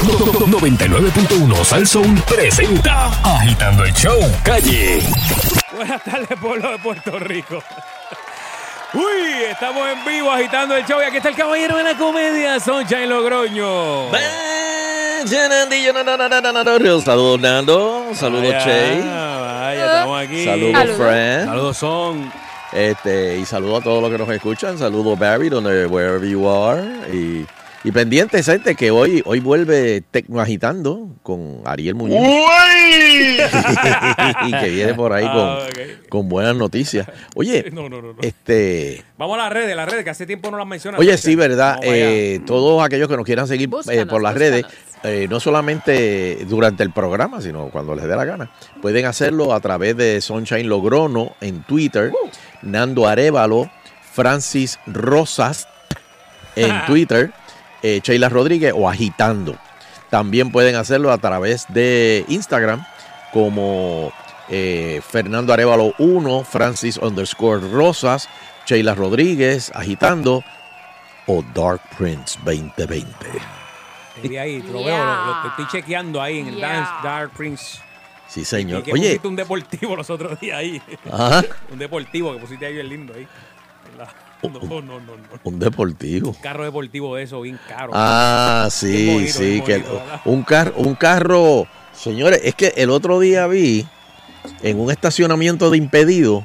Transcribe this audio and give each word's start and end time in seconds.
99.1 0.00 1.64
Sal 1.64 1.86
Soul 1.86 2.22
presenta 2.26 3.08
Agitando 3.22 3.84
el 3.84 3.92
Show 3.92 4.18
Calle. 4.42 5.00
Buenas 5.76 6.02
tardes, 6.02 6.38
pueblo 6.40 6.70
de 6.70 6.78
Puerto 6.78 7.18
Rico. 7.18 7.62
Uy, 8.94 9.42
estamos 9.50 9.86
en 9.90 10.02
vivo 10.04 10.30
agitando 10.30 10.76
el 10.76 10.84
show 10.86 10.98
y 11.00 11.04
aquí 11.04 11.18
está 11.18 11.28
el 11.30 11.34
caballero 11.36 11.76
de 11.76 11.82
la 11.84 11.94
comedia, 11.96 12.58
Sunshine 12.58 13.08
Logroño. 13.08 14.10
Saludos 17.04 17.40
Nando, 17.40 18.04
saludos 18.14 18.54
Che, 18.64 19.00
Vaya, 19.00 19.86
estamos 19.86 20.22
aquí. 20.22 20.44
saludos 20.44 20.72
Saludos. 20.74 20.96
Fran, 20.96 21.44
Saludos 21.46 21.76
son. 21.76 22.32
este, 22.72 23.38
y 23.38 23.44
saludos 23.44 23.80
a 23.80 23.84
todos 23.84 24.02
los 24.02 24.10
que 24.10 24.18
nos 24.18 24.28
escuchan, 24.30 24.78
saludos 24.78 25.18
Barry, 25.18 25.48
donde 25.50 25.86
wherever 25.86 26.26
you 26.26 26.48
are, 26.48 26.82
y, 27.12 27.46
y 27.84 27.90
pendientes 27.90 28.46
gente 28.46 28.74
que 28.76 28.90
hoy, 28.90 29.22
hoy 29.26 29.40
vuelve 29.40 30.02
Tecno 30.10 30.40
Agitando 30.40 31.08
con 31.22 31.60
Ariel 31.64 31.94
Muñoz, 31.96 32.20
y 34.46 34.50
que 34.52 34.70
viene 34.70 34.94
por 34.94 35.12
ahí 35.12 35.26
Ah, 35.28 35.66
con, 36.08 36.08
con 36.08 36.28
buenas 36.28 36.54
noticias. 36.56 37.06
Oye, 37.34 37.66
No, 37.72 37.88
no, 37.88 38.00
no, 38.02 38.12
no. 38.12 38.18
este, 38.22 39.02
Vamos 39.18 39.38
a 39.38 39.42
las 39.44 39.52
redes, 39.52 39.74
las 39.76 39.88
redes, 39.88 40.04
que 40.04 40.10
hace 40.10 40.26
tiempo 40.26 40.50
no 40.50 40.58
las 40.58 40.66
mencionas. 40.66 41.00
Oye, 41.00 41.16
sí, 41.18 41.34
¿verdad? 41.34 41.78
Eh, 41.82 42.40
todos 42.46 42.82
aquellos 42.84 43.08
que 43.08 43.16
nos 43.16 43.26
quieran 43.26 43.46
seguir 43.48 43.68
eh, 43.90 44.06
por 44.06 44.22
las 44.22 44.34
búscanos. 44.34 44.36
redes, 44.36 44.66
eh, 45.04 45.26
no 45.28 45.40
solamente 45.40 46.44
durante 46.48 46.82
el 46.84 46.92
programa, 46.92 47.40
sino 47.40 47.68
cuando 47.70 47.94
les 47.94 48.04
dé 48.04 48.14
la 48.14 48.24
gana, 48.24 48.50
pueden 48.80 49.06
hacerlo 49.06 49.52
a 49.52 49.60
través 49.60 49.96
de 49.96 50.20
Sunshine 50.20 50.68
Logrono 50.68 51.34
en 51.40 51.62
Twitter, 51.64 52.12
Uh. 52.12 52.28
Nando 52.62 53.08
Arevalo, 53.08 53.70
Francis 54.12 54.78
Rosas 54.86 55.66
en 56.54 56.70
Twitter, 56.86 57.32
eh, 57.82 58.00
Sheila 58.02 58.28
Rodríguez 58.28 58.72
o 58.76 58.88
Agitando. 58.88 59.56
También 60.10 60.52
pueden 60.52 60.74
hacerlo 60.76 61.10
a 61.10 61.18
través 61.18 61.64
de 61.68 62.24
Instagram 62.28 62.84
como 63.32 64.12
eh, 64.48 65.00
Fernando 65.08 65.52
Arevalo 65.52 65.94
1, 65.98 66.44
Francis 66.44 66.98
underscore 66.98 67.66
Rosas, 67.70 68.28
Sheila 68.66 68.94
Rodríguez, 68.94 69.72
Agitando 69.74 70.44
o 71.26 71.42
Dark 71.54 71.80
Prince 71.96 72.38
2020. 72.44 73.06
Te 74.20 74.28
vi 74.28 74.36
ahí, 74.36 74.60
te 74.60 74.70
lo 74.72 74.80
Yeah. 74.80 74.96
veo, 74.96 75.04
lo, 75.06 75.26
lo- 75.26 75.42
te 75.42 75.48
estoy 75.48 75.66
chequeando 75.80 76.20
ahí 76.20 76.40
en 76.40 76.48
el 76.48 76.56
Yeah. 76.56 76.68
Dance 76.68 76.92
Dark 77.02 77.30
Prince. 77.36 77.78
Sí, 78.28 78.40
Y 78.40 78.44
señor. 78.44 78.82
que 78.82 78.92
Oye, 78.92 79.02
pusiste 79.02 79.28
un 79.28 79.36
deportivo 79.36 79.96
los 79.96 80.08
otros 80.10 80.38
días 80.40 80.58
ahí. 80.58 80.82
ajá, 81.10 81.42
un 81.72 81.78
deportivo 81.78 82.32
que 82.34 82.38
pusiste 82.38 82.66
ahí 82.66 82.74
bien 82.74 82.88
lindo 82.88 83.14
ahí. 83.14 83.26
En 83.92 83.98
la- 83.98 84.08
No, 84.52 84.80
no, 84.82 85.00
no, 85.00 85.16
no. 85.16 85.22
un 85.44 85.58
deportivo. 85.58 86.34
Carro 86.42 86.64
deportivo 86.64 87.14
de 87.16 87.22
eso, 87.24 87.40
bien 87.40 87.58
caro. 87.68 87.92
Ah, 87.94 88.68
sí, 88.70 89.06
bonito, 89.12 89.32
sí, 89.38 89.60
que 89.64 89.82
un 90.24 90.42
carro, 90.42 90.72
un 90.76 90.94
carro, 90.96 91.66
señores, 91.92 92.40
es 92.42 92.54
que 92.54 92.72
el 92.76 92.90
otro 92.90 93.20
día 93.20 93.46
vi 93.46 93.86
en 94.62 94.80
un 94.80 94.90
estacionamiento 94.90 95.70
de 95.70 95.78
impedido 95.78 96.44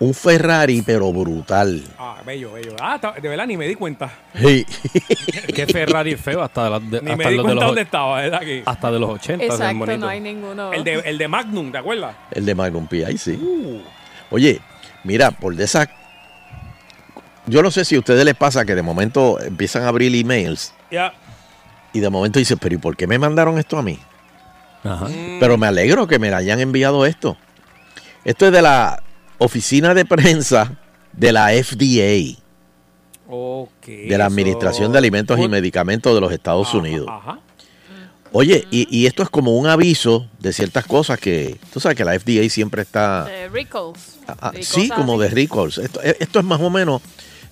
un 0.00 0.14
Ferrari, 0.14 0.82
pero 0.82 1.12
brutal. 1.12 1.84
Ah, 1.96 2.20
bello, 2.26 2.52
bello. 2.54 2.74
Ah, 2.80 2.98
de 3.22 3.28
verdad 3.28 3.46
ni 3.46 3.56
me 3.56 3.68
di 3.68 3.76
cuenta. 3.76 4.10
Sí. 4.34 4.66
que 5.54 5.64
Ferrari 5.68 6.16
feo 6.16 6.42
hasta, 6.42 6.64
de 6.64 6.70
la- 6.70 6.80
de- 6.80 7.00
Ni 7.02 7.12
hasta 7.12 7.16
me 7.24 7.30
di 7.30 7.36
cuenta 7.36 7.54
los, 7.54 7.64
dónde 7.66 7.82
estaba, 7.82 8.20
¿verdad? 8.20 8.40
Que 8.40 8.62
hasta 8.66 8.90
de 8.90 8.98
los 8.98 9.10
80 9.10 9.44
se 9.44 9.62
ven 9.62 9.76
Exacto, 9.76 9.98
no 9.98 10.08
hay 10.08 10.20
ninguno. 10.20 10.72
el, 10.72 10.82
de, 10.82 10.94
el 10.94 11.18
de 11.18 11.28
Magnum, 11.28 11.70
¿te 11.70 11.78
acuerdas? 11.78 12.16
El 12.32 12.44
de 12.44 12.54
Magnum 12.56 12.88
P.I., 12.88 13.16
sí. 13.16 13.32
Uh, 13.40 13.80
Oye, 14.30 14.60
mira, 15.04 15.30
por 15.30 15.54
de 15.54 15.62
esa... 15.64 15.88
Yo 17.46 17.62
no 17.62 17.70
sé 17.70 17.84
si 17.84 17.96
a 17.96 17.98
ustedes 17.98 18.24
les 18.24 18.34
pasa 18.34 18.64
que 18.64 18.74
de 18.74 18.82
momento 18.82 19.40
empiezan 19.40 19.82
a 19.82 19.88
abrir 19.88 20.14
emails 20.14 20.72
y 21.92 22.00
de 22.00 22.10
momento 22.10 22.38
dicen, 22.38 22.58
pero 22.58 22.74
¿y 22.74 22.78
por 22.78 22.96
qué 22.96 23.06
me 23.06 23.18
mandaron 23.18 23.58
esto 23.58 23.78
a 23.78 23.82
mí? 23.82 23.98
Ajá. 24.84 25.06
Mm, 25.06 25.38
Pero 25.40 25.58
me 25.58 25.66
alegro 25.66 26.06
que 26.06 26.18
me 26.18 26.32
hayan 26.32 26.60
enviado 26.60 27.04
esto. 27.06 27.36
Esto 28.24 28.46
es 28.46 28.52
de 28.52 28.62
la 28.62 29.02
oficina 29.38 29.94
de 29.94 30.04
prensa 30.04 30.76
de 31.12 31.32
la 31.32 31.48
FDA, 31.48 32.38
ok. 33.28 33.86
de 33.86 34.16
la 34.16 34.26
Administración 34.26 34.92
de 34.92 34.98
Alimentos 34.98 35.38
y 35.38 35.48
Medicamentos 35.48 36.14
de 36.14 36.20
los 36.20 36.32
Estados 36.32 36.72
Unidos. 36.74 37.08
Ajá. 37.10 37.38
Oye, 38.34 38.66
y, 38.70 38.88
y 38.90 39.06
esto 39.06 39.22
es 39.22 39.28
como 39.28 39.58
un 39.58 39.66
aviso 39.66 40.26
de 40.38 40.54
ciertas 40.54 40.86
cosas 40.86 41.18
que, 41.18 41.58
tú 41.70 41.80
sabes 41.80 41.96
que 41.98 42.04
la 42.04 42.18
FDA 42.18 42.48
siempre 42.48 42.80
está... 42.80 43.24
De 43.24 43.48
Rickles. 43.50 44.20
Ah, 44.26 44.36
ah, 44.40 44.52
sí, 44.62 44.88
como 44.88 45.20
de 45.20 45.28
recalls. 45.28 45.76
Esto, 45.76 46.00
eh, 46.02 46.16
esto 46.18 46.38
es 46.38 46.44
más 46.44 46.60
o 46.60 46.70
menos, 46.70 47.02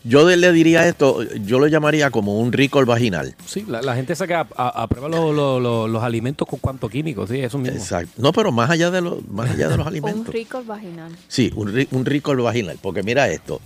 yo 0.02 0.24
le 0.28 0.52
diría 0.52 0.88
esto, 0.88 1.22
yo 1.22 1.58
lo 1.58 1.66
llamaría 1.66 2.10
como 2.10 2.38
un 2.40 2.52
recall 2.52 2.84
vaginal. 2.86 3.34
Sí, 3.46 3.64
la, 3.68 3.82
la 3.82 3.94
gente 3.94 4.16
saca 4.16 4.46
a, 4.56 4.68
a, 4.68 4.82
a 4.82 4.86
prueba 4.86 5.08
los, 5.08 5.34
los- 5.34 5.60
los- 5.62 5.90
los 5.90 6.02
alimentos 6.02 6.48
con 6.48 6.58
cuanto 6.58 6.88
químicos, 6.88 7.28
sí, 7.28 7.40
eso 7.40 7.58
mismo. 7.58 7.76
Exacto. 7.76 8.12
No, 8.16 8.32
pero 8.32 8.50
más 8.52 8.70
allá 8.70 8.90
de, 8.90 9.00
los 9.02 9.26
más 9.28 9.50
allá 9.50 9.68
de 9.68 9.76
los 9.76 9.86
Un 9.86 9.92
alimentos. 9.92 10.32
rico 10.34 10.62
vaginal. 10.64 11.12
Sí, 11.28 11.52
un, 11.54 11.72
ri- 11.74 11.88
un 11.90 12.04
recall 12.06 12.36
vaginal. 12.38 12.78
Porque 12.80 13.02
mira 13.02 13.28
esto. 13.28 13.60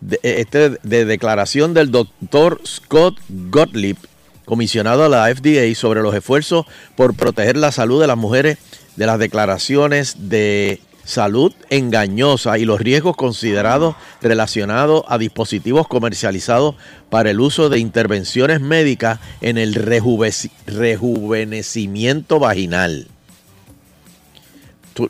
De, 0.00 0.16
eh, 0.22 0.36
este 0.38 0.70
de 0.82 1.04
declaración 1.04 1.72
del 1.74 1.90
doctor 1.90 2.60
Scott 2.66 3.16
Gottlieb, 3.28 3.96
comisionado 4.44 5.04
a 5.04 5.08
la 5.08 5.34
FDA 5.34 5.74
sobre 5.74 6.02
los 6.02 6.14
esfuerzos 6.14 6.66
por 6.96 7.14
proteger 7.14 7.56
la 7.56 7.72
salud 7.72 8.00
de 8.00 8.06
las 8.06 8.16
mujeres 8.16 8.58
de 8.96 9.06
las 9.06 9.18
declaraciones 9.18 10.28
de 10.28 10.80
salud 11.06 11.54
engañosa 11.70 12.58
y 12.58 12.66
los 12.66 12.78
riesgos 12.80 13.16
considerados 13.16 13.96
relacionados 14.20 15.04
a 15.08 15.16
dispositivos 15.16 15.88
comercializados 15.88 16.74
para 17.08 17.30
el 17.30 17.40
uso 17.40 17.70
de 17.70 17.78
intervenciones 17.78 18.60
médicas 18.60 19.20
en 19.40 19.56
el 19.56 19.74
rejuvenecimiento 19.74 22.38
vaginal. 22.38 23.06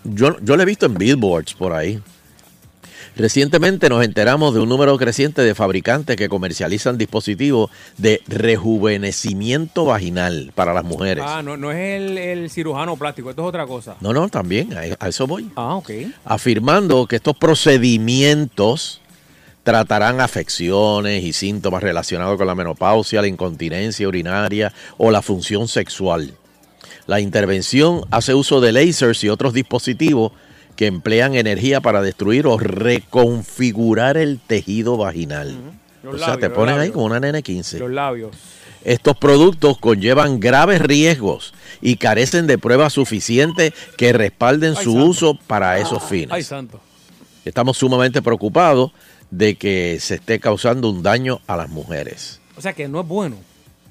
Yo, 0.04 0.38
yo 0.40 0.56
lo 0.56 0.62
he 0.62 0.66
visto 0.66 0.86
en 0.86 0.94
billboards 0.94 1.54
por 1.54 1.72
ahí. 1.72 2.00
Recientemente 3.16 3.88
nos 3.88 4.04
enteramos 4.04 4.52
de 4.52 4.60
un 4.60 4.68
número 4.68 4.96
creciente 4.98 5.40
de 5.40 5.54
fabricantes 5.54 6.16
que 6.16 6.28
comercializan 6.28 6.98
dispositivos 6.98 7.70
de 7.96 8.20
rejuvenecimiento 8.28 9.86
vaginal 9.86 10.52
para 10.54 10.74
las 10.74 10.84
mujeres. 10.84 11.24
Ah, 11.26 11.42
no, 11.42 11.56
no 11.56 11.72
es 11.72 11.78
el, 11.78 12.18
el 12.18 12.50
cirujano 12.50 12.94
plástico, 12.96 13.30
esto 13.30 13.40
es 13.42 13.48
otra 13.48 13.66
cosa. 13.66 13.96
No, 14.02 14.12
no, 14.12 14.28
también, 14.28 14.76
a, 14.76 14.82
a 15.00 15.08
eso 15.08 15.26
voy. 15.26 15.50
Ah, 15.56 15.76
ok. 15.76 15.90
Afirmando 16.26 17.06
que 17.06 17.16
estos 17.16 17.34
procedimientos 17.38 19.00
tratarán 19.62 20.20
afecciones 20.20 21.24
y 21.24 21.32
síntomas 21.32 21.82
relacionados 21.82 22.36
con 22.36 22.46
la 22.46 22.54
menopausia, 22.54 23.22
la 23.22 23.28
incontinencia 23.28 24.06
urinaria 24.06 24.74
o 24.98 25.10
la 25.10 25.22
función 25.22 25.68
sexual. 25.68 26.34
La 27.06 27.20
intervención 27.20 28.02
hace 28.10 28.34
uso 28.34 28.60
de 28.60 28.72
lasers 28.72 29.24
y 29.24 29.30
otros 29.30 29.54
dispositivos 29.54 30.32
que 30.76 30.86
emplean 30.86 31.34
energía 31.34 31.80
para 31.80 32.02
destruir 32.02 32.46
o 32.46 32.58
reconfigurar 32.58 34.16
el 34.16 34.38
tejido 34.38 34.96
vaginal. 34.96 35.56
O 36.06 36.16
sea, 36.16 36.28
labios, 36.28 36.40
te 36.40 36.50
ponen 36.50 36.78
ahí 36.78 36.90
como 36.90 37.06
una 37.06 37.18
nene 37.18 37.42
15. 37.42 37.78
Los 37.80 37.90
labios. 37.90 38.36
Estos 38.84 39.16
productos 39.16 39.78
conllevan 39.78 40.38
graves 40.38 40.80
riesgos 40.80 41.52
y 41.80 41.96
carecen 41.96 42.46
de 42.46 42.58
pruebas 42.58 42.92
suficientes 42.92 43.72
que 43.96 44.12
respalden 44.12 44.74
Ay, 44.76 44.84
su 44.84 44.92
santo. 44.92 45.06
uso 45.06 45.38
para 45.48 45.78
esos 45.80 46.04
fines. 46.04 46.30
Ay, 46.30 46.44
santo. 46.44 46.80
Estamos 47.44 47.78
sumamente 47.78 48.22
preocupados 48.22 48.92
de 49.30 49.56
que 49.56 49.98
se 50.00 50.16
esté 50.16 50.38
causando 50.38 50.88
un 50.88 51.02
daño 51.02 51.40
a 51.48 51.56
las 51.56 51.68
mujeres. 51.68 52.40
O 52.56 52.60
sea 52.60 52.74
que 52.74 52.86
no 52.86 53.00
es 53.00 53.08
bueno. 53.08 53.36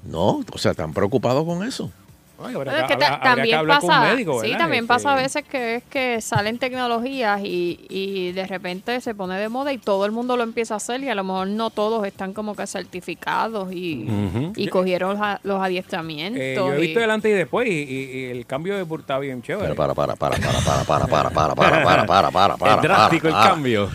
No, 0.04 0.42
o 0.50 0.58
sea, 0.58 0.70
están 0.70 0.94
preocupados 0.94 1.44
con 1.44 1.66
eso. 1.66 1.90
Ay, 2.38 2.54
Bueno, 2.54 2.70
es 2.70 2.84
que- 2.84 2.96
también 3.22 3.58
con 3.58 3.68
pasa, 3.68 4.00
un 4.02 4.08
médico, 4.10 4.42
sí, 4.42 4.50
también 4.58 4.84
Este, 4.84 4.88
pasa 4.88 5.12
a 5.12 5.16
veces 5.16 5.44
que 5.44 5.74
es 5.76 5.84
que 5.84 6.20
salen 6.20 6.58
tecnologías 6.58 7.40
y, 7.42 7.86
y 7.88 8.32
de 8.32 8.46
repente 8.46 9.00
se 9.00 9.14
pone 9.14 9.36
de 9.38 9.48
moda 9.48 9.72
y 9.72 9.78
todo 9.78 10.04
el 10.04 10.12
mundo 10.12 10.36
lo 10.36 10.42
empieza 10.42 10.74
a 10.74 10.76
hacer 10.76 11.02
y 11.02 11.08
a 11.08 11.14
lo 11.14 11.24
mejor 11.24 11.48
no 11.48 11.70
todos 11.70 12.06
están 12.06 12.34
como 12.34 12.54
que 12.54 12.66
certificados 12.66 13.72
y, 13.72 14.06
y 14.54 14.68
cogieron 14.68 15.18
los, 15.44 15.62
adiestramientos. 15.62 16.40
eh, 16.42 16.54
yo 16.56 16.74
he 16.74 16.78
y- 16.78 16.80
visto 16.88 17.00
el 17.00 17.10
antes 17.10 17.30
y 17.30 17.34
después 17.34 17.68
y, 17.68 17.72
y- 17.72 18.10
y 18.18 18.24
el 18.26 18.44
cambio 18.44 18.76
de 18.76 18.84
bien 19.18 19.40
chévere. 19.40 19.62
Pero 19.74 19.74
para, 19.74 19.94
para, 19.94 20.14
para, 20.16 20.36
para, 20.36 20.60
para, 20.60 20.84
para, 20.84 21.06
para, 21.06 21.54
para, 21.54 21.54
para, 21.54 21.82
para, 21.84 22.06
para, 22.06 22.30
para, 22.30 22.56
para, 22.58 22.74
es 22.76 22.82
drástico 22.82 23.28
para, 23.30 23.42
el 23.42 23.48
cambio. 23.48 23.90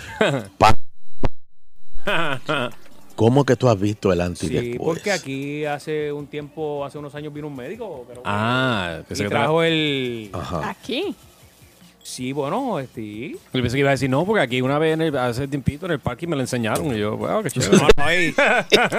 ¿Cómo 3.15 3.45
que 3.45 3.55
tú 3.55 3.69
has 3.69 3.79
visto 3.79 4.11
el 4.11 4.21
antes 4.21 4.43
y 4.43 4.47
Sí, 4.47 4.53
después? 4.53 4.79
porque 4.83 5.11
aquí 5.11 5.65
hace 5.65 6.11
un 6.11 6.27
tiempo, 6.27 6.83
hace 6.85 6.97
unos 6.97 7.13
años 7.15 7.33
vino 7.33 7.47
un 7.47 7.55
médico. 7.55 8.05
Pero, 8.07 8.21
ah, 8.25 8.99
pensé 9.07 9.23
y 9.23 9.25
que, 9.25 9.29
trajo 9.29 9.61
el... 9.63 10.29
Ajá. 10.33 10.69
Aquí. 10.69 11.15
Sí, 12.03 12.31
bueno, 12.33 12.79
este... 12.79 13.31
yo 13.31 13.37
pensé 13.53 13.75
que 13.75 13.81
iba 13.81 13.89
a 13.89 13.91
decir 13.91 14.09
no, 14.09 14.25
porque 14.25 14.41
aquí 14.41 14.59
una 14.61 14.79
vez 14.79 14.95
en 14.95 15.01
el- 15.01 15.17
hace 15.17 15.47
tiempito 15.47 15.85
en 15.85 15.91
el 15.91 15.99
parque 15.99 16.25
me 16.25 16.35
lo 16.35 16.41
enseñaron 16.41 16.95
y 16.95 16.99
yo, 16.99 17.15
wow, 17.15 17.43
qué 17.43 17.51
chévere. 17.51 17.77
no, 17.77 17.87
no, 17.95 18.13
y, 18.13 18.33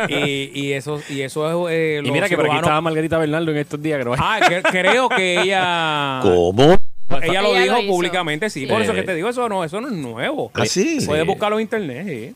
y, 0.09 0.51
y 0.55 0.73
eso, 0.73 1.01
y 1.09 1.21
eso 1.23 1.69
es... 1.69 1.75
eh, 1.75 2.01
y 2.05 2.11
mira 2.13 2.29
que 2.29 2.37
por 2.37 2.47
aquí 2.47 2.57
estaba 2.57 2.81
Margarita 2.81 3.19
Bernardo 3.19 3.51
en 3.51 3.57
estos 3.57 3.83
días, 3.83 4.05
no 4.05 4.15
Ah, 4.17 4.39
que- 4.49 4.63
creo 4.63 5.09
que 5.09 5.41
ella... 5.43 6.21
¿Cómo? 6.23 6.77
Ella 7.23 7.43
lo 7.43 7.49
Ella 7.57 7.63
dijo 7.63 7.83
lo 7.83 7.89
públicamente, 7.89 8.49
sí. 8.49 8.61
Sí. 8.61 8.67
Por 8.67 8.81
eso 8.81 8.93
Eh. 8.93 8.95
que 8.95 9.03
te 9.03 9.15
digo, 9.17 9.29
eso 9.29 9.49
no, 9.49 9.65
eso 9.65 9.81
no 9.81 9.89
es 9.89 9.95
nuevo. 9.95 10.51
¿Ah, 10.55 10.65
sí? 10.65 10.99
Puedes 11.05 11.25
Sí. 11.25 11.29
buscarlo 11.29 11.57
en 11.59 11.63
internet, 11.63 12.07
sí. 12.09 12.35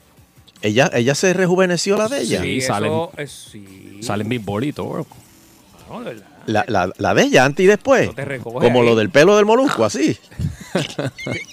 ¿Ella, 0.63 0.91
ella 0.95 1.15
se 1.15 1.33
rejuveneció 1.35 1.97
la 1.97 2.09
de 2.09 2.23
ella? 2.23 2.41
Sí, 2.43 2.59
eso 2.59 2.73
salen- 2.73 3.11
es- 3.19 3.49
sí. 3.53 4.01
Salen 4.03 4.29
mis 4.29 4.45
bolitos. 4.45 5.07
No, 5.89 5.99
de 6.01 6.15
verdad. 6.15 6.27
La, 6.47 6.65
la, 6.69 6.93
la 6.97 7.15
de 7.15 7.23
ella 7.23 7.45
antes 7.45 7.65
y 7.65 7.67
después. 7.67 8.07
No 8.07 8.15
te 8.15 8.39
Como 8.39 8.61
ahí. 8.81 8.87
lo 8.87 8.95
del 8.97 9.11
pelo 9.11 9.37
del 9.37 9.45
molusco, 9.47 9.85
así. 9.85 10.17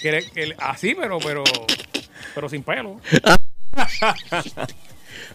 que- 0.00 0.30
que- 0.34 0.54
así, 0.58 0.94
pero, 0.94 1.18
pero, 1.18 1.42
pero 2.34 2.48
sin 2.48 2.62
pelo. 2.62 3.00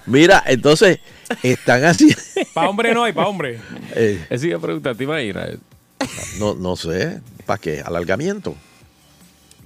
Mira, 0.05 0.43
entonces 0.45 0.99
están 1.43 1.83
así. 1.85 2.15
Para 2.53 2.69
hombre 2.69 2.93
no 2.93 3.03
hay, 3.03 3.13
para 3.13 3.27
hombre. 3.27 3.59
eh, 3.95 4.25
Esa 4.29 4.47
iba 4.47 4.57
a 4.57 4.61
preguntar, 4.61 4.95
¿te 4.95 5.03
imaginas? 5.03 5.49
no, 6.39 6.55
no 6.55 6.75
sé. 6.75 7.21
¿Para 7.45 7.59
qué? 7.59 7.81
¿Alargamiento? 7.81 8.55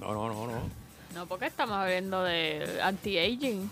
No, 0.00 0.12
no, 0.12 0.28
no, 0.28 0.46
no. 0.46 0.84
No, 1.14 1.26
porque 1.26 1.46
estamos 1.46 1.76
hablando 1.76 2.22
de 2.24 2.66
anti-aging. 2.82 3.70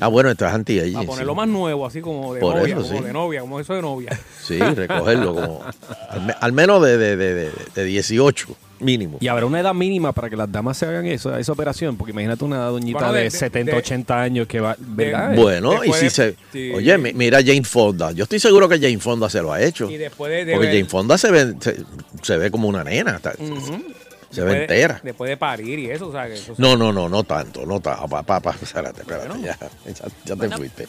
Ah, 0.00 0.08
bueno, 0.08 0.30
esto 0.30 0.46
es 0.46 0.52
anti 0.52 0.94
A 0.94 1.02
ponerlo 1.02 1.34
más 1.34 1.48
nuevo, 1.48 1.86
así 1.86 2.00
como 2.00 2.34
de 2.34 2.40
Por 2.40 2.56
novia, 2.56 2.74
eso, 2.76 2.86
como 2.86 2.98
sí. 2.98 3.04
de 3.04 3.12
novia, 3.12 3.40
como 3.40 3.60
eso 3.60 3.74
de 3.74 3.82
novia. 3.82 4.20
Sí, 4.42 4.58
recogerlo 4.58 5.34
como. 5.34 5.60
Al, 6.10 6.22
me- 6.26 6.34
al 6.40 6.52
menos 6.52 6.82
de, 6.84 6.96
de, 6.98 7.16
de, 7.16 7.34
de- 7.34 7.52
de 7.74 7.84
18, 7.84 8.48
mínimo. 8.80 9.18
Y 9.20 9.28
habrá 9.28 9.46
una 9.46 9.60
edad 9.60 9.74
mínima 9.74 10.12
para 10.12 10.28
que 10.30 10.36
las 10.36 10.50
damas 10.50 10.76
se 10.78 10.86
hagan 10.86 11.06
eso, 11.06 11.36
esa 11.36 11.52
operación, 11.52 11.96
porque 11.96 12.12
imagínate 12.12 12.44
una 12.44 12.64
doñita 12.66 12.98
Bueno, 12.98 13.12
de- 13.12 13.18
de, 13.20 13.24
de- 13.24 13.30
70, 13.30 13.72
de- 13.72 13.78
80 13.78 14.22
años 14.22 14.46
que 14.46 14.60
va, 14.60 14.76
¿verdad? 14.78 15.34
Bueno, 15.34 15.84
y 15.84 15.92
si 15.92 16.04
de- 16.04 16.10
se. 16.10 16.36
sí. 16.52 16.72
Oye, 16.74 16.98
mi- 16.98 17.12
mira 17.12 17.38
Jane 17.40 17.64
Fonda. 17.64 18.12
Yo 18.12 18.24
estoy 18.24 18.38
seguro 18.40 18.68
que 18.68 18.78
Jane 18.78 18.98
Fonda 18.98 19.28
se 19.30 19.40
lo 19.42 19.52
ha 19.52 19.60
hecho. 19.62 19.90
Y 19.90 19.96
después 19.96 20.30
de, 20.30 20.44
de 20.44 20.52
Porque 20.54 20.68
ver- 20.68 20.76
Jane 20.76 20.88
Fonda 20.90 21.18
se 21.18 21.30
ve, 21.30 21.54
se, 21.60 21.76
se 22.22 22.36
ve 22.36 22.50
como 22.50 22.68
una 22.68 22.84
nena. 22.84 23.16
está- 23.16 23.34
Ujú. 23.38 23.82
Se 24.30 24.40
Después 24.42 24.44
ve 24.46 24.54
de- 24.54 24.60
entera. 24.62 25.00
Después 25.02 25.28
de 25.28 25.36
parir 25.36 25.78
y 25.78 25.90
eso, 25.90 26.08
o 26.08 26.12
sea, 26.12 26.26
que 26.26 26.34
eso 26.34 26.54
No, 26.58 26.76
no, 26.76 26.92
no, 26.92 27.08
no 27.08 27.22
tanto, 27.24 27.64
no 27.64 27.80
tanto. 27.80 28.06
Papá, 28.08 28.54
espérate, 28.60 29.02
espérate, 29.02 29.40
ya, 29.42 29.56
ya, 29.86 29.94
ya 29.94 30.08
te 30.24 30.34
Bueno. 30.34 30.56
fuiste. 30.56 30.88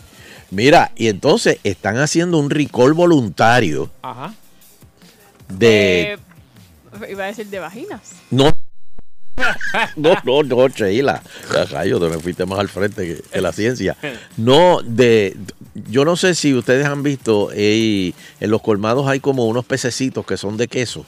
Mira, 0.51 0.91
y 0.95 1.07
entonces 1.07 1.59
están 1.63 1.97
haciendo 1.97 2.37
un 2.39 2.49
recall 2.49 2.93
voluntario 2.93 3.89
Ajá. 4.01 4.33
de... 5.49 6.13
Eh, 6.13 6.17
iba 7.09 7.25
a 7.25 7.27
decir 7.27 7.47
de 7.47 7.59
vaginas. 7.59 8.01
No, 8.31 8.51
no, 9.95 10.15
no, 10.23 10.43
no, 10.43 10.67
Sheila. 10.69 11.21
Rayo, 11.69 11.99
te 11.99 12.07
me 12.09 12.17
fuiste 12.19 12.45
más 12.45 12.59
al 12.59 12.69
frente 12.69 13.03
que, 13.05 13.21
que 13.21 13.41
la 13.41 13.51
ciencia. 13.51 13.95
No, 14.37 14.81
de... 14.83 15.37
Yo 15.89 16.05
no 16.05 16.15
sé 16.15 16.33
si 16.33 16.55
ustedes 16.55 16.87
han 16.87 17.03
visto, 17.03 17.49
eh, 17.53 18.13
en 18.39 18.49
los 18.49 18.61
colmados 18.63 19.07
hay 19.07 19.19
como 19.19 19.45
unos 19.45 19.63
pececitos 19.63 20.25
que 20.25 20.35
son 20.37 20.57
de 20.57 20.67
queso. 20.67 21.05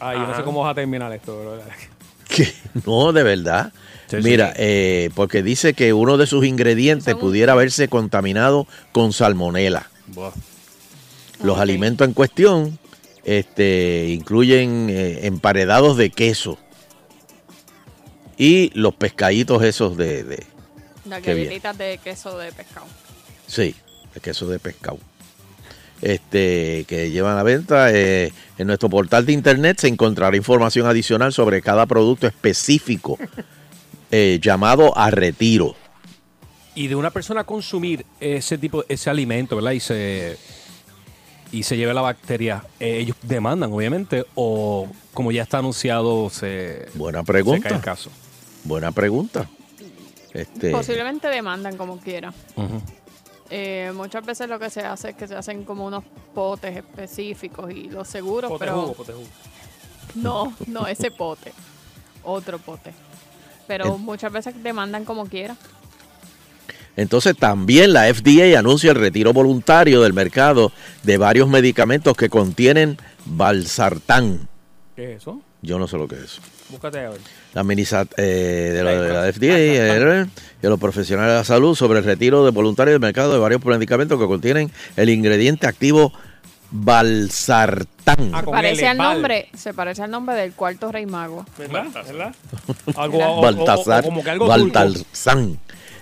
Ay, 0.00 0.18
yo 0.18 0.26
no 0.26 0.36
sé 0.36 0.42
cómo 0.44 0.60
vas 0.62 0.72
a 0.72 0.74
terminar 0.74 1.12
esto, 1.12 1.38
bro. 1.40 1.58
Que- 2.28 2.52
no, 2.86 3.12
de 3.12 3.22
verdad. 3.22 3.72
Sí, 4.08 4.16
sí. 4.18 4.22
Mira, 4.22 4.52
eh, 4.56 5.10
porque 5.14 5.42
dice 5.42 5.72
que 5.74 5.92
uno 5.92 6.16
de 6.18 6.26
sus 6.26 6.44
ingredientes 6.44 7.14
pudiera 7.14 7.52
haberse 7.54 7.88
contaminado 7.88 8.66
con 8.92 9.12
salmonela. 9.12 9.88
Los 11.42 11.58
alimentos 11.58 12.06
en 12.06 12.14
cuestión 12.14 12.78
este, 13.24 14.08
incluyen 14.10 14.88
eh, 14.90 15.26
emparedados 15.26 15.96
de 15.96 16.10
queso 16.10 16.58
y 18.36 18.70
los 18.74 18.94
pescaditos 18.94 19.62
esos 19.62 19.96
de, 19.96 20.24
de- 20.24 20.46
Las 21.06 21.20
Qué 21.22 21.34
galletitas 21.34 21.76
de 21.78 21.98
queso 22.02 22.38
de 22.38 22.52
pescado. 22.52 22.86
sí, 23.46 23.74
de 24.14 24.20
queso 24.20 24.46
de 24.48 24.58
pescado. 24.58 24.98
Este, 26.00 26.84
que 26.86 27.10
llevan 27.10 27.32
a 27.32 27.36
la 27.36 27.42
venta 27.42 27.92
eh, 27.92 28.32
en 28.56 28.68
nuestro 28.68 28.88
portal 28.88 29.26
de 29.26 29.32
internet 29.32 29.80
se 29.80 29.88
encontrará 29.88 30.36
información 30.36 30.86
adicional 30.86 31.32
sobre 31.32 31.60
cada 31.60 31.86
producto 31.86 32.28
específico 32.28 33.18
eh, 34.12 34.38
llamado 34.40 34.96
a 34.96 35.10
retiro. 35.10 35.74
Y 36.76 36.86
de 36.86 36.94
una 36.94 37.10
persona 37.10 37.42
consumir 37.42 38.06
ese 38.20 38.58
tipo, 38.58 38.84
ese 38.88 39.10
alimento, 39.10 39.56
¿verdad? 39.56 39.72
Y 39.72 39.80
se, 39.80 40.38
y 41.50 41.64
se 41.64 41.76
lleve 41.76 41.92
la 41.92 42.02
bacteria, 42.02 42.62
eh, 42.78 42.98
ellos 42.98 43.16
demandan, 43.22 43.72
obviamente, 43.72 44.24
o 44.36 44.86
como 45.12 45.32
ya 45.32 45.42
está 45.42 45.58
anunciado, 45.58 46.30
se, 46.30 46.86
Buena 46.94 47.20
se 47.20 47.24
cae 47.24 47.32
pregunta. 47.32 47.68
el 47.70 47.80
caso. 47.80 48.10
Buena 48.62 48.92
pregunta. 48.92 49.48
Este, 50.32 50.70
Posiblemente 50.70 51.26
demandan 51.28 51.76
como 51.76 51.98
quiera. 51.98 52.32
Eh, 53.50 53.92
muchas 53.94 54.24
veces 54.26 54.48
lo 54.48 54.58
que 54.58 54.68
se 54.70 54.80
hace 54.82 55.10
es 55.10 55.16
que 55.16 55.26
se 55.26 55.34
hacen 55.34 55.64
como 55.64 55.86
unos 55.86 56.04
potes 56.34 56.76
específicos 56.76 57.70
y 57.70 57.84
los 57.88 58.06
seguros, 58.06 58.50
Pote 58.50 58.64
pero 58.66 58.80
jugo, 58.82 58.94
pote 58.94 59.12
jugo. 59.14 59.26
no, 60.16 60.52
no 60.66 60.86
ese 60.86 61.10
pote, 61.10 61.52
otro 62.24 62.58
pote. 62.58 62.92
Pero 63.66 63.94
En- 63.96 64.02
muchas 64.02 64.32
veces 64.32 64.62
demandan 64.62 65.04
como 65.04 65.26
quiera. 65.26 65.56
Entonces 66.96 67.36
también 67.36 67.92
la 67.92 68.12
FDA 68.12 68.58
anuncia 68.58 68.90
el 68.90 68.96
retiro 68.96 69.32
voluntario 69.32 70.00
del 70.02 70.12
mercado 70.12 70.72
de 71.04 71.16
varios 71.16 71.48
medicamentos 71.48 72.16
que 72.16 72.28
contienen 72.28 72.98
valsartán. 73.24 74.48
¿Qué 74.96 75.12
es 75.14 75.22
eso? 75.22 75.40
Yo 75.62 75.78
no 75.78 75.86
sé 75.86 75.96
lo 75.96 76.08
que 76.08 76.16
es. 76.16 76.40
Búscate 76.70 76.98
a 76.98 77.10
ver. 77.10 77.20
La 77.54 77.64
ministra 77.64 78.06
eh, 78.16 78.72
de, 78.74 78.84
la, 78.84 78.90
de 78.90 79.12
la 79.12 79.32
FDA 79.32 79.56
eh, 79.58 80.26
y 80.62 80.66
los 80.66 80.78
profesionales 80.78 81.32
de 81.32 81.38
la 81.38 81.44
salud 81.44 81.74
sobre 81.74 82.00
el 82.00 82.04
retiro 82.04 82.44
de 82.44 82.50
voluntario 82.50 82.92
del 82.92 83.00
mercado 83.00 83.32
de 83.32 83.38
varios 83.38 83.64
medicamentos 83.64 84.18
que 84.20 84.26
contienen 84.26 84.70
el 84.96 85.08
ingrediente 85.08 85.66
activo 85.66 86.12
valsartán. 86.70 88.30
Ah, 88.34 88.40
Se 88.40 88.46
parece 88.50 88.80
L, 88.82 88.88
al 88.88 88.98
Val. 88.98 89.12
nombre, 89.14 89.48
se 89.56 89.72
parece 89.74 90.02
al 90.02 90.10
nombre 90.10 90.36
del 90.36 90.52
cuarto 90.52 90.92
rey 90.92 91.06
mago. 91.06 91.46
¿Verdad? 91.56 91.86
¿Verdad? 92.06 92.34
Algo, 92.96 93.18
o- 93.18 93.22
o- 93.22 93.38
o- 93.38 93.42
Baltasar, 93.42 94.04
o 94.06 94.08
algo 94.30 94.46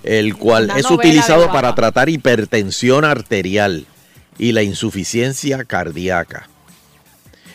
el 0.03 0.37
cual 0.37 0.65
Una 0.65 0.79
es 0.79 0.91
utilizado 0.91 1.47
para 1.53 1.75
tratar 1.75 2.09
hipertensión 2.09 3.05
arterial 3.05 3.87
y 4.39 4.53
la 4.53 4.62
insuficiencia 4.62 5.65
cardíaca. 5.65 6.49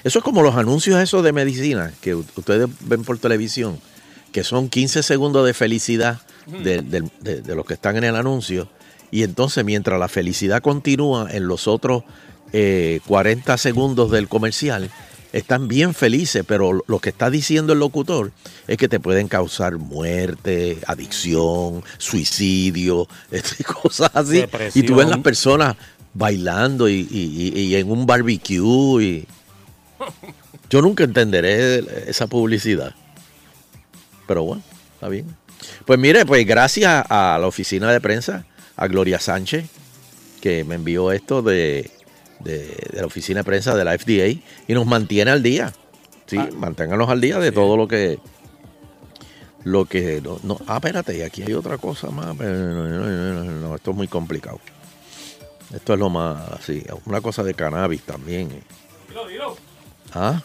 Eso 0.03 0.19
es 0.19 0.25
como 0.25 0.42
los 0.42 0.56
anuncios 0.56 1.00
esos 1.00 1.24
de 1.24 1.31
medicina 1.33 1.92
que 2.01 2.15
ustedes 2.15 2.68
ven 2.81 3.03
por 3.03 3.18
televisión, 3.19 3.80
que 4.31 4.44
son 4.44 4.69
15 4.69 5.03
segundos 5.03 5.45
de 5.45 5.53
felicidad 5.53 6.21
de, 6.48 6.81
de- 6.81 7.09
de- 7.21 7.42
de 7.42 7.56
los 7.56 7.65
que 7.65 7.75
están 7.75 7.98
en 7.98 8.03
el 8.06 8.15
anuncio, 8.15 8.68
y 9.12 9.24
entonces 9.24 9.63
mientras 9.63 10.00
la 10.00 10.07
felicidad 10.07 10.62
continúa 10.62 11.30
en 11.31 11.48
los 11.48 11.68
otros 11.68 12.03
eh, 12.53 13.00
40 13.07 13.57
segundos 13.57 14.09
del 14.12 14.27
comercial, 14.27 14.89
están 15.33 15.68
bien 15.69 15.94
felices, 15.94 16.44
pero 16.45 16.83
lo 16.88 17.00
que 17.00 17.09
está 17.09 17.30
diciendo 17.30 17.71
el 17.74 17.80
locutor 17.80 18.31
es 18.68 18.77
que 18.77 18.89
te 18.89 19.00
pueden 19.00 19.27
causar 19.30 19.77
muerte, 19.77 20.80
adicción, 20.88 21.83
suicidio, 21.97 23.07
este, 23.31 23.63
cosas 23.63 24.12
así. 24.13 24.39
Y 24.80 24.83
tú 24.83 24.95
ves 24.95 25.07
las 25.07 25.19
personas 25.19 25.75
bailando 26.13 26.89
y, 26.89 27.07
y- 27.09 27.54
y- 27.56 27.59
y 27.62 27.75
en 27.75 27.89
un 27.92 28.06
barbecue. 28.06 29.04
Y... 29.04 29.25
Yo 30.69 30.81
nunca 30.81 31.04
entenderé 31.04 31.83
esa 32.09 32.28
publicidad. 32.28 32.94
Pero 34.28 34.44
bueno, 34.44 34.64
está 34.94 35.09
bien. 35.09 35.26
Pues 35.85 35.99
mire, 35.99 36.26
pues 36.26 36.45
gracias 36.45 37.04
a 37.09 37.37
la 37.40 37.47
oficina 37.47 37.92
de 37.92 37.99
prensa, 38.02 38.45
a 38.78 38.87
Gloria 38.87 39.19
Sánchez, 39.19 39.66
que 40.42 40.64
me 40.64 40.76
envió 40.76 41.11
esto 41.11 41.42
de, 41.42 41.92
de- 42.40 42.57
de 42.92 42.99
la 43.02 43.06
oficina 43.06 43.42
de 43.42 43.44
prensa 43.44 43.76
de 43.76 43.83
la 43.85 43.97
FDA 43.97 44.28
y 44.28 44.73
nos 44.73 44.85
mantiene 44.85 45.31
al 45.31 45.44
día. 45.44 45.73
Sí, 46.26 46.37
manténganos 46.56 47.09
al 47.09 47.19
día 47.21 47.40
de 47.40 47.52
todo 47.52 47.76
lo 47.78 47.87
que 47.87 48.18
lo 49.64 49.85
que 49.85 50.21
no, 50.21 50.40
no- 50.44 50.57
ah 50.66 50.78
espérate 50.78 51.16
y 51.18 51.21
aquí 51.21 51.44
hay 51.44 51.54
otra 51.54 51.78
cosa 51.78 52.09
más 52.09 52.35
pero 52.35 52.52
no, 52.57 52.87
no, 52.87 52.99
no, 53.06 53.44
no, 53.44 53.52
no, 53.52 53.76
esto 53.76 53.92
es 53.92 53.97
muy 53.97 54.07
complicado 54.07 54.59
esto 55.71 55.94
es 55.94 55.99
lo 55.99 56.09
más 56.09 56.49
así 56.54 56.83
una 57.06 57.21
cosa 57.21 57.44
de 57.44 57.54
cannabis 57.54 58.02
también 58.02 58.49
Dilo, 59.07 59.28
dilo. 59.28 59.57
¿Ah? 60.13 60.41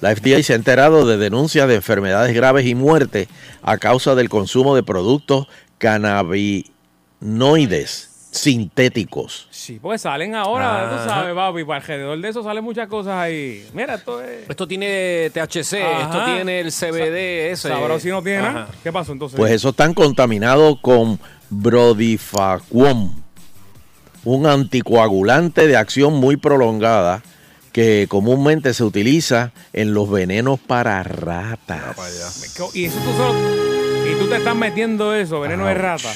La 0.00 0.12
FDA 0.14 0.42
se 0.42 0.54
ha 0.54 0.56
enterado 0.56 1.06
de 1.06 1.16
denuncias 1.16 1.66
de 1.68 1.76
enfermedades 1.76 2.34
graves 2.34 2.66
y 2.66 2.74
muerte 2.74 3.28
a 3.62 3.78
causa 3.78 4.14
del 4.14 4.28
consumo 4.28 4.74
de 4.74 4.82
productos 4.82 5.46
cannabinoides 5.78 8.10
sintéticos. 8.30 9.48
Sí, 9.50 9.78
pues 9.80 10.02
salen 10.02 10.34
ahora, 10.34 10.86
Ajá. 10.86 10.90
tú 10.90 10.98
sabes, 11.08 11.34
papi, 11.34 11.64
para 11.64 11.80
alrededor 11.80 12.20
de 12.20 12.28
eso 12.28 12.42
salen 12.42 12.62
muchas 12.64 12.88
cosas 12.88 13.14
ahí. 13.14 13.66
Mira, 13.74 13.94
esto 13.96 14.22
es... 14.22 14.48
Esto 14.48 14.68
tiene 14.68 15.30
THC, 15.30 15.74
Ajá. 15.74 16.02
esto 16.02 16.24
tiene 16.26 16.60
el 16.60 16.70
CBD, 16.70 17.50
ese. 17.50 17.68
Sabroso 17.68 18.00
si 18.00 18.08
no 18.08 18.22
tiene 18.22 18.42
nada. 18.42 18.68
¿Qué 18.82 18.92
pasó 18.92 19.12
entonces? 19.12 19.36
Pues 19.36 19.52
eso 19.52 19.70
están 19.70 19.94
contaminados 19.94 20.78
con 20.80 21.18
brodifacuón, 21.50 23.22
un 24.24 24.46
anticoagulante 24.46 25.66
de 25.66 25.76
acción 25.76 26.14
muy 26.14 26.36
prolongada 26.36 27.22
que 27.72 28.06
comúnmente 28.08 28.74
se 28.74 28.84
utiliza 28.84 29.52
en 29.72 29.94
los 29.94 30.10
venenos 30.10 30.58
para 30.60 31.02
ratas. 31.02 31.96
Y 32.74 32.84
eso 32.86 32.98
tú 32.98 33.12
solo... 33.16 33.34
Y 34.10 34.14
tú 34.18 34.28
te 34.28 34.36
estás 34.36 34.56
metiendo 34.56 35.14
eso, 35.14 35.40
veneno 35.40 35.66
de 35.66 35.74
rata. 35.74 36.12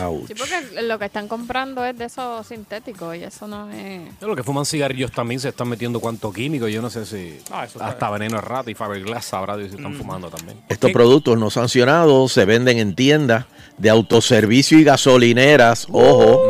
Ouch. 0.00 0.28
Sí, 0.28 0.34
porque 0.34 0.82
lo 0.82 0.96
que 0.96 1.06
están 1.06 1.26
comprando 1.26 1.84
es 1.84 1.98
de 1.98 2.04
esos 2.04 2.46
sintéticos 2.46 3.16
y 3.16 3.24
eso 3.24 3.48
no 3.48 3.68
es... 3.70 4.00
Los 4.20 4.36
que 4.36 4.44
fuman 4.44 4.64
cigarrillos 4.64 5.10
también 5.10 5.40
se 5.40 5.48
están 5.48 5.68
metiendo 5.68 5.98
cuanto 5.98 6.32
químico. 6.32 6.68
Yo 6.68 6.80
no 6.80 6.88
sé 6.88 7.04
si 7.04 7.40
Ah, 7.50 7.66
hasta 7.80 8.10
veneno 8.10 8.36
de 8.36 8.42
rata 8.42 8.70
y 8.70 8.74
Faberglass 8.74 9.24
sabrá 9.24 9.56
si 9.56 9.74
están 9.74 9.94
fumando 9.94 10.30
también. 10.30 10.58
Estos 10.68 10.88
¿Qué? 10.88 10.94
productos 10.94 11.36
no 11.36 11.50
sancionados 11.50 12.32
se 12.32 12.44
venden 12.44 12.78
en 12.78 12.94
tiendas 12.94 13.46
de 13.78 13.90
autoservicio 13.90 14.78
y 14.78 14.84
gasolineras, 14.84 15.88
ojo, 15.90 16.40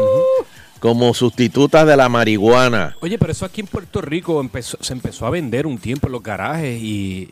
como 0.82 1.14
sustitutas 1.14 1.86
de 1.86 1.96
la 1.96 2.08
marihuana. 2.08 2.96
Oye, 3.00 3.16
pero 3.16 3.30
eso 3.30 3.44
aquí 3.44 3.60
en 3.60 3.68
Puerto 3.68 4.00
Rico 4.00 4.40
empezó, 4.40 4.76
se 4.80 4.92
empezó 4.92 5.26
a 5.26 5.30
vender 5.30 5.64
un 5.64 5.78
tiempo 5.78 6.08
en 6.08 6.12
los 6.12 6.24
garajes 6.24 6.82
y, 6.82 7.30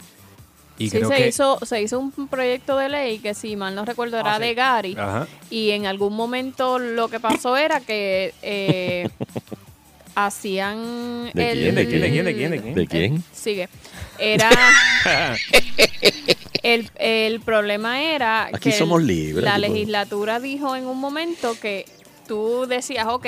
y 0.79 0.89
Sí, 0.89 0.97
creo 0.99 1.09
se, 1.09 1.17
que... 1.17 1.29
hizo, 1.29 1.59
se 1.67 1.83
hizo 1.83 1.99
un 1.99 2.29
proyecto 2.29 2.77
de 2.79 2.89
ley 2.89 3.19
que, 3.19 3.35
si 3.35 3.57
mal 3.57 3.75
no 3.75 3.85
recuerdo, 3.85 4.21
era 4.21 4.35
Ah, 4.35 4.39
sí. 4.39 4.43
de 4.45 4.55
Gary. 4.55 4.97
Ajá. 4.97 5.27
Y 5.51 5.71
en 5.71 5.87
algún 5.87 6.15
momento 6.15 6.79
lo 6.79 7.09
que 7.09 7.19
pasó 7.19 7.57
era 7.57 7.81
que 7.81 8.33
eh, 8.43 9.09
hacían. 10.15 11.31
¿De 11.35 11.51
el- 11.51 11.59
quién? 11.59 11.75
¿De 11.75 11.87
quién? 11.89 12.01
¿De 12.03 12.11
quién? 12.11 12.25
¿De 12.25 12.35
quién? 12.35 12.51
¿De 12.53 12.61
quién? 12.63 12.75
¿De 12.77 12.87
quién? 12.87 13.25
Sigue. 13.33 13.69
Era. 14.17 14.49
el, 16.63 16.91
el 16.97 17.41
problema 17.41 18.03
era. 18.03 18.45
Aquí 18.47 18.71
que 18.71 18.73
somos 18.73 19.03
libres, 19.03 19.45
La 19.45 19.57
tipo. 19.57 19.69
legislatura 19.73 20.41
dijo 20.41 20.77
en 20.77 20.87
un 20.87 20.99
momento 21.01 21.57
que 21.61 21.85
tú 22.31 22.65
decías, 22.69 23.09
ok, 23.09 23.27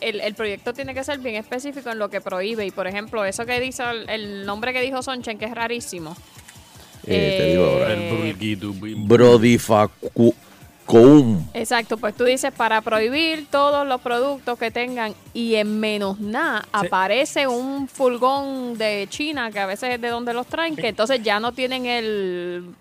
el, 0.00 0.20
el 0.22 0.34
proyecto 0.34 0.72
tiene 0.72 0.94
que 0.94 1.04
ser 1.04 1.18
bien 1.18 1.34
específico 1.34 1.90
en 1.90 1.98
lo 1.98 2.08
que 2.08 2.22
prohíbe. 2.22 2.64
Y 2.64 2.70
por 2.70 2.86
ejemplo, 2.86 3.26
eso 3.26 3.44
que 3.44 3.60
dice 3.60 3.82
el, 3.82 4.08
el 4.08 4.46
nombre 4.46 4.72
que 4.72 4.80
dijo 4.80 5.02
Sonchen, 5.02 5.36
que 5.36 5.44
es 5.44 5.54
rarísimo. 5.54 6.16
Eh, 7.06 7.36
te 7.38 7.50
digo 7.50 7.66
ahora. 7.66 7.92
El 7.92 8.36
bim. 8.36 9.06
Brodifacoum. 9.06 10.32
Exacto, 11.52 11.98
pues 11.98 12.16
tú 12.16 12.24
dices 12.24 12.50
para 12.50 12.80
prohibir 12.80 13.48
todos 13.50 13.86
los 13.86 14.00
productos 14.00 14.58
que 14.58 14.70
tengan 14.70 15.14
y 15.34 15.56
en 15.56 15.78
menos 15.78 16.18
nada 16.18 16.66
aparece 16.72 17.46
un 17.46 17.86
furgón 17.86 18.78
de 18.78 19.06
China 19.10 19.50
que 19.50 19.58
a 19.58 19.66
veces 19.66 19.96
es 19.96 20.00
de 20.00 20.08
donde 20.08 20.32
los 20.32 20.46
traen, 20.46 20.74
que 20.74 20.88
entonces 20.88 21.22
ya 21.22 21.38
no 21.38 21.52
tienen 21.52 21.84
el 21.84 22.74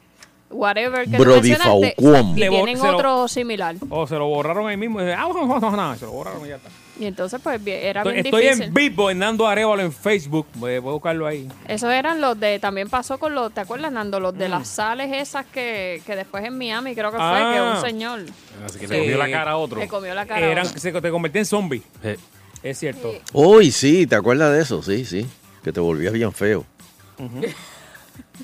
whatever 0.50 1.04
que 1.10 1.18
mencionaste, 1.20 1.96
Brodifauquum. 1.98 2.38
y 2.38 2.40
Le 2.40 2.50
tienen 2.50 2.78
se 2.78 2.84
lo- 2.88 2.96
otro 2.96 3.28
similar. 3.28 3.76
O 3.90 4.08
se 4.08 4.16
lo 4.16 4.28
borraron 4.28 4.68
ahí 4.68 4.78
mismo. 4.78 5.00
y 5.02 5.04
dice, 5.06 5.16
Ah, 5.16 5.28
no, 5.34 5.46
no, 5.46 5.60
no, 5.60 5.72
no, 5.72 5.96
se 5.98 6.06
lo 6.06 6.12
borraron 6.12 6.46
y 6.46 6.50
ya 6.50 6.56
está. 6.56 6.70
Y 7.00 7.06
entonces 7.06 7.40
pues 7.44 7.64
bien- 7.64 7.80
era 7.84 8.02
Estoy, 8.02 8.14
bien 8.14 8.26
estoy 8.26 8.42
difícil. 8.44 8.64
en 8.66 8.74
vivo 8.74 9.12
en 9.12 9.20
Nando 9.20 9.48
Arevalo 9.48 9.84
en 9.84 9.92
Facebook. 9.94 10.48
Voy, 10.56 10.80
voy 10.80 10.90
a 10.90 10.94
buscarlo 10.94 11.28
ahí. 11.28 11.48
Esos 11.68 11.92
eran 11.92 12.22
los 12.22 12.40
de, 12.40 12.58
también 12.60 12.90
pasó 12.90 13.20
con 13.20 13.36
los, 13.36 13.54
¿te 13.54 13.62
acuerdas, 13.62 13.92
Nando? 13.92 14.20
Los 14.20 14.34
Mm. 14.34 14.38
de 14.40 14.50
las 14.50 14.68
sales 14.68 15.12
esas 15.14 15.46
que, 15.46 16.02
que 16.08 16.16
después 16.16 16.44
en 16.44 16.58
Miami 16.58 16.96
creo 16.96 17.12
que 17.12 17.18
fue, 17.18 17.26
Ah. 17.26 17.52
que 17.54 17.62
un 17.62 17.82
señor 17.88 18.22
Así 18.66 18.80
que 18.80 18.88
se 18.88 18.98
comió 19.00 19.18
la 19.18 19.30
cara 19.30 19.52
a 19.52 19.58
otro. 19.58 19.80
le 19.80 19.88
comió 19.88 20.16
la 20.16 20.26
cara. 20.26 20.46
a 20.48 20.50
Eran, 20.50 20.66
otro. 20.66 20.80
se, 20.80 20.92
te 20.92 21.12
convertí 21.12 21.38
en 21.40 21.46
zombie. 21.46 21.84
Eh, 22.04 22.18
Es 22.64 22.80
cierto. 22.80 23.12
Sí. 23.12 23.20
Uy, 23.34 23.70
sí, 23.72 24.08
¿te 24.08 24.16
acuerdas 24.16 24.52
de 24.54 24.62
eso? 24.62 24.82
Sí, 24.82 25.06
sí. 25.06 25.28
Que 25.64 25.72
te 25.72 25.80
volvías 25.80 26.14
bien 26.14 26.32
feo. 26.34 26.66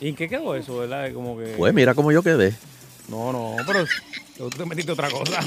¿Y 0.01 0.09
en 0.09 0.15
qué 0.15 0.27
quedó 0.27 0.55
eso, 0.55 0.77
verdad? 0.77 1.11
Como 1.13 1.37
que... 1.37 1.53
Pues 1.57 1.73
mira 1.73 1.93
cómo 1.93 2.11
yo 2.11 2.23
quedé. 2.23 2.53
No, 3.09 3.31
no, 3.31 3.55
pero 3.65 3.85
tú 4.37 4.49
te 4.49 4.65
metiste 4.65 4.91
otra 4.91 5.09
cosa. 5.09 5.39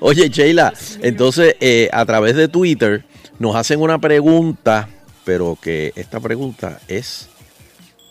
Oye, 0.00 0.28
Sheila, 0.28 0.72
entonces 1.02 1.56
eh, 1.60 1.88
a 1.92 2.04
través 2.04 2.36
de 2.36 2.48
Twitter 2.48 3.04
nos 3.38 3.56
hacen 3.56 3.80
una 3.80 3.98
pregunta, 3.98 4.88
pero 5.24 5.58
que 5.60 5.92
esta 5.96 6.20
pregunta 6.20 6.80
es 6.88 7.28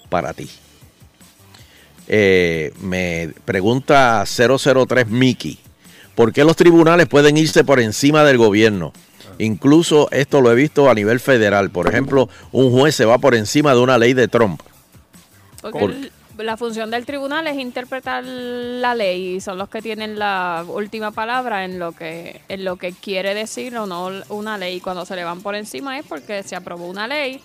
para 0.10 0.34
ti. 0.34 0.50
Eh, 2.08 2.74
me 2.82 3.32
pregunta 3.46 4.26
003 4.26 5.08
Mickey, 5.08 5.58
¿por 6.16 6.34
qué 6.34 6.44
los 6.44 6.56
tribunales 6.56 7.08
pueden 7.08 7.38
irse 7.38 7.64
por 7.64 7.80
encima 7.80 8.24
del 8.24 8.38
gobierno? 8.38 8.92
Incluso 9.40 10.08
esto 10.12 10.42
lo 10.42 10.52
he 10.52 10.56
visto 10.56 10.90
a 10.90 10.94
nivel 10.94 11.20
federal. 11.20 11.70
Por 11.70 11.88
ejemplo, 11.88 12.30
un 12.52 12.72
juez 12.72 12.96
se 12.96 13.06
va 13.06 13.18
por 13.18 13.36
encima 13.36 13.74
de 13.74 13.80
una 13.82 13.98
ley 13.98 14.14
de 14.14 14.28
Trump. 14.28 14.62
Porque 15.62 15.80
Por- 15.80 15.92
el- 15.92 16.12
la 16.38 16.58
función 16.58 16.90
del 16.90 17.06
tribunal 17.06 17.46
es 17.48 17.58
interpretar 17.60 18.24
la 18.26 18.96
ley 18.96 19.36
y 19.36 19.40
son 19.42 19.58
los 19.60 19.70
que 19.70 19.82
tienen 19.84 20.18
la 20.18 20.66
última 20.68 21.12
palabra 21.12 21.64
en 21.64 21.78
lo 21.78 21.92
que 21.92 22.42
en 22.50 22.66
lo 22.66 22.78
que 22.78 22.92
quiere 22.92 23.36
decir 23.36 23.78
o 23.78 23.86
no 23.86 24.10
una 24.30 24.58
ley. 24.58 24.80
Cuando 24.80 25.06
se 25.06 25.16
le 25.16 25.24
van 25.24 25.42
por 25.42 25.56
encima 25.56 26.00
es 26.00 26.06
porque 26.08 26.42
se 26.42 26.56
aprobó 26.56 26.88
una 26.88 27.08
ley 27.08 27.40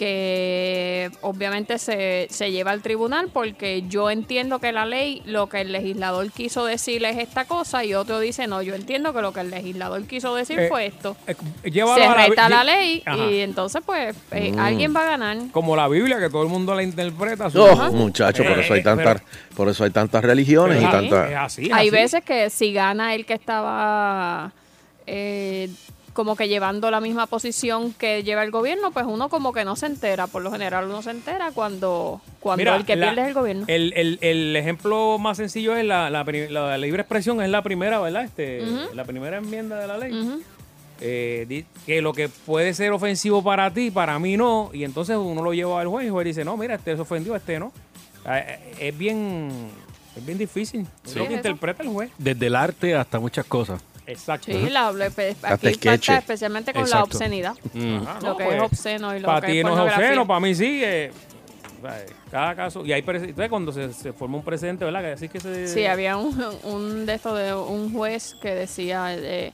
que 0.00 1.10
obviamente 1.20 1.78
se, 1.78 2.26
se 2.30 2.50
lleva 2.50 2.70
al 2.70 2.80
tribunal 2.80 3.28
porque 3.32 3.84
yo 3.88 4.10
entiendo 4.10 4.58
que 4.58 4.72
la 4.72 4.86
ley, 4.86 5.22
lo 5.26 5.48
que 5.48 5.60
el 5.60 5.72
legislador 5.72 6.30
quiso 6.32 6.64
decir 6.64 7.04
es 7.04 7.18
esta 7.18 7.44
cosa 7.44 7.84
y 7.84 7.92
otro 7.94 8.18
dice, 8.18 8.46
no, 8.46 8.62
yo 8.62 8.74
entiendo 8.74 9.12
que 9.12 9.20
lo 9.20 9.32
que 9.32 9.40
el 9.40 9.50
legislador 9.50 10.02
quiso 10.06 10.34
decir 10.34 10.58
Eh, 10.58 10.68
fue 10.68 10.86
esto. 10.86 11.16
Eh, 11.26 11.36
Se 11.64 11.70
la- 12.00 12.14
reta 12.14 12.48
la 12.48 12.64
ley 12.64 13.02
Ajá. 13.04 13.16
y 13.26 13.40
entonces 13.40 13.82
pues 13.84 14.16
eh, 14.32 14.52
Mm. 14.52 14.58
alguien 14.58 14.96
va 14.96 15.02
a 15.02 15.10
ganar. 15.10 15.36
Como 15.52 15.76
la 15.76 15.86
Biblia, 15.86 16.18
que 16.18 16.30
todo 16.30 16.42
el 16.42 16.48
mundo 16.48 16.74
la 16.74 16.82
interpreta. 16.82 17.48
Oh, 17.54 17.92
muchachos, 17.92 18.46
por 18.46 18.58
Eh, 18.58 18.62
eso 18.64 18.74
hay 18.74 18.82
tantas, 18.82 19.22
por 19.54 19.68
eso 19.68 19.84
hay 19.84 19.90
tantas 19.90 20.24
religiones 20.24 20.82
y 20.82 20.86
tantas. 20.86 21.28
Hay 21.28 21.34
así. 21.34 21.90
veces 21.90 22.24
que 22.24 22.48
si 22.50 22.72
gana 22.72 23.14
el 23.14 23.26
que 23.26 23.34
estaba 23.34 24.52
eh, 25.06 25.68
como 26.12 26.36
que 26.36 26.48
llevando 26.48 26.90
la 26.90 27.00
misma 27.00 27.26
posición 27.26 27.92
que 27.92 28.22
lleva 28.22 28.42
el 28.42 28.50
gobierno, 28.50 28.90
pues 28.90 29.06
uno 29.08 29.28
como 29.28 29.52
que 29.52 29.64
no 29.64 29.76
se 29.76 29.86
entera. 29.86 30.26
Por 30.26 30.42
lo 30.42 30.50
general 30.50 30.86
uno 30.86 31.02
se 31.02 31.10
entera 31.10 31.50
cuando, 31.52 32.20
cuando 32.40 32.60
Mira, 32.60 32.76
el 32.76 32.84
que 32.84 32.96
la- 32.96 33.06
pierde 33.06 33.22
es 33.22 33.28
el 33.28 33.34
gobierno. 33.34 33.64
El, 33.68 33.92
el- 33.94 34.18
el 34.20 34.56
ejemplo 34.56 35.18
más 35.18 35.36
sencillo 35.36 35.76
es 35.76 35.84
la, 35.84 36.10
la, 36.10 36.24
la 36.24 36.78
libre 36.78 37.02
expresión, 37.02 37.40
es 37.42 37.48
la 37.50 37.62
primera, 37.62 38.00
¿verdad? 38.00 38.24
Este. 38.24 38.62
La 38.94 39.04
primera 39.04 39.38
enmienda 39.38 39.78
de 39.78 39.86
la 39.86 39.98
ley. 39.98 40.40
Eh, 41.02 41.64
que 41.86 42.02
lo 42.02 42.12
que 42.12 42.28
puede 42.28 42.74
ser 42.74 42.92
ofensivo 42.92 43.42
para 43.42 43.72
ti, 43.72 43.90
para 43.90 44.18
mí 44.18 44.36
no, 44.36 44.70
y 44.74 44.84
entonces 44.84 45.16
uno 45.16 45.42
lo 45.42 45.54
lleva 45.54 45.80
al 45.80 45.86
juez 45.88 46.04
y 46.04 46.06
el 46.08 46.12
juez 46.12 46.26
dice, 46.26 46.44
no, 46.44 46.56
mira, 46.58 46.74
este 46.74 46.92
es 46.92 47.00
ofendido, 47.00 47.34
este 47.36 47.58
no. 47.58 47.72
Eh, 48.26 48.44
eh, 48.78 48.88
Es 48.88 48.98
bien, 48.98 49.48
es 50.14 50.26
bien 50.26 50.36
difícil. 50.36 50.86
Es 51.06 51.16
lo 51.16 51.26
que 51.26 51.34
interpreta 51.34 51.82
el 51.82 51.88
juez. 51.88 52.10
desde 52.18 52.48
el 52.48 52.54
arte 52.56 52.94
hasta 52.94 53.18
muchas 53.18 53.46
cosas. 53.46 53.80
Exacto. 54.10 54.46
Sí, 54.46 54.68
la, 54.70 54.88
aquí 54.88 55.34
falta 55.34 56.18
especialmente 56.18 56.72
con 56.72 56.88
la 56.88 57.02
obscenidad. 57.02 57.52
Ajá, 57.52 58.18
Lo 58.20 58.28
no, 58.28 58.36
que 58.36 58.44
pues, 58.44 58.56
es 58.56 58.62
obsceno 58.62 59.16
y 59.16 59.20
lo 59.20 59.26
Para 59.26 59.40
que 59.46 59.52
ti 59.52 59.58
es 59.58 59.64
no 59.64 59.72
es 59.86 59.92
obsceno, 59.92 60.26
para 60.26 60.40
mí 60.40 60.54
sí. 60.54 60.82
eh, 60.84 61.12
sea, 61.80 62.06
cada 62.30 62.54
caso. 62.54 62.84
Y 62.84 62.92
hay 62.92 63.02
entonces 63.06 63.48
cuando 63.48 63.72
se, 63.72 63.92
se 63.92 64.12
forma 64.12 64.38
un 64.38 64.44
precedente, 64.44 64.84
¿verdad? 64.84 65.00
Que 65.00 65.12
así 65.12 65.28
que 65.28 65.40
se. 65.40 65.68
Sí, 65.68 65.86
había 65.86 66.16
un, 66.16 66.44
un 66.64 67.06
de 67.06 67.14
estos 67.14 67.38
de 67.38 67.54
un 67.54 67.92
juez 67.92 68.36
que 68.40 68.54
decía 68.54 69.14
eh, 69.14 69.52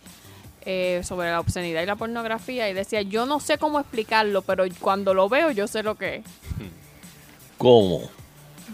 eh, 0.63 1.01
sobre 1.05 1.31
la 1.31 1.41
obscenidad 1.41 1.83
y 1.83 1.87
la 1.87 1.97
pornografía 1.97 2.69
y 2.69 2.75
decía, 2.75 3.03
yo 3.03 3.27
no 3.27 3.41
sé 3.41 3.59
cómo 3.59 3.79
explicarlo, 3.79 4.43
pero 4.43 4.65
cuando 4.81 5.15
lo 5.15 5.29
veo 5.29 5.51
yo 5.51 5.67
sé 5.69 5.83
lo 5.83 5.95
que 5.95 6.17
es. 6.17 6.25
¿Cómo? 7.57 8.11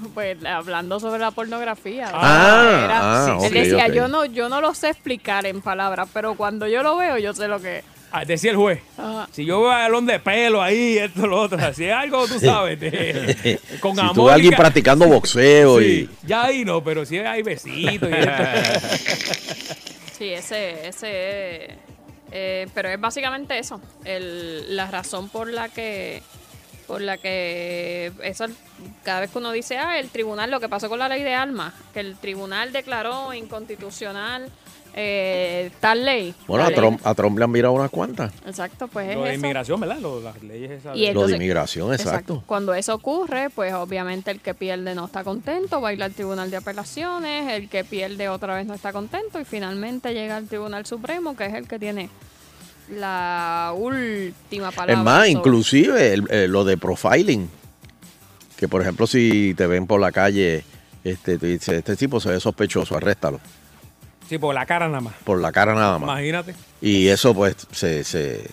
Pues 0.14 0.44
hablando 0.44 0.98
sobre 1.00 1.20
la 1.20 1.30
pornografía. 1.30 2.10
Ah, 2.12 2.82
Era- 2.84 3.00
ah, 3.00 3.38
él 3.40 3.46
ok, 3.46 3.52
decía, 3.52 3.88
yo 3.88 4.08
no, 4.08 4.24
yo 4.24 4.48
no 4.48 4.60
lo 4.60 4.74
sé 4.74 4.88
explicar 4.90 5.46
en 5.46 5.60
palabras, 5.60 6.08
pero 6.12 6.34
cuando 6.34 6.66
yo 6.66 6.82
lo 6.82 6.96
veo 6.96 7.18
yo 7.18 7.32
sé 7.34 7.48
lo 7.48 7.60
que 7.60 7.78
es. 7.78 7.84
Ah, 8.14 8.26
decía 8.26 8.50
el 8.50 8.58
juez. 8.58 8.78
Ajá. 8.98 9.26
Si 9.32 9.46
yo 9.46 9.62
veo 9.62 9.70
a 9.70 9.78
balón 9.78 10.04
de 10.04 10.18
pelo 10.20 10.60
ahí, 10.60 10.98
esto, 10.98 11.26
lo 11.26 11.40
otro, 11.40 11.58
si 11.72 11.86
es 11.86 11.94
algo, 11.94 12.26
tú 12.28 12.38
sabes, 12.38 12.78
de- 12.78 13.58
con 13.80 13.94
Si 13.94 14.00
amor. 14.00 14.14
tú 14.14 14.24
ves 14.24 14.32
a 14.32 14.32
y 14.32 14.34
alguien 14.34 14.50
ca- 14.52 14.58
practicando 14.58 15.06
boxeo 15.08 15.78
Sí, 15.80 16.08
y. 16.22 16.26
ya 16.26 16.44
ahí 16.44 16.62
no, 16.64 16.84
pero 16.84 17.06
si 17.06 17.18
hay 17.18 17.42
besitos 17.42 18.10
y. 18.10 18.12
Sí, 20.18 20.32
ese, 20.32 20.88
ese, 20.88 21.76
eh, 22.30 22.68
pero 22.74 22.88
es 22.90 23.00
básicamente 23.00 23.58
eso, 23.58 23.80
el, 24.04 24.76
la 24.76 24.90
razón 24.90 25.28
por 25.28 25.50
la 25.50 25.68
que, 25.68 26.22
por 26.86 27.00
la 27.00 27.18
que 27.18 28.12
eso, 28.22 28.46
cada 29.04 29.20
vez 29.20 29.30
que 29.30 29.38
uno 29.38 29.52
dice, 29.52 29.78
ah, 29.78 29.98
el 29.98 30.08
tribunal, 30.10 30.50
lo 30.50 30.60
que 30.60 30.68
pasó 30.68 30.88
con 30.88 30.98
la 30.98 31.08
ley 31.08 31.22
de 31.22 31.34
armas, 31.34 31.72
que 31.94 32.00
el 32.00 32.16
tribunal 32.16 32.72
declaró 32.72 33.32
inconstitucional 33.34 34.50
eh, 34.94 35.70
tal 35.80 36.04
ley. 36.04 36.34
Bueno, 36.46 36.64
a 36.64 36.68
ley- 36.68 36.76
Trump, 36.76 37.00
a 37.06 37.14
Trump 37.14 37.38
le 37.38 37.44
han 37.44 37.52
virado 37.52 37.72
unas 37.72 37.90
cuantas. 37.90 38.30
Exacto, 38.46 38.88
pues 38.88 39.08
es 39.08 39.14
Lo 39.16 39.22
de 39.22 39.30
eso. 39.30 39.36
inmigración, 39.38 39.80
¿verdad? 39.80 39.98
Lo- 40.00 40.20
las 40.20 40.42
leyes 40.42 40.70
esas. 40.70 40.94
Y 40.96 41.06
de- 41.06 41.14
Lo 41.14 41.26
de 41.26 41.36
inmigración, 41.36 41.94
exacto. 41.94 42.42
Cuando 42.44 42.74
eso 42.74 42.94
ocurre, 42.94 43.48
pues 43.48 43.72
obviamente 43.72 44.30
el 44.30 44.40
que 44.40 44.52
pierde 44.52 44.94
no 44.94 45.06
está 45.06 45.24
contento, 45.24 45.80
va 45.80 45.88
a 45.88 45.92
ir 45.94 46.02
al 46.02 46.12
Tribunal 46.12 46.50
de 46.50 46.58
Apelaciones, 46.58 47.50
el 47.52 47.70
que 47.70 47.84
pierde 47.84 48.28
otra 48.28 48.54
vez 48.54 48.66
no 48.66 48.74
está 48.74 48.92
contento 48.92 49.40
y 49.40 49.46
finalmente 49.46 50.12
llega 50.12 50.36
al 50.36 50.46
Tribunal 50.46 50.84
Supremo, 50.84 51.34
que 51.36 51.46
es 51.46 51.54
el 51.54 51.66
que 51.66 51.78
tiene 51.78 52.10
la 52.92 53.72
última 53.76 54.70
palabra. 54.70 54.92
Es 54.94 54.98
más, 55.04 55.16
sobre- 55.18 55.30
inclusive 55.30 56.12
el- 56.14 56.26
eh, 56.30 56.48
lo 56.48 56.64
de 56.64 56.76
profiling. 56.76 57.48
Que 58.56 58.68
por 58.68 58.80
ejemplo, 58.82 59.06
si 59.06 59.54
te 59.54 59.66
ven 59.66 59.86
por 59.86 60.00
la 60.00 60.12
calle, 60.12 60.64
este, 61.02 61.36
dices, 61.38 61.68
este 61.78 61.96
tipo 61.96 62.20
se 62.20 62.30
ve 62.30 62.38
sospechoso, 62.40 62.96
arréstalo. 62.96 63.40
Sí, 64.28 64.38
por 64.38 64.54
la 64.54 64.64
cara 64.66 64.86
nada 64.88 65.00
más. 65.00 65.14
Por 65.24 65.40
la 65.40 65.50
cara 65.52 65.74
nada 65.74 65.98
más. 65.98 66.08
Imagínate. 66.10 66.54
Y 66.80 67.08
eso 67.08 67.34
pues 67.34 67.56
se, 67.72 68.04
se, 68.04 68.48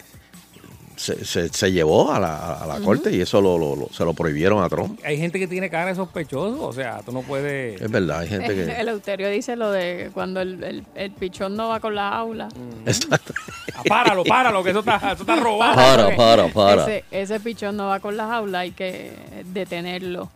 se, 1.00 1.24
se- 1.24 1.48
se 1.50 1.72
llevó 1.72 2.12
a 2.12 2.20
la, 2.20 2.54
a 2.56 2.68
la 2.68 2.80
corte 2.82 3.10
y 3.16 3.22
eso 3.22 3.40
lo, 3.42 3.58
lo- 3.58 3.76
lo- 3.76 3.90
se 3.94 4.04
lo 4.04 4.14
prohibieron 4.14 4.62
a 4.62 4.68
Trump. 4.68 5.00
Hay 5.06 5.18
gente 5.18 5.40
que 5.40 5.48
tiene 5.48 5.70
cara 5.70 5.86
de 5.88 5.96
sospechoso, 5.96 6.62
o 6.66 6.74
sea, 6.74 7.02
tú 7.06 7.12
no 7.14 7.22
puedes. 7.22 7.80
Es 7.82 7.90
verdad, 7.90 8.20
hay 8.20 8.28
gente 8.28 8.54
que... 8.54 8.64
El 8.82 8.90
Euterio 8.90 9.30
dice 9.30 9.56
lo 9.56 9.72
de 9.72 10.12
cuando 10.14 10.42
el, 10.42 10.62
el- 10.64 10.84
el 10.96 11.12
pichón 11.12 11.56
no 11.56 11.70
va 11.70 11.80
con 11.80 11.96
la 11.96 12.10
aula. 12.10 12.50
Exacto. 12.86 13.34
Ah, 13.76 13.84
páralo, 13.88 14.24
páralo, 14.26 14.62
que 14.64 14.72
eso 14.72 14.80
está, 14.80 14.98
eso 14.98 15.24
está 15.24 15.36
robado. 15.38 15.76
Para, 15.76 16.16
para, 16.18 16.48
para. 16.50 16.82
Ese, 16.84 17.06
ese 17.12 17.40
pichón 17.40 17.78
no 17.78 17.88
va 17.88 18.00
con 18.02 18.18
las 18.18 18.30
aulas, 18.30 18.62
hay 18.62 18.72
que 18.72 19.14
detenerlo. 19.54 20.30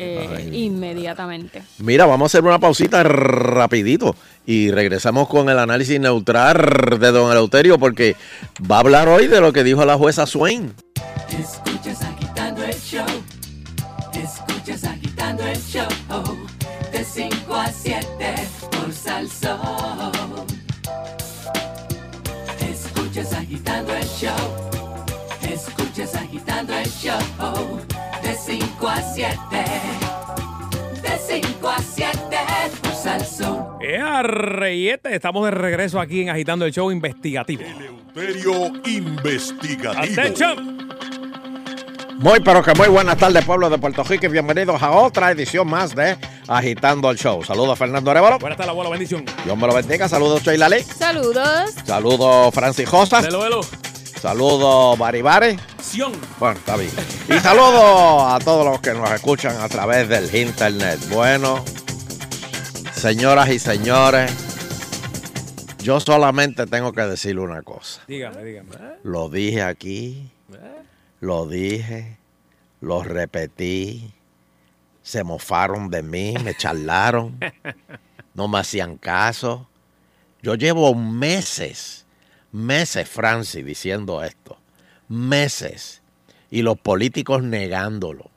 Eh, 0.00 0.50
inmediatamente. 0.52 1.62
Mira, 1.78 2.06
vamos 2.06 2.26
a 2.26 2.28
hacer 2.28 2.44
una 2.44 2.60
pausita 2.60 3.02
rapidito 3.02 4.14
y 4.46 4.70
regresamos 4.70 5.28
con 5.28 5.48
el 5.48 5.58
análisis 5.58 5.98
neutral 5.98 6.98
de 7.00 7.10
don 7.10 7.32
Eleuterio 7.32 7.80
porque 7.80 8.14
va 8.70 8.76
a 8.76 8.80
hablar 8.80 9.08
hoy 9.08 9.26
de 9.26 9.40
lo 9.40 9.52
que 9.52 9.64
dijo 9.64 9.84
la 9.84 9.96
jueza 9.96 10.24
Swain. 10.24 10.72
Escuchas 11.28 12.00
agitando 12.02 12.62
el 12.62 12.74
show. 12.74 13.06
Escuchas 14.14 14.84
agitando 14.84 15.44
el 15.44 15.58
show. 15.58 15.88
De 16.92 17.04
5 17.04 17.54
a 17.54 17.72
7 17.72 18.06
por 18.70 18.92
Salsón. 18.92 20.46
Escuchas 22.60 23.32
agitando 23.32 23.94
el 23.96 24.06
show. 24.06 24.30
Escuchas 25.42 26.14
agitando 26.14 26.72
el 26.72 26.88
show. 26.88 28.07
De 28.22 28.34
5 28.34 28.88
a 28.88 29.02
7. 29.02 29.36
De 31.02 31.42
5 31.42 31.68
a 31.68 31.78
7 31.78 32.18
por 32.82 32.92
Salsón. 32.92 33.66
¡Ea, 33.80 34.22
reyete! 34.22 35.14
Estamos 35.14 35.44
de 35.44 35.50
regreso 35.52 36.00
aquí 36.00 36.22
en 36.22 36.30
Agitando 36.30 36.64
el 36.64 36.72
Show 36.72 36.90
Investigativo. 36.90 37.62
Eleuterio 37.62 38.72
Investigativo. 38.84 40.20
¡Atención! 40.20 40.78
Muy 42.18 42.40
pero 42.40 42.64
que 42.64 42.74
muy 42.74 42.88
buenas 42.88 43.16
tardes 43.16 43.44
pueblo 43.44 43.70
de 43.70 43.78
Puerto 43.78 44.02
Rico 44.02 44.26
y 44.26 44.28
bienvenidos 44.28 44.82
a 44.82 44.90
otra 44.90 45.30
edición 45.30 45.68
más 45.68 45.94
de 45.94 46.16
Agitando 46.48 47.10
el 47.12 47.16
Show. 47.16 47.44
Saludos 47.44 47.78
Fernando 47.78 48.10
Arevalo. 48.10 48.40
Buenas 48.40 48.56
tardes, 48.56 48.70
abuelo. 48.70 48.90
Bendición. 48.90 49.24
Dios 49.44 49.56
me 49.56 49.66
lo 49.68 49.74
bendiga. 49.74 50.08
Saludos 50.08 50.42
Sheila 50.42 50.68
Lee. 50.68 50.82
Saludos. 50.82 51.74
Saludos 51.84 52.52
Francis 52.52 52.88
Josa. 52.88 53.20
Velo, 53.20 53.40
velo. 53.40 53.60
Saludos 54.20 54.98
Baribari. 54.98 55.56
Sion. 55.80 56.12
Bueno, 56.40 56.58
está 56.58 56.76
bien. 56.76 56.90
Y 57.28 57.38
saludos 57.38 58.24
a 58.32 58.38
todos 58.44 58.66
los 58.66 58.80
que 58.80 58.92
nos 58.92 59.10
escuchan 59.12 59.56
a 59.60 59.68
través 59.68 60.08
del 60.08 60.34
internet. 60.34 60.98
Bueno, 61.10 61.64
señoras 62.92 63.48
y 63.50 63.60
señores, 63.60 64.32
yo 65.78 66.00
solamente 66.00 66.66
tengo 66.66 66.92
que 66.92 67.02
decirle 67.02 67.42
una 67.42 67.62
cosa. 67.62 68.02
Dígame, 68.08 68.42
dígame. 68.44 68.70
Lo 69.04 69.28
dije 69.28 69.62
aquí, 69.62 70.32
lo 71.20 71.46
dije, 71.46 72.18
lo 72.80 73.04
repetí, 73.04 74.12
se 75.02 75.22
mofaron 75.22 75.90
de 75.90 76.02
mí, 76.02 76.34
me 76.42 76.54
charlaron, 76.58 77.38
no 78.34 78.48
me 78.48 78.58
hacían 78.58 78.96
caso. 78.96 79.68
Yo 80.42 80.56
llevo 80.56 80.94
meses, 80.94 82.04
meses, 82.52 83.08
Francis, 83.08 83.64
diciendo 83.64 84.22
esto, 84.22 84.58
meses, 85.08 86.02
y 86.50 86.62
los 86.62 86.78
políticos 86.78 87.42
negándolo. 87.42 88.30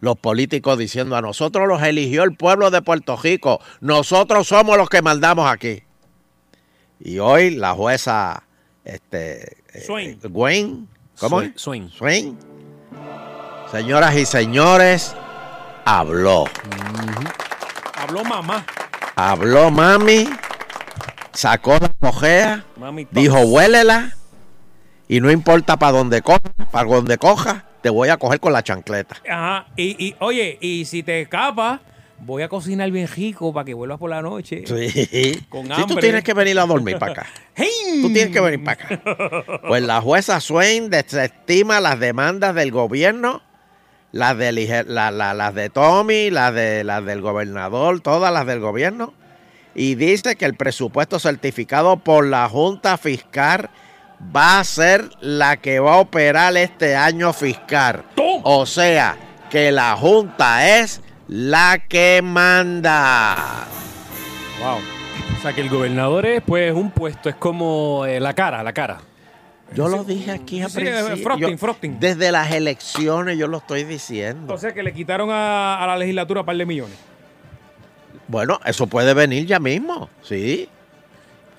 Los 0.00 0.16
políticos 0.16 0.78
diciendo 0.78 1.16
a 1.16 1.22
nosotros 1.22 1.66
los 1.66 1.82
eligió 1.82 2.22
el 2.22 2.36
pueblo 2.36 2.70
de 2.70 2.82
Puerto 2.82 3.16
Rico, 3.16 3.60
nosotros 3.80 4.46
somos 4.46 4.76
los 4.76 4.88
que 4.88 5.02
mandamos 5.02 5.50
aquí. 5.50 5.82
Y 7.00 7.18
hoy 7.18 7.50
la 7.50 7.74
jueza 7.74 8.44
este, 8.84 9.58
eh. 9.74 10.18
Gwen, 10.22 10.88
¿cómo 11.18 11.38
Swain, 11.38 11.52
es? 11.54 11.60
Swain. 11.60 11.90
Swain. 11.90 12.38
Señoras 13.70 14.16
y 14.16 14.24
señores, 14.24 15.14
habló. 15.84 16.46
Habló 17.94 18.24
mamá. 18.24 18.64
Habló 19.14 19.70
mami, 19.70 20.28
sacó 21.38 21.78
la 21.78 21.88
Tos. 21.88 23.06
dijo 23.12 23.38
huélela 23.40 24.14
y 25.06 25.20
no 25.20 25.30
importa 25.30 25.76
para 25.78 25.92
donde 25.96 26.20
coja, 26.22 26.40
para 26.70 26.88
donde 26.88 27.16
coja, 27.16 27.64
te 27.80 27.90
voy 27.90 28.08
a 28.08 28.16
coger 28.16 28.40
con 28.40 28.52
la 28.52 28.62
chancleta. 28.62 29.16
Ajá. 29.30 29.66
Y, 29.76 30.04
y, 30.04 30.16
oye, 30.18 30.58
y 30.60 30.84
si 30.84 31.02
te 31.02 31.20
escapas, 31.22 31.80
voy 32.18 32.42
a 32.42 32.48
cocinar 32.48 32.90
bien 32.90 33.06
rico 33.06 33.52
para 33.54 33.64
que 33.64 33.72
vuelvas 33.72 33.98
por 33.98 34.10
la 34.10 34.20
noche. 34.20 34.64
Sí. 34.66 35.46
Con 35.48 35.62
Sí, 35.66 35.68
tú 35.68 35.80
hambre. 35.82 36.00
tienes 36.02 36.24
que 36.24 36.34
venir 36.34 36.58
a 36.58 36.66
dormir 36.66 36.98
para 36.98 37.12
acá. 37.12 37.26
Tú 38.02 38.12
tienes 38.12 38.30
que 38.32 38.40
venir 38.40 38.62
para 38.64 38.84
acá. 38.84 39.02
Pues 39.66 39.82
la 39.82 40.00
jueza 40.00 40.40
Swain 40.40 40.90
desestima 40.90 41.80
las 41.80 41.98
demandas 42.00 42.54
del 42.54 42.70
gobierno, 42.72 43.40
las 44.12 44.36
de, 44.36 44.52
lige- 44.52 44.84
la- 44.86 45.10
la- 45.10 45.34
las 45.34 45.54
de 45.54 45.70
Tommy, 45.70 46.30
las, 46.30 46.52
de, 46.52 46.82
las 46.84 47.04
del 47.04 47.20
gobernador, 47.22 48.00
todas 48.00 48.32
las 48.32 48.44
del 48.46 48.60
gobierno, 48.60 49.14
y 49.74 49.94
dice 49.94 50.36
que 50.36 50.44
el 50.44 50.54
presupuesto 50.54 51.18
certificado 51.18 51.96
por 51.98 52.26
la 52.26 52.48
Junta 52.48 52.96
Fiscal 52.98 53.70
va 54.34 54.58
a 54.60 54.64
ser 54.64 55.08
la 55.20 55.56
que 55.58 55.78
va 55.80 55.94
a 55.94 55.98
operar 55.98 56.56
este 56.56 56.96
año 56.96 57.32
fiscal. 57.32 58.04
O 58.42 58.66
sea, 58.66 59.16
que 59.50 59.70
la 59.70 59.96
Junta 59.96 60.78
es 60.80 61.00
la 61.28 61.78
que 61.88 62.20
manda. 62.22 63.66
Wow. 64.60 64.78
O 65.38 65.42
sea, 65.42 65.52
que 65.52 65.60
el 65.60 65.68
gobernador 65.68 66.26
es 66.26 66.42
pues 66.42 66.72
un 66.74 66.90
puesto, 66.90 67.28
es 67.28 67.36
como 67.36 68.04
eh, 68.06 68.18
la 68.18 68.34
cara, 68.34 68.62
la 68.62 68.72
cara. 68.72 68.98
Yo 69.74 69.86
lo 69.86 70.02
dije 70.02 70.30
aquí 70.32 70.62
a 70.62 70.68
Sí, 70.68 70.76
principio. 70.80 71.16
frosting, 71.18 71.50
Yo- 71.50 71.58
frosting. 71.58 72.00
Desde 72.00 72.32
las 72.32 72.50
elecciones 72.52 73.36
yo 73.38 73.46
lo 73.46 73.58
estoy 73.58 73.84
diciendo. 73.84 74.54
O 74.54 74.58
sea 74.58 74.72
que 74.72 74.82
le 74.82 74.92
quitaron 74.94 75.30
a, 75.30 75.82
a 75.82 75.86
la 75.86 75.96
legislatura 75.96 76.40
un 76.40 76.46
par 76.46 76.56
de 76.56 76.64
millones. 76.66 76.96
Bueno, 78.28 78.60
eso 78.64 78.86
puede 78.86 79.14
venir 79.14 79.46
ya 79.46 79.58
mismo, 79.58 80.08
sí. 80.22 80.68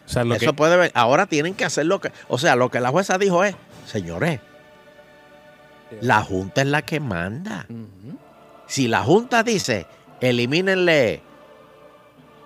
O 0.05 0.09
sea, 0.09 0.23
lo 0.23 0.35
eso 0.35 0.47
que, 0.47 0.53
puede 0.53 0.75
venir. 0.77 0.91
Ahora 0.95 1.25
tienen 1.27 1.53
que 1.53 1.65
hacer 1.65 1.85
lo 1.85 1.99
que... 1.99 2.11
O 2.27 2.37
sea, 2.37 2.55
lo 2.55 2.69
que 2.71 2.79
la 2.79 2.89
jueza 2.89 3.17
dijo 3.17 3.43
es, 3.43 3.55
señores, 3.85 4.39
la 6.01 6.21
Junta 6.23 6.61
es 6.61 6.67
la 6.67 6.81
que 6.83 6.99
manda. 6.99 7.65
Si 8.67 8.87
la 8.87 9.03
Junta 9.03 9.43
dice, 9.43 9.85
elimínenle 10.21 11.21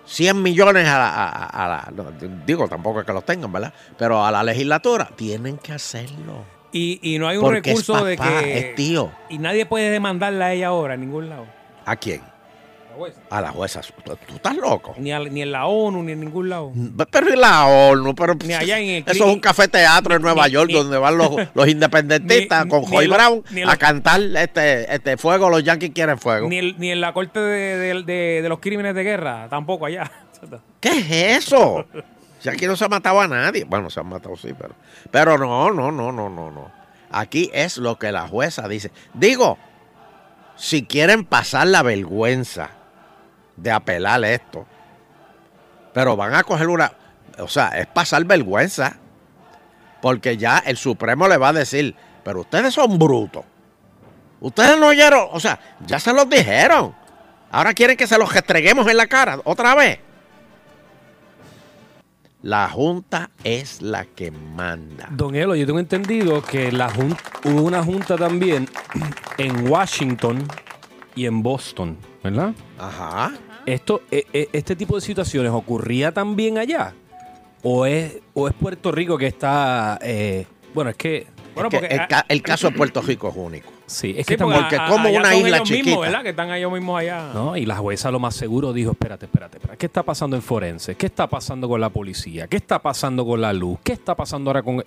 100 0.06 0.42
millones 0.42 0.88
a 0.88 0.98
la... 0.98 1.08
a- 1.10 1.30
a- 1.30 1.46
a 1.66 1.68
la- 1.68 1.92
no, 1.96 2.06
digo, 2.46 2.68
tampoco 2.68 3.02
es 3.02 3.06
que 3.06 3.14
los 3.14 3.26
tengan, 3.26 3.52
¿verdad? 3.52 3.74
Pero 3.98 4.26
a 4.26 4.32
la 4.32 4.44
legislatura 4.44 5.10
tienen 5.16 5.58
que 5.58 5.74
hacerlo. 5.74 6.44
Y, 6.72 7.00
y 7.02 7.20
no 7.20 7.28
hay 7.28 7.38
un 7.38 7.44
Porque 7.44 7.60
es 7.72 7.78
recurso 7.88 8.04
de 8.04 8.18
que. 8.18 8.58
es 8.58 8.76
tío. 8.76 9.12
Y 9.30 9.38
nadie 9.38 9.66
puede 9.66 9.90
demandarla 9.92 10.46
a 10.48 10.54
ella 10.54 10.68
ahora 10.70 10.96
en 10.96 11.02
ningún 11.02 11.30
lado. 11.30 11.46
¿A 11.86 11.96
quién? 11.96 12.22
La 12.94 13.00
jueza. 13.00 13.22
A 13.32 13.42
la 13.42 13.50
jueza. 13.52 13.82
¿Tú, 14.06 14.16
tú 14.28 14.36
estás 14.36 14.56
loco? 14.56 14.94
Ni, 15.00 15.12
en 15.12 15.52
la 15.52 15.66
ONU, 15.66 16.04
ni 16.04 16.12
en 16.12 16.20
ningún 16.20 16.48
lado. 16.50 16.72
Pero 17.10 17.34
y 17.34 17.36
la 17.36 17.66
ONU, 17.66 18.14
pero 18.14 18.36
Ni 18.36 18.54
allá 18.54 18.78
en 18.80 18.90
el 18.90 19.04
eso 19.08 19.26
es 19.26 19.34
un 19.34 19.40
café 19.40 19.68
teatro 19.68 20.16
en 20.16 20.22
Nueva 20.22 20.46
ni- 20.46 20.52
York 20.54 20.68
ni- 20.68 20.74
donde 20.76 20.98
van 21.00 21.18
los, 21.18 21.32
los 21.56 21.68
independentistas 21.68 22.66
con 22.68 22.84
Joy 22.84 23.08
Brown 23.08 23.44
a 23.68 23.78
cantar 23.78 24.22
este, 24.22 24.94
este 24.94 25.18
fuego, 25.18 25.50
los 25.50 25.64
yankees 25.64 25.90
quieren 25.94 26.20
fuego. 26.20 26.48
Ni, 26.48 26.58
el- 26.60 26.76
ni 26.78 26.92
en 26.92 27.02
la 27.02 27.14
corte 27.14 27.40
de, 27.40 27.78
de- 27.78 28.04
de- 28.04 28.42
de 28.44 28.50
los 28.50 28.60
crímenes 28.60 28.94
de 28.94 29.04
guerra, 29.04 29.48
tampoco 29.50 29.88
allá. 29.88 30.12
¿Qué 30.80 30.90
es 30.90 31.12
eso? 31.46 31.86
Si 32.40 32.50
aquí 32.50 32.68
no 32.68 32.76
se 32.76 32.86
ha 32.86 32.90
matado 32.90 33.22
a 33.22 33.28
nadie. 33.28 33.64
Bueno, 33.64 33.90
se 33.90 34.00
han 34.02 34.08
matado 34.08 34.36
sí, 34.38 34.50
pero. 34.58 34.76
Pero 35.10 35.38
no, 35.38 35.72
no, 35.72 35.92
no, 35.92 36.12
no, 36.12 36.30
no, 36.30 36.52
no. 36.52 36.72
Aquí 37.10 37.50
es 37.54 37.78
lo 37.78 37.98
que 37.98 38.12
la 38.12 38.28
jueza 38.28 38.68
dice. 38.68 38.92
Digo, 39.14 39.58
si 40.56 40.84
quieren 40.86 41.24
pasar 41.26 41.68
la 41.68 41.82
vergüenza 41.82 42.70
de 43.56 43.72
apelar 43.72 44.24
esto, 44.26 44.66
pero 45.94 46.16
van 46.16 46.34
a 46.36 46.44
coger 46.44 46.68
una. 46.70 46.92
O 47.40 47.48
sea, 47.48 47.70
es 47.70 47.88
pasar 47.88 48.24
vergüenza. 48.26 48.98
Porque 50.02 50.36
ya 50.36 50.58
el 50.66 50.76
Supremo 50.76 51.28
le 51.30 51.38
va 51.38 51.50
a 51.50 51.54
decir, 51.54 51.96
pero 52.26 52.42
ustedes 52.42 52.74
son 52.74 53.00
brutos. 53.00 53.46
Ustedes 54.42 54.78
no 54.78 54.88
oyeron, 54.88 55.28
o 55.32 55.40
sea, 55.40 55.58
ya 55.86 55.98
se 55.98 56.12
los 56.12 56.28
dijeron. 56.30 56.94
Ahora 57.50 57.74
quieren 57.74 57.96
que 57.96 58.06
se 58.06 58.18
los 58.18 58.34
restreguemos 58.34 58.86
en 58.90 58.98
la 58.98 59.08
cara 59.08 59.40
otra 59.46 59.74
vez. 59.76 60.00
La 62.42 62.68
Junta 62.68 63.30
es 63.46 63.82
la 63.82 64.04
que 64.04 64.30
manda. 64.32 65.08
Don 65.12 65.34
Elo, 65.36 65.56
yo 65.56 65.66
tengo 65.66 65.80
entendido 65.80 66.42
que 66.44 66.74
la 66.74 66.90
jun- 66.90 67.18
hubo 67.46 67.62
una 67.62 67.82
junta 67.82 68.18
también 68.18 68.68
en 69.38 69.70
Washington 69.70 70.46
y 71.16 71.26
en 71.26 71.42
Boston, 71.42 71.98
¿verdad? 72.24 72.54
Ajá. 72.80 73.34
Esto, 73.66 74.02
e- 74.12 74.26
e- 74.34 74.50
¿Este 74.54 74.76
tipo 74.76 74.96
de 74.96 75.02
situaciones 75.02 75.52
ocurría 75.52 76.12
también 76.12 76.58
allá? 76.58 76.94
¿O 77.62 77.86
es, 77.86 78.18
o 78.34 78.48
es 78.48 78.54
Puerto 78.54 78.92
Rico 78.92 79.18
que 79.18 79.28
está... 79.28 79.98
eh, 80.02 80.46
bueno, 80.74 80.90
es 80.90 80.98
que... 80.98 81.28
Bueno, 81.56 81.70
Es 81.70 81.76
que 81.76 81.80
porque. 81.82 81.96
el, 81.96 82.08
ca- 82.08 82.26
el 82.30 82.42
caso 82.42 82.70
de 82.72 82.76
Puerto 82.76 83.02
Rico 83.02 83.30
es 83.30 83.36
único. 83.38 83.70
Sí, 83.86 84.16
es 84.18 84.26
que 84.26 84.38
porque 84.40 84.76
como 84.90 85.08
allá 85.10 85.20
una 85.20 85.30
son 85.34 85.38
isla 85.42 85.58
ellos 85.58 85.68
chiquita. 85.70 85.86
Mismos, 85.86 86.06
¿verdad? 86.06 86.24
Que 86.24 86.30
están 86.30 86.52
ellos 86.52 86.72
mismos 86.72 87.00
allá. 87.00 87.30
¿no? 87.32 87.56
Y 87.56 87.66
la 87.68 87.76
jueza 87.78 88.10
lo 88.10 88.20
más 88.20 88.36
seguro 88.36 88.74
dijo, 88.74 88.92
espérate, 88.92 89.26
espérate, 89.28 89.58
espérate, 89.58 89.78
¿qué 89.78 89.86
está 89.86 90.02
pasando 90.02 90.36
en 90.36 90.42
forense? 90.42 90.96
¿Qué 90.96 91.06
está 91.06 91.28
pasando 91.28 91.70
con 91.70 91.80
la 91.80 91.90
policía? 91.90 92.48
¿Qué 92.48 92.58
está 92.58 92.80
pasando 92.80 93.24
con 93.24 93.40
la 93.40 93.54
luz? 93.54 93.78
¿Qué 93.84 93.94
está 93.94 94.16
pasando 94.16 94.50
ahora 94.50 94.64
con...? 94.64 94.84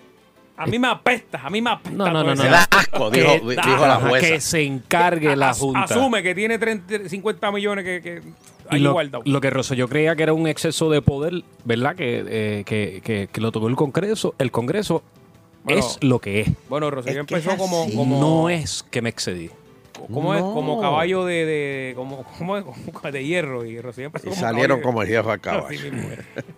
A 0.59 0.67
mí 0.67 0.79
me 0.79 0.89
apesta, 0.89 1.41
a 1.45 1.51
mí 1.51 1.61
me 1.61 1.71
apesta. 1.71 1.91
No, 1.97 2.11
no, 2.11 2.25
no, 2.25 2.35
Me 2.35 2.49
da 2.49 2.67
asco, 2.71 3.11
dijo, 3.11 3.27
Que- 3.47 3.57
dijo 3.57 3.87
la 3.87 3.97
jueza. 3.97 4.27
Que 4.27 4.41
se 4.41 4.63
encargue 4.63 5.37
la 5.37 5.51
As- 5.51 5.59
Junta. 5.59 5.85
Asume 5.85 6.23
que 6.23 6.35
tiene 6.35 6.59
30, 6.59 7.09
50 7.09 7.53
millones 7.53 7.85
que, 7.85 8.01
que 8.01 8.23
Y 8.71 8.77
hay 8.77 8.81
lo, 8.81 8.93
guardado. 8.95 9.23
lo 9.27 9.41
que 9.41 9.51
Rosselló 9.51 9.87
creía 9.89 10.17
que 10.17 10.23
era 10.23 10.33
un 10.33 10.47
exceso 10.47 10.89
de 10.91 11.03
poder, 11.03 11.43
¿verdad? 11.65 11.95
Que, 11.95 12.25
eh, 12.27 12.65
que, 12.65 13.03
que- 13.05 13.29
que 13.31 13.41
lo 13.41 13.53
tocó 13.53 13.69
el 13.69 13.77
Congreso. 13.77 14.35
El 14.39 14.51
Congreso 14.51 15.03
Bueno, 15.65 15.81
es 15.81 15.99
lo 16.01 16.21
que 16.21 16.41
es. 16.41 16.51
Bueno, 16.71 16.91
Rosselló 16.91 17.21
empezó 17.21 17.57
como. 17.59 17.87
No 18.07 18.49
es 18.49 18.83
que 18.91 19.03
me 19.03 19.11
excedí. 19.11 19.51
es? 20.35 20.41
No. 20.43 20.55
como 20.55 20.81
caballo 20.81 21.25
de, 21.25 21.45
de 21.45 21.93
como, 21.97 22.23
como, 22.39 22.63
como 22.93 23.11
de 23.11 23.25
hierro 23.25 23.65
y 23.65 23.77
Y 23.77 23.81
como 24.31 24.35
salieron 24.35 24.79
caballo 24.79 24.83
como 24.83 25.03
el 25.03 25.09
hierro 25.09 25.33
a 25.33 25.39
caballo. 25.39 25.79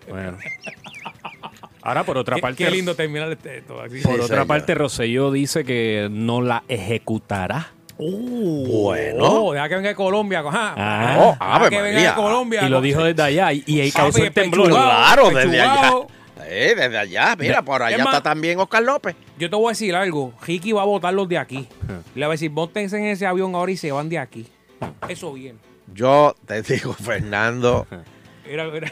Bueno. 0.09 0.39
Ahora, 1.89 2.05
por 2.05 2.19
otra 2.19 2.37
Qué, 2.37 2.43
parte, 2.43 2.65
qué 2.65 2.71
lindo 2.71 2.95
terminar 2.95 3.31
este, 3.33 3.59
esto 3.59 3.81
así. 3.81 4.01
por 4.03 4.13
Sí, 4.13 4.17
otra 4.21 4.27
señor. 4.29 4.47
parte, 4.47 4.75
Rosselló 4.75 5.31
dice 5.33 5.65
que 5.65 6.09
no 6.11 6.41
la 6.41 6.63
ejecutará. 6.69 7.73
Bueno. 7.99 9.25
Oh, 9.25 9.53
deja 9.53 9.69
que 9.69 9.75
venga 9.77 9.89
de 9.89 9.95
Colombia. 9.95 10.41
Ajá. 10.41 10.75
Ah. 10.77 11.17
Oh, 11.19 11.33
Deja 11.33 11.55
Ave 11.57 11.71
que 11.71 11.77
venga 11.83 11.95
María. 11.95 12.09
de 12.11 12.15
Colombia. 12.17 12.63
Y 12.65 12.69
lo 12.69 12.81
dijo 12.81 13.03
desde 13.03 13.23
allá 13.23 13.53
y, 13.53 13.63
y 13.67 13.81
ahí 13.81 13.91
causó 13.93 14.23
el 14.23 14.33
temblor. 14.33 14.69
Claro, 14.71 15.31
desde 15.31 15.61
allá. 15.61 15.93
Eh, 16.51 16.75
desde 16.77 16.97
allá, 16.97 17.37
mira, 17.39 17.61
por 17.63 17.83
allá 17.83 17.97
Es 17.97 18.03
más- 18.05 18.15
está 18.15 18.23
también 18.31 18.59
Oscar 18.59 18.83
López. 18.83 19.17
Yo 19.39 19.51
te 19.51 19.57
voy 19.57 19.67
a 19.67 19.69
decir 19.71 19.95
algo. 19.95 20.33
Ricky 20.47 20.73
va 20.73 20.83
a 20.83 20.87
votar 20.87 21.13
los 21.13 21.29
de 21.29 21.37
aquí. 21.39 21.69
Le 22.15 22.25
va 22.27 22.33
a 22.33 22.35
decir, 22.35 22.51
montense 22.51 22.97
en 22.97 23.05
ese 23.07 23.27
avión 23.27 23.55
ahora 23.55 23.73
y 23.73 23.77
se 23.77 23.93
van 23.93 24.09
de 24.09 24.19
aquí. 24.19 24.47
Eso 25.09 25.33
bien. 25.33 25.59
Yo 25.93 26.35
te 26.47 26.63
digo, 26.63 26.93
Fernando, 26.95 27.87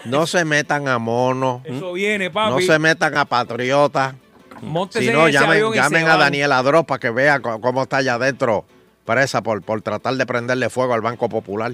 No 0.04 0.26
se 0.26 0.44
metan 0.44 0.88
a 0.88 0.98
mono, 0.98 1.62
Eso 1.64 1.92
viene, 1.92 2.30
papi. 2.30 2.52
no 2.54 2.60
se 2.60 2.78
metan 2.78 3.16
a 3.16 3.24
patriotas. 3.24 4.14
Móntese 4.62 5.06
Si 5.06 5.12
no, 5.12 5.28
llamen, 5.28 5.72
llamen 5.74 6.08
a. 6.08 6.16
Daniel 6.16 6.52
Adro 6.52 6.84
para 6.84 6.98
que 6.98 7.10
vea 7.10 7.40
cómo 7.40 7.82
está 7.82 7.98
allá 7.98 8.14
adentro 8.14 8.64
presa 9.04 9.42
por, 9.42 9.62
por 9.62 9.82
tratar 9.82 10.14
de 10.14 10.26
prenderle 10.26 10.68
fuego 10.70 10.94
al 10.94 11.00
Banco 11.02 11.28
Popular 11.28 11.72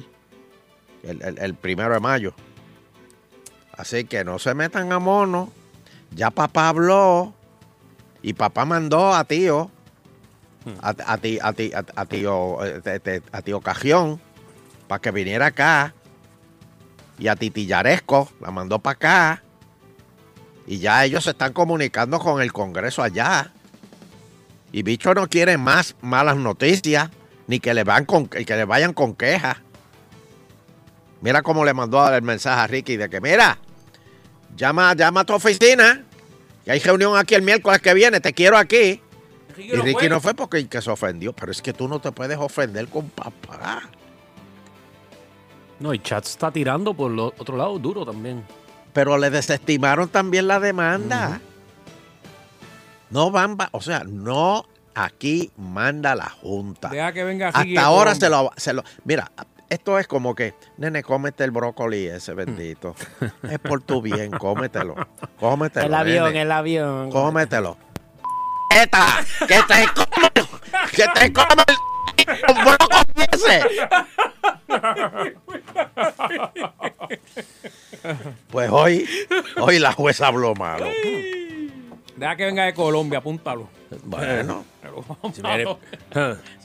el, 1.05 1.23
el- 1.23 1.39
el 1.39 1.55
primero 1.55 1.95
de 1.95 2.01
mayo. 2.01 2.35
Así 3.77 4.05
que 4.05 4.25
no 4.25 4.39
se 4.39 4.55
metan 4.55 4.93
a 4.93 4.99
mono. 4.99 5.51
Ya 6.15 6.31
papá 6.31 6.69
habló 6.69 7.33
y 8.21 8.35
papá 8.35 8.65
mandó 8.67 9.15
a 9.15 9.25
tío, 9.25 9.71
a, 10.83 10.91
a 11.07 11.17
ti- 11.19 11.39
a 11.41 11.53
ti- 11.55 11.73
a- 11.75 12.05
tío, 12.07 12.59
eh, 12.65 13.21
a 13.33 13.43
tío 13.43 13.61
Cajión, 13.61 14.21
para 14.89 15.01
que 15.01 15.11
viniera 15.11 15.47
acá. 15.47 15.95
Y 17.23 17.29
a 17.29 17.37
Titi 17.37 17.67
Yaresco 17.67 18.33
la 18.41 18.51
mandó 18.51 18.81
para 18.81 18.95
acá. 18.95 19.43
Y 20.67 20.79
ya 20.79 21.05
ellos 21.05 21.23
se 21.23 21.31
están 21.31 21.53
comunicando 21.53 22.19
con 22.19 22.43
el 22.43 22.53
Congreso 22.53 23.01
allá. 23.01 23.53
Y 24.73 24.83
Bicho 24.83 25.15
no 25.15 25.29
quiere 25.29 25.57
más 25.57 25.95
malas 26.01 26.37
noticias, 26.37 27.11
ni 27.47 27.61
que 27.61 27.75
le, 27.75 27.85
van 27.85 28.07
con, 28.07 28.27
que 28.27 28.45
le 28.45 28.65
vayan 28.65 28.93
con 28.93 29.15
quejas. 29.15 29.59
Mira 31.21 31.43
cómo 31.43 31.65
le 31.65 31.73
mandó 31.73 32.13
el 32.13 32.23
mensaje 32.23 32.61
a 32.61 32.67
Ricky 32.67 32.97
de 32.97 33.09
que, 33.09 33.21
mira, 33.21 33.57
llama, 34.57 34.93
llama 34.97 35.21
a 35.21 35.25
tu 35.25 35.35
oficina, 35.35 36.03
que 36.65 36.73
hay 36.73 36.81
reunión 36.81 37.17
aquí 37.17 37.37
el 37.37 37.43
miércoles 37.43 37.81
que 37.81 37.95
viene, 37.95 38.19
te 38.19 38.33
quiero 38.33 38.59
aquí. 38.59 39.01
Ricky 39.57 39.73
Y 39.73 39.77
no 39.77 39.85
Ricky 39.85 39.99
fue. 40.01 40.09
no 40.09 40.21
fue 40.21 40.35
porque 40.35 40.67
que 40.67 40.83
se 40.83 40.91
ofendió, 40.91 41.33
pero 41.33 41.53
es 41.53 41.63
que 41.63 41.73
tú 41.73 41.87
no 41.87 42.01
te 42.01 42.11
puedes 42.11 42.39
ofender 42.39 42.89
con 42.89 43.11
papá. 43.11 43.89
No, 45.83 45.93
y 45.93 45.99
Chat 45.99 46.25
está 46.25 46.53
tirando 46.53 46.95
por 46.95 47.11
el 47.11 47.19
otro 47.19 47.57
lado 47.57 47.77
duro 47.77 48.07
también. 48.07 48.45
Pero 48.93 49.19
le 49.19 49.31
desestimaron 49.31 50.09
también 50.09 50.47
la 50.47 50.61
demanda. 50.61 51.41
No 53.11 53.33
van, 53.33 53.57
va- 53.57 53.69
o 53.73 53.81
sea, 53.81 54.05
no 54.07 54.65
aquí 54.95 55.51
manda 55.57 56.15
la 56.15 56.31
Junta. 56.31 56.89
Deja 56.89 57.13
que 57.13 57.25
venga 57.25 57.49
Hasta 57.49 57.83
ahora 57.83 58.15
se 58.15 58.31
lo, 58.31 58.53
se 58.57 58.73
lo. 58.73 58.85
Mira, 59.05 59.33
esto 59.69 59.99
es 59.99 60.07
como 60.07 60.37
que, 60.37 60.55
nene, 60.77 61.03
cómete 61.03 61.43
el 61.43 61.51
brócoli 61.51 62.07
ese 62.07 62.33
bendito. 62.35 62.95
es 63.51 63.59
por 63.59 63.83
tu 63.83 64.01
bien, 64.01 64.31
cómetelo. 64.31 64.95
Cómetelo. 65.41 66.05
nene. 66.05 66.43
el 66.43 66.53
avión. 66.53 67.11
Cómetelo. 67.11 67.77
¡Eta! 68.71 69.05
¡Que 69.41 69.61
te 69.67 69.89
come! 69.95 70.31
¡Que 70.93 71.07
te 71.13 71.33
come 71.33 71.65
el 72.17 72.55
brócoli 72.65 73.12
ese! 73.31 73.63
Pues 78.51 78.71
hoy, 78.71 79.07
hoy 79.59 79.79
la 79.79 79.93
jueza 79.93 80.27
habló 80.29 80.55
malo. 80.55 80.87
Deja 82.17 82.37
que 82.37 82.45
venga 82.45 82.65
de 82.65 82.75
Colombia, 82.75 83.19
apúntalo. 83.19 83.69
Bueno, 84.05 84.65
Si 85.33 85.41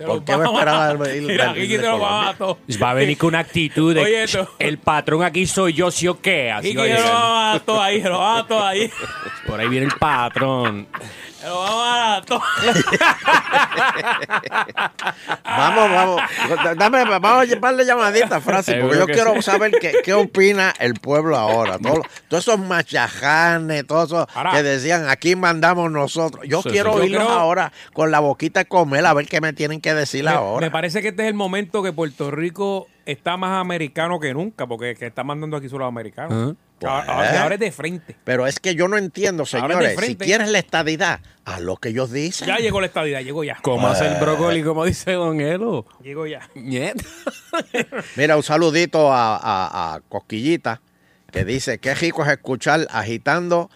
¿Por 0.04 0.24
qué 0.24 0.38
me 0.38 0.46
esperaba 0.46 0.88
a- 0.88 0.92
el- 0.92 1.02
el- 1.08 1.22
Mira, 1.24 1.52
el- 1.52 1.82
lo 1.82 2.00
va 2.00 2.08
Colombia? 2.10 2.30
a 2.30 2.34
todo. 2.38 2.58
Va 2.82 2.90
a 2.92 2.94
venir 2.94 3.18
con 3.18 3.28
una 3.30 3.40
actitud 3.40 3.94
de 3.94 4.02
Oye, 4.04 4.24
esto. 4.24 4.50
el 4.60 4.78
patrón 4.78 5.24
aquí 5.24 5.46
soy 5.46 5.74
yo, 5.74 5.92
sí 5.92 6.08
o 6.08 6.20
qué. 6.22 6.52
Así 6.52 6.70
Ricky 6.70 6.78
va 6.78 6.84
a 6.84 6.88
se 7.60 7.66
lo 7.66 7.82
ahí, 7.82 8.02
lo 8.02 8.20
ahí. 8.64 8.92
Por 9.46 9.60
ahí 9.60 9.68
viene 9.68 9.88
el 9.88 9.94
patrón. 9.98 10.88
Vamos 11.50 11.84
a. 11.84 12.18
Vamos, 15.44 15.92
vamos. 15.92 16.22
Dame, 16.78 17.04
vamos 17.06 17.42
a 17.42 17.46
llevarle 17.46 17.86
llamadita, 17.86 18.40
Francis, 18.42 18.76
porque 18.82 18.98
yo 18.98 19.06
quiero 19.06 19.36
sí. 19.36 19.42
saber 19.44 19.72
qué, 19.80 19.94
qué 20.04 20.14
opina 20.14 20.74
el 20.80 20.96
pueblo 20.96 21.38
ahora. 21.38 21.78
Todos, 21.88 22.00
todos 22.28 22.48
esos 22.48 22.60
machajanes, 22.60 23.86
todos 23.88 24.06
esos 24.12 24.28
Ahora- 24.36 24.52
que 24.52 24.64
decían 24.64 25.08
aquí 25.10 25.36
mandamos 25.36 25.92
nosotros. 25.92 26.46
Yo 26.48 26.62
Sí, 26.62 26.70
quiero 26.70 26.92
sí. 26.94 26.98
Yo 26.98 27.04
oírlos 27.04 27.24
creo- 27.26 27.38
ahora 27.40 27.72
con 27.94 28.12
la 28.12 28.20
boquita 28.20 28.62
de 28.62 28.66
comer 28.66 29.06
a 29.06 29.14
ver 29.14 29.28
qué 29.28 29.40
me 29.42 29.54
tienen 29.54 29.80
que 29.82 29.94
decir 29.94 30.24
Me, 30.26 30.32
ahora. 30.32 30.66
me 30.66 30.72
parece 30.72 31.02
que 31.02 31.10
este 31.10 31.24
es 31.24 31.28
el 31.30 31.34
momento 31.36 31.84
que 31.84 31.94
Puerto 31.94 32.32
Rico 32.32 32.88
está 33.06 33.38
más 33.38 33.60
americano 33.60 34.20
que 34.20 34.34
nunca, 34.34 34.68
porque 34.68 34.96
que 34.96 35.06
está 35.08 35.24
mandando 35.24 35.58
aquí 35.58 35.70
son 35.70 35.80
los 35.80 35.88
americanos. 35.88 36.34
Ahora, 36.34 36.56
Pues. 36.80 36.92
ahora- 36.92 37.42
ahora 37.44 37.56
es 37.56 37.60
de 37.60 37.72
frente. 37.72 38.16
Pero 38.24 38.46
es 38.46 38.60
que 38.60 38.76
yo 38.76 38.88
no 38.88 38.98
entiendo, 38.98 39.46
señores. 39.46 40.00
Si 40.00 40.16
quieres 40.16 40.50
la 40.50 40.60
estadidad, 40.60 41.22
haz 41.44 41.60
lo 41.62 41.78
que 41.78 41.90
ellos 41.90 42.12
dicen. 42.12 42.48
Ya 42.48 42.58
llegó 42.58 42.80
la 42.82 42.88
estadidad, 42.88 43.22
llegó 43.22 43.44
ya. 43.44 43.58
¿Cómo 43.64 43.88
hace 43.88 44.06
el 44.08 44.16
brócoli, 44.16 44.62
como 44.64 44.86
dice 44.86 45.14
Don 45.14 45.42
Elo? 45.42 45.86
Llegó 46.04 46.28
ya. 46.28 46.48
Mira, 48.16 48.38
un 48.38 48.44
saludito 48.44 49.12
a, 49.12 49.38
a- 49.38 49.96
a 49.96 50.00
Cosquillita, 50.02 50.82
que 51.32 51.46
dice, 51.46 51.80
qué 51.80 51.94
rico 51.96 52.24
es 52.24 52.30
escuchar 52.32 52.88
agitando 52.92 53.70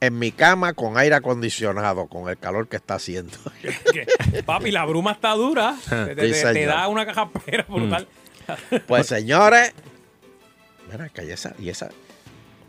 en 0.00 0.18
mi 0.18 0.32
cama 0.32 0.74
con 0.74 0.98
aire 0.98 1.14
acondicionado, 1.14 2.06
con 2.08 2.28
el 2.28 2.36
calor 2.38 2.68
que 2.68 2.76
está 2.76 2.94
haciendo. 2.96 3.36
Que, 3.92 4.42
Papi, 4.42 4.70
la 4.70 4.84
bruma 4.84 5.12
está 5.12 5.30
dura. 5.32 5.76
Te, 5.88 6.14
te- 6.16 6.34
Sí, 6.34 6.42
te 6.52 6.66
da 6.66 6.88
una 6.88 7.06
cajapera 7.06 7.64
brutal. 7.68 8.06
Pues 8.86 9.06
señores, 9.06 9.72
mira 10.90 11.04
acá, 11.06 11.22
y 11.22 11.30
esa, 11.30 11.54
y 11.58 11.70
esa, 11.70 11.90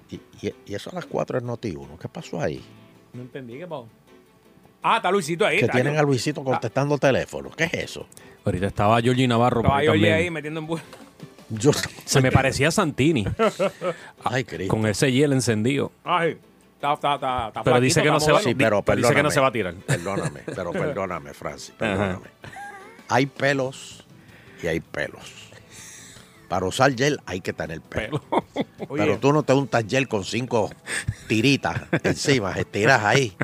y, 0.10 0.16
y- 0.42 0.54
y 0.66 0.76
eso 0.76 0.90
a 0.92 0.96
las 0.96 1.06
4 1.06 1.38
es 1.40 1.44
Noti 1.44 1.76
1. 1.76 1.98
¿Qué 2.00 2.08
pasó 2.08 2.40
ahí? 2.42 2.64
No 3.14 3.22
entendí 3.22 3.58
qué 3.58 3.68
pasó. 3.68 3.88
Ah, 4.84 4.98
está 4.98 5.10
Luisito 5.12 5.46
ahí. 5.46 5.58
Que 5.58 5.66
está 5.66 5.74
tienen 5.74 5.94
yo- 5.94 6.00
a 6.00 6.04
Luisito 6.04 6.44
contestando 6.44 6.98
teléfono. 6.98 7.50
¿Qué 7.52 7.64
es 7.66 7.74
eso? 7.74 8.08
Ahorita 8.46 8.68
estaba 8.68 9.02
Georgie 9.02 9.28
Navarro 9.28 9.62
Estaba 9.62 9.82
también. 9.84 10.14
ahí 10.14 10.30
metiendo 10.30 10.60
en 10.60 10.68
Yo, 11.50 11.72
Se 12.06 12.22
me 12.22 12.32
parecía 12.32 12.68
a 12.70 12.72
Santini, 12.72 13.26
ay, 14.24 14.44
Cristo. 14.44 14.74
con 14.74 14.86
ese 14.88 15.12
hielo 15.12 15.34
encendido. 15.36 15.92
Ay, 16.04 16.38
está, 16.76 16.94
está, 16.94 17.16
está, 17.16 17.48
está 17.50 17.64
Pero 17.64 17.80
dice 17.80 18.02
que 18.02 18.10
no 18.10 18.20
se 18.20 18.32
va. 18.32 18.40
Sí, 18.42 18.56
pero 18.56 18.84
di- 18.86 18.96
dice 18.98 19.14
que 19.14 19.22
no 19.24 19.30
se 19.32 19.40
va 19.40 19.48
a 19.48 19.52
tirar. 19.52 19.74
Perdóname, 19.76 20.42
pero 20.46 20.72
perdóname, 20.72 21.34
Francis, 21.36 21.74
perdóname. 21.78 22.26
Hay 23.10 23.28
pelos 23.28 24.06
y 24.64 24.68
hay 24.68 24.80
pelos. 24.80 25.45
Para 26.48 26.66
usar 26.66 26.94
gel 26.96 27.20
hay 27.26 27.42
que 27.42 27.54
tener 27.54 27.82
pelo. 27.82 28.22
Pero 28.96 29.18
tú 29.20 29.34
no 29.34 29.44
te 29.44 29.54
untas 29.54 29.84
gel 29.88 30.08
con 30.08 30.24
cinco 30.24 30.70
tiritas 31.28 31.82
encima, 32.04 32.52
estiras 32.54 33.04
ahí. 33.04 33.36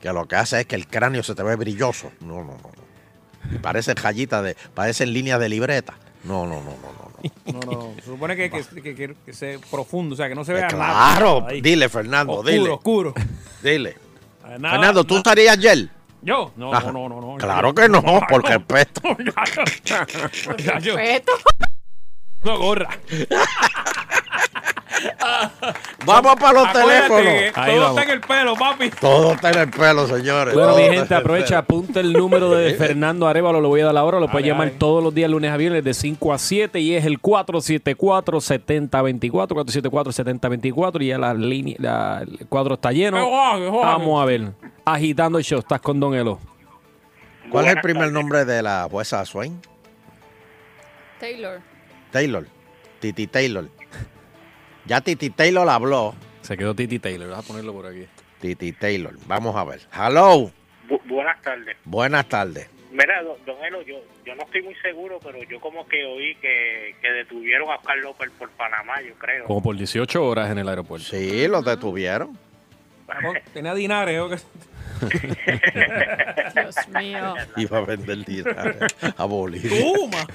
Que 0.00 0.12
lo 0.12 0.26
que 0.26 0.36
hace 0.36 0.60
es 0.60 0.66
que 0.66 0.76
el 0.76 0.86
cráneo 0.86 1.22
se 1.22 1.34
te 1.34 1.42
ve 1.42 1.56
brilloso. 1.56 2.10
No, 2.20 2.36
no, 2.38 2.44
no. 2.44 2.52
no. 2.54 3.54
Y 3.54 3.58
parecen 3.58 3.96
rayitas 3.96 4.42
de, 4.42 4.56
parecen 4.74 5.12
líneas 5.12 5.38
de 5.40 5.48
libreta. 5.48 5.94
No, 6.24 6.46
no, 6.46 6.62
no, 6.62 6.70
no, 6.70 6.92
no. 6.98 7.52
no. 7.52 7.60
no, 7.60 7.72
no, 7.88 7.94
Se 7.96 8.02
supone 8.06 8.36
que, 8.36 8.50
que, 8.50 8.62
que, 8.82 8.94
que- 8.94 9.14
que 9.26 9.32
sea 9.32 9.58
profundo, 9.70 10.14
o 10.14 10.16
sea, 10.16 10.28
que 10.28 10.34
no 10.34 10.44
se 10.44 10.52
vea 10.52 10.68
Eh, 10.68 10.72
nada. 10.76 11.14
claro, 11.16 11.46
Ahí. 11.46 11.60
dile, 11.60 11.88
Fernando, 11.88 12.32
Oscuro, 12.34 12.50
dile. 12.52 12.68
oscuro. 12.70 13.14
Dile. 13.62 13.96
Nada- 14.58 14.70
Fernando, 14.74 15.04
¿tú 15.04 15.14
nada- 15.14 15.22
usarías 15.22 15.58
gel? 15.58 15.90
¿Yo? 16.22 16.52
No, 16.56 16.72
Ajá. 16.74 16.92
no, 16.92 17.08
no, 17.08 17.20
no. 17.20 17.36
Claro 17.38 17.74
que 17.74 17.88
no, 17.88 18.02
porque 18.30 18.52
el 18.52 18.58
yo- 20.82 20.96
Respeto. 20.96 21.32
No 22.44 22.58
gorra. 22.58 22.88
Vamos 26.04 26.34
para 26.36 26.52
los 26.52 26.66
Acuérdate 26.68 27.08
teléfonos. 27.08 27.22
que 27.22 27.52
Ahí 27.54 27.72
todo 27.72 27.80
vamos. 27.84 27.98
está 27.98 28.02
en 28.02 28.10
el 28.10 28.20
pelo, 28.20 28.54
papi. 28.56 28.90
Todo 28.90 29.32
está 29.32 29.48
en 29.50 29.58
el 29.60 29.70
pelo, 29.70 30.06
señores. 30.06 30.52
Bueno, 30.54 30.68
Todo 30.70 30.76
mi 30.76 30.82
está 30.82 30.92
en 30.94 30.98
gente, 31.00 31.14
el 31.14 31.20
aprovecha, 31.20 31.46
pelo. 31.48 31.58
apunta 31.60 32.00
el 32.00 32.12
número 32.12 32.50
de 32.50 32.74
Fernando 32.78 33.26
Arevalo, 33.28 33.60
lo 33.62 33.68
voy 33.68 33.80
a 33.80 33.86
dar 33.86 33.96
ahora, 33.96 34.20
lo 34.20 34.26
puedes 34.26 34.42
Dale, 34.44 34.48
llamar 34.52 34.66
dale. 34.68 34.78
todos 34.78 35.02
los 35.02 35.14
días, 35.14 35.30
lunes 35.30 35.50
a 35.52 35.56
viernes, 35.56 35.82
de 35.84 35.94
5 35.94 36.32
a 36.34 36.38
7, 36.38 36.80
y 36.80 36.94
es 36.94 37.04
el 37.06 37.18
474-7024, 37.22 39.30
474-7024, 39.30 41.02
y 41.02 41.06
ya 41.08 41.18
la 41.18 41.32
línea, 41.34 41.76
la- 41.78 42.20
el 42.22 42.46
cuadro 42.48 42.74
está 42.74 42.92
lleno. 42.92 43.16
Qué. 43.16 43.22
Vamos 43.70 44.22
a 44.22 44.26
ver, 44.26 44.50
agitando 44.84 45.38
el 45.38 45.44
show, 45.44 45.60
estás 45.60 45.80
con 45.80 45.98
Don 46.00 46.14
Elo. 46.14 46.38
¿Cuál 47.50 47.66
es 47.66 47.74
el 47.76 47.80
primer 47.80 48.12
nombre 48.12 48.44
de 48.44 48.62
la 48.62 48.86
jueza 48.90 49.24
Swain? 49.24 49.58
Taylor. 51.18 51.60
Taylor. 52.10 52.46
Titi 53.00 53.26
Taylor. 53.26 53.68
Ya 54.86 55.00
Titi 55.00 55.30
Taylor 55.30 55.68
habló. 55.68 56.14
Se 56.42 56.56
quedó 56.56 56.74
Titi 56.74 56.98
Taylor, 56.98 57.28
vas 57.30 57.38
a 57.40 57.42
ponerlo 57.46 57.72
por 57.72 57.86
aquí. 57.86 58.06
Titi 58.40 58.72
Taylor. 58.72 59.14
Vamos 59.26 59.54
a 59.56 59.64
ver. 59.64 59.80
Hello. 59.92 60.50
Bu- 60.88 61.00
buenas 61.06 61.40
tardes. 61.42 61.76
Buenas 61.84 62.26
tardes. 62.28 62.68
Mira, 62.90 63.22
don, 63.22 63.36
don 63.46 63.64
Elo, 63.64 63.82
yo, 63.82 64.02
yo 64.26 64.34
no 64.34 64.42
estoy 64.42 64.62
muy 64.62 64.74
seguro, 64.82 65.20
pero 65.22 65.38
yo 65.44 65.60
como 65.60 65.86
que 65.86 66.04
oí 66.04 66.34
que, 66.36 66.96
que 67.00 67.08
detuvieron 67.12 67.70
a 67.70 67.76
Oscar 67.76 67.98
López 67.98 68.30
por 68.36 68.50
Panamá, 68.50 69.00
yo 69.00 69.14
creo. 69.14 69.44
Como 69.44 69.62
por 69.62 69.76
18 69.76 70.24
horas 70.24 70.50
en 70.50 70.58
el 70.58 70.68
aeropuerto. 70.68 71.06
Sí, 71.06 71.46
los 71.46 71.64
detuvieron. 71.64 72.36
Tenía 73.52 73.74
dinero. 73.74 74.28
Dios 76.54 76.76
mío. 76.88 77.34
Iba 77.56 77.78
a 77.78 77.80
vender 77.82 78.24
dinero 78.24 78.54
a 79.16 79.24
Bolivia. 79.24 79.70
Toma. 79.94 80.26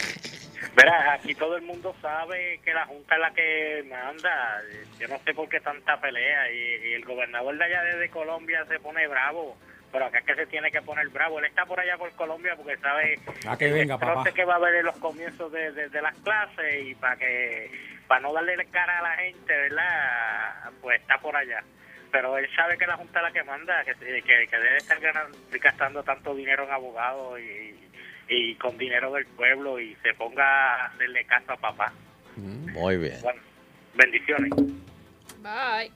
Mira, 0.76 1.14
aquí 1.14 1.34
todo 1.36 1.56
el 1.56 1.62
mundo 1.64 1.96
sabe 2.02 2.60
que 2.64 2.74
la 2.74 2.86
Junta 2.86 3.16
es 3.16 3.22
la 3.22 3.32
que 3.32 3.86
manda. 3.90 4.62
Yo 5.00 5.08
no 5.08 5.18
sé 5.20 5.34
por 5.34 5.48
qué 5.48 5.60
tanta 5.62 6.00
pelea. 6.02 6.52
Y, 6.52 6.58
y 6.90 6.94
el 6.94 7.06
gobernador 7.06 7.58
de 7.58 7.64
allá 7.64 7.84
desde 7.84 8.10
Colombia 8.10 8.66
se 8.68 8.80
pone 8.80 9.08
bravo. 9.08 9.58
Pero 9.92 10.06
acá 10.06 10.20
es 10.20 10.26
que 10.26 10.36
se 10.36 10.48
tiene 10.48 10.72
que 10.72 10.82
poner 10.82 11.08
bravo. 11.10 11.40
Él 11.40 11.46
está 11.46 11.66
por 11.66 11.80
allá 11.80 11.98
por 11.98 12.12
Colombia 12.16 12.56
porque 12.58 12.76
sabe 12.78 13.18
A 13.48 13.58
que 13.58 13.72
venga, 13.72 13.94
el 13.96 14.00
papá. 14.02 14.24
que 14.34 14.44
va 14.44 14.54
a 14.54 14.58
haber 14.58 14.76
en 14.76 14.86
los 14.86 14.98
comienzos 14.98 15.50
de, 15.52 15.72
de- 15.72 15.88
de 15.90 16.02
las 16.02 16.16
clases 16.18 16.86
y 16.86 16.96
para 16.96 17.16
que 17.16 17.72
para 18.08 18.22
no 18.22 18.34
darle 18.34 18.58
la 18.58 18.66
cara 18.66 19.00
a 19.00 19.02
la 19.02 19.16
gente, 19.16 19.56
¿verdad? 19.56 20.70
Pues 20.82 21.00
está 21.02 21.18
por 21.20 21.36
allá. 21.36 21.64
Pero 22.12 22.38
él 22.38 22.48
sabe 22.56 22.78
que 22.78 22.86
la 22.86 22.98
Junta 22.98 23.20
es 23.20 23.24
la 23.24 23.32
que 23.32 23.44
manda, 23.44 23.84
que, 23.86 23.94
que, 23.96 24.48
que 24.48 24.58
debe 24.58 24.78
estar 24.78 25.00
ganando, 25.00 25.38
gastando 25.62 26.04
tanto 26.04 26.36
dinero 26.36 26.66
en 26.66 26.72
abogados 26.72 27.40
y, 27.40 27.85
y 28.30 28.56
con 28.56 28.78
dinero 28.78 29.12
del 29.14 29.26
pueblo 29.28 29.80
y 29.80 29.96
se 30.04 30.14
ponga 30.16 30.44
a 30.46 30.86
hacerle 30.88 31.26
caso 31.26 31.52
a 31.54 31.58
papá. 31.58 31.94
Muy 32.38 32.98
bien. 32.98 33.20
Bueno, 33.22 33.42
bendiciones. 33.96 34.52
Bye. 35.42 35.92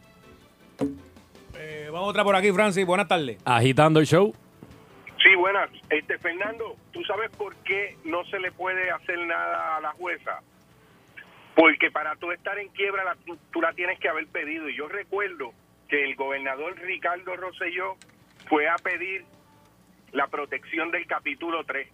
Eh, 1.55 1.89
vamos 1.91 2.09
otra 2.09 2.23
por 2.23 2.35
aquí, 2.35 2.51
Francis. 2.51 2.85
Buenas 2.85 3.07
tardes. 3.07 3.37
Agitando 3.45 3.99
el 3.99 4.05
show. 4.05 4.33
Sí, 5.21 5.35
buenas. 5.35 5.69
Este, 5.89 6.17
Fernando, 6.19 6.77
¿tú 6.93 7.03
sabes 7.03 7.29
por 7.31 7.55
qué 7.57 7.97
no 8.05 8.23
se 8.25 8.39
le 8.39 8.51
puede 8.51 8.89
hacer 8.91 9.19
nada 9.19 9.77
a 9.77 9.81
la 9.81 9.91
jueza? 9.91 10.39
Porque 11.55 11.91
para 11.91 12.15
tú 12.15 12.31
estar 12.31 12.57
en 12.57 12.69
quiebra, 12.69 13.03
la- 13.03 13.15
tú, 13.25 13.37
tú 13.51 13.61
la 13.61 13.73
tienes 13.73 13.99
que 13.99 14.07
haber 14.07 14.27
pedido. 14.27 14.69
Y 14.69 14.77
yo 14.77 14.87
recuerdo 14.87 15.51
que 15.89 16.05
el 16.05 16.15
gobernador 16.15 16.77
Ricardo 16.79 17.35
Rosselló 17.35 17.97
fue 18.47 18.69
a 18.69 18.75
pedir 18.75 19.25
la 20.13 20.27
protección 20.27 20.89
del 20.91 21.05
capítulo 21.05 21.65
3. 21.65 21.89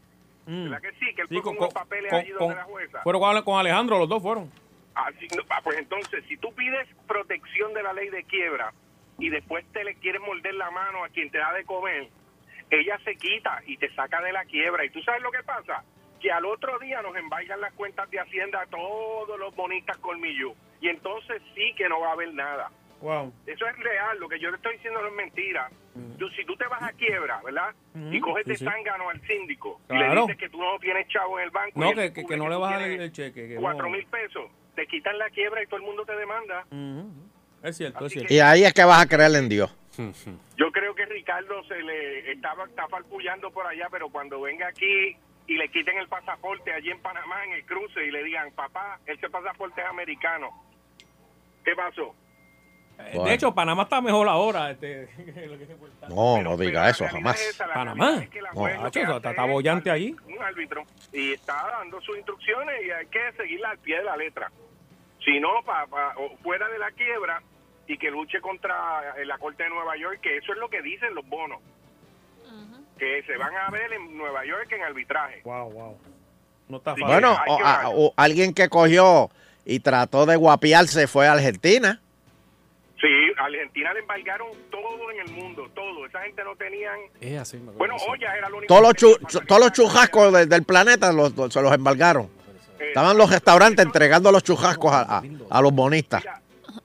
¿Verdad 0.46 0.82
que 0.82 0.92
sí? 0.94 1.14
Que 1.16 1.22
él 1.24 1.28
Sí, 1.30 1.36
con- 1.36 1.44
con, 1.44 1.58
unos 1.58 1.74
papeles 1.74 2.12
con- 2.12 2.20
allí 2.20 2.30
donde 2.32 2.46
con- 2.48 2.56
la 2.56 2.64
jueza. 2.64 3.02
Fueron 3.04 3.44
con, 3.44 3.60
Alejandro, 3.60 4.00
los 4.00 4.10
dos 4.10 4.22
fueron. 4.22 4.52
Ah, 4.96 5.10
ah, 5.50 5.62
pues 5.64 5.78
entonces, 5.78 6.24
si 6.28 6.38
tú 6.38 6.54
pides 6.54 6.88
protección 7.08 7.74
de 7.74 7.84
la 7.84 7.94
ley 7.94 8.10
de 8.10 8.24
quiebra 8.24 8.74
y 9.20 9.30
después 9.30 9.66
te 9.74 9.84
le 9.84 9.96
quieres 9.96 10.22
morder 10.22 10.54
la 10.54 10.72
mano 10.72 11.04
a 11.04 11.10
quien 11.10 11.30
te 11.32 11.38
da 11.38 11.52
de 11.54 11.66
comer, 11.66 12.08
ella 12.70 12.98
se 13.04 13.16
quita 13.18 13.62
y 13.66 13.78
te 13.78 13.94
saca 13.94 14.22
de 14.22 14.32
la 14.32 14.46
quiebra. 14.46 14.86
¿Y 14.86 14.90
tú 14.92 15.02
sabes 15.02 15.22
lo 15.22 15.32
que 15.32 15.44
pasa? 15.44 15.84
Que 16.22 16.32
al 16.32 16.46
otro 16.46 16.80
día 16.80 17.02
nos 17.02 17.16
embargan 17.16 17.60
las 17.62 17.74
cuentas 17.74 18.10
de 18.10 18.20
Hacienda 18.20 18.62
a 18.62 18.66
todos 18.68 19.38
los 19.40 19.54
bonitas 19.56 19.98
colmillos. 19.98 20.54
Y 20.82 20.88
entonces 20.90 21.42
sí 21.54 21.74
que 21.76 21.90
no 21.90 22.00
va 22.00 22.10
a 22.10 22.14
haber 22.14 22.34
nada. 22.34 22.72
Wow. 23.02 23.34
Eso 23.46 23.68
es 23.68 23.78
real, 23.80 24.18
lo 24.20 24.28
que 24.30 24.40
yo 24.40 24.50
le 24.50 24.58
estoy 24.58 24.74
diciendo 24.76 25.02
no 25.02 25.08
es 25.10 25.14
mentira. 25.14 25.70
Tú, 26.18 26.30
si 26.30 26.44
tú 26.46 26.56
te 26.56 26.66
vas 26.68 26.82
a 26.82 26.92
quiebra, 26.94 27.42
¿verdad? 27.44 27.74
Y 28.12 28.20
coges 28.20 28.44
Sí, 28.46 28.52
de 28.52 28.58
sí. 28.58 28.66
zángano 28.66 29.10
al 29.10 29.22
síndico 29.28 29.80
y 29.86 29.88
Claro. 29.90 30.14
le 30.16 30.22
dices 30.22 30.38
que 30.38 30.50
tú 30.50 30.60
no 30.62 30.78
tienes 30.80 31.08
chavo 31.08 31.40
en 31.40 31.46
el 31.46 31.52
banco. 31.52 31.80
No, 31.80 31.92
y 31.92 32.12
que, 32.12 32.38
no 32.38 32.50
le 32.50 32.56
vas 32.56 32.74
a 32.74 32.80
dar 32.80 32.90
el 32.90 33.12
cheque. 33.12 33.48
Que 33.50 33.56
cuatro 33.56 33.86
no. 33.86 33.92
mil 33.92 34.06
pesos, 34.08 34.50
te 34.76 34.88
quitan 34.88 35.18
la 35.18 35.30
quiebra 35.30 35.62
y 35.64 35.68
todo 35.68 35.78
el 35.78 35.86
mundo 35.86 36.06
te 36.06 36.16
demanda. 36.16 36.66
Ujú. 36.72 37.10
Es 37.64 37.78
cierto, 37.78 38.06
es 38.06 38.14
cierto. 38.14 38.34
Y 38.34 38.40
ahí 38.40 38.64
es 38.64 38.74
que 38.74 38.84
vas 38.84 39.04
a 39.04 39.08
creer 39.08 39.34
en 39.36 39.50
Dios. 39.50 39.74
Yo 40.58 40.72
creo 40.72 40.94
que 40.96 41.06
Ricardo 41.06 41.64
se 41.66 41.82
le 41.82 42.32
estaba 42.32 42.66
está 42.66 42.88
farfullando 42.88 43.52
por 43.52 43.66
allá, 43.68 43.88
pero 43.92 44.10
cuando 44.10 44.42
venga 44.42 44.68
aquí 44.68 45.16
y 45.48 45.58
le 45.58 45.70
quiten 45.70 45.98
el 45.98 46.08
pasaporte 46.08 46.74
allí 46.74 46.90
en 46.92 47.02
Panamá 47.02 47.46
en 47.46 47.54
el 47.54 47.66
cruce 47.66 48.04
y 48.06 48.12
le 48.12 48.24
digan, 48.24 48.52
papá, 48.52 49.00
ese 49.06 49.30
pasaporte 49.30 49.82
es 49.82 49.88
americano. 49.88 50.50
¿Qué 51.64 51.76
pasó? 51.76 52.16
Bueno. 52.98 53.24
De 53.26 53.34
hecho, 53.34 53.54
Panamá 53.54 53.84
está 53.84 54.02
mejor 54.02 54.28
ahora. 54.28 54.72
Este, 54.72 55.10
lo 55.48 55.58
que 55.58 55.66
se 55.66 55.76
puede- 55.76 55.94
No, 56.10 56.36
Pero- 56.38 56.50
no 56.50 56.58
diga 56.58 56.90
eso 56.90 57.06
jamás. 57.08 57.40
es 57.40 57.50
esa, 57.50 57.68
la 57.68 57.74
Panamá. 57.74 58.20
es 58.24 58.30
que 58.30 58.42
No, 58.54 58.68
está- 58.68 59.46
bollante 59.46 59.90
al- 59.90 59.96
allí. 59.96 60.16
Un 60.28 60.42
árbitro 60.44 60.84
y 61.14 61.34
está 61.34 61.68
dando 61.80 62.00
sus 62.02 62.16
instrucciones 62.18 62.76
y 62.86 62.92
hay 62.92 63.06
que 63.08 63.32
seguirla 63.38 63.70
al 63.72 63.78
pie 63.80 63.98
de 63.98 64.04
la 64.04 64.18
letra. 64.18 64.52
Si 65.24 65.40
no, 65.40 65.50
pa, 65.66 65.86
fuera 66.44 66.68
de 66.70 66.78
la 66.80 66.92
quiebra 66.92 67.42
y 67.88 67.98
que 67.98 68.12
luche 68.12 68.40
contra 68.42 69.14
eh, 69.18 69.26
la 69.26 69.38
Corte 69.38 69.64
de 69.64 69.70
Nueva 69.70 69.96
York, 69.98 70.20
que 70.22 70.38
eso 70.38 70.52
es 70.54 70.58
lo 70.60 70.70
que 70.70 70.82
dicen 70.82 71.14
los 71.16 71.28
bonos, 71.28 71.60
que 72.98 73.24
se 73.24 73.38
van 73.38 73.54
a 73.56 73.70
ver 73.72 73.92
en 73.94 74.18
Nueva 74.18 74.46
York 74.46 74.72
en 74.72 74.84
arbitraje. 74.84 75.42
Wow, 75.44 75.72
wow. 75.72 75.98
No 76.70 76.78
está 76.78 76.96
Sí, 76.96 77.02
fácil. 77.02 77.14
Bueno, 77.14 77.38
o- 77.48 77.64
a- 77.66 77.90
o 77.90 78.14
alguien 78.16 78.54
que 78.54 78.70
cogió 78.70 79.30
y 79.66 79.80
trató 79.80 80.26
de 80.26 80.36
guapiarse 80.36 81.08
fue 81.08 81.28
a 81.28 81.34
Argentina. 81.34 82.02
Argentina 83.46 83.94
le 83.94 84.00
embargaron 84.02 84.48
todo 84.70 85.12
en 85.12 85.20
el 85.28 85.32
mundo, 85.34 85.70
todo. 85.74 86.06
Esa 86.06 86.22
gente 86.22 86.44
no 86.44 86.56
tenían... 86.56 86.98
Es 87.22 87.40
así, 87.40 87.58
me 87.58 87.72
Bueno. 87.74 87.96
Ollas 88.08 88.36
era 88.36 88.50
lo 88.50 88.58
único 88.58 88.74
Todos 88.74 88.82
los, 88.84 88.94
chu- 88.96 89.46
todos 89.48 89.62
los 89.62 90.34
de- 90.34 90.46
del 90.46 90.64
planeta 90.64 91.12
los- 91.12 91.36
los- 91.36 91.52
se 91.54 91.62
los 91.62 91.74
embargaron. 91.74 92.30
Eh, 92.80 92.88
Estaban 92.90 93.18
los 93.18 93.30
restaurantes 93.32 93.86
entregando 93.86 94.32
los 94.32 94.44
chujascos 94.44 94.92
a, 94.92 95.18
a- 95.20 95.24
a 95.50 95.62
los 95.62 95.72
bonistas. 95.74 96.22
Mira, 96.24 96.42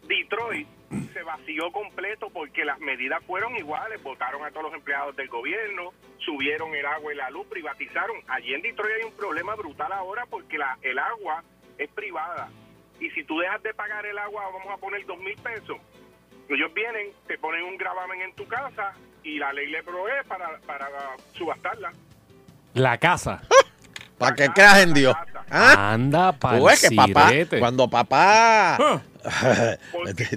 Detroit 0.08 0.68
se 1.12 1.22
vació 1.22 1.70
completo 1.72 2.30
porque 2.30 2.64
las 2.64 2.78
medidas 2.80 3.22
fueron 3.26 3.56
iguales. 3.56 4.02
Votaron 4.02 4.44
a 4.44 4.50
todos 4.50 4.64
los 4.64 4.74
empleados 4.74 5.14
del 5.16 5.28
gobierno, 5.28 5.92
subieron 6.18 6.74
el 6.74 6.86
agua 6.86 7.12
y 7.12 7.16
la 7.16 7.30
luz, 7.30 7.46
privatizaron. 7.48 8.16
Allí 8.28 8.54
en 8.54 8.62
Detroit 8.62 8.92
hay 9.00 9.04
un 9.08 9.12
problema 9.16 9.54
brutal 9.54 9.92
ahora 9.92 10.26
porque 10.28 10.58
la, 10.58 10.78
el 10.82 10.98
agua 10.98 11.42
es 11.78 11.88
privada. 11.90 12.48
Y 13.00 13.08
si 13.10 13.24
tú 13.24 13.38
dejas 13.38 13.62
de 13.62 13.72
pagar 13.72 14.04
el 14.04 14.18
agua, 14.18 14.44
vamos 14.52 14.72
a 14.72 14.76
poner 14.76 15.04
dos 15.06 15.18
mil 15.18 15.36
pesos. 15.38 15.78
Ellos 16.50 16.72
vienen, 16.74 17.06
te 17.26 17.38
ponen 17.38 17.62
un 17.62 17.76
gravamen 17.76 18.20
en 18.22 18.32
tu 18.34 18.46
casa 18.46 18.92
y 19.22 19.38
la 19.38 19.52
ley 19.52 19.68
le 19.68 19.82
provee 19.82 20.12
para, 20.26 20.58
para 20.66 20.86
subastarla. 21.32 21.92
La 22.74 22.98
casa. 22.98 23.42
Para 24.18 24.34
que 24.36 24.48
creas 24.50 24.78
en 24.80 24.92
Dios. 24.92 25.14
¿Ah? 25.50 25.92
Anda 25.92 26.32
para 26.32 26.60
ves 26.60 26.88
que 26.88 26.94
papá, 26.94 27.30
cuando 27.58 27.88
papá 27.88 28.78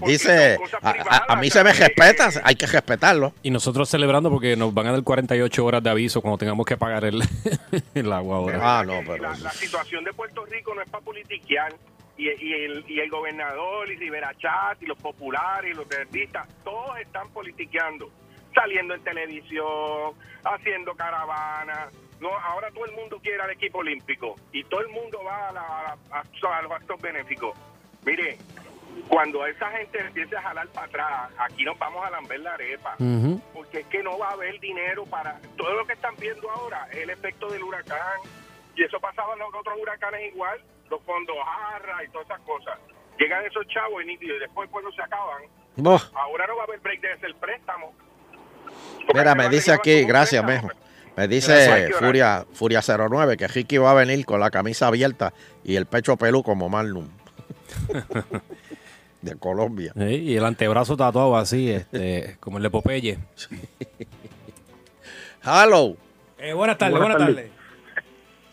dice, 0.05 0.57
a, 0.81 1.25
a- 1.33 1.35
mí 1.35 1.49
se 1.49 1.63
me 1.63 1.73
respeta, 1.73 2.29
hay 2.43 2.55
que 2.55 2.65
respetarlo. 2.65 3.33
Y 3.43 3.51
nosotros 3.51 3.89
celebrando 3.89 4.29
porque 4.29 4.55
nos 4.55 4.73
van 4.73 4.87
a 4.87 4.91
dar 4.93 5.03
48 5.03 5.65
horas 5.65 5.83
de 5.83 5.89
aviso 5.89 6.21
cuando 6.21 6.37
tengamos 6.37 6.65
que 6.65 6.77
pagar 6.77 7.05
el, 7.05 7.21
el 7.93 8.11
agua 8.13 8.37
ahora. 8.37 8.59
Ah, 8.79 8.83
no, 8.85 9.01
pero 9.05 9.23
La, 9.23 9.37
la 9.37 9.51
situación 9.51 10.03
de 10.03 10.13
Puerto 10.13 10.45
Rico 10.45 10.73
no 10.73 10.81
es 10.81 10.89
para 10.89 11.03
politiquear. 11.03 11.73
Y, 12.17 12.29
y 12.29 12.53
el, 12.53 12.85
y 12.87 12.99
el 12.99 13.09
gobernador, 13.09 13.91
y 13.91 13.95
Rivera 13.95 14.33
Chat, 14.37 14.81
y 14.81 14.85
los 14.85 14.97
populares, 14.99 15.71
y 15.71 15.75
los 15.75 15.87
verdistas, 15.87 16.47
todos 16.63 16.97
están 16.99 17.29
politiqueando. 17.29 18.09
Saliendo 18.53 18.93
en 18.93 19.03
televisión, 19.03 20.13
haciendo 20.43 20.93
caravanas. 20.95 21.91
No, 22.19 22.29
ahora 22.37 22.69
todo 22.71 22.85
el 22.85 22.91
mundo 22.93 23.19
quiere 23.21 23.41
al 23.41 23.49
equipo 23.49 23.79
olímpico. 23.79 24.35
Y 24.51 24.63
todo 24.65 24.81
el 24.81 24.89
mundo 24.89 25.23
va 25.25 25.49
a, 25.49 25.51
la- 25.51 25.97
a- 26.11 26.57
a 26.57 26.61
los 26.61 26.71
actos 26.71 27.01
benéficos. 27.01 27.57
Mire, 28.05 28.37
cuando 29.07 29.45
esa 29.47 29.71
gente 29.71 29.99
empiece 29.99 30.37
a 30.37 30.41
jalar 30.43 30.67
para 30.67 30.85
atrás, 30.85 31.31
aquí 31.39 31.63
nos 31.63 31.77
vamos 31.79 32.05
a 32.05 32.11
lamber 32.11 32.39
la 32.41 32.53
arepa 32.53 32.95
porque 33.53 33.79
es 33.79 33.87
que 33.87 34.03
no 34.03 34.19
va 34.19 34.29
a 34.29 34.33
haber 34.33 34.59
dinero 34.59 35.03
para 35.07 35.39
todo 35.57 35.73
lo 35.73 35.85
que 35.87 35.93
están 35.93 36.15
viendo 36.17 36.49
ahora 36.51 36.87
es 36.91 36.97
el 36.97 37.09
efecto 37.09 37.49
del 37.49 37.63
huracán 37.63 38.19
y 38.75 38.83
eso 38.83 38.99
pasaba 38.99 39.33
en 39.33 39.39
los 39.39 39.53
otros 39.53 39.75
huracanes 39.81 40.31
igual 40.33 40.61
los 40.93 41.01
fondos 41.03 41.35
jarra 41.43 42.03
y 42.03 42.07
todas 42.09 42.27
esas 42.27 42.41
cosas 42.41 42.79
llegan 43.19 43.45
esos 43.45 43.67
chavos 43.67 44.03
y 44.03 44.11
y 44.11 44.39
después 44.39 44.69
cuando 44.69 44.91
se 44.91 45.01
acaban 45.01 45.43
ahora 46.15 46.47
no 46.47 46.55
va 46.55 46.61
a 46.61 46.65
haber 46.65 46.79
break 46.79 47.01
de 47.01 47.13
hacer 47.13 47.35
préstamo 47.35 47.93
mira, 49.13 49.35
me 49.35 49.49
dice 49.49 49.71
aquí, 49.71 50.03
gracias, 50.05 50.43
préstamo. 50.43 50.69
Mejo. 50.69 50.83
Me 51.15 51.27
dice. 51.27 51.89
Furia, 51.99 52.45
Furia 52.53 52.81
09 52.81 53.37
que 53.37 53.47
Ricky 53.47 53.77
va 53.77 53.91
a 53.91 53.93
venir 53.93 54.25
con 54.25 54.39
la 54.39 54.49
camisa 54.49 54.87
abierta 54.87 55.33
y 55.63 55.75
el 55.75 55.85
pecho 55.85 56.17
pelú 56.17 56.43
como 56.43 56.69
Marlon. 56.69 57.09
de 59.21 59.35
Colombia. 59.37 59.93
Sí, 59.95 60.15
y 60.15 60.35
el 60.35 60.45
antebrazo 60.45 60.97
tatuado 60.97 61.37
así, 61.37 61.71
este, 61.71 62.37
como 62.39 62.57
el 62.57 62.63
de 62.63 62.69
Popeye. 62.69 63.19
Hello. 65.43 65.95
Eh, 66.39 66.53
buenas 66.53 66.77
tardes, 66.77 66.99
Buenas 66.99 67.17
buenas 67.17 67.35
tardes. 67.35 67.51
tardes. 67.51 67.51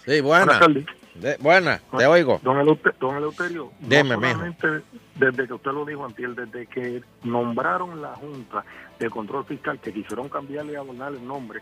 Sí, 0.04 0.20
buena. 0.20 0.44
Buenas 0.44 0.60
tardes. 0.60 0.99
De- 1.20 1.36
buena, 1.38 1.80
te 1.96 2.06
oigo. 2.06 2.40
Don, 2.42 2.56
Eleute- 2.58 2.92
don 2.98 3.16
Eleuterio, 3.16 3.72
Dime, 3.80 4.10
no 4.10 4.18
mijo. 4.20 4.32
solamente 4.32 4.68
desde 5.16 5.46
que 5.46 5.52
usted 5.54 5.70
lo 5.72 5.84
dijo 5.84 6.04
antier, 6.04 6.30
desde 6.34 6.66
que 6.66 7.02
nombraron 7.24 8.00
la 8.00 8.14
Junta 8.14 8.64
de 8.98 9.10
Control 9.10 9.44
Fiscal, 9.44 9.78
que 9.80 9.92
quisieron 9.92 10.28
cambiarle 10.28 10.72
y 10.72 10.76
adornar 10.76 11.12
el 11.12 11.26
nombre 11.26 11.60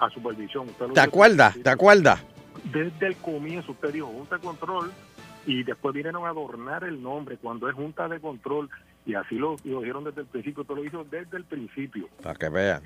a 0.00 0.08
supervisión. 0.10 0.68
Usted 0.68 0.88
lo 0.88 0.92
¿Te 0.94 1.00
acuerdas? 1.00 1.56
¿Te 1.62 1.70
acuerdas? 1.70 2.22
Desde 2.64 3.06
el 3.06 3.16
comienzo 3.16 3.72
usted 3.72 3.92
dijo 3.92 4.06
Junta 4.06 4.36
de 4.36 4.42
Control 4.42 4.90
y 5.46 5.62
después 5.64 5.94
vinieron 5.94 6.24
a 6.24 6.30
adornar 6.30 6.84
el 6.84 7.02
nombre 7.02 7.36
cuando 7.36 7.68
es 7.68 7.74
Junta 7.74 8.08
de 8.08 8.18
Control 8.20 8.70
y 9.06 9.14
así 9.14 9.34
lo, 9.36 9.56
lo 9.64 9.80
dijeron 9.80 10.04
desde 10.04 10.22
el 10.22 10.26
principio, 10.26 10.62
usted 10.62 10.74
lo 10.76 10.84
hizo 10.84 11.04
desde 11.04 11.36
el 11.36 11.44
principio. 11.44 12.08
Para 12.22 12.34
que 12.36 12.48
vean. 12.48 12.82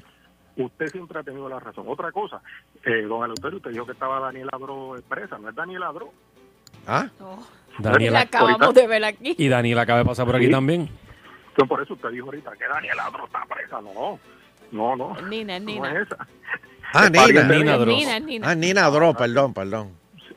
Usted 0.59 0.88
siempre 0.88 1.18
ha 1.21 1.23
tenido 1.23 1.49
la 1.49 1.59
razón. 1.61 1.85
Otra 1.88 2.12
cosa, 2.12 2.40
eh, 2.85 3.03
don 3.03 3.25
Eleuterio, 3.25 3.57
usted 3.59 3.71
dijo 3.71 3.87
que 3.87 3.92
estaba 3.92 4.21
Daniel 4.21 4.49
Adro 4.53 4.97
expresa, 4.97 5.38
¿no 5.38 5.49
es 5.49 5.55
Daniel 5.55 5.83
Adro? 5.85 6.12
¿Ah? 6.87 7.07
La 7.79 7.90
Daniela, 7.92 8.21
acabamos 8.21 8.75
de 8.75 8.87
ver 8.87 9.05
aquí. 9.05 9.35
y 9.38 9.49
Daniel 9.49 9.79
acaba 9.79 10.01
de 10.01 10.05
pasar 10.05 10.27
por 10.27 10.37
aquí 10.37 10.47
Sí. 10.47 10.51
también. 10.51 10.81
Entonces, 11.51 11.68
por 11.68 11.83
eso 11.83 11.94
usted 11.94 12.09
dijo 12.11 12.27
ahorita 12.27 12.53
que 12.57 12.66
Daniel 12.68 12.99
Adro 13.01 13.25
está 13.27 13.44
presa. 13.47 13.81
No, 13.81 14.18
no, 14.73 14.97
no. 14.97 15.21
Nina, 15.29 15.57
es 15.57 15.62
No 15.62 15.66
Nina. 15.71 15.92
es 15.92 16.07
esa. 16.09 16.27
Ah, 16.92 17.09
Nina. 17.09 17.42
Nina. 17.44 17.75
Adro. 17.75 17.87
Nina, 17.92 18.16
es 18.16 18.23
Nina. 18.25 18.51
Ah, 18.51 18.55
Nina 18.55 18.90
Dro, 18.90 19.14
perdón, 19.14 19.55
perdón. 19.55 19.92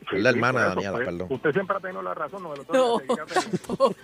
Sí, 0.09 0.17
Es 0.17 0.23
la 0.23 0.29
hermana 0.31 0.59
de 0.61 0.67
Daniela, 0.69 0.91
pues, 0.93 1.05
perdón. 1.05 1.27
Usted 1.31 1.51
siempre 1.53 1.77
ha 1.77 1.79
tenido 1.79 2.01
la 2.01 2.13
razón, 2.13 2.43
don 2.43 2.53
No. 2.73 2.99
Siga 2.99 3.25
teniendo. 3.25 3.95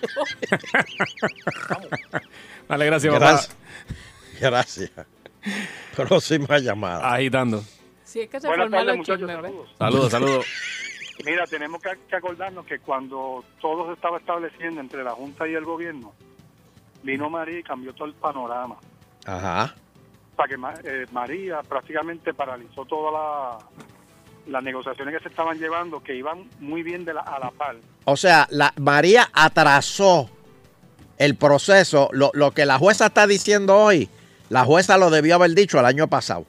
Dale, 2.67 2.85
gracias, 2.85 3.13
papá. 3.13 3.25
Gracias. 3.25 3.57
Gracias. 4.39 4.91
Próxima 5.97 6.57
llamada. 6.59 7.13
Agitando. 7.13 7.63
Si 8.03 8.21
es 8.21 8.29
que 8.29 8.39
se 8.39 8.47
Buenas 8.47 8.71
tardes, 8.71 8.97
muchachos. 8.97 9.27
¿ves? 9.27 9.35
Saludos. 9.41 9.69
Saludos, 9.77 10.11
saludos. 10.11 10.45
Mira, 11.25 11.45
tenemos 11.47 11.81
que, 11.81 11.89
que 12.07 12.15
acordarnos 12.15 12.65
que 12.65 12.79
cuando 12.79 13.43
todo 13.59 13.87
se 13.87 13.93
estaba 13.93 14.17
estableciendo 14.19 14.79
entre 14.79 15.03
la 15.03 15.11
Junta 15.11 15.47
y 15.47 15.55
el 15.55 15.65
gobierno, 15.65 16.13
vino 17.03 17.29
María 17.29 17.59
y 17.59 17.63
cambió 17.63 17.93
todo 17.93 18.07
el 18.07 18.13
panorama. 18.13 18.77
Ajá. 19.25 19.73
Para 20.35 20.47
que 20.49 20.55
eh, 20.87 21.05
María 21.11 21.61
prácticamente 21.63 22.33
paralizó 22.33 22.85
todas 22.85 23.13
la- 23.13 23.57
las 24.51 24.63
negociaciones 24.63 25.15
que 25.17 25.23
se 25.23 25.29
estaban 25.29 25.57
llevando, 25.59 26.01
que 26.01 26.15
iban 26.15 26.47
muy 26.59 26.81
bien 26.83 27.03
de 27.03 27.13
la, 27.15 27.21
a 27.21 27.39
la 27.39 27.51
par. 27.51 27.75
O 28.05 28.15
sea, 28.15 28.47
la 28.51 28.71
María 28.77 29.27
atrasó 29.33 30.29
el 31.17 31.35
proceso. 31.35 32.07
Lo, 32.13 32.29
lo 32.33 32.51
que 32.51 32.65
la 32.65 32.77
jueza 32.77 33.07
está 33.07 33.27
diciendo 33.27 33.75
hoy, 33.75 34.07
la 34.49 34.63
jueza 34.65 34.97
lo 34.97 35.09
debió 35.09 35.35
haber 35.35 35.51
dicho 35.51 35.79
el 35.79 35.85
año 35.85 36.07
pasado. 36.07 36.45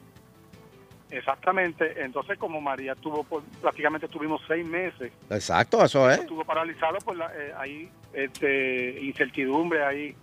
Exactamente. 1.10 2.02
Entonces, 2.04 2.38
como 2.38 2.60
María 2.60 2.94
tuvo, 2.94 3.24
por- 3.24 3.42
prácticamente 3.62 4.06
estuvimos 4.06 4.42
seis 4.46 4.66
meses, 4.66 5.10
Exacto, 5.30 5.82
eso 5.84 6.10
es. 6.10 6.18
estuvo 6.20 6.44
paralizado, 6.44 6.98
pues 7.04 7.16
la- 7.18 7.32
eh, 7.34 7.52
hay 7.56 7.90
este, 8.12 9.00
incertidumbre, 9.02 9.84
hay, 9.84 10.14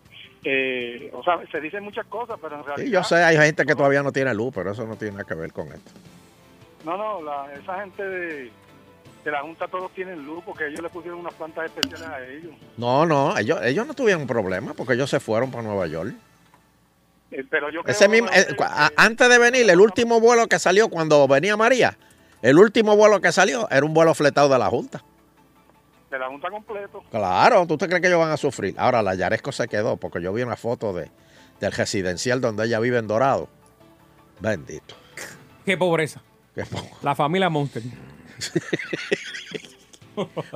eh, 0.43 1.09
o 1.13 1.23
sea, 1.23 1.39
se 1.51 1.59
dicen 1.59 1.83
muchas 1.83 2.05
cosas, 2.07 2.37
pero 2.41 2.57
en 2.57 2.63
realidad... 2.65 2.85
Sí, 2.85 2.91
yo 2.91 3.03
sé, 3.03 3.15
hay 3.23 3.35
gente 3.37 3.65
que 3.65 3.73
todavía 3.75 4.03
no 4.03 4.11
tiene 4.11 4.33
luz, 4.35 4.51
pero 4.53 4.71
eso 4.71 4.85
no 4.85 4.95
tiene 4.95 5.13
nada 5.13 5.23
que 5.25 5.33
ver 5.33 5.51
con 5.51 5.67
esto. 5.69 5.91
No, 6.83 6.97
no, 6.97 7.21
la- 7.23 7.51
esa 7.53 7.81
gente 7.81 8.03
de, 8.07 8.51
de 9.23 9.31
la 9.31 9.41
Junta 9.41 9.67
todos 9.67 9.91
tienen 9.93 10.23
luz 10.23 10.43
porque 10.45 10.67
ellos 10.67 10.81
le 10.81 10.89
pusieron 10.89 11.19
unas 11.19 11.33
plantas 11.33 11.65
especiales 11.65 12.07
a 12.07 12.23
ellos. 12.27 12.53
No, 12.77 13.07
no, 13.07 13.35
ellos, 13.39 13.59
ellos 13.63 13.87
no 13.87 13.95
tuvieron 13.95 14.27
problema 14.27 14.75
porque 14.75 14.93
ellos 14.93 15.09
se 15.09 15.19
fueron 15.19 15.49
para 15.49 15.63
Nueva 15.63 15.87
York. 15.87 16.13
Pero 17.49 17.69
yo 17.69 17.81
Ese 17.85 18.07
creo, 18.07 18.09
mismo, 18.23 18.29
eh, 18.33 18.47
cua- 18.55 18.69
a- 18.69 18.91
antes 18.97 19.27
de 19.29 19.37
venir, 19.37 19.69
el 19.69 19.79
último 19.79 20.19
vuelo 20.19 20.47
que 20.47 20.59
salió 20.59 20.89
cuando 20.89 21.27
venía 21.27 21.57
María, 21.57 21.97
el 22.41 22.57
último 22.57 22.95
vuelo 22.95 23.19
que 23.21 23.31
salió 23.31 23.67
era 23.69 23.85
un 23.85 23.93
vuelo 23.93 24.13
fletado 24.13 24.49
de 24.49 24.59
la 24.59 24.67
Junta. 24.69 25.03
de 26.11 26.19
la 26.19 26.27
Junta 26.27 26.49
completo. 26.49 27.03
Claro, 27.11 27.65
¿tú 27.67 27.77
te 27.77 27.87
crees 27.87 28.01
que 28.01 28.07
ellos 28.07 28.19
van 28.19 28.31
a 28.31 28.37
sufrir? 28.37 28.73
Ahora, 28.77 29.01
la 29.01 29.15
Yaresco 29.15 29.51
se 29.51 29.67
quedó 29.67 29.97
porque 29.97 30.21
yo 30.21 30.31
vi 30.31 30.43
una 30.43 30.55
foto 30.55 30.93
de, 30.93 31.11
del 31.59 31.71
residencial 31.73 32.39
donde 32.39 32.65
ella 32.65 32.79
vive 32.79 32.99
en 32.99 33.07
Dorado. 33.07 33.49
Bendito. 34.39 34.95
Qué 35.65 35.75
pobreza. 35.77 36.21
Qué 36.53 36.63
po- 36.65 36.87
La 37.01 37.15
familia 37.15 37.49
Monster. 37.49 37.81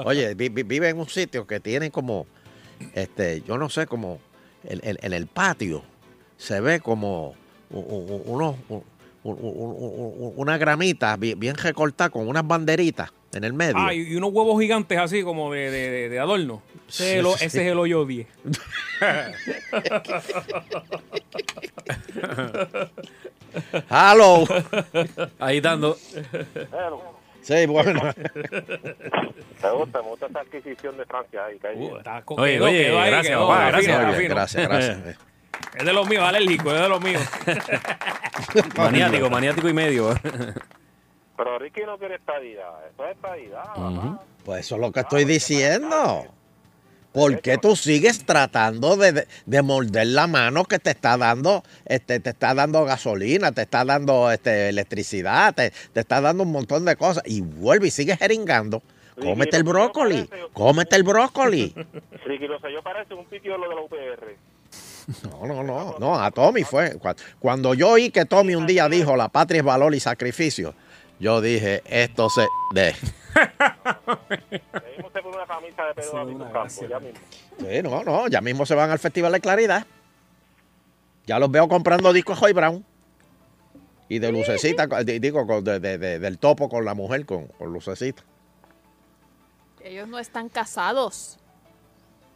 Oye, 0.05 0.33
vi- 0.35 0.49
vi- 0.49 0.63
vive 0.63 0.89
en 0.89 0.99
un 0.99 1.09
sitio 1.09 1.45
que 1.45 1.59
tiene 1.59 1.91
como, 1.91 2.25
este, 2.93 3.41
yo 3.41 3.57
no 3.57 3.69
sé, 3.69 3.85
como 3.87 4.19
en 4.63 5.13
el 5.13 5.27
patio 5.27 5.83
se 6.39 6.59
ve 6.61 6.79
como 6.79 7.35
unos- 7.69 8.55
una 9.23 10.57
gramita 10.57 11.15
bi- 11.17 11.35
bien 11.35 11.55
recortada 11.55 12.09
con 12.09 12.27
unas 12.27 12.47
banderitas 12.47 13.11
en 13.33 13.43
el 13.43 13.53
medio. 13.53 13.75
Ah, 13.77 13.93
y 13.93 14.15
unos 14.15 14.31
huevos 14.33 14.59
gigantes 14.59 14.97
así 14.97 15.21
como 15.21 15.51
de, 15.53 15.69
de- 15.69 16.09
de- 16.09 16.19
adorno. 16.19 16.63
Ese, 16.87 17.19
es 17.19 17.19
el, 17.19 17.25
Sí, 17.25 17.31
ese 17.45 17.49
sí. 17.49 17.59
es 17.59 17.71
el 17.71 17.77
hoyo 17.77 18.05
10. 18.05 18.25
¡Halo! 23.89 24.45
Agitando. 25.39 25.97
Sí, 27.41 27.65
bueno. 27.67 28.01
Me 29.61 29.71
gusta, 29.71 30.01
me 30.01 30.07
gusta 30.09 30.25
esa 30.27 30.39
adquisición 30.41 30.97
de 30.97 31.05
Francia 31.05 31.45
ahí. 31.45 31.57
Está 31.97 32.21
co- 32.23 32.35
Oye, 32.35 32.53
quedó- 32.53 32.65
oye, 32.65 32.83
quedó 32.85 32.99
ahí, 32.99 33.09
gracias, 33.11 33.35
quedó, 33.35 33.47
papá, 33.47 33.67
gracias. 33.69 34.29
gracias, 34.29 34.67
gracias. 34.67 35.17
Es 35.77 35.85
de 35.85 35.93
los 35.93 36.07
míos, 36.09 36.23
alérgico, 36.23 36.73
es 36.73 36.81
de 36.81 36.89
los 36.89 37.01
míos. 37.01 37.21
maniático, 38.77 39.29
maniático 39.29 39.69
y 39.69 39.73
medio. 39.73 40.13
Pero 41.37 41.59
Ricky 41.59 41.81
no 41.85 41.97
quiere 41.97 42.15
estadidad. 42.15 42.71
Eso 42.93 43.05
es 43.05 43.15
estadidad. 43.15 43.63
papá. 43.63 44.23
Pues 44.43 44.65
eso 44.65 44.75
es 44.75 44.81
lo 44.81 44.91
que 44.91 44.99
estoy 45.01 45.25
diciendo. 45.25 46.25
¿Por 47.11 47.41
qué 47.41 47.57
tú 47.57 47.75
sigues 47.75 48.23
tratando 48.25 48.95
de, 48.95 49.11
de- 49.11 49.27
de 49.45 49.61
morder 49.63 50.05
la 50.07 50.27
mano 50.27 50.63
que 50.65 50.77
te 50.77 50.91
está 50.91 51.17
dando, 51.17 51.63
este, 51.85 52.19
te 52.19 52.29
está 52.29 52.53
dando 52.53 52.85
gasolina, 52.85 53.51
te 53.51 53.63
está 53.63 53.83
dando 53.83 54.31
este, 54.31 54.69
electricidad, 54.69 55.55
te, 55.55 55.71
te 55.91 56.01
está 56.01 56.21
dando 56.21 56.43
un 56.43 56.51
montón 56.51 56.85
de 56.85 56.95
cosas 56.95 57.23
y 57.25 57.41
vuelve 57.41 57.87
y 57.87 57.91
sigues 57.91 58.19
jeringando? 58.19 58.83
Cómete 59.19 59.57
el 59.57 59.63
brócoli, 59.63 60.29
cómete 60.53 60.95
el 60.95 61.03
brócoli. 61.03 61.73
Ricky 62.25 62.47
lo 62.47 62.59
sé, 62.59 62.71
yo 62.71 62.81
parece 62.83 63.13
un 63.15 63.25
pitiolo 63.25 63.67
de 63.67 63.75
la 63.75 63.81
UPR. 63.81 64.35
No, 65.23 65.47
no, 65.47 65.63
no, 65.63 65.97
no, 65.99 66.19
a 66.21 66.29
Tommy 66.29 66.63
fue. 66.63 66.97
Cu- 66.99 67.09
Cuando 67.39 67.73
yo 67.73 67.89
oí 67.89 68.11
que 68.11 68.25
Tommy 68.25 68.53
un 68.55 68.67
día 68.67 68.87
dijo 68.87 69.15
la 69.15 69.27
patria 69.29 69.59
es 69.59 69.65
valor 69.65 69.95
y 69.95 69.99
sacrificio, 69.99 70.75
yo 71.19 71.41
dije, 71.41 71.81
esto 71.85 72.29
se... 72.29 72.45
De. 72.73 72.93
Sí, 77.59 77.81
no, 77.83 78.03
no, 78.03 78.27
ya 78.27 78.41
mismo 78.41 78.65
se 78.65 78.75
van 78.75 78.91
al 78.91 78.99
Festival 78.99 79.31
de 79.31 79.39
Claridad. 79.41 79.85
Ya 81.25 81.39
los 81.39 81.49
veo 81.49 81.67
comprando 81.67 82.13
discos 82.13 82.37
Joy 82.39 82.53
Brown. 82.53 82.85
Y 84.09 84.19
de 84.19 84.31
lucecita, 84.31 84.87
digo, 85.03 85.45
con- 85.47 85.63
de- 85.63 85.79
de- 85.79 85.97
de- 85.97 86.19
del 86.19 86.37
topo 86.37 86.69
con 86.69 86.85
la 86.85 86.93
mujer, 86.93 87.25
con, 87.25 87.47
con 87.47 87.73
lucecita. 87.73 88.23
Ellos 89.83 90.07
no 90.07 90.19
están 90.19 90.49
casados. 90.49 91.38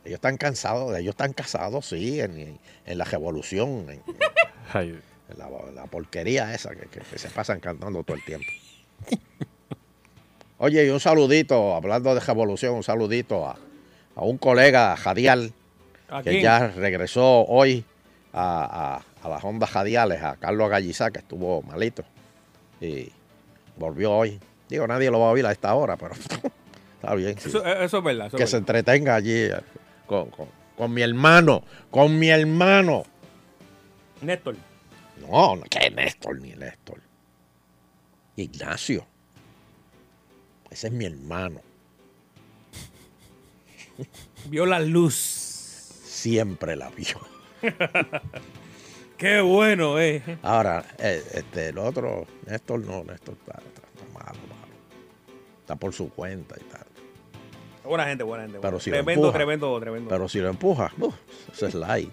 Ellos 0.05 0.15
están 0.17 0.37
cansados, 0.37 0.97
ellos 0.97 1.11
están 1.13 1.33
casados, 1.33 1.85
sí, 1.87 2.19
en, 2.19 2.59
en 2.85 2.97
la 2.97 3.05
revolución, 3.05 3.85
en, 3.89 4.01
la, 5.37 5.49
la 5.73 5.85
porquería 5.87 6.53
esa 6.53 6.71
que, 6.71 6.87
que- 6.87 6.99
que 6.99 7.17
se 7.17 7.29
pasan 7.29 7.59
cantando 7.59 8.03
todo 8.03 8.17
el 8.17 8.23
tiempo. 8.25 8.47
Oye, 10.57 10.85
y 10.85 10.89
un 10.89 10.99
saludito, 10.99 11.75
hablando 11.75 12.13
de 12.13 12.21
revolución, 12.21 12.75
un 12.75 12.83
saludito 12.83 13.47
a, 13.47 13.57
a 14.15 14.21
un 14.23 14.37
colega 14.37 14.95
Jadial, 14.95 15.51
¿A 16.09 16.21
que 16.21 16.41
ya 16.41 16.67
regresó 16.69 17.41
hoy 17.45 17.83
a, 18.33 19.01
a- 19.23 19.25
a 19.25 19.29
las 19.29 19.43
ondas 19.43 19.73
radiales, 19.73 20.21
a 20.21 20.35
Carlos 20.35 20.69
Gallizá, 20.69 21.11
que 21.11 21.19
estuvo 21.19 21.61
malito. 21.63 22.03
Y 22.81 23.09
volvió 23.77 24.11
hoy. 24.11 24.39
Digo, 24.69 24.85
nadie 24.87 25.09
lo 25.09 25.19
va 25.19 25.27
a 25.27 25.31
oír 25.31 25.45
a 25.45 25.51
esta 25.51 25.73
hora, 25.75 25.95
pero 25.97 26.13
está 26.95 27.15
bien. 27.15 27.37
sí. 27.39 27.49
Eso, 27.49 27.65
eso 27.65 27.97
es 27.99 28.03
verdad. 28.03 28.27
eso 28.27 28.37
que 28.37 28.43
es 28.43 28.49
se 28.49 28.57
verdad. 28.57 28.75
entretenga 28.77 29.15
allí 29.15 29.33
eh, 29.33 29.55
con, 30.13 30.29
con- 30.29 30.49
con 30.77 30.93
mi 30.93 31.01
hermano, 31.01 31.63
con 31.89 32.17
mi 32.19 32.29
hermano. 32.29 33.03
Néstor. 34.21 34.55
No, 35.21 35.55
no, 35.55 35.63
que 35.63 35.89
Néstor 35.89 36.39
ni 36.39 36.51
Néstor. 36.51 36.99
Ignacio. 38.35 39.05
Ese 40.69 40.87
es 40.87 40.93
mi 40.93 41.05
hermano. 41.05 41.61
Vio 44.49 44.65
la 44.67 44.79
luz. 44.79 45.15
Siempre 45.15 46.75
la 46.75 46.89
vio. 46.89 47.19
Qué 49.17 49.41
bueno, 49.41 49.99
eh. 49.99 50.21
Ahora, 50.43 50.85
eh, 50.99 51.23
este, 51.33 51.69
el 51.69 51.77
otro, 51.79 52.25
Néstor 52.45 52.79
no, 52.85 53.03
Néstor 53.03 53.35
está, 53.39 53.59
está- 53.65 53.87
está 53.87 54.05
malo, 54.13 54.39
malo. 54.47 54.73
Está 55.59 55.75
por 55.75 55.91
su 55.93 56.09
cuenta 56.09 56.55
y 56.59 56.63
tal. 56.65 56.85
Buena 57.83 58.05
gente, 58.05 58.23
buena 58.23 58.43
gente. 58.45 58.59
Pero 58.61 58.79
si 58.79 58.89
tremendo, 58.89 59.27
empuja. 59.27 59.37
tremendo, 59.37 59.79
tremendo. 59.79 60.09
Pero 60.09 60.27
si 60.29 60.39
lo 60.39 60.49
empuja, 60.49 60.91
uf, 60.99 61.13
ese 61.53 61.67
es 61.67 61.73
like. 61.75 62.11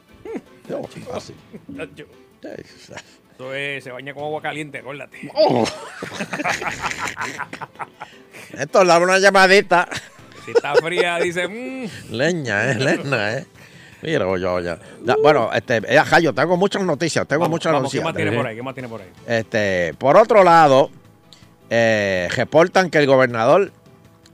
No, 0.68 0.82
fácil. 0.84 1.34
Eso 2.42 3.54
es, 3.54 3.82
se 3.84 3.90
baña 3.90 4.12
con 4.14 4.24
agua 4.24 4.42
caliente, 4.42 4.78
acuérdate. 4.78 5.30
Oh. 5.34 5.64
Dame 8.84 9.04
una 9.04 9.18
llamadita. 9.18 9.88
Si 10.44 10.50
está 10.52 10.74
fría, 10.76 11.18
dice, 11.18 11.46
mmm, 11.48 11.86
Leña, 12.12 12.70
eh, 12.72 12.74
leña, 12.76 13.38
eh. 13.38 13.46
Mira, 14.02 14.26
ya. 14.62 14.78
Da- 15.02 15.16
bueno, 15.22 15.50
este, 15.52 15.80
eh, 15.86 15.98
ajá, 15.98 16.20
yo 16.20 16.32
tengo 16.34 16.56
muchas 16.56 16.82
noticias, 16.82 17.26
tengo 17.28 17.42
vamos, 17.42 17.56
muchas 17.56 17.72
vamos, 17.72 17.92
¿qué 17.92 17.98
noticias. 17.98 18.04
más 18.04 18.16
tiene 18.16 18.32
por 18.36 18.46
ahí? 18.46 18.56
¿Qué 18.56 18.62
más 18.62 18.74
tiene 18.74 18.88
por 18.88 19.00
ahí? 19.02 19.08
Este, 19.26 19.94
por 19.98 20.16
otro 20.16 20.42
lado, 20.42 20.90
eh, 21.68 22.28
reportan 22.34 22.88
que 22.90 22.96
el 22.98 23.06
gobernador 23.06 23.70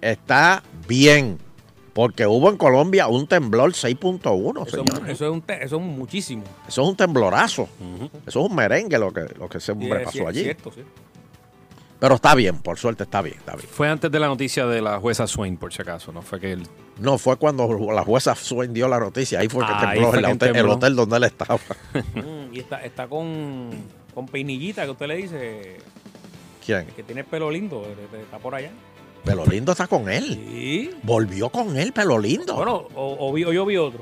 está 0.00 0.62
bien. 0.86 1.38
Porque 1.92 2.26
hubo 2.26 2.50
en 2.50 2.58
Colombia 2.58 3.06
un 3.06 3.26
temblor 3.26 3.72
6.1, 3.72 4.66
Eso, 4.66 4.76
señor. 4.84 5.08
eso 5.08 5.24
es 5.24 5.30
un 5.32 5.40
te- 5.40 5.64
eso 5.64 5.76
es 5.76 5.82
muchísimo. 5.82 6.44
Eso 6.68 6.82
es 6.82 6.88
un 6.88 6.94
temblorazo. 6.96 7.68
Eso 8.26 8.40
es 8.44 8.50
un 8.50 8.54
merengue 8.54 8.98
lo 8.98 9.10
que, 9.14 9.22
lo 9.38 9.48
que 9.48 9.56
ese 9.58 9.72
hombre 9.72 10.00
Sí, 10.00 10.04
pasó 10.04 10.18
sí, 10.18 10.24
allí. 10.26 10.42
Cierto, 10.42 10.72
sí. 10.72 10.82
Pero 11.98 12.16
está 12.16 12.34
bien, 12.34 12.58
por 12.58 12.78
suerte 12.78 13.04
está 13.04 13.22
bien, 13.22 13.38
está 13.38 13.56
bien. 13.56 13.66
Fue 13.70 13.88
antes 13.88 14.12
de 14.12 14.20
la 14.20 14.26
noticia 14.26 14.66
de 14.66 14.82
la 14.82 15.00
jueza 15.00 15.26
Swain, 15.26 15.56
por 15.56 15.72
si 15.72 15.80
acaso, 15.80 16.12
¿no? 16.12 16.20
Fue 16.20 16.38
que 16.38 16.52
él... 16.52 16.64
No, 16.98 17.16
fue 17.16 17.36
cuando 17.36 17.66
la 17.90 18.02
jueza 18.04 18.34
Swain 18.34 18.74
dio 18.74 18.86
la 18.88 19.00
noticia. 19.00 19.38
Ahí 19.40 19.48
fue 19.48 19.64
que 19.64 19.72
Ah, 19.72 19.92
tembló 19.92 20.08
fue 20.10 20.18
el, 20.18 20.26
que 20.26 20.32
hotel, 20.32 20.56
el 20.56 20.68
hotel 20.68 20.96
donde 20.96 21.16
él 21.16 21.24
estaba. 21.24 21.58
Mm, 22.14 22.52
y 22.54 22.58
está, 22.60 22.84
está 22.84 23.08
con, 23.08 23.70
con 24.14 24.26
peinillita 24.26 24.84
que 24.84 24.90
usted 24.90 25.06
le 25.06 25.16
dice 25.16 25.76
¿Quién? 26.64 26.84
que 26.94 27.02
tiene 27.02 27.22
el 27.22 27.26
pelo 27.26 27.50
lindo, 27.50 27.82
eh, 27.86 28.20
está 28.22 28.38
por 28.38 28.54
allá. 28.54 28.70
Pelo 29.26 29.44
Lindo 29.44 29.72
está 29.72 29.86
con 29.86 30.08
él. 30.08 30.24
Sí. 30.24 30.90
Volvió 31.02 31.50
con 31.50 31.76
él, 31.76 31.92
Pelo 31.92 32.18
Lindo. 32.18 32.54
Bueno, 32.54 32.86
o, 32.94 33.16
o 33.28 33.32
vi- 33.32 33.44
o 33.44 33.52
yo 33.52 33.66
vi 33.66 33.76
otro. 33.76 34.00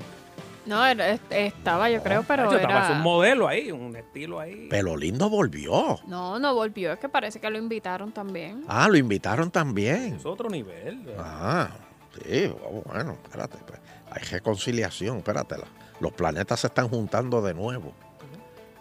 No, 0.67 0.85
era- 0.85 1.11
est- 1.11 1.31
estaba, 1.33 1.91
yo 1.91 2.03
creo, 2.03 2.23
pero 2.23 2.45
Nacho, 2.45 2.57
estaba- 2.57 2.81
es 2.81 2.87
era... 2.91 2.97
un 2.97 3.03
modelo 3.03 3.49
ahí, 3.49 3.71
un 3.73 3.97
estilo 3.97 4.39
ahí. 4.41 4.69
Pelo 4.71 4.97
Lindo 4.97 5.29
volvió. 5.29 5.99
No, 6.07 6.39
no 6.39 6.55
volvió, 6.55 6.93
es 6.93 6.99
que 6.99 7.09
parece 7.09 7.41
que 7.41 7.51
lo 7.51 7.59
invitaron 7.59 8.13
también. 8.13 8.65
Ah, 8.69 8.87
lo 8.89 8.97
invitaron 8.97 9.51
también. 9.51 10.15
Es 10.15 10.25
otro 10.27 10.49
nivel. 10.49 11.07
Ah, 11.19 11.69
sí, 12.23 12.51
oh, 12.65 12.83
bueno, 12.87 13.17
espérate. 13.25 13.59
pues, 13.67 13.81
Hay 14.11 14.23
reconciliación, 14.31 15.19
espérate. 15.19 15.57
la- 15.59 15.65
Los 16.01 16.13
planetas 16.13 16.61
se 16.61 16.67
están 16.69 16.89
juntando 16.89 17.41
de 17.43 17.53
nuevo. 17.55 17.93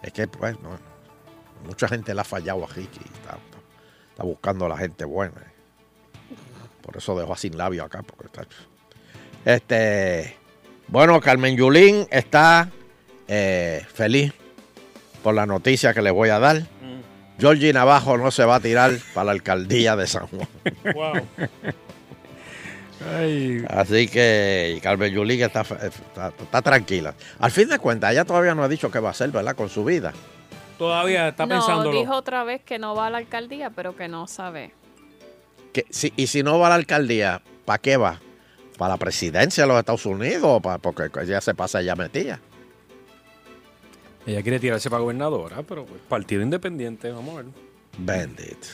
Es 0.02 0.12
que, 0.12 0.26
pues, 0.28 0.60
no, 0.60 0.70
mucha 1.66 1.88
gente 1.88 2.14
le 2.14 2.20
ha 2.20 2.24
fallado 2.24 2.64
a 2.64 2.66
Ricky. 2.66 2.98
Está, 3.00 3.36
está- 3.36 3.58
está 4.10 4.22
buscando 4.24 4.66
a 4.66 4.68
la 4.68 4.76
gente 4.76 5.04
buena. 5.04 5.53
Por 6.84 6.96
eso 6.96 7.18
dejó 7.18 7.34
sin 7.36 7.56
labio 7.56 7.84
acá. 7.84 8.02
Porque 8.02 8.26
está, 8.26 8.46
este, 9.44 10.36
bueno, 10.88 11.20
Carmen 11.20 11.56
Yulín 11.56 12.06
está 12.10 12.70
eh, 13.26 13.86
feliz 13.92 14.32
por 15.22 15.34
la 15.34 15.46
noticia 15.46 15.94
que 15.94 16.02
le 16.02 16.10
voy 16.10 16.28
a 16.28 16.38
dar. 16.38 16.62
Georgie 17.38 17.72
Navajo 17.72 18.16
no 18.16 18.30
se 18.30 18.44
va 18.44 18.56
a 18.56 18.60
tirar 18.60 18.92
para 19.12 19.24
la 19.26 19.32
alcaldía 19.32 19.96
de 19.96 20.06
San 20.06 20.26
Juan. 20.28 20.48
Wow. 20.94 21.14
Así 23.68 24.08
que 24.08 24.78
Carmen 24.82 25.12
Yulín 25.12 25.42
está, 25.42 25.60
está, 25.60 26.28
está 26.28 26.62
tranquila. 26.62 27.14
Al 27.38 27.50
fin 27.50 27.68
de 27.68 27.78
cuentas, 27.78 28.12
ella 28.12 28.24
todavía 28.24 28.54
no 28.54 28.62
ha 28.62 28.68
dicho 28.68 28.90
qué 28.90 28.98
va 28.98 29.08
a 29.08 29.10
hacer, 29.10 29.30
¿verdad? 29.30 29.54
Con 29.56 29.68
su 29.68 29.84
vida. 29.84 30.12
Todavía 30.78 31.28
está 31.28 31.44
no, 31.44 31.56
pensándolo. 31.56 31.98
dijo 31.98 32.14
otra 32.14 32.44
vez 32.44 32.62
que 32.62 32.78
no 32.78 32.94
va 32.94 33.08
a 33.08 33.10
la 33.10 33.18
alcaldía, 33.18 33.70
pero 33.70 33.94
que 33.94 34.08
no 34.08 34.26
sabe. 34.26 34.72
Que, 35.74 35.84
si, 35.90 36.12
y 36.16 36.26
si 36.28 36.42
no 36.42 36.58
va 36.58 36.68
a 36.68 36.70
la 36.70 36.74
alcaldía, 36.76 37.42
¿para 37.66 37.78
qué 37.78 37.98
va? 37.98 38.20
¿Para 38.78 38.94
la 38.94 38.96
presidencia 38.96 39.64
de 39.64 39.68
los 39.68 39.78
Estados 39.78 40.06
Unidos? 40.06 40.40
o 40.44 40.60
pa- 40.60 40.78
porque 40.78 41.10
ella 41.22 41.40
se 41.42 41.52
pasa 41.54 41.82
ya 41.82 41.94
metida. 41.96 42.40
Ella 44.26 44.42
quiere 44.42 44.58
tirarse 44.58 44.88
para 44.88 45.02
gobernadora, 45.02 45.62
pero 45.62 45.84
pues, 45.84 46.00
partido 46.08 46.40
independiente, 46.42 47.10
vamos 47.10 47.34
a 47.34 47.36
ver. 47.42 47.46
Bendito. 47.98 48.68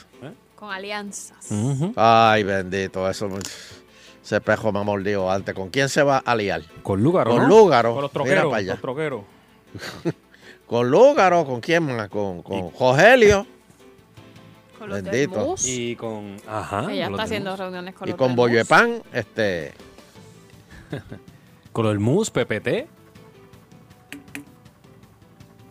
Con 0.55 0.70
alianzas. 0.70 1.48
Ay, 1.96 2.42
bendito. 2.44 3.09
Eso, 3.09 3.28
ese 4.22 4.40
pejo 4.42 4.70
me 4.72 4.78
ha 4.80 4.82
mordido 4.82 5.30
antes. 5.30 5.55
¿Con 5.55 5.70
quién 5.70 5.88
se 5.88 6.03
va 6.03 6.18
a 6.18 6.36
liar? 6.36 6.62
Con 6.82 7.03
Lúgaro, 7.03 7.30
Con 7.30 7.42
¿no? 7.42 7.48
Lúgaro. 7.48 7.94
Con 7.94 8.03
los 8.03 8.11
Mira 8.12 8.24
troqueros. 8.24 8.44
para 8.51 8.57
allá. 8.59 8.72
Los 8.72 8.80
troqueros. 8.82 9.22
Con 10.66 10.88
Lúgaro, 10.88 11.44
¿con 11.46 11.61
quién 11.61 11.82
más? 11.84 12.09
Con, 12.09 12.42
con 12.42 12.70
Rogelio. 12.78 13.44
Con 14.80 14.88
los 14.88 15.02
Bendito. 15.02 15.46
MUS. 15.46 15.66
Y 15.68 15.94
con... 15.94 16.36
Ajá. 16.48 16.82
los 16.82 16.90
está 16.92 17.22
haciendo 17.22 17.50
MUS. 17.50 17.58
reuniones 17.60 17.94
con 17.94 18.08
Y 18.08 18.10
los 18.12 18.18
con 18.18 18.34
Bollo 18.34 18.54
de 18.56 18.60
MUS. 18.62 18.68
Pan, 18.68 19.02
este. 19.12 19.72
Con 21.72 21.86
el 21.86 21.98
MUS, 22.00 22.30
PPT. 22.30 22.88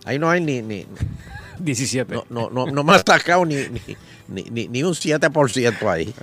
Ahí 0.06 0.18
no 0.20 0.30
hay 0.30 0.42
ni. 0.42 0.62
ni 0.62 0.86
17. 1.60 2.14
no, 2.14 2.24
no, 2.30 2.50
no, 2.50 2.68
no 2.68 2.84
me 2.84 2.94
ha 2.94 3.00
sacado 3.00 3.46
ni, 3.46 3.56
ni, 3.56 3.82
ni, 4.30 4.44
ni- 4.44 4.68
ni 4.70 4.84
un 4.84 4.94
7% 4.94 5.90
ahí. 5.92 6.14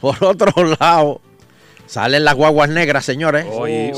Por 0.00 0.24
otro 0.24 0.50
lado, 0.80 1.20
salen 1.86 2.24
las 2.24 2.34
guaguas 2.34 2.68
negras, 2.68 3.04
señores. 3.04 3.46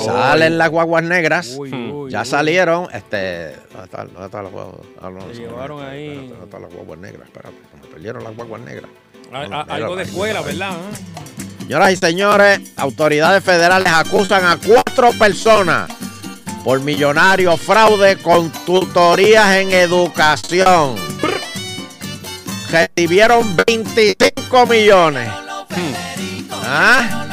Salen 0.04 0.58
las 0.58 0.70
guaguas 0.70 1.04
negras. 1.04 1.54
Uy, 1.58 1.72
uy, 1.72 2.10
ya 2.10 2.20
uy. 2.20 2.26
salieron. 2.26 2.88
Este, 2.92 3.56
¿dónde 3.72 3.84
están 3.84 4.06
dónde 4.12 4.26
están 4.26 4.44
las 4.44 4.52
guaguas? 4.52 4.86
Ah, 5.00 5.10
no, 5.10 5.20
Se 5.28 5.34
llevaron 5.40 5.84
ahí. 5.84 6.28
¿Dónde 6.28 6.44
están 6.44 6.62
las 6.62 6.72
guaguas 6.72 6.98
negras? 6.98 7.28
Espérate, 7.28 7.56
me 7.82 7.88
perdieron 7.88 8.24
las 8.24 8.34
guaguas 8.36 8.60
negras. 8.62 8.90
A- 9.32 9.46
No, 9.48 9.60
a- 9.60 9.64
mira, 9.64 9.74
algo 9.74 9.96
de 9.96 10.02
escuela. 10.04 10.40
¿verdad? 10.42 10.70
Ah. 10.72 10.96
Señoras 11.60 11.92
y 11.92 11.96
señores, 11.96 12.60
autoridades 12.76 13.42
federales 13.42 13.92
acusan 13.92 14.44
a 14.44 14.56
cuatro 14.64 15.10
personas 15.18 15.90
por 16.62 16.80
millonario 16.80 17.56
fraude 17.56 18.16
con 18.18 18.50
tutorías 18.64 19.56
en 19.56 19.72
educación. 19.72 20.94
Recibieron 22.70 23.56
25 23.66 24.66
millones. 24.66 25.28
¿Ah? 26.52 27.25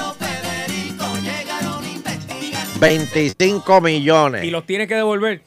25 2.84 3.82
millones. 3.82 4.44
Y 4.44 4.50
los 4.52 4.66
tiene 4.66 4.88
que 4.88 4.96
devolver. 4.96 5.42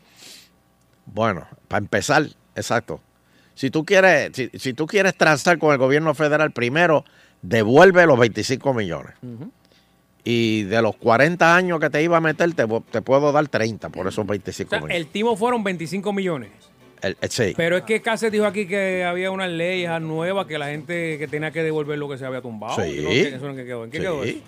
Bueno, 1.05 1.47
para 1.69 1.79
empezar, 1.79 2.27
exacto. 2.55 3.01
Si 3.55 3.71
tú 3.71 3.85
quieres, 3.85 4.31
si, 4.35 4.51
si 4.55 4.73
tú 4.75 4.87
quieres 4.87 5.15
transar 5.17 5.59
con 5.59 5.73
el 5.73 5.79
gobierno 5.79 6.15
federal, 6.15 6.51
primero 6.53 7.05
devuelve 7.43 8.07
los 8.07 8.19
25 8.19 8.75
millones. 8.75 9.13
Y 10.25 10.65
de 10.65 10.83
los 10.83 10.97
40 10.97 11.55
años 11.55 11.79
que 11.79 11.89
te 11.89 12.03
iba 12.03 12.17
a 12.17 12.21
meter, 12.21 12.53
te, 12.55 12.67
puedo 12.67 13.31
dar 13.33 13.47
30 13.49 13.91
por 13.91 14.09
esos 14.09 14.27
25 14.27 14.69
O 14.69 14.71
sea, 14.71 14.79
millones. 14.81 14.97
el 14.97 15.07
timo 15.07 15.37
fueron 15.37 15.63
25 15.63 16.13
millones. 16.13 16.51
El- 17.03 17.17
el- 17.21 17.31
sí. 17.31 17.53
Pero 17.57 17.77
es 17.77 17.83
que 17.85 18.01
Cáceres 18.03 18.33
dijo 18.33 18.47
aquí 18.47 18.67
que 18.67 19.05
había 19.05 19.31
unas 19.31 19.51
leyes 19.51 20.01
nuevas 20.01 20.47
que 20.47 20.59
la 20.59 20.67
gente 20.69 21.19
que 21.19 21.29
tenía 21.29 21.51
que 21.53 21.63
devolver 21.63 21.99
lo 21.99 22.09
que 22.09 22.19
se 22.19 22.25
había 22.27 22.41
tumbado. 22.41 22.83
Sí. 22.83 23.01
No 23.03 23.11
eso 23.11 23.51
en 23.51 23.57
qué 23.57 23.65
quedó. 23.67 23.85
¿En 23.85 23.91
qué 23.91 23.99
Sí. 23.99 24.03
quedó 24.03 24.25
eso? 24.25 24.39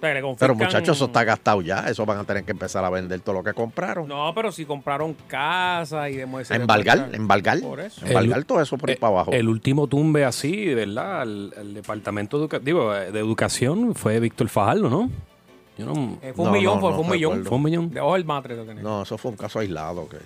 Pero 0.00 0.54
muchachos, 0.54 0.96
eso 0.96 1.06
está 1.06 1.24
gastado 1.24 1.60
ya. 1.62 1.88
Eso 1.88 2.06
van 2.06 2.18
a 2.18 2.24
tener 2.24 2.44
que 2.44 2.52
empezar 2.52 2.84
a 2.84 2.90
vender 2.90 3.20
todo 3.20 3.36
lo 3.36 3.42
que 3.44 3.52
compraron. 3.52 4.06
No, 4.08 4.32
pero 4.34 4.52
si 4.52 4.64
compraron 4.64 5.14
casa 5.26 6.08
y 6.08 6.16
demás. 6.16 6.50
embargar, 6.50 7.10
embargar. 7.12 7.60
Por 7.60 7.80
eso. 7.80 8.06
Embargar 8.06 8.38
El- 8.38 8.46
todo 8.46 8.60
eso 8.60 8.78
por 8.78 8.90
ahí 8.90 8.94
eh, 8.96 8.98
para 8.98 9.12
abajo. 9.12 9.32
El 9.32 9.48
último 9.48 9.86
tumbe 9.86 10.24
así, 10.24 10.72
¿verdad? 10.74 11.22
El, 11.22 11.52
el 11.56 11.74
departamento 11.74 12.48
eh, 12.50 13.10
de 13.12 13.18
educación 13.18 13.94
fue 13.94 14.20
Víctor 14.20 14.48
Fajardo, 14.48 14.88
¿no? 14.88 15.10
Yo 15.76 15.86
no... 15.86 16.18
Eh, 16.22 16.32
fue 16.34 16.44
un 16.44 16.50
No, 16.52 16.56
millón, 16.58 16.74
no, 16.76 16.80
fue, 16.80 16.90
no 16.90 16.96
fue 16.96 17.04
un 17.04 17.10
millón. 17.12 17.44
Fue 17.44 17.56
un 17.56 17.62
millón. 17.62 17.90
Debajo 17.90 18.14
del 18.14 18.24
matre 18.24 18.56
lo 18.56 18.64
tenés. 18.64 18.82
No, 18.82 19.02
eso 19.02 19.16
fue 19.16 19.30
un 19.30 19.36
caso 19.36 19.60
aislado. 19.60 20.08
Que... 20.08 20.16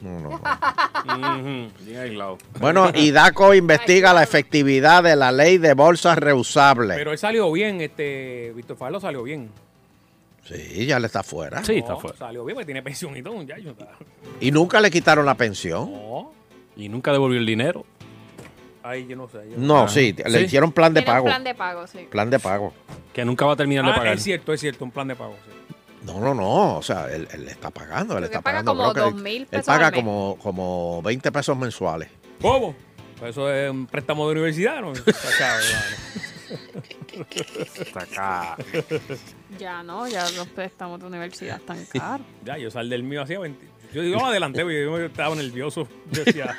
No, 0.00 0.20
no, 0.20 0.30
no. 0.30 1.68
Bien 1.80 1.98
aislado. 2.00 2.38
Bueno, 2.60 2.90
y 2.94 3.10
DACO 3.10 3.54
investiga 3.54 4.12
la 4.14 4.22
efectividad 4.22 5.02
de 5.02 5.16
la 5.16 5.32
ley 5.32 5.58
de 5.58 5.74
bolsas 5.74 6.16
reusables. 6.18 6.96
Pero 6.96 7.12
él 7.12 7.18
salió 7.18 7.50
bien, 7.50 7.80
este 7.80 8.52
Víctor 8.54 8.76
Falo 8.76 9.00
salió 9.00 9.22
bien. 9.24 9.50
Sí, 10.44 10.86
ya 10.86 10.98
le 10.98 11.06
está 11.06 11.22
fuera. 11.22 11.62
Sí, 11.64 11.72
No, 11.72 11.78
está 11.80 11.96
fuera. 11.96 12.16
Salió 12.16 12.44
bien, 12.44 12.54
porque 12.54 12.66
tiene 12.66 12.82
pensión 12.82 13.16
y 13.16 13.22
todo, 13.22 13.34
muchacho. 13.34 13.74
Y 14.40 14.50
nunca 14.50 14.80
le 14.80 14.90
quitaron 14.90 15.26
la 15.26 15.34
pensión. 15.34 15.92
No, 15.92 16.32
Y 16.76 16.88
nunca 16.88 17.12
devolvió 17.12 17.38
el 17.38 17.46
dinero. 17.46 17.84
ahí 18.84 19.06
yo 19.06 19.16
no 19.16 19.28
sé. 19.28 19.38
yo- 19.50 19.58
No, 19.58 19.88
sí, 19.88 20.14
le 20.24 20.38
Sí. 20.38 20.44
hicieron 20.46 20.72
plan 20.72 20.94
de 20.94 21.02
pago. 21.02 21.26
plan 21.26 21.44
de 21.44 21.54
pago, 21.54 21.86
sí. 21.86 22.06
Plan 22.10 22.30
de 22.30 22.38
pago. 22.38 22.72
Que 23.12 23.24
nunca 23.24 23.44
va 23.44 23.52
a 23.52 23.56
terminar 23.56 23.84
de 23.84 23.90
Ah, 23.90 23.96
pagar. 23.96 24.14
es 24.14 24.22
cierto, 24.22 24.52
es 24.54 24.60
cierto, 24.60 24.84
un 24.84 24.90
plan 24.92 25.08
de 25.08 25.16
pago. 25.16 25.34
sí. 25.44 25.52
No, 26.12 26.20
no, 26.20 26.34
no. 26.34 26.76
O 26.78 26.82
sea, 26.82 27.12
él, 27.14 27.28
él 27.32 27.48
está 27.48 27.70
pagando. 27.70 28.14
Él 28.14 28.20
Creo 28.20 28.30
que 28.30 28.36
está 28.36 28.42
paga 28.42 28.62
pagando. 28.62 28.72
como 28.76 28.92
creo 28.92 29.14
que 29.16 29.22
2.000 29.22 29.36
Él 29.40 29.46
pesos 29.46 29.66
paga 29.66 29.86
al 29.88 29.92
mes. 29.92 30.00
como, 30.02 30.38
como 30.42 31.02
20 31.02 31.32
pesos 31.32 31.56
mensuales. 31.56 32.08
¿Cómo? 32.40 32.74
Pues 33.18 33.30
Eso 33.30 33.52
es 33.52 33.70
un 33.70 33.86
préstamo 33.86 34.26
de 34.26 34.32
universidad, 34.32 34.80
¿no? 34.80 34.92
Está 35.06 35.28
chavo, 35.38 35.60
Está 37.80 38.00
acá. 38.02 38.56
Ya 39.58 39.82
no, 39.82 40.06
ya 40.08 40.28
los 40.30 40.46
préstamos 40.48 41.00
de 41.00 41.06
universidad 41.06 41.56
están 41.58 41.84
caros. 41.86 42.26
Ya, 42.44 42.56
yo 42.58 42.70
salí 42.70 42.88
del 42.90 43.02
mío 43.02 43.22
hacía 43.22 43.38
20. 43.40 43.66
Yo 43.92 44.02
digo, 44.02 44.24
adelante, 44.24 44.62
porque 44.62 44.82
yo 44.84 44.98
estaba 44.98 45.34
nervioso. 45.34 45.88
Yo 46.10 46.24
decía, 46.24 46.56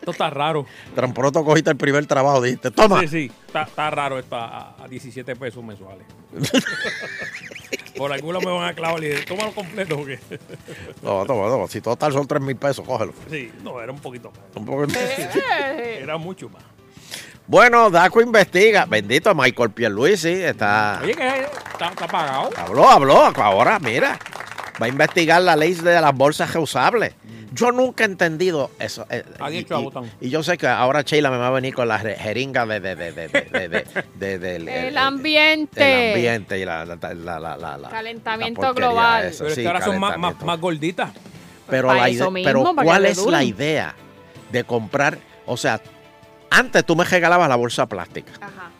esto 0.00 0.10
está 0.12 0.30
raro. 0.30 0.64
Tan 0.94 1.12
pronto 1.12 1.44
cogiste 1.44 1.70
el 1.70 1.76
primer 1.76 2.06
trabajo, 2.06 2.40
dijiste, 2.40 2.70
toma. 2.70 3.00
Sí, 3.00 3.08
sí, 3.08 3.32
está, 3.46 3.62
está 3.62 3.90
raro 3.90 4.18
esto 4.18 4.36
a, 4.36 4.82
a 4.82 4.88
17 4.88 5.36
pesos 5.36 5.62
mensuales. 5.62 6.06
Por 7.98 8.12
alguno 8.12 8.40
me 8.40 8.50
van 8.50 8.68
a 8.68 8.74
clavar 8.74 9.02
y 9.04 9.08
dije, 9.08 9.24
tómalo 9.26 9.52
completo 9.52 9.96
porque... 9.96 10.18
No, 11.02 11.26
toma, 11.26 11.48
toma. 11.48 11.66
Si 11.68 11.80
total 11.80 12.12
son 12.12 12.26
3 12.26 12.40
mil 12.40 12.56
pesos, 12.56 12.86
cógelo. 12.86 13.12
Sí, 13.30 13.50
no, 13.62 13.80
era 13.80 13.92
un 13.92 13.98
poquito 14.00 14.30
más. 14.30 14.40
Un 14.54 14.64
poco- 14.64 14.84
Era 16.00 16.16
mucho 16.16 16.48
más. 16.48 16.62
Bueno, 17.46 17.90
DACO 17.90 18.20
investiga. 18.20 18.84
Bendito 18.84 19.34
Michael 19.34 19.70
Pierluisi 19.70 20.28
está... 20.32 21.00
Oye, 21.02 21.14
que 21.14 21.26
está, 21.72 21.88
está 21.88 22.06
pagado. 22.06 22.50
Habló, 22.56 22.88
habló. 22.88 23.16
Ahora, 23.36 23.78
mira. 23.78 24.18
Va 24.80 24.86
a 24.86 24.88
investigar 24.88 25.42
la 25.42 25.56
ley 25.56 25.74
de 25.74 26.00
las 26.00 26.14
bolsas 26.14 26.52
reusables. 26.52 27.14
Yo 27.58 27.72
nunca 27.72 28.04
he 28.04 28.06
entendido 28.06 28.70
eso. 28.78 29.06
eh, 29.10 29.24
y, 29.50 29.56
y- 29.58 30.26
y 30.26 30.30
yo 30.30 30.42
sé 30.42 30.56
que 30.58 30.66
ahora 30.68 31.02
Sheila 31.02 31.30
me 31.30 31.36
va 31.38 31.48
a 31.48 31.50
venir 31.50 31.74
con 31.74 31.88
la 31.88 31.98
jeringa 31.98 32.64
de, 32.66 32.80
de, 32.80 32.94
de, 32.96 33.12
de, 33.12 33.28
de- 33.28 33.48
de- 33.50 33.68
de- 33.68 33.84
de- 34.14 34.38
del- 34.38 34.68
El 34.68 34.84
el- 34.86 34.98
ambiente. 34.98 35.80
el 36.08 36.08
ambiente 36.14 36.58
y 36.58 36.64
la, 36.64 36.84
la, 36.84 36.96
la, 36.96 37.38
la, 37.40 37.56
la- 37.56 37.78
la- 37.78 37.88
Calentamiento 37.88 38.74
global. 38.74 39.24
esa. 39.26 39.44
Pero 39.44 39.54
Sí, 39.54 39.66
ahora 39.66 39.84
son 39.84 39.98
más, 39.98 40.18
más, 40.18 40.60
gorditas. 40.60 41.10
Pero, 41.68 41.92
la 41.92 42.08
eso 42.08 42.24
ide- 42.24 42.30
mismo, 42.32 42.74
pero 42.74 42.74
¿cuál 42.84 43.04
es 43.06 43.18
la 43.26 43.44
idea 43.44 43.94
de 44.50 44.64
comprar? 44.64 45.18
O 45.46 45.56
sea, 45.56 45.80
antes 46.50 46.84
tú 46.84 46.96
me 46.96 47.04
regalabas 47.04 47.48
la 47.48 47.56
bolsa 47.56 47.86
plástica. 47.86 48.32
Ajá. 48.40 48.70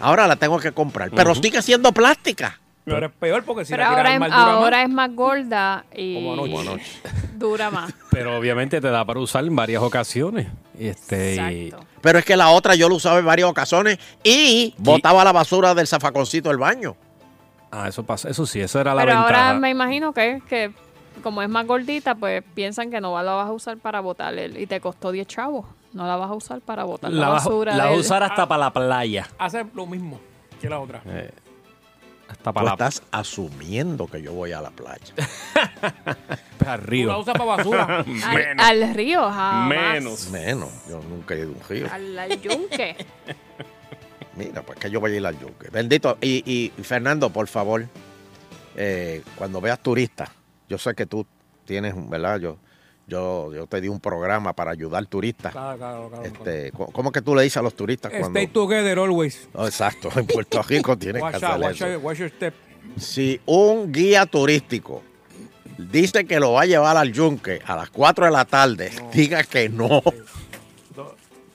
Ahora 0.00 0.26
la 0.26 0.36
tengo 0.36 0.58
que 0.58 0.72
comprar. 0.72 1.10
Pero 1.10 1.34
sigue 1.34 1.60
siendo 1.62 1.92
plástica. 1.92 2.58
Pero 2.84 3.06
es 3.06 3.12
peor 3.12 3.44
porque 3.44 3.64
si 3.64 3.72
Pero 3.72 3.84
la 3.84 3.88
tiras 3.90 3.98
ahora, 4.06 4.14
es, 4.14 4.20
mar 4.20 4.30
dura 4.30 4.44
más. 4.46 4.54
ahora 4.56 4.82
es 4.82 4.88
más 4.90 5.14
gorda 5.14 5.84
y 5.94 6.14
Como 6.14 6.32
anoche. 6.60 6.90
dura 7.36 7.70
más. 7.70 7.92
Pero 8.10 8.36
obviamente 8.36 8.80
te 8.80 8.88
da 8.90 9.04
para 9.04 9.20
usar 9.20 9.44
en 9.44 9.54
varias 9.54 9.82
ocasiones. 9.82 10.48
Este, 10.78 11.34
y- 11.36 11.66
Exacto. 11.68 11.86
Pero 12.00 12.18
es 12.18 12.24
que 12.24 12.36
la 12.36 12.48
otra 12.50 12.74
yo 12.74 12.88
la 12.88 12.96
usaba 12.96 13.18
en 13.20 13.26
varias 13.26 13.48
ocasiones 13.48 13.98
y 14.24 14.74
botaba 14.78 15.22
la 15.22 15.30
basura 15.32 15.74
del 15.74 15.86
zafaconcito 15.86 16.48
del 16.48 16.58
baño. 16.58 16.96
ah, 17.70 17.86
eso 17.88 18.02
pasa. 18.04 18.28
Eso 18.28 18.44
sí, 18.46 18.60
esa 18.60 18.80
era 18.80 18.94
la 18.94 19.02
Pero 19.04 19.16
ventaja. 19.16 19.46
ahora 19.48 19.58
me 19.60 19.70
imagino 19.70 20.12
que, 20.12 20.42
que 20.48 20.72
como 21.22 21.40
es 21.42 21.48
más 21.48 21.64
gordita, 21.66 22.16
pues 22.16 22.42
piensan 22.54 22.90
que 22.90 23.00
no 23.00 23.20
la 23.22 23.32
vas 23.32 23.48
a 23.48 23.52
usar 23.52 23.76
para 23.78 24.00
botar 24.00 24.36
el, 24.36 24.58
y 24.60 24.66
te 24.66 24.80
costó 24.80 25.12
10 25.12 25.26
chavos. 25.28 25.66
No 25.92 26.06
la 26.06 26.16
vas 26.16 26.30
a 26.30 26.34
usar 26.34 26.60
para 26.62 26.82
botar 26.84 27.12
la, 27.12 27.20
la 27.20 27.28
vas, 27.28 27.44
basura. 27.44 27.76
la 27.76 27.84
vas 27.84 27.86
a 27.86 27.90
del- 27.92 28.00
usar 28.00 28.22
hasta 28.24 28.48
para 28.48 28.58
la 28.64 28.72
playa. 28.72 29.28
Hace 29.38 29.64
lo 29.74 29.86
mismo 29.86 30.18
que 30.60 30.68
la 30.68 30.80
otra. 30.80 31.02
Eh, 31.06 31.30
hasta 32.32 32.52
Tú 32.52 32.60
la 32.64 32.72
estás 32.72 33.02
asumiendo 33.10 34.06
que 34.06 34.22
yo 34.22 34.32
voy 34.32 34.52
a 34.52 34.60
la 34.60 34.70
playa. 34.70 35.14
Tú 36.58 36.64
la 36.64 36.72
arriba. 36.72 37.18
usas 37.18 37.34
para 37.34 37.44
basura. 37.44 38.04
al, 38.26 38.58
al 38.58 38.94
río, 38.94 39.20
jamás. 39.30 40.30
Menos, 40.30 40.72
yo 40.88 41.00
nunca 41.08 41.34
he 41.34 41.40
ido 41.40 41.48
a 41.50 41.52
un 41.52 41.68
río. 41.68 41.86
Al, 41.92 42.18
al 42.18 42.40
yunque. 42.40 42.96
Mira, 44.36 44.62
pues 44.62 44.78
que 44.78 44.90
yo 44.90 44.98
voy 45.00 45.12
a 45.12 45.16
ir 45.16 45.26
al 45.26 45.38
yunque. 45.38 45.68
Bendito. 45.68 46.16
Y, 46.20 46.42
y, 46.50 46.82
Fernando, 46.82 47.30
por 47.30 47.48
favor, 47.48 47.86
eh, 48.76 49.22
cuando 49.36 49.60
veas 49.60 49.78
turistas, 49.80 50.30
yo 50.68 50.78
sé 50.78 50.94
que 50.94 51.04
tú 51.04 51.26
tienes, 51.66 51.94
¿verdad? 52.08 52.40
Yo, 52.40 52.56
yo, 53.12 53.52
yo 53.54 53.66
te 53.66 53.80
di 53.80 53.88
un 53.88 54.00
programa 54.00 54.52
para 54.54 54.70
ayudar 54.70 55.04
turistas. 55.06 55.52
Claro, 55.52 55.76
claro, 55.78 56.08
claro. 56.08 56.24
Este, 56.24 56.72
¿cómo- 56.72 56.90
¿Cómo 56.92 57.12
que 57.12 57.20
tú 57.20 57.34
le 57.34 57.42
dices 57.42 57.58
a 57.58 57.62
los 57.62 57.74
turistas 57.74 58.10
cuando... 58.10 58.38
Stay 58.38 58.46
together 58.46 58.98
always. 58.98 59.48
Oh, 59.54 59.66
exacto, 59.66 60.08
en 60.16 60.26
Puerto 60.26 60.62
Rico 60.62 60.96
tienes 60.96 61.20
que 61.22 61.24
Watch 61.24 61.34
hacer 61.42 61.60
watch, 61.60 61.80
eso. 61.82 61.98
watch 62.00 62.18
your 62.18 62.30
step. 62.30 62.54
Si 62.96 63.40
un 63.46 63.92
guía 63.92 64.24
turístico 64.26 65.02
dice 65.78 66.24
que 66.24 66.40
lo 66.40 66.52
va 66.52 66.62
a 66.62 66.66
llevar 66.66 66.96
al 66.96 67.12
yunque 67.12 67.60
a 67.66 67.76
las 67.76 67.90
4 67.90 68.24
de 68.26 68.30
la 68.32 68.44
tarde, 68.44 68.90
diga 69.12 69.42
que 69.44 69.68
no. 69.68 70.02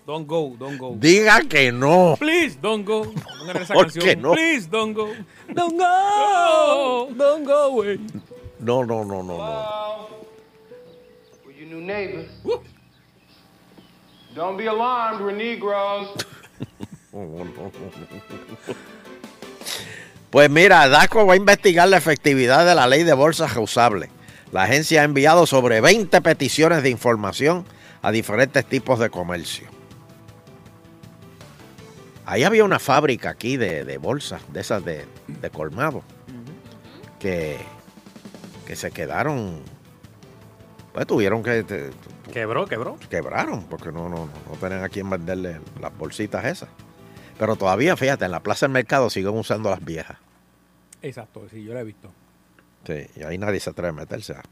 Don't- 0.05 0.25
go, 0.25 0.55
don't 0.57 0.77
go. 0.79 0.95
Diga 0.97 1.41
que 1.49 1.69
no. 1.71 2.15
Please, 2.17 2.57
don't 2.61 2.85
go. 2.87 3.11
Pongan 3.39 3.57
esa 3.61 3.73
¿Por 3.73 3.87
canción. 3.91 4.05
qué 4.05 4.15
no? 4.15 4.31
Please, 4.31 4.69
don't 4.69 4.93
go. 4.95 5.09
Don't 5.53 5.77
go, 5.77 7.09
don't 7.13 7.45
go 7.45 7.63
away. 7.73 7.99
No, 8.59 8.85
no, 8.85 9.03
no, 9.03 9.21
no, 9.21 9.37
no. 9.37 10.07
We're 10.09 10.16
your 11.67 11.79
new 11.79 11.85
neighbors. 11.85 12.29
Don't 14.35 14.57
be 14.57 14.67
alarmed, 14.67 15.21
we're 15.21 15.31
Negroes. 15.31 16.07
Pues 20.29 20.49
mira, 20.49 20.89
DACO 20.89 21.25
va 21.25 21.33
a 21.33 21.37
investigar 21.37 21.87
la 21.87 21.95
efectividad 21.97 22.65
de 22.65 22.75
la 22.75 22.85
ley 22.85 23.03
de 23.03 23.13
bolsas 23.13 23.53
reusables. 23.53 24.09
La 24.51 24.63
agencia 24.63 25.01
ha 25.01 25.05
enviado 25.05 25.47
sobre 25.47 25.79
20 25.79 26.19
peticiones 26.21 26.83
de 26.83 26.89
información 26.89 27.65
a 28.01 28.11
diferentes 28.11 28.65
tipos 28.65 28.99
de 28.99 29.09
comercio. 29.09 29.69
Ahí 32.25 32.43
había 32.43 32.65
una 32.65 32.77
fábrica 32.77 33.29
aquí 33.29 33.55
de, 33.55 33.85
de 33.85 33.97
bolsas, 33.97 34.41
de 34.51 34.59
esas 34.59 34.83
de, 34.83 35.05
de 35.27 35.49
colmado, 35.49 36.03
que, 37.19 37.57
que 38.65 38.75
se 38.75 38.91
quedaron, 38.91 39.61
pues 40.97 41.07
tuvieron 41.07 41.43
que, 41.43 41.63
te- 41.63 41.91
Quebró, 42.31 42.65
quebró. 42.65 42.97
quebraron, 43.09 43.63
porque 43.65 43.91
no, 43.91 44.09
no, 44.09 44.25
no, 44.25 44.29
no 44.49 44.55
tenían 44.59 44.83
a 44.83 44.89
quién 44.89 45.09
venderle 45.09 45.59
las 45.79 45.95
bolsitas 45.97 46.43
esas. 46.45 46.69
Pero 47.37 47.55
todavía, 47.55 47.95
fíjate, 47.95 48.25
en 48.25 48.31
la 48.31 48.39
plaza 48.41 48.65
del 48.65 48.73
mercado 48.73 49.09
siguen 49.11 49.37
usando 49.37 49.69
las 49.69 49.83
viejas. 49.85 50.17
Exacto, 51.03 51.43
sí, 51.51 51.63
yo 51.63 51.73
la 51.75 51.81
he 51.81 51.83
visto. 51.83 52.09
Sí, 52.85 53.05
y 53.15 53.23
ahí 53.23 53.37
nadie 53.37 53.59
se 53.59 53.69
atreve 53.69 53.89
a 53.89 53.93
meterse. 53.93 54.35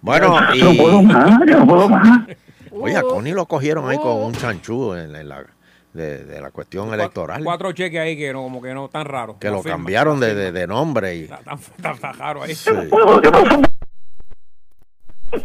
Bueno, 0.00 0.36
y... 0.54 0.62
No 0.62 0.74
puedo 0.74 1.02
más, 1.02 1.40
yo 1.44 1.58
no 1.58 1.66
puedo 1.66 1.88
más. 1.88 2.28
Oye, 2.70 2.96
a 2.96 3.02
Connie 3.02 3.32
lo 3.32 3.46
cogieron 3.46 3.88
ahí 3.88 3.96
con 3.96 4.18
un 4.22 4.32
chanchú 4.32 4.94
en, 4.94 5.16
en 5.16 5.28
la, 5.28 5.44
de, 5.92 6.24
de 6.24 6.40
la 6.40 6.52
cuestión 6.52 6.94
electoral. 6.94 7.42
Cuatro 7.42 7.72
cheques 7.72 7.98
ahí 7.98 8.16
que 8.16 8.32
no, 8.32 8.42
como 8.44 8.62
que 8.62 8.72
no 8.74 8.88
tan 8.88 9.06
raros. 9.06 9.38
Que 9.40 9.48
No 9.48 9.54
lo 9.54 9.62
cambiaron 9.64 10.20
de, 10.20 10.34
de- 10.36 10.52
de 10.52 10.66
nombre. 10.68 11.16
Y, 11.16 11.26
tan, 11.26 11.42
tan- 11.82 11.98
tan 11.98 12.14
raro 12.16 12.42
ahí. 12.44 12.54
Sí. 12.54 12.70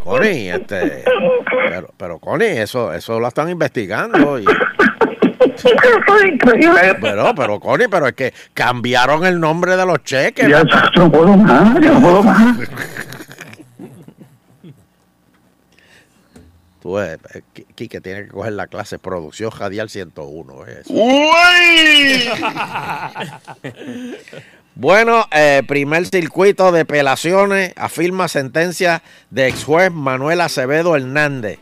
Connie, 0.03 0.49
este, 0.49 1.03
pero, 1.69 1.93
pero 1.97 2.19
Connie, 2.19 2.61
eso, 2.61 2.93
eso 2.93 3.19
lo 3.19 3.27
están 3.27 3.49
investigando. 3.49 4.39
Y, 4.39 4.45
pero, 7.01 7.33
pero 7.35 7.59
Connie, 7.59 7.87
pero 7.89 8.07
es 8.07 8.13
que 8.13 8.33
cambiaron 8.53 9.25
el 9.25 9.39
nombre 9.39 9.75
de 9.75 9.85
los 9.85 10.03
cheques. 10.03 10.47
Ya, 10.47 10.63
no 10.95 11.11
puedo 11.11 11.35
más, 11.37 11.73
yo 11.81 11.93
no 11.93 12.01
puedo 12.01 12.23
más. 12.23 12.57
Tú, 16.81 16.99
eh, 16.99 17.17
Qui- 17.55 17.65
Quique 17.75 18.01
tiene 18.01 18.23
que 18.25 18.29
coger 18.29 18.53
la 18.53 18.67
clase 18.67 18.99
Producción 18.99 19.51
Radial 19.57 19.89
101. 19.89 20.65
¿eh? 20.67 20.83
Bueno, 24.75 25.25
eh, 25.31 25.61
primer 25.67 26.05
circuito 26.07 26.71
de 26.71 26.81
apelaciones 26.81 27.73
afirma 27.75 28.27
sentencia 28.27 29.03
de 29.29 29.47
ex 29.47 29.63
juez 29.63 29.91
Manuel 29.91 30.41
Acevedo 30.41 30.95
Hernández. 30.95 31.59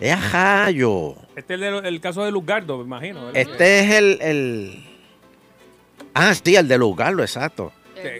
¡Es 0.00 0.32
rayo! 0.32 1.14
Este 1.36 1.54
es 1.54 1.60
el, 1.62 1.86
el 1.86 2.00
caso 2.00 2.24
de 2.24 2.30
Luzgardo, 2.32 2.78
me 2.78 2.84
imagino. 2.84 3.26
¿verdad? 3.26 3.40
Este 3.40 3.80
es 3.80 3.90
el, 3.94 4.18
el- 4.22 4.84
Ah, 6.14 6.34
sí, 6.34 6.56
el 6.56 6.66
de 6.66 6.78
Lugarlo, 6.78 7.22
exacto. 7.22 7.72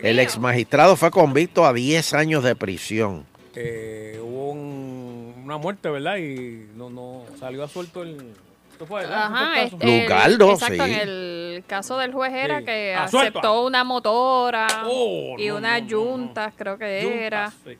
El 0.03 0.19
ex 0.19 0.37
magistrado 0.39 0.95
fue 0.95 1.09
convicto 1.11 1.65
a 1.65 1.73
10 1.73 2.13
años 2.13 2.43
de 2.43 2.55
prisión. 2.55 3.25
Eh, 3.55 4.19
hubo 4.21 4.51
un- 4.51 5.33
una 5.43 5.57
muerte, 5.57 5.89
¿verdad? 5.89 6.17
Y 6.17 6.67
no, 6.75 6.89
no 6.89 7.23
salió 7.39 7.63
a 7.63 7.67
suelto 7.67 8.03
el. 8.03 8.33
¿Esto 8.79 8.87
fue, 8.87 9.01
verdad? 9.01 9.23
Ajá, 9.25 9.63
¿Esto 9.63 9.77
fue 9.77 9.93
el? 9.97 10.03
Lugardo, 10.03 10.51
exacto, 10.53 10.85
sí. 10.85 10.91
en 10.93 10.99
el 11.01 11.63
caso 11.67 11.97
del 11.97 12.13
juez 12.13 12.31
era 12.33 12.59
Sí. 12.59 12.65
que 12.65 12.95
Ah, 12.97 13.09
suelta. 13.09 13.29
aceptó 13.39 13.65
una 13.65 13.83
motora 13.83 14.67
Oh, 14.85 15.35
y 15.37 15.49
no, 15.49 15.57
unas 15.57 15.79
no, 15.81 15.83
no, 15.83 15.87
yuntas, 15.89 16.53
creo 16.55 16.77
que 16.77 17.25
era. 17.25 17.51
sí. 17.65 17.77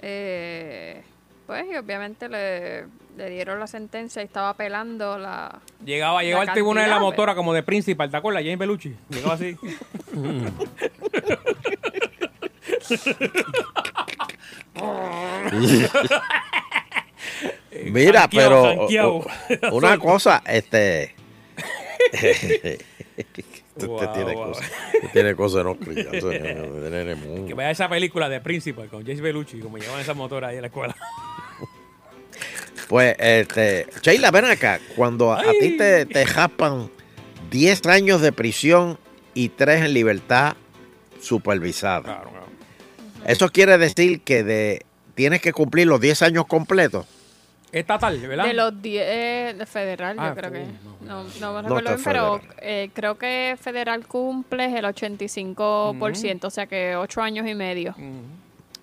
Eh, 0.00 1.02
pues 1.46 1.64
y 1.72 1.76
obviamente 1.76 2.28
le, 2.28 2.84
le 3.16 3.30
dieron 3.30 3.58
la 3.58 3.66
sentencia 3.66 4.20
y 4.20 4.26
estaba 4.26 4.50
apelando 4.50 5.16
la... 5.16 5.58
Llegaba, 5.82 6.22
llegaba 6.22 6.44
La 6.44 6.50
al 6.50 6.54
tribunal 6.54 6.84
de 6.84 6.90
la 6.90 7.00
motora 7.00 7.34
como 7.34 7.54
de 7.54 7.62
principal, 7.62 8.10
¿te 8.10 8.16
acuerdas? 8.18 8.42
James 8.42 8.58
Belucci. 8.58 8.94
Llegaba 9.08 9.32
así. 9.32 9.56
Mira, 17.84 18.20
Janqueado, 18.22 18.62
pero 18.62 18.78
janqueado. 18.78 19.10
o- 19.14 19.26
o- 19.70 19.76
una 19.76 19.98
cosa, 19.98 20.42
este. 20.46 21.14
Usted 23.76 23.88
Wow, 23.88 24.12
tiene 24.12 24.34
wow. 24.34 24.46
cosas. 24.46 24.70
Usted 24.94 25.10
tiene 25.12 25.34
cosas 25.34 25.64
no 25.64 25.74
mundo. 27.16 27.46
Que 27.48 27.54
vea 27.54 27.70
esa 27.72 27.88
película 27.88 28.28
de 28.28 28.40
Principal 28.40 28.88
con 28.88 29.02
James 29.02 29.20
Belucci, 29.20 29.58
como 29.58 29.78
llevaban 29.78 30.00
esa 30.00 30.14
motora 30.14 30.48
ahí 30.48 30.56
en 30.56 30.62
la 30.62 30.68
escuela. 30.68 30.94
Pues, 32.88 33.16
este, 33.18 33.86
Sheila, 34.02 34.30
ven 34.30 34.44
acá. 34.44 34.78
Cuando 34.94 35.32
a, 35.32 35.40
a 35.40 35.52
ti 35.58 35.76
te, 35.78 36.04
te 36.04 36.26
jaspan 36.26 36.90
10 37.50 37.86
años 37.86 38.20
de 38.20 38.30
prisión 38.30 38.98
y 39.32 39.48
3 39.48 39.86
en 39.86 39.94
libertad 39.94 40.54
supervisada. 41.18 42.02
Claro, 42.02 42.30
claro. 42.30 42.46
Eso 43.26 43.48
quiere 43.50 43.78
decir 43.78 44.20
que 44.20 44.44
de 44.44 44.84
tienes 45.14 45.40
que 45.40 45.52
cumplir 45.54 45.86
los 45.86 45.98
10 45.98 46.20
años 46.22 46.46
completos. 46.46 47.06
Estatal, 47.78 48.18
¿verdad? 48.20 48.44
De 48.44 48.54
los 48.54 48.80
10 48.80 49.04
eh, 49.08 49.54
de 49.58 49.66
federal, 49.66 50.16
Ah, 50.18 50.28
yo 50.28 50.34
creo 50.36 50.52
que. 50.52 50.64
No, 51.00 51.24
no 51.40 51.52
me 51.54 51.62
recuerdo 51.62 51.88
bien, 51.90 52.00
pero 52.04 52.40
eh, 52.60 52.90
creo 52.94 53.18
que 53.18 53.56
federal 53.60 54.06
cumple 54.06 54.66
el 54.78 54.84
85%, 54.84 56.44
o 56.44 56.50
sea 56.50 56.66
que 56.66 56.94
8 56.96 57.20
años 57.22 57.46
y 57.48 57.54
medio. 57.54 57.94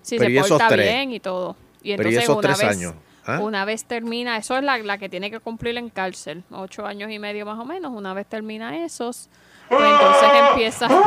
Si 0.02 0.18
Pero 0.18 0.30
¿y 0.30 0.42
se 0.42 0.48
porta 0.48 0.68
tres? 0.68 0.86
bien 0.86 1.12
y 1.12 1.20
todo. 1.20 1.56
Y 1.82 1.96
Pero 1.96 2.10
¿y 2.10 2.14
entonces 2.16 2.24
esos 2.24 2.36
una 2.36 2.48
tres 2.54 2.58
vez, 2.58 2.76
años? 2.76 2.94
¿Ah? 3.24 3.38
una 3.40 3.64
vez 3.64 3.84
termina, 3.84 4.36
eso 4.36 4.56
es 4.56 4.64
la, 4.64 4.78
la 4.78 4.98
que 4.98 5.08
tiene 5.08 5.30
que 5.30 5.38
cumplir 5.38 5.76
en 5.78 5.88
cárcel, 5.90 6.42
8 6.50 6.84
años 6.86 7.10
y 7.10 7.18
medio 7.20 7.46
más 7.46 7.58
o 7.58 7.64
menos. 7.64 7.92
Una 7.94 8.12
vez 8.14 8.26
termina 8.26 8.84
esos, 8.84 9.28
pues 9.68 9.80
entonces 9.80 10.28
empieza. 10.50 10.88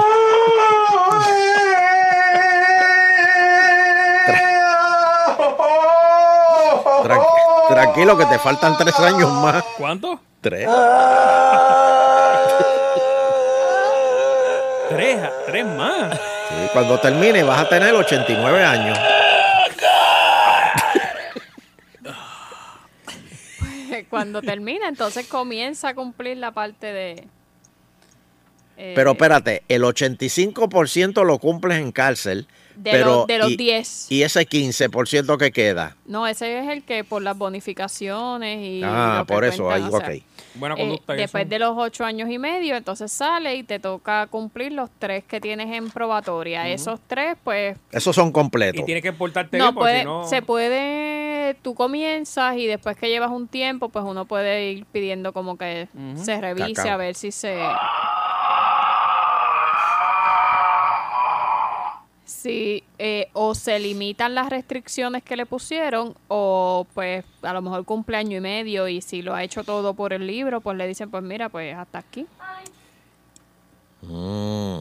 Tran- 7.04 7.55
tranquilo, 7.68 8.18
que 8.18 8.26
te 8.26 8.40
faltan 8.40 8.78
tres 8.78 8.98
años 9.00 9.32
más. 9.32 9.64
¿Cuánto? 9.78 10.20
Tres. 10.42 10.68
Tres, 14.90 15.20
tres 15.48 15.66
más. 15.66 16.14
Sí, 16.48 16.56
cuando 16.72 17.00
termine 17.00 17.44
vas 17.44 17.62
a 17.62 17.70
tener 17.70 17.94
89 17.94 18.64
años. 18.64 18.98
Cuando 24.10 24.42
termina, 24.42 24.88
entonces 24.88 25.28
comienza 25.28 25.90
a 25.90 25.96
cumplir 25.96 26.38
la 26.38 26.52
parte 26.52 26.88
de... 26.94 27.28
eh, 28.78 28.94
Pero 28.96 29.12
espérate, 29.12 29.64
el 29.68 29.84
85% 29.84 31.26
lo 31.26 31.40
cumples 31.40 31.80
en 31.80 31.92
cárcel. 31.92 32.48
De 32.76 32.92
pero, 32.92 33.06
los- 33.06 33.28
de 33.28 33.38
los 33.38 33.52
y- 33.52 33.58
10. 33.58 34.12
Y 34.12 34.24
ese 34.24 34.46
15% 34.48 35.38
que 35.38 35.52
queda. 35.52 35.96
No, 36.06 36.28
ese 36.28 36.60
es 36.60 36.68
el 36.70 36.84
que 36.84 37.04
por 37.04 37.22
las 37.22 37.38
bonificaciones 37.38 38.60
y... 38.62 38.82
Ah, 38.84 39.18
lo 39.20 39.26
que 39.26 39.34
por 39.34 39.46
eso, 39.46 39.70
ahí, 39.72 39.82
cuentan, 39.82 40.02
o 40.02 40.06
sea, 40.06 40.16
ok. 40.18 40.24
Buena 40.58 40.76
eh, 40.76 40.78
conducta. 40.80 41.14
y 41.16 41.18
después 41.18 41.50
de 41.50 41.60
los 41.60 41.74
ocho 41.78 42.06
años 42.06 42.30
y 42.30 42.38
medio, 42.38 42.76
entonces 42.78 43.12
sale 43.12 43.56
y 43.56 43.64
te 43.64 43.78
toca 43.80 44.28
cumplir 44.28 44.72
los 44.72 44.90
tres 45.00 45.24
que 45.26 45.42
tienes 45.42 45.74
en 45.74 45.90
probatoria. 45.90 46.70
Esos 46.70 47.00
tres, 47.08 47.36
pues... 47.44 47.78
Esos 47.92 48.16
son 48.16 48.32
completos. 48.32 48.82
Y 48.82 48.86
tienes 48.86 49.04
que 49.04 49.12
portarte 49.12 49.58
No, 49.58 49.66
bien 49.66 49.76
porque 49.76 49.84
puede, 49.92 50.00
si 50.00 50.06
no... 50.06 50.28
se 50.28 50.42
puede, 50.42 51.56
tú 51.62 51.76
comienzas 51.76 52.56
y 52.58 52.68
después 52.68 52.96
que 52.98 53.10
llevas 53.10 53.32
un 53.32 53.48
tiempo, 53.48 53.90
pues 53.90 54.06
uno 54.08 54.26
puede 54.26 54.72
ir 54.72 54.86
pidiendo 54.86 55.34
como 55.34 55.58
que 55.58 55.88
se 56.16 56.40
revise 56.40 56.74
Cacao. 56.74 56.94
a 56.94 56.98
ver 56.98 57.16
si 57.16 57.32
se... 57.32 57.58
Si 62.46 62.84
eh, 63.00 63.30
o 63.34 63.56
se 63.56 63.80
limitan 63.80 64.36
las 64.36 64.52
restricciones 64.52 65.24
que 65.24 65.36
le 65.36 65.48
pusieron 65.48 66.14
o 66.28 66.86
pues 66.94 67.26
a 67.42 67.54
lo 67.54 67.64
mejor 67.64 67.86
cumple 67.86 68.18
año 68.18 68.38
y 68.38 68.40
medio 68.40 68.88
y 68.88 69.02
si 69.02 69.24
lo 69.24 69.34
ha 69.34 69.44
hecho 69.44 69.64
todo 69.64 69.96
por 69.96 70.14
el 70.14 70.28
libro, 70.28 70.62
pues 70.62 70.78
le 70.78 70.88
dicen 70.88 71.10
pues 71.10 71.24
mira, 71.24 71.50
pues 71.50 71.76
hasta 71.76 71.98
aquí. 71.98 72.28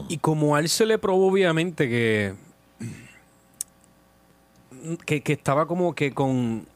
Y 0.07 0.17
como 0.19 0.55
a 0.55 0.59
él 0.59 0.69
se 0.69 0.85
le 0.85 0.99
probó 0.99 1.25
obviamente 1.25 1.89
que, 1.89 2.35
que, 5.03 5.21
que 5.21 5.33
estaba 5.33 5.65
como 5.65 5.95
que 5.95 6.13
con... 6.13 6.67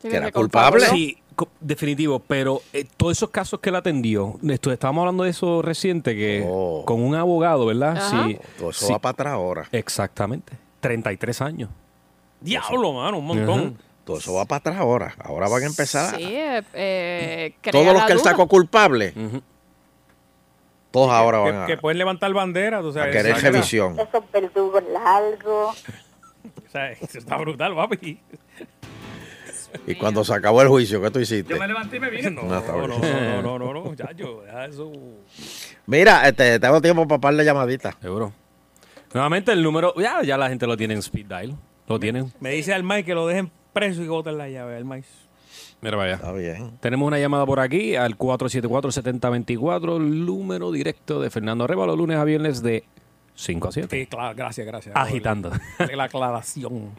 Sí, 0.00 0.08
Que 0.08 0.16
era 0.16 0.32
culpable. 0.32 0.86
Sí, 0.86 1.18
definitivo, 1.60 2.18
pero 2.20 2.60
eh, 2.72 2.84
todos 2.96 3.16
esos 3.16 3.30
casos 3.30 3.60
que 3.60 3.70
él 3.70 3.76
atendió, 3.76 4.38
esto, 4.48 4.72
estábamos 4.72 5.02
hablando 5.02 5.24
de 5.24 5.30
eso 5.30 5.62
reciente, 5.62 6.14
que 6.14 6.42
con 6.84 7.02
un 7.02 7.14
abogado, 7.14 7.66
¿verdad? 7.66 8.00
Sí, 8.10 8.38
Todo 8.58 8.70
eso 8.70 8.86
sí. 8.86 8.92
va 8.92 8.98
para 8.98 9.10
atrás 9.12 9.32
ahora. 9.34 9.68
Exactamente. 9.72 10.52
33 10.80 11.40
años. 11.40 11.70
Diablo, 12.40 12.92
mano, 12.92 13.18
un 13.18 13.26
montón. 13.26 13.78
Todo 14.04 14.18
eso 14.18 14.34
va 14.34 14.44
para 14.44 14.58
atrás 14.58 14.76
ahora. 14.76 15.14
Ahora 15.24 15.48
van 15.48 15.62
a 15.62 15.66
empezar. 15.66 16.16
Sí, 16.16 16.24
eh, 16.24 16.62
eh, 16.74 17.54
Todos 17.72 17.92
los 17.94 18.04
que 18.04 18.12
él 18.12 18.20
sacó 18.20 18.46
culpable. 18.46 19.14
Todos 20.90 21.10
ahora 21.10 21.38
Que, 21.44 21.50
van 21.50 21.62
a, 21.62 21.66
que 21.66 21.76
pueden 21.78 21.98
levantar 21.98 22.32
bandera, 22.32 22.80
tú 22.80 22.92
sabes. 22.92 23.08
a 23.08 23.10
querer 23.18 23.36
revisión. 23.42 23.98
Esos 23.98 24.22
verdugos 24.32 24.82
largos. 24.92 25.84
O 26.44 26.70
sea, 26.76 26.90
eso 26.90 27.18
está 27.18 27.36
brutal, 27.36 27.72
papi. 27.74 28.18
Y 29.86 29.94
cuando 29.96 30.24
se 30.24 30.34
acabó 30.34 30.62
el 30.62 30.68
juicio, 30.68 31.00
¿qué 31.02 31.10
tú 31.10 31.18
hiciste? 31.18 31.52
Yo 31.52 31.60
me 31.60 31.66
levanté 31.66 31.96
y 31.96 32.00
me 32.00 32.10
vine. 32.10 32.30
No, 32.30 32.42
No, 32.42 32.86
no, 32.86 32.98
no, 33.42 33.42
no, 33.42 33.58
no, 33.74 33.74
no, 33.74 34.64
eso. 34.64 34.92
Mira, 35.86 36.28
este, 36.28 36.58
tengo 36.58 36.80
tiempo 36.80 37.06
para 37.06 37.20
darle 37.20 37.44
llamadita. 37.44 37.96
Seguro. 38.00 38.32
Nuevamente 39.12 39.52
el 39.52 39.62
número, 39.62 39.94
ya, 39.96 40.22
ya 40.22 40.36
la 40.36 40.48
gente 40.48 40.66
lo 40.66 40.76
tiene 40.76 40.94
en 40.94 41.00
speed 41.00 41.26
dial. 41.26 41.56
Lo 41.86 42.00
tienen. 42.00 42.32
Me 42.40 42.50
dice 42.50 42.72
al 42.74 42.82
Mike 42.82 43.04
que 43.04 43.14
lo 43.14 43.26
dejen 43.26 43.50
preso 43.72 44.00
y 44.00 44.04
que 44.04 44.10
boten 44.10 44.38
la 44.38 44.48
llave 44.48 44.76
al 44.76 44.84
Mike. 44.84 45.06
Mira, 45.80 45.96
vaya. 45.96 46.14
Está 46.14 46.32
bien. 46.32 46.78
Tenemos 46.80 47.06
una 47.06 47.18
llamada 47.18 47.44
por 47.44 47.60
aquí 47.60 47.94
al 47.94 48.16
474-7024, 48.16 49.96
el 49.98 50.24
número 50.24 50.72
directo 50.72 51.20
de 51.20 51.28
Fernando 51.30 51.64
Arevalo, 51.64 51.94
lunes 51.94 52.16
a 52.16 52.24
viernes 52.24 52.62
de 52.62 52.84
5 53.34 53.68
a 53.68 53.72
7. 53.72 53.88
Sí, 54.00 54.06
claro, 54.06 54.34
gracias, 54.34 54.66
gracias. 54.66 54.96
Agitando. 54.96 55.50
La 55.94 56.04
aclaración. 56.04 56.90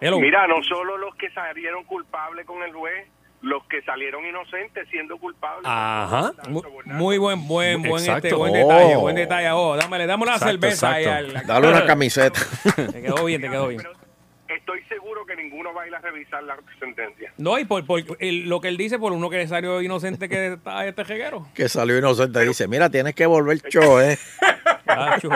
Hello. 0.00 0.20
Mira, 0.20 0.46
no 0.46 0.62
solo 0.62 0.96
los 0.96 1.14
que 1.16 1.30
salieron 1.30 1.84
culpables 1.84 2.46
con 2.46 2.62
el 2.62 2.72
juez, 2.72 3.08
los 3.40 3.64
que 3.66 3.82
salieron 3.82 4.24
inocentes 4.26 4.88
siendo 4.90 5.16
culpables. 5.18 5.62
Ajá. 5.64 6.32
Mu- 6.48 6.62
Muy 6.84 7.18
buen, 7.18 7.46
buen, 7.46 7.82
buen, 7.82 8.08
este, 8.10 8.34
buen 8.34 8.52
Oh. 8.52 8.56
detalle, 8.56 8.96
buen 8.96 9.16
detalle. 9.16 9.50
Oh, 9.52 9.76
dámele, 9.76 10.06
dame 10.06 10.22
una 10.24 10.34
Exacto, 10.34 10.52
cerveza 10.52 10.92
ahí 10.92 11.04
exacto. 11.04 11.38
al- 11.38 11.46
Dale 11.46 11.68
una 11.68 11.86
camiseta. 11.86 12.40
Te 12.92 13.02
quedó 13.02 13.24
bien, 13.24 13.40
te 13.40 13.48
quedó 13.50 13.68
bien. 13.68 13.82
Estoy 14.48 14.82
seguro 14.88 15.26
que 15.26 15.36
ninguno 15.36 15.74
va 15.74 15.82
a 15.82 15.86
ir 15.88 15.94
a 15.94 15.98
revisar 16.00 16.42
la 16.42 16.56
sentencia. 16.80 17.32
No, 17.36 17.58
y 17.58 17.64
por, 17.66 17.84
por 17.86 18.02
el- 18.18 18.48
lo 18.48 18.60
que 18.60 18.68
él 18.68 18.76
dice, 18.78 18.98
por 18.98 19.12
uno 19.12 19.28
que 19.28 19.46
salió 19.46 19.82
inocente 19.82 20.28
que 20.28 20.54
está 20.54 20.86
este 20.86 21.04
jeguero. 21.04 21.46
que 21.54 21.68
salió 21.68 21.98
inocente. 21.98 22.40
Dice, 22.46 22.66
mira, 22.66 22.88
tienes 22.88 23.14
que 23.14 23.26
volver 23.26 23.58
show, 23.68 24.00
¿eh? 24.00 24.18
Tacho, 24.86 25.28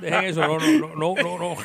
Dejen 0.00 0.24
eso, 0.24 0.40
no, 0.42 0.58
no, 0.58 0.94
no, 0.94 1.14
no, 1.14 1.38
no, 1.38 1.56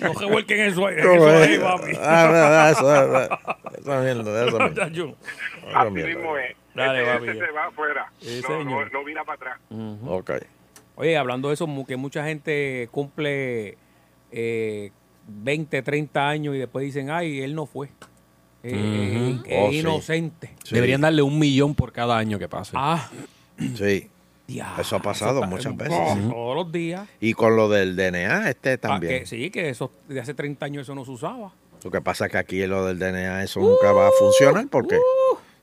no 0.00 0.12
revuelquen 0.20 0.60
eso 0.60 0.86
ahí, 0.86 0.94
dejen 0.96 1.10
¿Cómo 1.18 1.28
eso 1.28 1.42
es? 1.44 1.48
ahí, 1.50 1.58
papi. 1.58 1.92
Ah, 2.00 2.26
no, 2.26 2.50
no, 2.50 2.68
eso, 2.70 3.78
eso 3.78 4.00
mierda, 4.02 4.46
eso 4.46 4.58
mierda. 4.58 4.84
Así 5.74 5.90
mierda. 5.90 6.08
mismo 6.14 6.38
es. 6.38 6.56
Dale, 6.74 7.02
Ese- 7.02 7.12
papi, 7.12 7.28
ese 7.28 7.38
se 7.46 7.52
va 7.52 7.64
afuera. 7.66 8.12
Sí, 8.20 8.40
no, 8.48 8.64
no, 8.64 8.84
no 8.86 9.04
vira 9.04 9.24
para 9.24 9.36
atrás. 9.36 9.60
Ok. 10.06 10.30
Oye, 10.96 11.16
hablando 11.18 11.48
de 11.48 11.54
eso, 11.54 11.66
mu- 11.66 11.84
que 11.84 11.96
mucha 11.96 12.24
gente 12.24 12.88
cumple 12.90 13.76
eh, 14.32 14.90
20, 15.26 15.82
30 15.82 16.28
años 16.28 16.54
y 16.54 16.58
después 16.58 16.84
dicen, 16.84 17.10
ay, 17.10 17.40
él 17.40 17.54
no 17.54 17.66
fue. 17.66 17.88
Eh, 18.62 19.34
Ujú. 19.36 19.42
Es 19.46 19.58
Oh, 19.60 19.70
sí. 19.70 19.78
inocente. 19.78 20.50
Sí. 20.64 20.74
Deberían 20.74 21.02
darle 21.02 21.22
un 21.22 21.38
millón 21.38 21.74
por 21.74 21.92
cada 21.92 22.16
año 22.16 22.38
que 22.38 22.48
pase. 22.48 22.72
Ah, 22.74 23.08
Sí. 23.76 24.08
Eso 24.78 24.96
ha 24.96 24.98
pasado 25.00 25.42
muchas 25.44 25.74
veces. 25.76 25.96
Todos 26.28 26.54
los 26.54 26.70
días. 26.70 27.08
Y 27.20 27.32
con 27.32 27.56
lo 27.56 27.68
del 27.70 27.96
DNA, 27.96 28.50
este 28.50 28.72
Ah, 28.72 28.78
también. 28.78 29.20
que 29.20 29.26
sí, 29.26 29.50
que 29.50 29.70
eso 29.70 29.90
de 30.08 30.20
hace 30.20 30.34
30 30.34 30.66
años 30.66 30.82
eso 30.82 30.94
no 30.94 31.04
se 31.04 31.12
usaba. 31.12 31.52
Lo 31.82 31.90
que 31.90 32.00
pasa 32.02 32.26
es 32.26 32.32
que 32.32 32.38
aquí 32.38 32.66
lo 32.66 32.84
del 32.84 32.98
DNA, 32.98 33.42
eso 33.42 33.60
nunca 33.60 33.92
va 33.92 34.08
a 34.08 34.10
funcionar 34.18 34.66
porque 34.70 34.98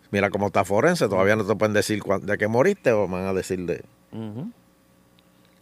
mira 0.10 0.30
cómo 0.32 0.48
está 0.48 0.64
forense, 0.66 1.08
todavía 1.08 1.36
no 1.36 1.46
te 1.46 1.56
pueden 1.56 1.74
decir 1.74 2.02
cuán- 2.02 2.26
de 2.26 2.38
qué 2.38 2.48
moriste 2.48 2.92
o 2.92 3.08
van 3.08 3.26
a 3.26 3.34
decir 3.34 3.60
de... 3.66 3.84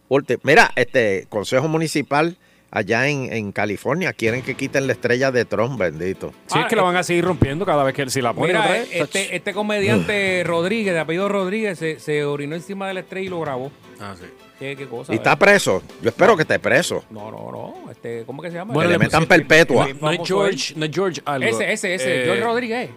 Ulti- 0.08 0.40
Mira, 0.42 0.70
este 0.76 1.26
Consejo 1.28 1.68
Municipal 1.68 2.36
allá 2.70 3.08
en, 3.08 3.32
en 3.32 3.52
California 3.52 4.12
quieren 4.12 4.42
que 4.42 4.54
quiten 4.54 4.86
la 4.86 4.92
estrella 4.92 5.30
de 5.30 5.44
Trump, 5.44 5.78
bendito. 5.78 6.32
Sí, 6.46 6.58
es 6.58 6.66
que 6.66 6.76
la 6.76 6.82
van 6.82 6.96
a 6.96 7.02
seguir 7.02 7.24
rompiendo 7.24 7.66
cada 7.66 7.82
vez 7.84 7.94
que 7.94 8.02
él 8.02 8.10
si 8.10 8.20
la 8.20 8.32
pone 8.32 8.48
Mira, 8.48 8.60
otra 8.60 8.72
vez. 8.72 8.88
este, 8.92 9.36
este 9.36 9.52
comediante 9.52 10.42
Rodríguez, 10.44 10.94
de 10.94 11.00
apellido 11.00 11.28
Rodríguez, 11.28 11.78
se, 11.78 11.98
se 11.98 12.24
orinó 12.24 12.54
encima 12.54 12.86
de 12.88 12.94
la 12.94 13.00
estrella 13.00 13.26
y 13.26 13.30
lo 13.30 13.40
grabó. 13.40 13.70
Ah, 14.00 14.14
sí. 14.18 14.26
¿Qué, 14.58 14.76
qué 14.76 14.86
cosa? 14.86 15.12
Y 15.12 15.16
está 15.16 15.36
preso. 15.36 15.82
Yo 16.02 16.10
espero 16.10 16.36
que 16.36 16.42
esté 16.42 16.58
preso. 16.58 17.02
No, 17.10 17.30
no, 17.30 17.50
no. 17.50 17.90
Este, 17.90 18.24
¿Cómo 18.26 18.42
que 18.42 18.50
se 18.50 18.56
llama? 18.56 18.74
Que 18.74 18.80
le 18.80 18.88
le 18.88 18.98
metan 18.98 19.24
perpetua. 19.26 19.88
No 19.98 20.10
es 20.10 20.20
George, 20.22 20.74
no 20.76 20.84
es 20.84 20.90
George 20.92 21.22
algo. 21.24 21.48
Ese, 21.48 21.72
ese, 21.72 21.94
ese. 21.94 22.20
Eh, 22.20 22.24
George 22.26 22.42
Rodríguez. 22.42 22.90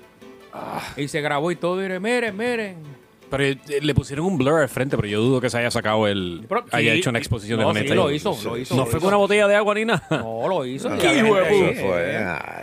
Y 0.97 1.07
se 1.07 1.21
grabó 1.21 1.51
y 1.51 1.55
todo. 1.55 1.80
Y 1.82 1.86
dice, 1.86 1.99
miren, 1.99 2.36
miren. 2.38 3.03
Pero 3.36 3.46
eh, 3.46 3.58
le 3.82 3.96
pusieron 3.96 4.28
un 4.28 4.38
blur 4.38 4.62
al 4.62 4.70
frente, 4.70 4.96
pero 4.96 5.08
yo 5.08 5.20
dudo 5.20 5.42
que 5.42 5.50
se 5.50 5.58
haya 5.58 5.72
sacado 5.72 6.06
el. 6.06 6.46
Pero- 6.48 6.66
haya 6.70 6.92
sí, 6.94 7.00
hecho 7.00 7.10
una 7.10 7.18
exposición 7.18 7.60
no, 7.60 7.74
de 7.74 7.82
sí, 7.82 7.88
lo 7.88 8.12
hizo, 8.12 8.38
lo 8.44 8.58
hizo, 8.60 8.76
No 8.76 8.82
lo 8.82 8.86
fue 8.86 9.00
hizo. 9.00 9.00
con 9.00 9.08
una 9.08 9.18
botella 9.18 9.48
de 9.48 9.56
agua 9.56 9.74
ni 9.74 9.86
nada. 9.86 10.06
No, 10.12 10.48
lo 10.48 10.64
hizo. 10.68 10.88
Eso 10.94 11.02
gente 11.02 11.18
ahí, 11.40 11.74
fue, 11.82 12.16
ah, 12.18 12.62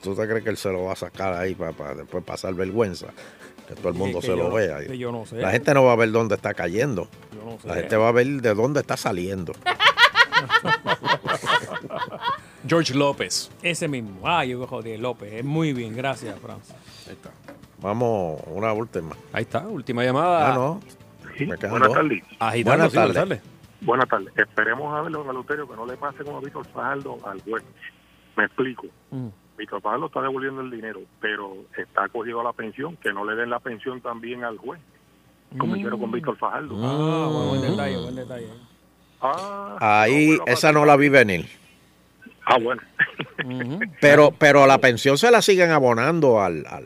¿Tú 0.00 0.14
te 0.14 0.28
crees 0.28 0.44
que 0.44 0.50
él 0.50 0.56
se 0.56 0.70
lo 0.70 0.84
va 0.84 0.92
a 0.92 0.96
sacar 0.96 1.34
ahí 1.34 1.56
para 1.56 1.96
después 1.96 2.22
pasar 2.22 2.54
vergüenza? 2.54 3.08
Que 3.66 3.74
todo 3.74 3.88
el 3.88 3.94
mundo 3.94 4.20
que 4.20 4.26
se 4.28 4.36
lo 4.36 4.48
yo- 4.48 4.54
vea. 4.54 4.94
yo 4.94 5.10
no 5.10 5.26
sé. 5.26 5.38
La 5.38 5.50
gente 5.50 5.74
no 5.74 5.82
va 5.82 5.92
a 5.94 5.96
ver 5.96 6.12
dónde 6.12 6.36
está 6.36 6.54
cayendo. 6.54 7.08
Yo 7.34 7.44
no 7.44 7.58
sé. 7.60 7.66
La 7.66 7.74
gente 7.74 7.96
va 7.96 8.06
a 8.06 8.12
ver 8.12 8.28
de 8.28 8.54
dónde 8.54 8.78
está 8.78 8.96
saliendo. 8.96 9.52
George 12.68 12.94
López. 12.94 13.50
Ese 13.60 13.88
mismo. 13.88 14.20
Ah, 14.22 14.44
yo 14.44 14.64
joder, 14.68 15.00
López. 15.00 15.42
Muy 15.44 15.72
bien, 15.72 15.96
gracias, 15.96 16.38
Francis. 16.38 16.74
Ahí 17.08 17.14
está. 17.14 17.30
Vamos, 17.82 18.40
una 18.46 18.72
última. 18.72 19.14
Ahí 19.32 19.42
está, 19.42 19.66
última 19.66 20.04
llamada. 20.04 20.52
Ah, 20.52 20.54
no. 20.54 20.80
Me 21.38 21.56
Buenas 21.56 21.92
tardes. 21.92 22.22
Agitando, 22.38 22.70
Buenas 22.78 22.90
sí, 22.92 22.96
tardes. 22.96 23.14
tardes. 23.14 23.42
Buenas 23.80 24.08
tardes. 24.08 24.32
Esperemos 24.36 24.94
a 24.96 25.02
ver, 25.02 25.12
don 25.12 25.28
Eleuterio, 25.28 25.68
que 25.68 25.74
no 25.76 25.86
le 25.86 25.96
pase 25.96 26.22
como 26.22 26.38
a 26.38 26.40
Víctor 26.40 26.66
Fajardo 26.68 27.18
al 27.26 27.40
juez. 27.42 27.64
Me 28.36 28.44
explico. 28.44 28.86
Mm. 29.10 29.28
Víctor 29.58 29.80
Fajardo 29.82 30.06
está 30.06 30.22
devolviendo 30.22 30.60
el 30.60 30.70
dinero, 30.70 31.00
pero 31.20 31.54
está 31.76 32.08
cogido 32.08 32.40
a 32.40 32.44
la 32.44 32.52
pensión, 32.52 32.96
que 32.96 33.12
no 33.12 33.24
le 33.24 33.34
den 33.34 33.50
la 33.50 33.58
pensión 33.60 34.00
también 34.00 34.44
al 34.44 34.58
juez, 34.58 34.80
como 35.58 35.72
Mm. 35.74 35.76
hicieron 35.76 36.00
con 36.00 36.12
Víctor 36.12 36.36
Fajardo. 36.36 36.76
Ah, 36.82 37.28
buen, 37.28 37.48
buen 37.48 37.70
detalle, 37.70 37.96
buen 37.98 38.14
detalle. 38.14 38.48
Ah, 39.20 39.76
Ahí, 39.80 40.30
no, 40.30 40.36
bueno, 40.38 40.52
esa 40.52 40.72
no 40.72 40.84
la 40.84 40.96
vi 40.96 41.08
venir. 41.08 41.48
Ah, 42.44 42.58
bueno. 42.58 42.82
Pero, 44.00 44.32
pero 44.38 44.66
la 44.66 44.78
pensión 44.78 45.16
se 45.18 45.30
la 45.30 45.42
siguen 45.42 45.70
abonando 45.70 46.40
al, 46.40 46.64
al 46.68 46.84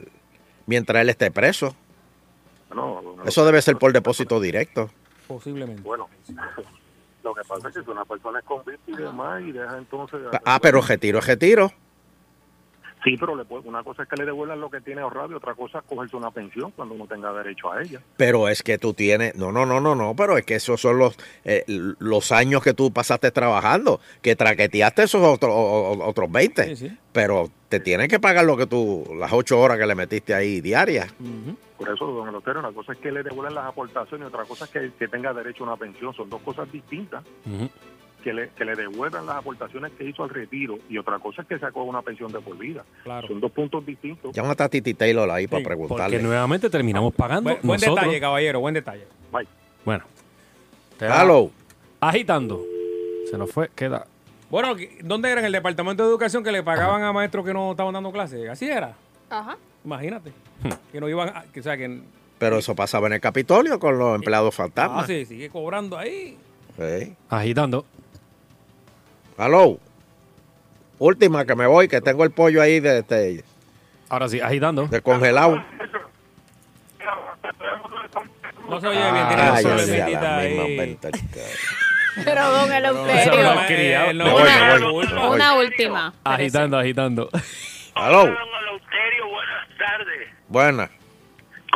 mientras 0.66 1.02
él 1.02 1.08
esté 1.08 1.30
preso. 1.30 1.74
No, 2.74 3.00
no, 3.00 3.24
Eso 3.24 3.44
debe 3.46 3.62
ser 3.62 3.76
por 3.76 3.92
depósito 3.92 4.40
directo. 4.40 4.90
Posiblemente. 5.26 5.82
Bueno, 5.82 6.08
lo 7.24 7.34
que 7.34 7.42
pasa 7.42 7.68
es 7.68 7.74
que 7.74 7.82
si 7.82 7.90
una 7.90 8.04
persona 8.04 8.40
es 8.40 8.44
convicta 8.44 8.90
y 8.90 8.96
demás 8.96 9.42
y 9.42 9.52
deja 9.52 9.78
entonces... 9.78 10.20
Ah, 10.44 10.58
pero 10.60 10.80
retiro 10.80 11.20
es 11.20 11.26
retiro. 11.26 11.72
Sí, 13.06 13.16
pero 13.16 13.36
le 13.36 13.44
puede- 13.44 13.68
una 13.68 13.84
cosa 13.84 14.02
es 14.02 14.08
que 14.08 14.16
le 14.16 14.24
devuelvan 14.24 14.60
lo 14.60 14.68
que 14.68 14.80
tiene 14.80 15.00
ahorrado 15.00 15.30
y 15.30 15.34
otra 15.34 15.54
cosa 15.54 15.78
es 15.78 15.84
cogerse 15.84 16.16
una 16.16 16.32
pensión 16.32 16.72
cuando 16.72 16.96
uno 16.96 17.06
tenga 17.06 17.32
derecho 17.32 17.70
a 17.70 17.80
ella. 17.80 18.00
Pero 18.16 18.48
es 18.48 18.64
que 18.64 18.78
tú 18.78 18.94
tienes, 18.94 19.36
no, 19.36 19.52
no, 19.52 19.64
no, 19.64 19.80
no, 19.80 19.94
no, 19.94 20.16
pero 20.16 20.36
es 20.36 20.44
que 20.44 20.56
esos 20.56 20.80
son 20.80 20.98
los, 20.98 21.16
eh, 21.44 21.62
los 22.00 22.32
años 22.32 22.64
que 22.64 22.74
tú 22.74 22.92
pasaste 22.92 23.30
trabajando, 23.30 24.00
que 24.22 24.34
traqueteaste 24.34 25.04
esos 25.04 25.22
otros 25.22 25.52
otros 25.54 26.32
20, 26.32 26.74
pero 27.12 27.48
te 27.68 27.78
tienen 27.78 28.08
que 28.08 28.18
pagar 28.18 28.44
lo 28.44 28.56
que 28.56 28.66
tú, 28.66 29.04
las 29.16 29.32
ocho 29.32 29.60
horas 29.60 29.78
que 29.78 29.86
le 29.86 29.94
metiste 29.94 30.34
ahí 30.34 30.60
diarias. 30.60 31.14
Por 31.78 31.88
eso, 31.88 32.06
don 32.06 32.26
Eleuterio, 32.28 32.58
una 32.58 32.72
cosa 32.72 32.92
es 32.94 32.98
que 32.98 33.12
le 33.12 33.22
devuelvan 33.22 33.54
las 33.54 33.66
aportaciones 33.66 34.26
y 34.26 34.28
otra 34.34 34.44
cosa 34.46 34.64
es 34.64 34.70
que, 34.72 34.90
que 34.98 35.06
tenga 35.06 35.32
derecho 35.32 35.62
a 35.62 35.68
una 35.68 35.76
pensión. 35.76 36.12
Son 36.14 36.28
dos 36.28 36.40
cosas 36.42 36.72
distintas. 36.72 37.22
Que 38.26 38.32
le, 38.32 38.48
que 38.48 38.64
le 38.64 38.74
devuelvan 38.74 39.24
las 39.24 39.36
aportaciones 39.36 39.92
que 39.92 40.02
hizo 40.02 40.24
al 40.24 40.30
retiro 40.30 40.80
y 40.88 40.98
otra 40.98 41.20
cosa 41.20 41.42
es 41.42 41.46
que 41.46 41.60
sacó 41.60 41.84
una 41.84 42.02
pensión 42.02 42.32
de 42.32 42.40
por 42.40 42.58
vida. 42.58 42.84
Son 43.04 43.38
dos 43.38 43.52
puntos 43.52 43.86
distintos. 43.86 44.34
Llámate 44.34 44.64
a 44.64 44.68
Titi 44.68 44.94
Taylor 44.94 45.30
ahí 45.30 45.46
para 45.46 45.62
Porque 45.62 45.76
preguntarle. 45.76 46.20
nuevamente 46.20 46.68
terminamos 46.68 47.14
pagando 47.14 47.50
Buen, 47.50 47.60
buen 47.62 47.80
detalle, 47.80 48.18
caballero, 48.18 48.58
buen 48.58 48.74
detalle. 48.74 49.06
Bueno. 49.84 50.02
Te 50.98 51.06
Hello. 51.06 51.52
Agitando. 52.00 52.64
Se 53.30 53.38
nos 53.38 53.48
fue, 53.52 53.70
queda. 53.76 54.08
Bueno, 54.50 54.74
¿dónde 55.04 55.30
era 55.30 55.38
en 55.38 55.46
el 55.46 55.52
departamento 55.52 56.02
de 56.02 56.08
educación 56.08 56.42
que 56.42 56.50
le 56.50 56.64
pagaban 56.64 57.04
a 57.04 57.12
maestros 57.12 57.46
que 57.46 57.54
no 57.54 57.70
estaban 57.70 57.94
dando 57.94 58.10
clases? 58.10 58.48
Así 58.48 58.68
era. 58.68 58.96
Ajá. 59.30 59.56
Imagínate. 59.84 60.32
que 60.90 61.00
no 61.00 61.08
iban 61.08 61.28
a, 61.28 61.44
que, 61.52 61.60
o 61.60 61.62
sea, 61.62 61.76
que 61.76 62.00
Pero 62.40 62.58
eso 62.58 62.74
pasaba 62.74 63.06
en 63.06 63.12
el 63.12 63.20
Capitolio 63.20 63.78
con 63.78 63.96
los 63.96 64.16
empleados 64.16 64.52
ah, 64.54 64.56
fantasmas. 64.64 65.06
sí, 65.06 65.24
sigue 65.26 65.48
cobrando 65.48 65.96
ahí. 65.96 66.36
Sí. 66.76 67.14
Agitando. 67.30 67.86
Hello. 69.38 69.78
Última 70.98 71.44
que 71.44 71.54
me 71.54 71.66
voy, 71.66 71.88
que 71.88 72.00
tengo 72.00 72.24
el 72.24 72.30
pollo 72.30 72.62
ahí 72.62 72.80
de 72.80 73.00
este. 73.00 73.44
Ahora 74.08 74.28
sí, 74.28 74.40
agitando. 74.40 74.86
De 74.88 75.00
congelado. 75.02 75.62
No 78.68 78.80
se 78.80 78.88
oye 78.88 78.98
bien, 78.98 79.28
tiene 79.28 79.52
bendita 79.74 80.20
la 80.22 80.42
misma 80.42 80.62
ahí. 80.64 80.76
venta. 80.76 81.08
Pero 82.24 82.50
don 82.50 82.72
Eleuterio. 82.72 83.54
malcriada. 83.54 84.10
Una, 84.10 84.88
voy. 84.90 85.06
una 85.34 85.54
última. 85.54 86.14
Agitando, 86.24 86.78
agitando. 86.78 87.30
Hello. 87.94 88.24
buenas 88.24 89.68
tardes. 89.78 90.28
Buena. 90.48 90.90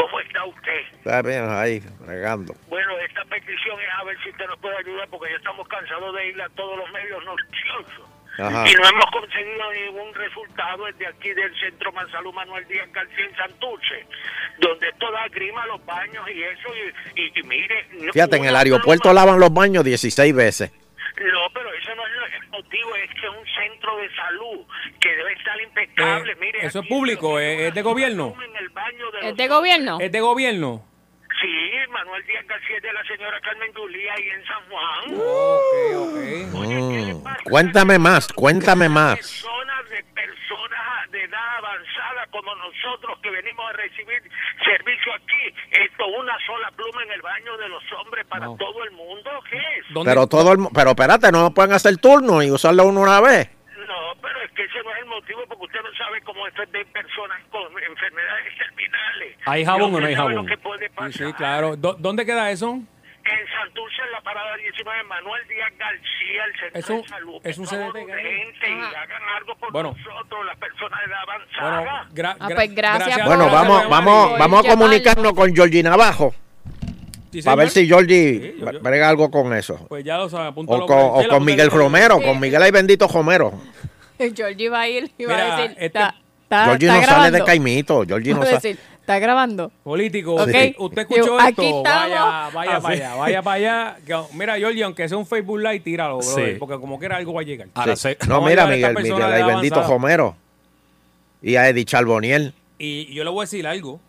¿Cómo 0.01 0.20
está 0.20 0.44
usted? 0.46 0.80
Está 0.98 1.22
bien 1.22 1.46
ahí, 1.51 1.82
regando. 2.07 2.55
Bueno, 2.68 2.98
esta 2.98 3.24
petición 3.26 3.78
es 3.80 3.88
a 3.98 4.05
ver 4.05 4.16
si 4.22 4.30
usted 4.30 4.46
nos 4.46 4.59
puede 4.61 4.76
ayudar 4.78 5.09
porque 5.09 5.30
ya 5.30 5.36
estamos 5.36 5.66
cansados 5.68 6.14
de 6.14 6.28
ir 6.28 6.40
a 6.42 6.48
todos 6.51 6.78
los 6.78 6.90
medios 6.90 7.24
noticiosos. 7.24 8.09
Ajá. 8.38 8.64
Y 8.66 8.72
no 8.74 8.88
hemos 8.88 9.05
conseguido 9.12 9.72
ningún 9.72 10.14
resultado 10.14 10.86
desde 10.86 11.07
aquí 11.09 11.30
del 11.34 11.53
Centro 11.61 11.92
Mansalud 11.92 12.32
Manuel 12.32 12.66
Díaz 12.68 12.90
García 12.92 13.24
en 13.26 13.36
Santurce, 13.36 14.07
donde 14.59 14.90
toda 14.98 15.28
grima 15.28 15.66
los 15.66 15.84
baños 15.84 16.24
y 16.32 16.42
eso. 16.42 16.68
Y, 17.16 17.20
y- 17.20 17.32
y 17.38 17.42
mire. 17.42 17.86
Fíjate, 18.12 18.36
en 18.36 18.44
el 18.46 18.57
aeropuerto 18.57 19.12
lavan 19.12 19.38
los 19.40 19.53
baños 19.53 19.84
16 19.84 20.34
veces. 20.34 20.72
No, 21.21 21.51
pero 21.53 21.73
eso 21.75 21.95
no 21.95 22.03
es 22.07 22.35
el 22.35 22.49
motivo, 22.49 22.95
es 22.97 23.11
que 23.11 23.27
es 23.27 23.33
un 23.33 23.47
centro 23.55 23.97
de 23.99 24.09
salud 24.16 24.66
que 24.99 25.14
debe 25.14 25.33
estar 25.35 25.61
impecable. 25.61 26.33
Eh, 26.33 26.37
mire, 26.41 26.66
eso 26.66 26.81
es 26.81 26.89
público, 26.89 27.39
es 27.39 27.75
de 27.75 27.83
gobierno. 27.83 28.35
¿Es 29.21 29.37
de 29.37 29.49
gobierno? 29.49 29.99
Es 30.01 30.11
de 30.11 30.21
gobierno. 30.21 30.87
Sí, 31.41 31.71
Manuel 31.91 32.25
Díaz 32.27 32.47
García 32.47 32.77
es 32.77 32.83
de 32.83 32.93
la 32.93 33.05
señora 33.05 33.41
Carmen 33.41 33.73
Yulía 33.75 34.12
ahí 34.14 34.29
en 34.29 34.45
San 34.47 34.62
Juan. 34.68 35.05
Mm. 37.14 37.25
Cuéntame 37.45 37.99
más, 37.99 38.33
cuéntame 38.33 38.89
más. 38.89 39.45
Avanzada 41.59 42.26
como 42.30 42.55
nosotros 42.57 43.18
que 43.22 43.30
venimos 43.30 43.64
a 43.68 43.72
recibir 43.74 44.22
servicio 44.64 45.12
aquí. 45.14 45.55
Esto 45.70 46.07
una 46.07 46.34
sola 46.47 46.70
pluma 46.72 47.03
en 47.05 47.12
el 47.12 47.22
baño 47.22 47.57
de 47.57 47.68
los 47.68 47.82
hombres 48.01 48.26
para 48.26 48.47
todo 48.57 48.84
el 48.84 48.91
mundo. 48.93 49.30
¿Qué 49.51 49.57
es? 49.57 49.84
Pero 50.05 50.26
todo 50.26 50.53
el, 50.53 50.59
pero 50.74 50.91
espérate, 50.91 51.32
no 51.32 51.53
pueden 51.53 51.72
hacer 51.72 51.97
turno 51.99 52.43
y 52.43 52.51
usarlo 52.51 52.84
uno 52.86 53.01
una 53.01 53.20
vez. 53.20 53.51
No, 53.86 54.14
pero 54.22 54.41
es 54.43 54.51
que 54.53 54.62
ese 54.64 54.82
no 54.82 54.91
es 54.93 54.99
el 54.99 55.07
motivo 55.07 55.41
porque 55.49 55.64
usted 55.64 55.80
no 55.82 55.93
sabe 55.97 56.20
cómo 56.22 56.47
esto 56.47 56.62
es 56.62 56.72
de 56.72 56.84
personas 56.86 57.41
con 57.51 57.62
enfermedades 57.82 58.57
terminales. 58.59 59.36
¿Hay 59.47 59.64
jabón 59.64 59.95
o 59.95 60.01
no 60.01 60.07
hay 60.07 60.14
jabón? 60.14 60.34
lo 60.34 60.45
que 60.47 60.59
puede 60.59 60.88
Sí, 60.88 60.95
pasar. 60.95 61.12
sí, 61.12 61.32
claro. 61.34 61.76
¿Dó- 61.76 61.97
¿Dónde 61.99 62.24
queda 62.26 62.51
eso? 62.51 62.78
En 63.31 63.47
Santurce, 63.49 64.03
en 64.05 64.12
la 64.12 64.20
parada 64.22 64.57
19, 64.57 65.05
Manuel 65.05 65.43
Díaz 65.49 65.72
García, 65.78 66.45
el 66.47 66.61
centro 66.61 66.78
Es 66.81 66.91
un- 66.91 67.03
de 67.03 67.09
salud. 67.09 67.41
es 67.45 67.59
un 67.59 67.66
CDT 67.66 68.07
que 68.07 68.12
hay. 68.12 68.22
gente, 68.24 68.68
y 68.70 68.95
hagan 68.97 69.22
algo 69.37 69.55
por 69.57 69.72
Bueno. 69.72 69.95
nosotros, 69.97 70.47
las 70.47 70.57
personas 70.59 70.99
de 71.01 71.07
Bueno, 71.07 71.76
avanzada. 71.76 72.09
gra- 72.12 72.37
Ah, 72.41 72.49
pues 72.55 72.74
gracias 72.74 73.18
por- 73.18 73.26
Bueno, 73.26 73.51
vamos, 73.51 73.89
vamos, 73.89 74.39
vamos 74.39 74.66
a 74.66 74.68
comunicarnos 74.70 75.33
con 75.35 75.55
Georgie 75.55 75.83
Navajo. 75.83 76.35
Sí, 77.33 77.43
Para 77.43 77.55
ver 77.57 77.70
si 77.70 77.87
Georgie 77.87 78.55
Sí, 78.59 78.64
brega 78.83 79.09
algo 79.09 79.31
con 79.31 79.55
eso. 79.55 79.87
Pues 79.89 80.03
ya 80.05 80.16
lo 80.18 80.28
sabe, 80.28 80.49
apúntalo 80.49 80.83
O 80.85 80.87
con, 80.87 80.99
o 80.99 81.28
con 81.28 81.45
Miguel. 81.45 81.70
Romero, 81.70 82.18
Sí. 82.18 82.24
con 82.24 82.41
Miguel 82.41 82.61
hay 82.62 82.72
bendito 82.72 83.07
Romero. 83.07 83.53
Georgie 84.18 84.68
va 84.68 84.81
a 84.81 84.89
ir 84.89 85.12
y 85.16 85.24
va 85.26 85.35
Mira, 85.35 85.47
a 85.57 85.61
decir, 85.61 85.70
este- 85.72 85.87
está, 85.87 86.14
está, 86.43 86.64
Georgie 86.64 86.87
está 86.89 86.95
no 87.01 87.03
grabando. 87.07 87.24
sale 87.26 87.39
de 87.39 87.45
Caimito. 87.45 88.05
Georgie 88.05 88.35
no 88.35 88.43
a 88.43 88.47
sale. 88.47 88.76
Está 89.01 89.18
grabando. 89.18 89.70
Político, 89.82 90.34
Ok. 90.34 90.46
usted, 90.46 90.74
usted 90.78 91.03
escuchó 91.03 91.26
Yo, 91.26 91.38
esto, 91.38 91.42
aquí 91.62 91.66
estamos. 91.66 91.82
vaya, 91.84 92.51
vaya 92.55 92.76
Ah, 92.76 92.80
para 92.80 92.96
sí. 92.96 93.03
allá, 93.03 93.14
vaya 93.16 93.42
para 93.42 93.57
allá. 93.57 93.96
Que, 94.07 94.36
mira, 94.36 94.57
Georgie, 94.57 94.82
aunque 94.84 95.09
sea 95.09 95.18
un 95.18 95.26
Facebook 95.26 95.59
Live, 95.59 95.80
tíralo, 95.80 96.18
bro, 96.18 96.22
Sí. 96.22 96.57
porque 96.59 96.78
como 96.78 96.98
quiera 96.98 97.16
algo 97.16 97.32
va 97.34 97.40
a 97.40 97.44
llegar. 97.44 97.68
Sí. 97.96 98.09
No, 98.28 98.40
mira, 98.42 98.66
Miguel, 98.66 98.94
Miguel 98.94 99.44
bendito. 99.46 99.82
Romero. 99.82 100.36
Y 101.42 101.57
a 101.57 101.68
Eddie 101.68 101.84
Charboniel. 101.84 102.55
Y 102.78 103.12
yo 103.14 103.24
le 103.24 103.30
voy 103.30 103.40
a 103.40 103.44
decir 103.44 103.66
algo 103.66 104.01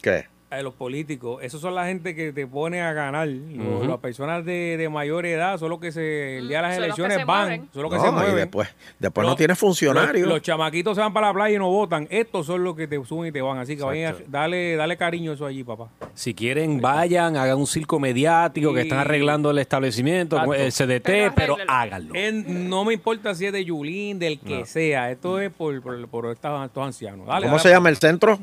¿Qué? 0.00 0.26
A 0.54 0.62
los 0.62 0.74
políticos. 0.74 1.42
Esos 1.42 1.60
son 1.60 1.74
la 1.74 1.86
gente 1.86 2.14
que 2.14 2.32
te 2.32 2.46
pone 2.46 2.80
a 2.80 2.92
ganar. 2.92 3.28
Los- 3.28 3.80
Ujú. 3.80 3.88
Las 3.88 3.98
personas 3.98 4.44
de, 4.44 4.76
de 4.76 4.88
mayor 4.88 5.26
edad 5.26 5.58
son 5.58 5.70
los 5.70 5.80
que 5.80 5.92
se, 5.92 6.38
el 6.38 6.48
día 6.48 6.58
de 6.58 6.62
las 6.62 6.74
son 6.76 6.86
los 6.88 6.96
que 6.96 7.02
elecciones 7.02 7.18
se 7.18 7.24
van, 7.24 7.40
mueven. 7.48 7.68
son 7.72 7.82
los 7.82 7.90
que 7.90 7.96
No, 7.98 8.02
se 8.02 8.08
y 8.08 8.12
mueven. 8.12 8.36
después, 8.36 8.68
después 8.98 9.24
no 9.24 9.30
Los- 9.30 9.36
tiene 9.38 9.54
funcionarios. 9.54 10.26
Los, 10.26 10.34
los 10.34 10.42
chamaquitos 10.42 10.94
se 10.94 11.00
van 11.00 11.12
para 11.12 11.28
la 11.28 11.32
playa 11.34 11.56
y 11.56 11.58
no 11.58 11.70
votan. 11.70 12.06
Estos 12.10 12.46
son 12.46 12.64
los 12.64 12.74
que 12.76 12.86
te 12.86 13.02
suben 13.04 13.28
y 13.28 13.32
te 13.32 13.40
van. 13.42 13.58
Así 13.58 13.76
que 13.76 13.82
vayan 13.82 14.14
a- 14.14 14.18
dale, 14.28 14.76
dale 14.76 14.96
cariño 14.96 15.32
a 15.32 15.34
eso 15.34 15.46
allí, 15.46 15.64
papá. 15.64 15.88
Si 16.14 16.34
quieren, 16.34 16.80
vayan, 16.80 17.36
hagan 17.36 17.58
un 17.58 17.66
circo 17.66 17.98
mediático 17.98 18.72
que 18.72 18.82
están 18.82 18.98
arreglando 18.98 19.50
el 19.50 19.58
establecimiento, 19.58 20.36
Exacto. 20.36 20.54
el 20.54 20.72
CDT, 20.72 21.04
Pero 21.04 21.32
pero, 21.34 21.56
háganlo. 21.68 22.14
En- 22.14 22.68
no 22.68 22.84
me 22.84 22.94
importa 22.94 23.34
si 23.34 23.46
es 23.46 23.52
de 23.52 23.64
Yulín, 23.64 24.18
del 24.18 24.38
que 24.40 24.60
No. 24.60 24.66
sea. 24.66 25.10
Esto 25.10 25.40
es 25.40 25.50
por, 25.52 25.80
por, 25.82 26.06
por 26.08 26.26
estos, 26.32 26.64
estos 26.66 26.84
ancianos. 26.86 27.26
Dale, 27.26 27.46
¿Cómo 27.46 27.56
dale, 27.56 27.62
se 27.68 27.74
llama 27.74 27.88
el 27.88 27.96
centro? 27.96 28.38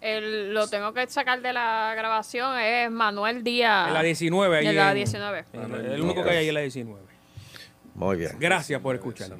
El- 0.00 0.54
lo 0.54 0.66
tengo 0.68 0.92
que 0.94 1.06
sacar 1.08 1.40
de 1.42 1.52
la 1.52 1.92
grabación, 1.96 2.58
es 2.58 2.90
Manuel 2.90 3.42
Díaz. 3.44 3.88
En 3.88 3.94
la 3.94 4.02
19. 4.02 4.58
ahí 4.58 4.66
En 4.66 4.76
la 4.76 4.88
en- 4.90 4.94
19. 4.96 5.44
en 5.52 5.74
el, 5.74 5.86
el 5.92 6.00
único 6.00 6.22
que 6.24 6.30
hay 6.30 6.36
ahí 6.38 6.48
es 6.48 6.54
la 6.54 6.60
19. 6.60 7.00
Muy 7.94 8.16
bien. 8.16 8.32
Gracias 8.38 8.80
por 8.80 8.94
escuchar. 8.94 9.30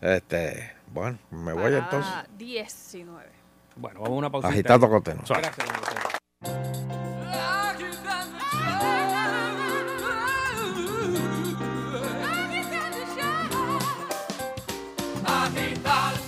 Este, 0.00 0.72
bueno, 0.86 1.18
me 1.30 1.52
voy 1.52 1.62
Parada 1.64 1.78
entonces. 1.78 2.38
19. 2.38 3.26
Bueno, 3.76 4.00
vamos 4.00 4.16
a 4.16 4.18
una 4.18 4.30
pausa. 4.30 4.48
Agitando 4.48 4.88
contenido. 4.88 5.24
Gracias. 5.28 5.66
Agitando 15.26 16.23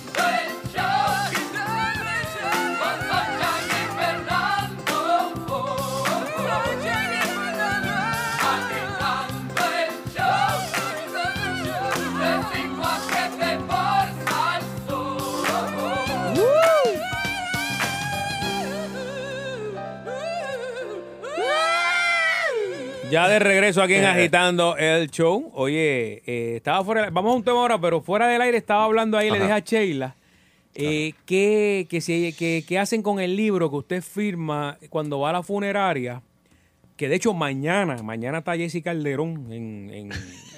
Ya 23.17 23.27
de 23.29 23.39
regreso 23.39 23.81
aquí 23.81 23.95
en 23.95 24.05
Agitando 24.05 24.77
el 24.77 25.09
Show. 25.09 25.49
Oye, 25.55 26.21
eh, 26.27 26.57
estaba 26.57 26.83
fuera. 26.85 27.09
Vamos 27.09 27.33
a 27.33 27.35
un 27.37 27.43
tema 27.43 27.57
ahora, 27.61 27.81
pero 27.81 27.99
fuera 27.99 28.27
del 28.27 28.39
aire 28.41 28.57
estaba 28.57 28.83
hablando 28.83 29.17
ahí, 29.17 29.31
le 29.31 29.39
dije 29.39 29.51
a 29.51 29.59
Sheila. 29.59 30.15
eh, 30.75 31.13
¿qué, 31.25 31.87
que 31.89 31.99
si- 31.99 32.33
que- 32.33 32.63
qué 32.67 32.77
hacen 32.77 33.01
con 33.01 33.19
el 33.19 33.35
libro 33.35 33.71
que 33.71 33.77
usted 33.77 34.03
firma 34.03 34.77
cuando 34.91 35.19
va 35.19 35.31
a 35.31 35.33
la 35.33 35.41
funeraria? 35.41 36.21
Que 36.95 37.09
de 37.09 37.15
hecho 37.15 37.33
mañana, 37.33 38.03
mañana 38.03 38.37
está 38.37 38.55
Jessy 38.55 38.83
Calderón 38.83 39.51
en, 39.51 39.89
en, 39.91 40.11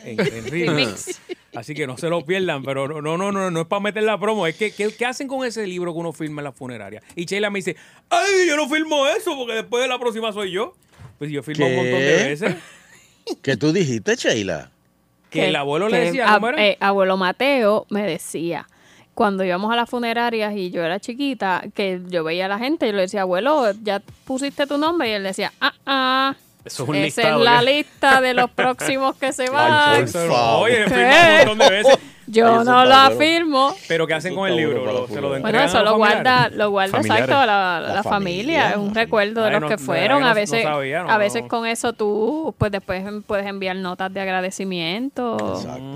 en, 0.03 0.19
en. 0.19 0.45
Remix. 0.51 1.21
Así 1.55 1.73
que 1.73 1.87
no 1.87 1.97
se 1.97 2.09
lo 2.09 2.25
pierdan, 2.25 2.61
pero 2.63 2.89
no, 2.89 3.01
no, 3.01 3.17
no, 3.17 3.31
no, 3.31 3.49
no 3.49 3.61
es 3.61 3.67
para 3.67 3.79
meter 3.79 4.03
la 4.03 4.19
promo, 4.19 4.45
es 4.47 4.55
que 4.57 4.71
¿qué, 4.71 4.89
qué 4.93 5.05
hacen 5.05 5.29
con 5.29 5.45
ese 5.47 5.65
libro 5.65 5.93
que 5.93 5.99
uno 5.99 6.11
firma 6.11 6.41
en 6.41 6.43
la 6.43 6.51
funeraria? 6.51 7.01
Y 7.15 7.23
Sheila 7.23 7.49
me 7.49 7.59
dice, 7.59 7.77
ay, 8.09 8.45
yo 8.49 8.57
no 8.57 8.67
firmo 8.67 9.07
eso 9.07 9.37
porque 9.37 9.53
después 9.53 9.81
de 9.81 9.87
la 9.87 9.97
próxima 9.97 10.33
soy 10.33 10.51
yo. 10.51 10.73
Pues 11.19 11.29
yo 11.29 11.43
firmo 11.43 11.67
un 11.67 11.75
montón 11.75 11.99
de 12.05 12.15
veces. 12.23 12.55
¿Qué 13.43 13.55
tú 13.57 13.71
dijiste, 13.71 14.15
Sheila? 14.15 14.71
Que 15.29 15.49
el 15.49 15.55
abuelo 15.55 15.87
le 15.89 15.99
decía, 15.99 16.25
ab- 16.27 16.33
¿cómo 16.35 16.47
era? 16.49 16.65
eh, 16.65 16.77
abuelo 16.79 17.15
Mateo 17.17 17.85
me 17.91 18.01
decía, 18.01 18.67
cuando 19.13 19.43
íbamos 19.43 19.71
a 19.71 19.75
las 19.75 19.87
funerarias 19.89 20.55
y 20.55 20.71
yo 20.71 20.83
era 20.83 20.99
chiquita, 20.99 21.63
que 21.75 22.01
yo 22.07 22.23
veía 22.23 22.45
a 22.45 22.47
la 22.47 22.57
gente 22.57 22.87
y 22.87 22.89
yo 22.89 22.95
le 22.95 23.01
decía, 23.03 23.21
abuelo, 23.21 23.71
¿ya 23.83 24.01
pusiste 24.25 24.65
tu 24.65 24.77
nombre? 24.79 25.09
Y 25.09 25.11
él 25.11 25.23
decía, 25.23 25.53
ah, 25.61 25.73
ah. 25.85 26.35
Eso 26.65 26.83
es 26.83 26.89
un 26.89 26.95
Esa 26.95 27.05
listado, 27.05 27.39
es 27.39 27.45
la 27.45 27.61
¿eh? 27.61 27.75
lista 27.77 28.21
de 28.21 28.33
los 28.33 28.49
próximos 28.51 29.15
que 29.15 29.31
se 29.33 29.49
van. 29.49 30.05
Oye, 30.57 30.83
¿Qué? 30.85 30.89
firmamos 30.89 31.41
un 31.41 31.47
montón 31.47 31.57
de 31.57 31.69
veces. 31.69 31.99
Yo 32.31 32.45
Eso 32.47 32.63
no 32.63 32.75
bueno. 32.85 32.93
afirmo. 32.95 33.75
Pero 33.87 34.05
¿qué 34.05 34.13
hacen 34.13 34.35
con 34.35 34.47
el 34.47 34.55
libro? 34.55 34.85
¿Lo- 34.85 35.07
¿Se 35.07 35.19
lo 35.19 35.29
Bueno, 35.39 35.59
eso 35.61 35.79
a 35.79 35.83
lo 35.83 35.97
guarda, 35.97 36.49
lo 36.49 36.69
guarda 36.69 36.91
Familiares. 36.97 37.23
exacto 37.23 37.45
la, 37.47 37.79
La 37.79 37.93
la 37.95 38.03
familia, 38.03 38.09
familia, 38.65 38.69
es 38.69 38.77
un 38.77 38.93
recuerdo 38.93 39.41
de 39.41 39.47
Ay, 39.47 39.53
los 39.53 39.61
no, 39.61 39.67
que 39.67 39.77
fueron. 39.79 40.23
a 40.23 40.29
no 40.29 40.35
veces, 40.35 40.61
sabía, 40.61 41.01
no, 41.03 41.09
a 41.09 41.17
veces 41.17 41.41
no. 41.41 41.47
con 41.47 41.65
eso 41.65 41.93
tú, 41.93 42.53
pues 42.59 42.71
después 42.71 43.03
puedes 43.25 43.47
enviar 43.47 43.77
notas 43.77 44.13
de 44.13 44.21
agradecimiento 44.21 45.37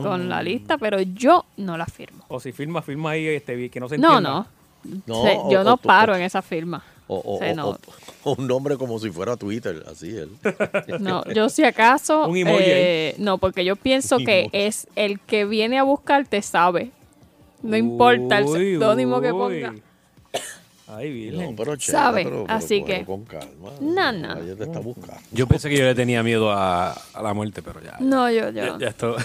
con 0.02 0.28
la 0.28 0.42
lista, 0.42 0.80
pero 0.80 1.00
yo 1.02 1.46
no 1.58 1.78
la 1.78 1.86
firmo. 1.86 2.26
O 2.30 2.40
si 2.40 2.52
firma, 2.52 2.82
firma 2.82 3.12
ahí 3.12 3.28
este, 3.28 3.70
que 3.70 3.80
no 3.80 3.88
se 3.88 3.96
entienda. 3.96 4.20
no. 4.22 4.48
No, 5.06 5.24
Se- 5.24 5.40
yo 5.52 5.62
o 5.62 5.64
no 5.64 5.78
paro 5.78 6.16
en 6.16 6.24
esa 6.24 6.42
firma. 6.42 6.84
O, 7.08 7.18
o- 7.18 7.38
o- 7.38 7.54
no- 7.56 7.70
o- 7.70 7.78
o 8.24 8.36
un 8.38 8.48
nombre 8.48 8.78
como 8.78 8.98
si 9.00 9.10
fuera 9.12 9.36
Twitter, 9.36 9.84
así 9.92 10.10
él. 10.16 10.30
No, 11.02 11.24
yo 11.34 11.50
si 11.50 11.64
acaso, 11.64 12.28
Un 12.28 12.38
emoji 12.38 12.64
eh, 12.66 13.16
no, 13.18 13.38
porque 13.38 13.66
yo 13.66 13.76
pienso 13.76 14.18
Un 14.18 14.26
que 14.26 14.40
emoji. 14.42 14.58
es 14.58 14.88
el 14.96 15.20
que 15.20 15.46
viene 15.46 15.78
a 15.80 15.84
buscarte 15.84 16.42
sabe. 16.42 16.92
No 17.62 17.76
importa 17.78 18.38
el 18.40 18.48
seudónimo 18.48 19.20
que 19.22 19.30
ponga. 19.32 19.74
Ay. 20.88 21.32
No, 21.34 21.56
pero 21.56 21.76
chévere, 21.78 22.04
Sabe, 22.04 22.24
pero- 22.26 22.44
pero 22.44 22.54
así 22.58 22.84
que- 22.84 23.06
con 23.06 23.24
calma. 23.24 23.72
No, 23.80 24.12
no. 24.12 24.38
Ella 24.38 24.56
te 24.56 24.64
está 24.66 24.80
buscando. 24.80 25.16
Yo 25.32 25.48
pensé 25.48 25.70
que 25.70 25.78
yo 25.78 25.86
le 25.86 25.96
tenía 25.96 26.22
miedo 26.24 26.52
a, 26.52 26.92
a 26.92 27.22
la 27.22 27.34
muerte, 27.34 27.62
pero 27.62 27.82
ya. 27.82 27.96
No, 28.00 28.30
yo, 28.30 28.50
Ya, 28.52 28.68
yo. 28.68 28.80
ya 28.80 28.90
esto. 28.90 29.16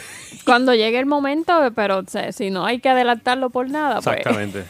Cuando 0.44 0.72
llegue 0.74 0.98
el 0.98 1.06
momento, 1.06 1.52
pero 1.74 2.04
se- 2.06 2.32
si 2.32 2.50
no 2.50 2.64
hay 2.64 2.80
que 2.80 2.88
adelantarlo 2.88 3.50
por 3.50 3.68
nada, 3.68 4.00
pues 4.00 4.18
Exactamente. 4.18 4.64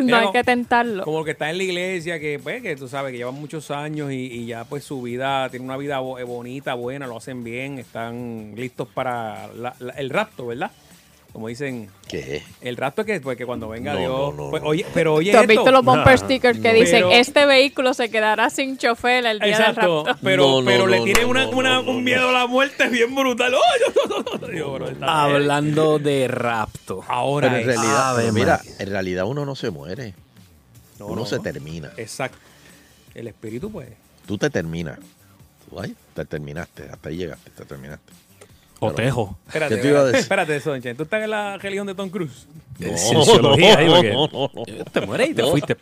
no 0.10 0.16
hay 0.16 0.32
que 0.32 0.44
tentarlo. 0.44 1.04
Como 1.04 1.24
que 1.24 1.32
está 1.32 1.50
en 1.50 1.58
la 1.58 1.64
iglesia, 1.64 2.18
que 2.20 2.38
pues, 2.42 2.62
que 2.62 2.76
tú 2.76 2.88
sabes 2.88 3.12
que 3.12 3.18
llevan 3.18 3.34
muchos 3.34 3.70
años 3.70 4.10
y, 4.12 4.16
y 4.26 4.46
ya 4.46 4.64
pues 4.64 4.84
su 4.84 5.00
vida, 5.02 5.48
tiene 5.50 5.64
una 5.64 5.76
vida 5.76 5.96
eh, 6.18 6.24
bonita, 6.24 6.74
buena, 6.74 7.06
lo 7.06 7.16
hacen 7.16 7.44
bien, 7.44 7.78
están 7.78 8.54
listos 8.56 8.88
para 8.88 9.48
la- 9.54 9.74
la- 9.78 9.92
el 9.94 10.10
rapto, 10.10 10.46
¿verdad? 10.46 10.70
Como 11.32 11.46
dicen, 11.46 11.88
¿Qué? 12.08 12.42
el 12.60 12.76
rapto 12.76 13.02
es 13.02 13.06
que, 13.06 13.20
pues, 13.20 13.38
que 13.38 13.46
cuando 13.46 13.68
venga 13.68 13.92
No, 13.92 13.98
Dios, 14.00 14.10
no, 14.34 14.44
no, 14.44 14.50
pues, 14.50 14.62
oye, 14.66 14.84
pero 14.92 15.14
oye 15.14 15.30
¿Tú 15.30 15.38
has 15.38 15.46
visto 15.46 15.70
los 15.70 15.84
bumper 15.84 16.18
stickers 16.18 16.58
que 16.58 16.68
No. 16.72 16.74
dicen, 16.74 17.04
Pero- 17.04 17.12
este 17.12 17.46
vehículo 17.46 17.94
se 17.94 18.10
quedará 18.10 18.50
sin 18.50 18.76
chofer 18.78 19.24
el 19.26 19.38
día 19.38 19.50
Exacto, 19.50 19.98
del 19.98 20.06
rapto? 20.06 20.20
pero, 20.24 20.42
No, 20.46 20.60
no, 20.62 20.66
pero 20.66 20.86
le 20.88 20.98
no, 20.98 21.04
tienen 21.04 21.22
no, 21.22 21.28
una, 21.30 21.44
no, 21.44 21.50
una- 21.50 21.80
un 21.80 22.02
miedo 22.02 22.28
a 22.30 22.32
la 22.32 22.46
muerte 22.48 22.88
bien 22.88 23.14
brutal. 23.14 23.54
¡Oh! 23.54 24.24
Pero 24.40 24.88
está- 24.88 25.22
Hablando 25.22 25.98
de 26.00 26.26
rapto. 26.26 27.04
Ahora 27.06 27.48
Pero 27.48 27.60
en 27.60 27.66
realidad, 27.66 28.10
Ave 28.10 28.32
mira, 28.32 28.60
en 28.80 28.88
realidad 28.90 29.24
uno 29.26 29.44
no 29.46 29.54
se 29.54 29.70
muere. 29.70 30.14
No, 30.98 31.06
uno 31.06 31.20
no, 31.22 31.26
se 31.26 31.38
termina. 31.38 31.92
Exacto. 31.96 32.38
El 33.14 33.28
espíritu, 33.28 33.70
pues. 33.70 33.88
Tú 34.26 34.36
te 34.36 34.50
terminas. 34.50 34.98
Tú 35.68 35.80
ahí 35.80 35.94
te 36.14 36.24
terminaste. 36.24 36.88
Hasta 36.90 37.08
ahí 37.08 37.16
llegaste. 37.16 37.50
Te 37.50 37.64
terminaste. 37.64 38.12
Otejo. 38.80 39.38
Espérate, 39.46 39.74
espérate, 39.74 40.18
espérate, 40.18 40.60
Sonche. 40.60 40.94
¿Tú 40.94 41.04
estás 41.04 41.22
en 41.22 41.30
la 41.30 41.58
religión 41.58 41.86
de 41.86 41.94
Tom 41.94 42.08
Cruise? 42.08 42.46
Eh, 42.90 42.96
cienciología 42.96 43.78
ahí, 43.78 43.88
porque 43.88 44.12
no, 44.12 44.26
no, 44.28 44.50
no. 44.54 44.64
te 44.90 45.00
mueres 45.02 45.30
y 45.30 45.34
te 45.34 45.42
No. 45.42 45.50
fuiste. 45.50 45.76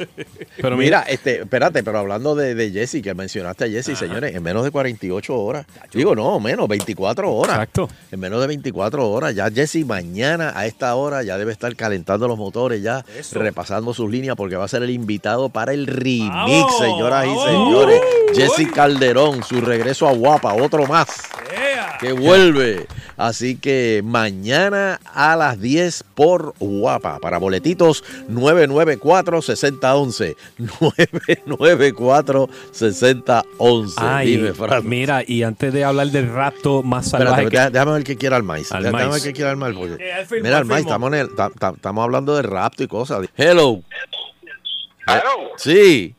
Pero 0.60 0.76
mira, 0.76 1.04
este, 1.08 1.40
espérate, 1.42 1.82
pero 1.82 1.98
hablando 1.98 2.34
de, 2.34 2.54
de 2.54 2.70
Jesse, 2.70 3.02
que 3.02 3.14
mencionaste 3.14 3.64
a 3.64 3.68
Jesse, 3.68 3.98
señores, 3.98 4.34
en 4.34 4.42
menos 4.42 4.62
de 4.64 4.70
48 4.70 5.34
horas, 5.34 5.66
digo, 5.92 6.14
no, 6.14 6.38
menos, 6.40 6.68
24 6.68 7.32
horas. 7.32 7.54
Exacto. 7.56 7.88
En 8.12 8.20
menos 8.20 8.40
de 8.40 8.46
24 8.46 9.10
horas, 9.10 9.34
ya 9.34 9.50
Jesse 9.50 9.84
mañana 9.84 10.52
a 10.54 10.66
esta 10.66 10.94
hora 10.94 11.22
ya 11.22 11.38
debe 11.38 11.52
estar 11.52 11.74
calentando 11.76 12.28
los 12.28 12.38
motores, 12.38 12.82
ya 12.82 13.04
Eso. 13.18 13.38
repasando 13.38 13.92
sus 13.94 14.10
líneas, 14.10 14.36
porque 14.36 14.56
va 14.56 14.64
a 14.64 14.68
ser 14.68 14.82
el 14.82 14.90
invitado 14.90 15.48
para 15.48 15.72
el 15.72 15.86
remix, 15.86 16.30
¡Vamos! 16.30 16.78
señoras 16.78 17.26
y 17.26 17.50
señores. 17.50 18.00
Uy. 18.30 18.36
Jesse 18.36 18.70
Calderón, 18.72 19.42
su 19.42 19.60
regreso 19.60 20.08
a 20.08 20.12
Guapa, 20.12 20.54
otro 20.54 20.86
más 20.86 21.08
que 22.00 22.12
vuelve. 22.12 22.86
Así 23.16 23.56
que 23.56 24.02
mañana 24.04 24.98
a 25.14 25.36
las 25.36 25.60
10 25.60 26.04
por 26.16 26.33
Guapa. 26.58 27.18
Para 27.20 27.38
boletitos 27.38 28.02
994-6011. 28.30 30.36
994-6011. 31.46 33.94
Ay, 33.98 34.36
Dime, 34.36 34.52
Fran. 34.54 34.88
mira, 34.88 35.22
y 35.26 35.42
antes 35.42 35.72
de 35.72 35.84
hablar 35.84 36.08
del 36.08 36.32
rapto 36.32 36.82
más 36.82 37.10
salvaje. 37.10 37.44
Espérate, 37.44 37.66
que- 37.68 37.72
déjame 37.72 37.92
ver 37.92 38.04
qué 38.04 38.16
quiere 38.16 38.36
al 38.36 38.42
maíz. 38.42 38.72
Al 38.72 38.82
déjame 38.82 39.02
ver 39.02 39.10
maíz. 39.10 39.22
qué 39.24 39.32
quiere 39.32 39.50
al 39.50 39.56
maíz. 39.56 39.76
porque- 39.76 39.94
Eh, 39.94 40.24
filmo, 40.26 40.44
Mira, 40.44 40.56
al 40.56 40.62
al 40.62 40.68
maíz, 40.68 40.86
estamos, 40.86 41.12
en 41.12 41.18
el- 41.20 41.34
ta- 41.34 41.50
ta- 41.58 41.72
estamos 41.74 42.04
hablando 42.04 42.34
de 42.36 42.42
rapto 42.42 42.82
y 42.82 42.88
cosas. 42.88 43.26
Hello. 43.36 43.80
Hello. 45.06 45.50
Sí. 45.56 46.14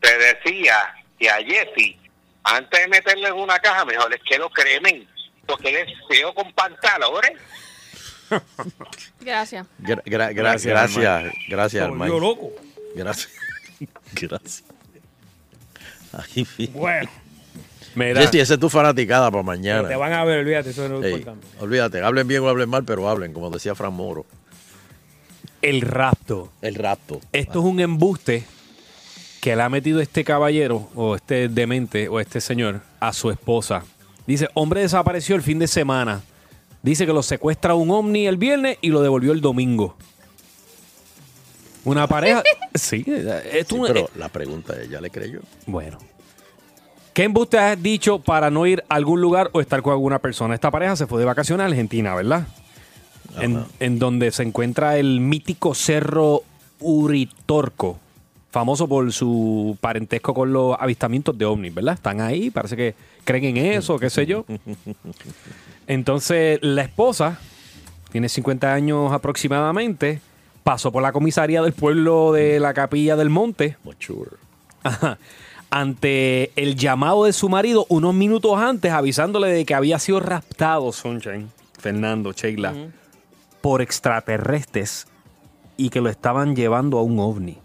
Te 0.00 0.10
decía 0.18 0.74
que 1.18 1.28
a 1.30 1.36
Jesse, 1.36 1.96
antes 2.44 2.80
de 2.80 2.88
meterle 2.88 3.28
en 3.28 3.34
una 3.34 3.58
caja, 3.58 3.84
mejor 3.84 4.12
es 4.14 4.20
que 4.28 4.38
lo 4.38 4.48
cremen, 4.50 5.06
porque 5.46 5.68
él 5.70 5.76
es 5.88 5.92
feo 6.08 6.32
con 6.34 6.52
pantalones. 6.52 7.32
Gracias. 9.20 9.66
Gra- 9.80 10.02
gra- 10.04 10.30
gra- 10.30 10.34
Gracias, 10.34 10.64
gracias, 10.64 11.32
gracias, 11.48 11.90
maíz. 11.92 12.12
loco. 12.12 12.50
Gracias. 12.94 13.30
Gracias. 14.20 14.64
Ay, 16.12 16.46
Bueno, 16.74 17.08
Mira, 17.94 18.20
Jessy, 18.22 18.40
esa 18.40 18.54
es 18.54 18.60
tu 18.60 18.68
fanaticada 18.68 19.30
para 19.30 19.42
mañana. 19.42 19.88
te 19.88 19.94
van 19.96 20.12
a 20.12 20.24
ver, 20.24 20.40
olvídate, 20.40 20.70
eso 20.70 20.88
no 20.88 20.98
es 21.00 21.04
Ey, 21.06 21.12
importante. 21.14 21.46
olvídate, 21.60 22.02
hablen 22.02 22.26
bien 22.26 22.42
o 22.42 22.48
hablen 22.48 22.68
mal, 22.68 22.84
pero 22.84 23.08
hablen, 23.08 23.32
como 23.32 23.50
decía 23.50 23.74
Fran 23.74 23.92
Moro. 23.92 24.24
el 25.62 25.80
rapto. 25.82 26.50
El 26.62 26.74
rapto. 26.76 27.20
Esto 27.32 27.58
es 27.60 27.64
un 27.64 27.80
embuste 27.80 28.44
que 29.40 29.54
le 29.54 29.62
ha 29.62 29.68
metido 29.68 30.00
este 30.00 30.24
caballero, 30.24 30.88
o 30.94 31.14
este 31.16 31.48
demente, 31.48 32.08
o 32.08 32.18
este 32.20 32.40
señor, 32.40 32.80
a 33.00 33.12
su 33.12 33.30
esposa. 33.30 33.84
Dice, 34.26 34.48
hombre 34.54 34.80
desapareció 34.80 35.36
el 35.36 35.42
fin 35.42 35.58
de 35.58 35.66
semana. 35.68 36.22
Dice 36.88 37.04
que 37.04 37.12
lo 37.12 37.22
secuestra 37.22 37.74
un 37.74 37.90
ovni 37.90 38.26
el 38.26 38.38
viernes 38.38 38.78
y 38.80 38.88
lo 38.88 39.02
devolvió 39.02 39.32
el 39.32 39.42
domingo. 39.42 39.94
Una 41.84 42.06
pareja... 42.06 42.42
sí, 42.74 43.04
esto 43.52 43.74
Sí, 43.74 43.80
un- 43.82 43.86
pero 43.88 44.08
la 44.16 44.30
pregunta 44.30 44.72
es, 44.80 44.88
¿ya 44.88 44.98
le 44.98 45.10
creyó? 45.10 45.40
Bueno. 45.66 45.98
¿Qué 47.12 47.24
embuste 47.24 47.58
has 47.58 47.82
dicho 47.82 48.20
para 48.20 48.48
no 48.50 48.64
ir 48.66 48.82
a 48.88 48.94
algún 48.94 49.20
lugar 49.20 49.50
o 49.52 49.60
estar 49.60 49.82
con 49.82 49.92
alguna 49.92 50.18
persona? 50.18 50.54
Esta 50.54 50.70
pareja 50.70 50.96
se 50.96 51.06
fue 51.06 51.18
de 51.20 51.26
vacaciones 51.26 51.62
a 51.64 51.66
Argentina, 51.66 52.14
¿verdad? 52.14 52.46
En, 53.38 53.62
en 53.80 53.98
donde 53.98 54.30
se 54.30 54.42
encuentra 54.42 54.96
el 54.96 55.20
mítico 55.20 55.74
cerro 55.74 56.42
Uritorco, 56.80 57.98
famoso 58.50 58.88
por 58.88 59.12
su 59.12 59.76
parentesco 59.78 60.32
con 60.32 60.54
los 60.54 60.74
avistamientos 60.80 61.36
de 61.36 61.44
ovnis, 61.44 61.74
¿verdad? 61.74 61.96
Están 61.96 62.22
ahí, 62.22 62.48
parece 62.48 62.76
que 62.76 62.94
creen 63.24 63.58
en 63.58 63.66
eso, 63.74 63.98
qué 63.98 64.08
sé 64.08 64.24
yo. 64.24 64.46
Entonces, 65.88 66.58
la 66.60 66.82
esposa, 66.82 67.38
tiene 68.12 68.28
50 68.28 68.72
años 68.72 69.10
aproximadamente, 69.10 70.20
pasó 70.62 70.92
por 70.92 71.02
la 71.02 71.12
comisaría 71.12 71.62
del 71.62 71.72
pueblo 71.72 72.32
de 72.32 72.60
la 72.60 72.74
Capilla 72.74 73.16
del 73.16 73.30
Monte. 73.30 73.78
Mature. 73.84 74.32
Ante 75.70 76.52
el 76.56 76.76
llamado 76.76 77.24
de 77.24 77.32
su 77.32 77.48
marido 77.48 77.86
unos 77.88 78.14
minutos 78.14 78.58
antes, 78.58 78.92
avisándole 78.92 79.48
de 79.48 79.64
que 79.64 79.74
había 79.74 79.98
sido 79.98 80.20
raptado 80.20 80.92
Sunshine, 80.92 81.50
Fernando, 81.78 82.32
Sheila, 82.32 82.74
por 83.62 83.80
extraterrestres 83.80 85.06
y 85.78 85.88
que 85.88 86.02
lo 86.02 86.10
estaban 86.10 86.54
llevando 86.54 86.98
a 86.98 87.02
un 87.02 87.18
ovni. 87.18 87.56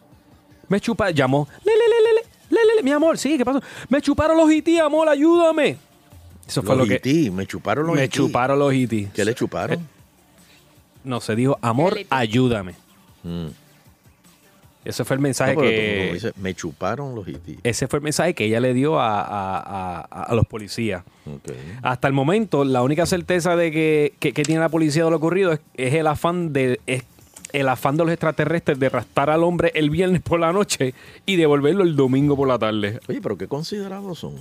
Me 0.69 0.79
chupa, 0.79 1.11
llamó, 1.11 1.47
le, 1.65 1.73
le, 1.73 1.87
le, 1.87 2.13
le, 2.13 2.65
le, 2.67 2.75
le, 2.77 2.83
mi 2.83 2.91
amor, 2.91 3.17
sí, 3.17 3.37
¿qué 3.37 3.43
pasó? 3.43 3.61
Me 3.89 4.01
chuparon 4.01 4.37
los 4.37 4.49
IT, 4.49 4.79
amor, 4.79 5.09
ayúdame. 5.09 5.77
Eso 6.47 6.61
fue 6.63 6.75
lo 6.75 6.85
que... 6.85 7.01
IT, 7.03 7.31
me 7.31 7.45
chuparon 7.47 7.87
los 7.87 7.95
me 7.95 8.05
IT. 8.05 8.11
chuparon 8.11 8.59
los 8.59 8.73
IT. 8.73 9.11
¿Qué 9.13 9.25
le 9.25 9.33
chuparon? 9.33 9.87
No, 11.03 11.19
se 11.21 11.35
dijo, 11.35 11.57
amor, 11.61 11.97
ayúdame. 12.09 12.73
Mm. 13.23 13.47
Ese 14.85 15.05
fue 15.05 15.15
el 15.15 15.21
No, 15.21 15.23
mensaje 15.23 15.55
pero 15.55 15.67
que... 15.67 16.11
dice, 16.13 16.33
me 16.41 16.53
chuparon 16.53 17.15
los 17.15 17.25
IT. 17.27 17.59
Ese 17.63 17.87
fue 17.87 17.99
el 17.99 18.03
mensaje 18.03 18.33
que 18.33 18.43
ella 18.45 18.59
le 18.59 18.73
dio 18.73 18.99
a, 18.99 19.21
a- 19.21 20.01
a- 20.01 20.35
los 20.35 20.45
policías. 20.45 21.03
Hasta 21.81 22.07
el 22.09 22.13
momento, 22.13 22.65
la 22.65 22.81
única 22.81 23.05
certeza 23.05 23.55
de 23.55 23.71
que, 23.71 24.13
que- 24.19 24.33
que 24.33 24.43
tiene 24.43 24.59
la 24.59 24.67
policía 24.69 25.05
de 25.05 25.11
lo 25.11 25.15
ocurrido 25.17 25.53
es, 25.53 25.61
es 25.75 25.93
el 25.93 26.07
afán 26.07 26.51
de 26.51 26.81
es 26.85 27.03
el 27.53 27.69
afán 27.69 27.95
de 27.97 28.03
los 28.03 28.11
extraterrestres 28.11 28.79
de 28.79 28.87
arrastrar 28.87 29.29
al 29.29 29.43
hombre 29.43 29.71
el 29.75 29.89
viernes 29.91 30.21
por 30.21 30.39
la 30.39 30.51
noche 30.51 30.93
y 31.25 31.35
devolverlo 31.37 31.83
el 31.83 31.95
domingo 31.95 32.35
por 32.35 32.47
la 32.47 32.57
tarde. 32.59 32.99
Oye, 33.07 33.21
pero 33.21 33.37
qué 33.37 33.47
considerados 33.47 34.19
son. 34.19 34.33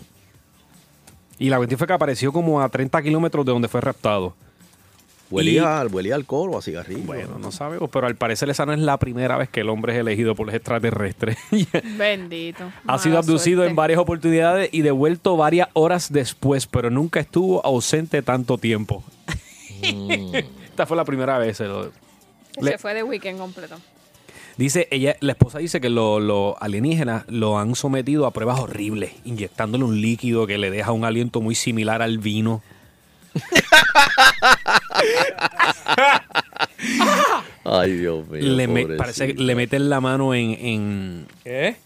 Y 1.39 1.49
la 1.49 1.57
cuestión 1.57 1.78
fue 1.78 1.87
que 1.87 1.93
apareció 1.93 2.33
como 2.33 2.61
a 2.61 2.68
30 2.68 3.03
kilómetros 3.03 3.45
de 3.45 3.53
donde 3.53 3.68
fue 3.68 3.80
raptado. 3.80 4.35
Huelía, 5.30 5.83
huelía 5.91 6.12
a 6.12 6.16
alcohol 6.16 6.51
o 6.53 6.59
a 6.59 6.62
cigarrillo. 6.62 7.05
Bueno, 7.05 7.39
no 7.39 7.51
sabemos, 7.53 7.89
pero 7.91 8.07
al 8.07 8.16
parecer 8.16 8.51
esa 8.51 8.66
no 8.66 8.74
es 8.74 8.78
la 8.80 8.99
primera 8.99 9.39
vez 9.39 9.49
que 9.49 9.61
el 9.61 9.70
hombre 9.70 9.95
es 9.95 9.99
elegido 9.99 10.35
por 10.35 10.45
los 10.45 10.55
extraterrestres. 10.55 11.39
Bendito. 11.97 12.70
ha 12.87 12.99
sido 12.99 13.16
abducido 13.16 13.61
suerte. 13.61 13.70
en 13.70 13.76
varias 13.76 13.99
oportunidades 13.99 14.68
y 14.72 14.83
devuelto 14.83 15.39
varias 15.39 15.68
horas 15.72 16.12
después, 16.12 16.66
pero 16.66 16.91
nunca 16.91 17.18
estuvo 17.20 17.64
ausente 17.64 18.22
tanto 18.22 18.59
tiempo. 18.59 19.03
Mm. 19.85 20.37
Esta 20.64 20.87
fue 20.87 20.97
la 20.97 21.05
primera 21.05 21.39
vez. 21.39 21.57
se 21.57 21.64
lo- 21.64 21.91
Que 22.53 22.62
Le- 22.62 22.70
se 22.72 22.78
fue 22.78 22.95
de 22.95 23.03
weekend 23.03 23.37
completo. 23.41 23.74
Dice, 24.57 24.86
ella, 24.90 25.16
la 25.20 25.32
esposa 25.32 25.59
dice 25.59 25.80
que 25.80 25.88
lo- 25.88 26.20
los 26.20 26.55
alienígenas 26.61 27.24
lo 27.28 27.59
han 27.59 27.74
sometido 27.74 28.26
a 28.26 28.32
pruebas 28.32 28.61
horribles, 28.61 29.12
inyectándole 29.24 29.84
un 29.84 30.00
líquido 30.00 30.46
que 30.46 30.59
le 30.59 30.70
deja 30.70 30.92
un 30.92 31.05
aliento 31.05 31.40
muy 31.40 31.55
similar 31.55 32.03
al 32.03 32.18
vino. 32.18 32.62
Ay, 37.64 37.92
Dios 37.92 38.28
mío. 38.28 38.42
le, 38.42 38.66
me- 38.68 38.82
pobrecito. 38.82 38.98
parece 39.03 39.26
que 39.34 39.42
le 39.42 39.55
meten 39.55 39.88
la 39.88 40.00
mano 40.00 40.34
en 40.34 40.50
en, 40.61 41.26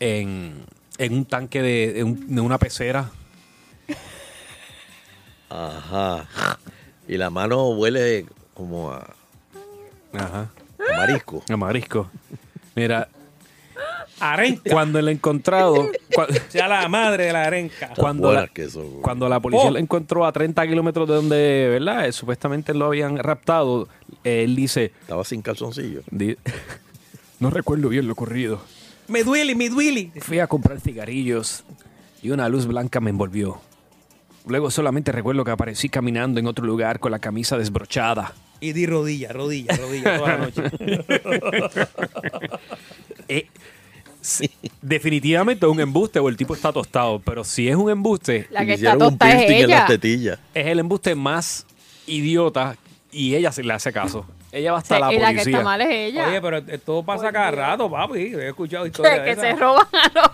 en, 0.01 0.65
en 0.99 1.13
un 1.15 1.25
tanque 1.27 1.63
de, 1.63 1.93
de 1.93 2.05
un- 2.05 2.35
de 2.35 2.41
una 2.41 2.59
pecera. 2.59 3.11
Ajá. 5.51 6.27
Y 7.07 7.17
la 7.17 7.31
mano 7.31 7.69
huele 7.71 8.27
como 8.55 8.91
a, 8.91 9.07
Ajá. 10.15 10.51
a 10.93 10.97
marisco. 10.97 11.45
A 11.49 11.57
marisco. 11.57 12.11
Mira, 12.77 13.09
Arenca. 14.21 14.71
cuando 14.71 15.03
la 15.03 15.11
encontrado, 15.11 15.91
cua- 16.11 16.29
Sea 16.49 16.69
la 16.69 16.89
madre 16.89 17.25
de 17.27 17.33
la 17.33 17.45
arenca. 17.45 17.91
cuando 17.97 18.33
la, 18.33 18.49
cuando 19.03 19.29
la 19.29 19.41
policía 19.41 19.69
Oh. 19.69 19.73
lo 19.73 19.79
encontró 19.79 20.25
a 20.25 20.33
30 20.33 20.67
kilómetros 20.69 21.09
de 21.09 21.15
donde, 21.15 21.69
¿verdad? 21.71 22.07
Eh, 22.07 22.13
Supuestamente 22.13 22.73
lo 22.75 22.87
habían 22.87 23.19
raptado. 23.19 23.89
Él 24.25 24.55
dice... 24.57 24.93
Estaba 25.01 25.25
sin 25.25 25.43
calzoncillo. 25.43 26.03
no 27.41 27.51
recuerdo 27.51 27.89
bien 27.89 28.07
lo 28.07 28.13
ocurrido. 28.15 28.61
Me 29.09 29.23
duele, 29.23 29.55
me 29.55 29.69
duele. 29.69 30.11
Fui 30.21 30.39
a 30.39 30.47
comprar 30.47 30.81
cigarrillos 30.81 31.65
y 32.23 32.31
una 32.31 32.49
luz 32.49 32.67
blanca 32.67 33.01
me 33.01 33.11
envolvió. 33.11 33.61
Luego 34.47 34.71
solamente 34.71 35.11
recuerdo 35.13 35.45
que 35.45 35.51
aparecí 35.51 35.89
caminando 35.89 36.39
en 36.41 36.47
otro 36.47 36.65
lugar 36.65 37.01
con 37.01 37.11
la 37.13 37.19
camisa 37.19 37.59
desbrochada. 37.59 38.33
Y 38.61 38.73
di 38.73 38.87
rodilla, 38.87 39.33
rodilla, 39.33 39.77
rodilla 39.77 40.19
toda 40.19 40.29
la 40.29 40.39
noche. 40.39 40.63
Eh, 43.29 43.49
sí, 44.21 44.49
Definitivamente 44.81 45.67
es 45.67 45.73
un 45.73 45.81
embuste 45.81 46.21
o 46.21 46.29
el 46.29 46.37
tipo 46.37 46.55
está 46.55 46.73
tostado, 46.73 47.19
pero 47.19 47.43
si 47.43 47.69
es 47.69 47.75
un 47.75 47.91
embuste, 47.91 48.47
La 48.51 48.65
que 48.65 48.75
está 48.75 48.97
tostada 48.97 49.33
es 49.43 49.51
ella. 49.51 50.39
Es 50.55 50.67
el 50.67 50.79
embuste 50.79 51.17
más 51.17 51.67
idiota 52.07 52.77
y 53.11 53.35
ella 53.35 53.51
se 53.51 53.65
le 53.65 53.73
hace 53.73 53.93
caso. 53.93 54.25
Ella 54.53 54.73
va 54.73 54.79
hasta 54.79 54.95
Sí, 54.95 55.01
la 55.01 55.13
y 55.13 55.19
la 55.19 55.29
que 55.31 55.35
policía. 55.35 55.53
está 55.59 55.65
mal 55.65 55.81
es 55.83 55.89
ella. 55.91 56.29
Oye, 56.29 56.41
pero 56.41 56.63
todo 56.79 57.03
pasa 57.03 57.33
cada 57.33 57.51
rato, 57.51 57.91
papi. 57.91 58.19
He 58.35 58.49
escuchado 58.49 58.87
historias 58.87 59.19
que 59.19 59.25
de 59.25 59.35
que 59.35 59.41
se 59.41 59.53
roban 59.57 59.87
a 59.93 60.13
los... 60.15 60.31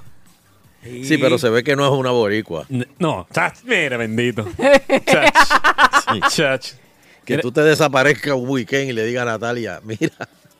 Sí, 0.83 1.17
pero 1.19 1.39
se 1.39 1.49
ve 1.49 1.63
que 1.63 1.77
no 1.77 1.85
es 1.87 1.93
una 1.93 2.11
boricua. 2.11 2.67
No, 2.99 3.27
chach, 3.33 3.59
mira, 3.65 3.97
bendito. 3.97 4.47
Sí. 6.13 6.21
Chach. 6.31 6.73
Que 7.25 7.39
tú 7.39 7.53
te 7.53 7.63
desaparezcas 7.63 8.35
un 8.35 8.49
weekend 8.49 8.91
y 8.91 8.93
le 8.93 9.05
digas 9.07 9.23
a 9.23 9.27
Natalia, 9.27 9.81
mira, 9.85 10.11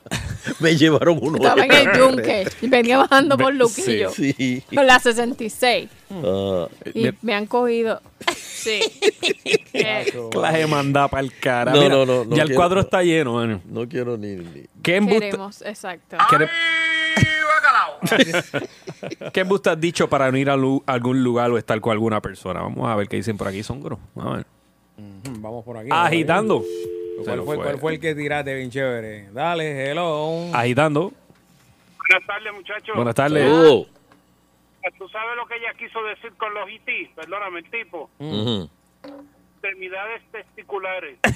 me 0.59 0.75
llevaron 0.77 1.19
uno. 1.21 1.37
Estaba 1.37 1.65
en 1.65 1.71
el 1.73 1.97
yunque 1.97 2.47
y 2.61 2.67
venía 2.69 2.97
bajando 2.97 3.37
por 3.37 3.53
Luquillo. 3.53 4.09
Sí. 4.11 4.63
Con 4.73 4.87
la 4.87 4.99
66. 4.99 5.89
Ah, 6.11 6.67
Y 6.93 7.09
me 7.21 7.35
han 7.35 7.45
cogido. 7.45 8.01
Sí. 8.37 8.79
Eh, 9.73 10.13
La 10.39 10.57
he 10.57 10.65
mandado 10.65 11.09
para 11.09 11.21
el 11.21 11.37
cara. 11.37 11.73
No, 11.73 11.81
Mira, 11.81 11.95
no, 11.95 12.05
no, 12.05 12.25
no 12.25 12.35
Ya 12.35 12.43
el 12.43 12.47
quiero- 12.47 12.59
cuadro 12.59 12.79
está 12.79 13.03
lleno, 13.03 13.33
mano. 13.33 13.61
No 13.65 13.87
quiero 13.87 14.17
ni... 14.17 14.35
ni- 14.37 14.65
¿Qué 14.81 14.95
embuste, 14.97 15.19
queremos, 15.25 15.61
exacto. 15.63 16.17
quere- 16.29 16.49
¿Qué 19.33 19.39
embuste 19.41 19.69
has 19.69 19.79
dicho 19.79 20.09
para 20.09 20.31
no 20.31 20.37
ir 20.37 20.49
a 20.49 20.55
lu- 20.55 20.83
algún 20.85 21.23
lugar 21.23 21.51
o 21.51 21.57
estar 21.57 21.79
con 21.81 21.91
alguna 21.91 22.21
persona? 22.21 22.61
Vamos 22.61 22.87
a 22.89 22.95
ver 22.95 23.07
qué 23.07 23.17
dicen 23.17 23.37
por 23.37 23.47
aquí, 23.47 23.63
Songro. 23.63 23.99
Vamos 24.15 24.33
a 24.33 24.37
ver. 24.37 24.45
Ujú, 24.97 25.41
Vamos 25.41 25.65
por 25.65 25.77
aquí. 25.77 25.89
Agitando. 25.91 26.63
¿Cuál 27.23 27.37
fue, 27.43 27.45
fue. 27.45 27.55
cuál 27.65 27.79
fue 27.79 27.93
el 27.93 27.99
que 27.99 28.15
tiraste 28.15 28.55
bien 28.55 28.69
chévere? 28.71 29.29
Dale, 29.31 29.89
hello. 29.91 30.53
Agitando. 30.53 31.11
Buenas 32.09 32.27
tardes, 32.27 32.53
muchachos. 32.53 32.95
Buenas 32.95 33.15
tardes. 33.15 33.47
Oh. 33.51 33.85
¿Tú 34.97 35.07
sabes 35.09 35.35
lo 35.37 35.45
que 35.47 35.55
ella 35.55 35.73
quiso 35.77 36.03
decir 36.03 36.31
con 36.37 36.53
los 36.53 36.69
IT? 36.69 37.15
Perdóname, 37.15 37.59
el 37.59 37.69
tipo. 37.71 38.09
Extremidades 39.55 40.21
testiculares. 40.31 41.17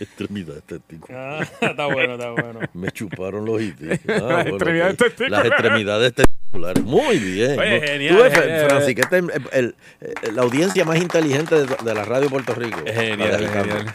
Extremidades 0.00 0.62
testiculares. 0.64 1.50
Ah, 1.60 1.66
está 1.70 1.86
bueno, 1.86 2.14
está 2.14 2.30
bueno. 2.30 2.60
Me 2.74 2.90
chuparon 2.90 3.44
los 3.44 3.60
hitis. 3.60 4.04
Las 4.04 4.20
bueno, 4.22 4.40
extremidades. 4.40 4.96
Las 5.30 5.44
extremidades 5.46 6.14
testiculares. 6.14 6.84
Muy 6.84 7.18
bien. 7.18 7.58
Oye, 7.58 7.80
genial, 7.80 8.16
ves, 8.16 8.34
genial. 8.38 8.66
Francis, 8.68 8.94
que 8.94 9.00
esta 9.00 9.16
es 9.18 9.22
el- 9.24 9.48
el- 9.52 9.76
el- 10.22 10.36
la 10.36 10.42
audiencia 10.42 10.84
más 10.84 10.96
inteligente 10.98 11.54
de, 11.54 11.76
de 11.82 11.94
la 11.94 12.04
radio 12.04 12.24
de 12.24 12.30
Puerto 12.30 12.54
Rico. 12.54 12.78
Genial, 12.86 13.48
genial. 13.48 13.94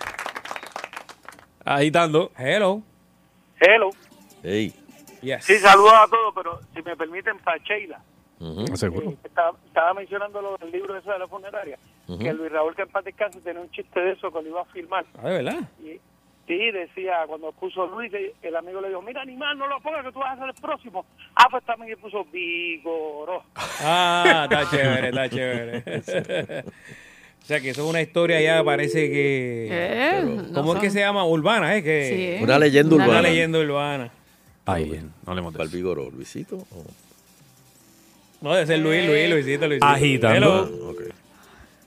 Agitando. 1.63 2.31
Hello. 2.37 2.81
Hello. 3.59 3.89
Ey. 4.43 4.73
Yes. 5.21 5.45
Sí, 5.45 5.57
saludos 5.59 5.93
a 5.93 6.07
todos, 6.09 6.33
pero 6.35 6.59
si 6.73 6.81
me 6.81 6.95
permiten, 6.95 7.37
para 7.39 7.57
Sheila. 7.63 8.01
Seguro. 8.75 9.11
Eh, 9.11 9.17
estaba, 9.23 9.57
estaba 9.67 9.93
mencionando 9.93 10.41
lo 10.41 10.57
del 10.57 10.71
libro 10.71 10.97
ese 10.97 11.11
de 11.11 11.19
la 11.19 11.27
funeraria, 11.27 11.77
que 12.07 12.33
Luis 12.33 12.51
Raúl 12.51 12.75
que 12.75 12.81
en 12.83 12.89
paz 12.89 13.05
descanse 13.05 13.39
tenía 13.41 13.61
un 13.61 13.69
chiste 13.71 13.99
de 13.99 14.11
eso 14.13 14.31
que 14.31 14.41
lo 14.41 14.49
iba 14.49 14.61
a 14.61 14.65
filmar. 14.65 15.05
Ah, 15.21 15.29
¿de 15.29 15.43
verdad? 15.43 15.59
Y, 15.83 15.99
sí, 16.47 16.71
decía, 16.71 17.23
cuando 17.27 17.51
puso 17.53 17.85
Luis, 17.87 18.11
el 18.41 18.55
amigo 18.55 18.81
le 18.81 18.89
dijo, 18.89 19.01
mira, 19.01 19.21
animal, 19.21 19.57
no 19.57 19.67
lo 19.67 19.79
pongas, 19.81 20.03
que 20.05 20.11
tú 20.11 20.19
vas 20.19 20.35
a 20.37 20.39
ser 20.41 20.49
el 20.55 20.61
próximo. 20.61 21.05
Ah, 21.35 21.47
pues 21.51 21.63
también 21.65 21.91
le 21.91 21.97
puso 21.97 22.25
Vigoró. 22.25 23.43
Ah, 23.55 24.47
está 24.49 24.69
chévere, 24.69 25.09
está 25.09 25.29
chévere. 25.29 25.83
o 27.41 27.45
sea 27.45 27.59
que 27.61 27.69
eso 27.69 27.83
es 27.83 27.89
una 27.89 28.01
historia 28.01 28.41
ya, 28.41 28.63
parece 28.63 29.09
que... 29.09 29.67
Eh, 29.71 30.09
Pero, 30.21 30.25
no 30.27 30.53
¿Cómo 30.53 30.71
es 30.71 30.73
son- 30.73 30.81
que 30.81 30.89
se 30.89 30.99
llama? 30.99 31.25
Urbana, 31.25 31.75
¿eh? 31.77 31.83
Que... 31.83 32.37
Sí. 32.39 32.43
Una 32.43 32.59
leyenda 32.59 32.95
Una 32.95 33.05
urbana. 33.05 33.21
leyenda 33.21 33.59
urbana. 33.59 34.11
Bien. 34.77 35.11
No 35.25 35.31
hablemos 35.31 35.53
de 35.53 35.57
¿Cuál 35.57 35.67
eso. 35.67 35.77
vigoró? 35.77 36.09
¿Luisito? 36.11 36.55
o- 36.57 36.85
No, 38.41 38.53
debe 38.53 38.65
ser 38.65 38.79
Luis, 38.79 39.05
Luis, 39.05 39.29
Luisito, 39.29 39.67
Luisito. 39.67 39.85
Agitando. 39.85 40.65
Hello. 40.65 40.89
Ok. 40.89 41.01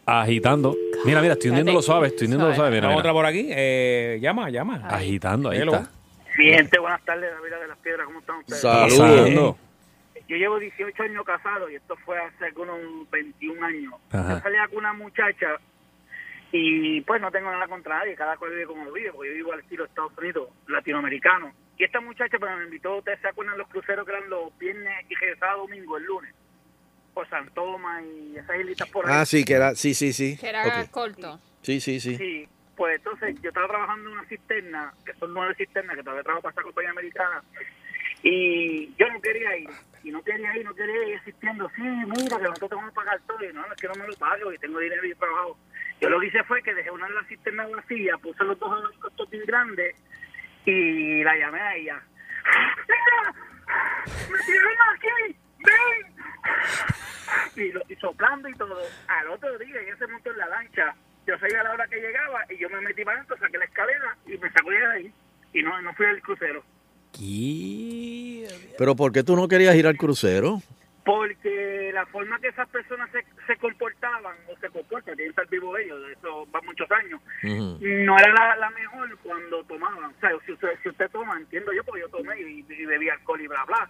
Agitando. 0.06 0.76
Mira, 1.04 1.20
mira, 1.20 1.32
estoy 1.34 1.50
hundiendo 1.50 1.72
lo 1.72 1.82
suave, 1.82 2.08
estoy 2.08 2.26
hundiendo 2.26 2.48
lo 2.48 2.54
suave. 2.54 2.70
Mira, 2.70 2.96
otra 2.96 3.12
por 3.12 3.26
aquí. 3.26 3.48
Eh, 3.50 4.18
llama, 4.20 4.50
llama. 4.50 4.86
Agitando, 4.88 5.50
ahí 5.50 5.58
Hello. 5.58 5.74
está. 5.74 5.90
Mi 6.38 6.46
gente, 6.46 6.78
buenas 6.78 7.04
tardes, 7.04 7.30
David 7.30 7.60
de 7.60 7.68
las 7.68 7.78
Piedras, 7.78 8.06
¿cómo 8.06 8.20
están 8.20 8.36
ustedes? 8.38 8.60
Saludos. 8.60 9.56
Yo 10.26 10.36
llevo 10.36 10.58
18 10.58 11.02
años 11.02 11.24
casado 11.24 11.68
y 11.68 11.74
esto 11.74 11.96
fue 12.04 12.18
hace 12.18 12.46
algunos 12.46 12.78
21 13.10 13.66
años. 13.66 13.94
Ajá. 14.10 14.34
Yo 14.34 14.40
salía 14.40 14.66
con 14.68 14.78
una 14.78 14.92
muchacha 14.94 15.58
y 16.50 17.00
pues 17.02 17.20
no 17.20 17.30
tengo 17.30 17.50
nada 17.50 17.66
contra 17.66 17.98
nadie, 17.98 18.14
cada 18.14 18.36
cual 18.36 18.52
vive 18.52 18.66
como 18.66 18.90
vive, 18.92 19.12
porque 19.12 19.30
yo 19.30 19.34
vivo 19.34 19.52
al 19.52 19.60
estilo 19.60 19.84
Estados 19.84 20.12
Unidos, 20.16 20.48
latinoamericano. 20.68 21.52
Y 21.76 21.84
esta 21.84 22.00
muchacha 22.00 22.38
pues, 22.38 22.56
me 22.56 22.64
invitó, 22.64 22.96
ustedes 22.96 23.20
se 23.20 23.28
acuerdan 23.28 23.58
los 23.58 23.68
cruceros 23.68 24.06
que 24.06 24.12
eran 24.12 24.30
los 24.30 24.56
viernes 24.58 25.04
y 25.08 25.14
regresaba 25.14 25.54
domingo, 25.54 25.96
el 25.96 26.04
lunes, 26.04 26.34
por 27.14 27.28
San 27.30 27.48
Tomás 27.50 28.02
y 28.04 28.36
esas 28.36 28.58
islitas 28.58 28.88
por 28.90 29.06
ahí. 29.06 29.12
Ah, 29.14 29.24
sí, 29.24 29.44
que 29.44 29.54
era... 29.54 29.74
Sí, 29.74 29.94
sí, 29.94 30.12
sí. 30.12 30.36
Que 30.36 30.48
era 30.48 30.66
Ok. 30.66 30.90
corto. 30.90 31.40
Sí, 31.62 31.80
sí, 31.80 32.00
sí. 32.00 32.16
Sí, 32.16 32.48
pues 32.76 32.96
entonces 32.96 33.40
yo 33.40 33.48
estaba 33.48 33.68
trabajando 33.68 34.10
en 34.10 34.18
una 34.18 34.28
cisterna, 34.28 34.92
que 35.06 35.14
son 35.14 35.32
nueve 35.32 35.54
cisternas, 35.54 35.96
que 35.96 36.02
todavía 36.02 36.24
trabajo 36.24 36.42
para 36.42 36.50
esta 36.50 36.62
compañía 36.62 36.90
americana, 36.90 37.42
y 38.22 38.94
yo 38.96 39.08
no 39.10 39.20
quería 39.20 39.56
ir, 39.56 39.70
y 40.02 40.10
no 40.10 40.22
quería 40.22 40.56
ir, 40.56 40.64
no 40.64 40.74
quería 40.74 41.08
ir 41.08 41.18
asistiendo, 41.18 41.70
sí, 41.76 41.82
mira, 41.82 42.36
que 42.36 42.42
nosotros 42.42 42.70
te 42.70 42.74
vamos 42.74 42.90
a 42.90 42.94
pagar 42.94 43.20
todo, 43.26 43.44
y 43.44 43.52
no, 43.52 43.66
no, 43.66 43.72
es 43.72 43.80
que 43.80 43.86
no 43.88 43.94
me 43.94 44.06
lo 44.06 44.14
pago, 44.14 44.52
y 44.52 44.58
tengo 44.58 44.78
dinero 44.80 45.06
y 45.06 45.14
trabajo. 45.14 45.56
Yo 46.00 46.10
lo 46.10 46.20
que 46.20 46.26
hice 46.26 46.42
fue 46.44 46.62
que 46.62 46.74
dejé 46.74 46.90
una 46.90 47.06
de 47.06 47.14
las 47.14 47.26
cisternas 47.28 47.70
vacía, 47.70 48.18
puse 48.18 48.42
los 48.44 48.58
dos 48.58 48.72
abanicos 48.72 49.10
estos 49.10 49.30
bien 49.30 49.44
grandes, 49.46 49.96
y 50.66 51.22
la 51.22 51.36
llamé 51.36 51.60
a 51.60 51.76
ella. 51.76 52.02
¡Mira! 52.88 53.34
¡Me 54.30 54.38
tienen 54.44 54.78
aquí! 54.92 55.36
¡Ven! 55.60 56.14
Y, 57.56 57.72
lo- 57.72 57.82
y 57.88 57.94
soplando 57.96 58.48
y 58.48 58.54
todo. 58.54 58.78
Al 59.08 59.28
otro 59.28 59.56
día 59.58 59.80
ella 59.80 59.96
se 59.96 60.06
montó 60.06 60.30
en 60.30 60.38
la 60.38 60.48
lancha. 60.48 60.94
Yo 61.26 61.38
sabía 61.38 61.62
la 61.62 61.72
hora 61.72 61.86
que 61.88 62.00
llegaba 62.00 62.40
y 62.50 62.58
yo 62.58 62.68
me 62.70 62.80
metí 62.82 63.04
para 63.04 63.16
adentro, 63.18 63.38
saqué 63.38 63.56
la 63.58 63.64
escalera 63.64 64.16
y 64.26 64.36
me 64.38 64.50
sacó 64.50 64.70
de 64.70 64.86
ahí. 64.86 65.12
Y 65.52 65.62
no, 65.62 65.80
no 65.82 65.94
fui 65.94 66.06
al 66.06 66.20
crucero. 66.20 66.62
Pero 68.76 68.94
¿por 68.96 69.12
qué 69.12 69.22
tú 69.22 69.36
no 69.36 69.48
querías 69.48 69.74
ir 69.76 69.86
al 69.86 69.96
crucero? 69.96 70.58
Porque 71.04 71.90
la 71.92 72.06
forma 72.06 72.40
que 72.40 72.48
esas 72.48 72.66
personas 72.70 73.10
se, 73.10 73.24
se 73.46 73.56
comportaban 73.58 74.36
o 74.48 74.58
se 74.58 74.68
comportan, 74.70 75.14
tienen 75.14 75.26
que 75.34 75.42
estar 75.42 75.48
vivos 75.48 75.78
ellos, 75.78 76.00
de 76.06 76.12
eso 76.14 76.46
va 76.50 76.60
muchos 76.62 76.90
años, 76.90 77.20
no 78.06 78.18
era 78.18 78.32
la, 78.32 78.56
la 78.56 78.70
mejor 78.70 79.16
cuando 79.18 79.62
tomaban. 79.64 80.04
O 80.04 80.20
sea, 80.20 80.30
si 80.46 80.52
usted, 80.52 80.68
si 80.82 80.88
usted 80.88 81.10
toma, 81.10 81.36
entiendo 81.38 81.72
yo, 81.74 81.84
porque 81.84 82.00
yo 82.00 82.08
tomé 82.08 82.40
y, 82.40 82.64
y 82.68 82.86
bebí 82.86 83.10
alcohol 83.10 83.40
y 83.40 83.46
bla, 83.46 83.64
bla. 83.66 83.88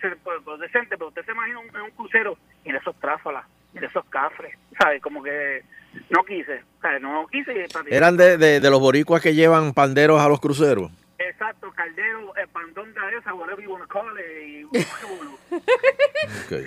Se 0.00 0.08
pues, 0.16 0.36
pues, 0.44 0.60
decente, 0.60 0.96
pero 0.96 1.08
usted 1.08 1.24
se 1.24 1.32
imagina 1.32 1.58
un, 1.60 1.68
en 1.68 1.82
un 1.82 1.90
crucero 1.92 2.36
y 2.64 2.72
de 2.72 2.78
esos 2.78 2.94
tráfalas, 3.00 3.44
de 3.72 3.86
esos 3.86 4.04
cafres, 4.06 4.54
¿sabes? 4.78 5.00
Como 5.02 5.22
que 5.22 5.62
no 6.10 6.24
quise, 6.24 6.62
¿sabes? 6.82 7.00
No 7.00 7.26
quise. 7.28 7.66
Eran 7.90 8.16
de, 8.16 8.36
de, 8.36 8.60
de 8.60 8.70
los 8.70 8.80
boricuas 8.80 9.22
que 9.22 9.34
llevan 9.34 9.72
panderos 9.72 10.20
a 10.20 10.28
los 10.28 10.40
cruceros. 10.40 10.90
Exacto, 11.18 11.70
caldero, 11.74 12.34
el 12.36 12.48
pandón 12.48 12.92
de 12.92 13.00
esa, 13.18 13.32
whatever 13.34 13.64
you 13.64 13.70
want 13.72 13.82
to 13.84 13.88
call 13.88 14.06
it, 14.18 14.48
y 14.48 14.64
Ok. 15.54 16.66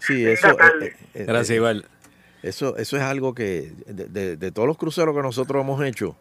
Sí, 0.00 0.26
eso. 0.26 0.48
eh, 0.48 0.54
eh, 0.82 0.96
eh, 1.14 1.24
Gracias, 1.26 1.50
eh, 1.50 1.56
igual. 1.56 1.84
Eso, 2.42 2.76
eso 2.76 2.96
es 2.96 3.02
algo 3.02 3.34
que, 3.34 3.72
de, 3.86 4.06
de- 4.06 4.36
de 4.36 4.52
todos 4.52 4.66
los 4.66 4.76
cruceros 4.78 5.14
que 5.14 5.22
nosotros 5.22 5.62
hemos 5.62 5.82
hecho, 5.84 6.16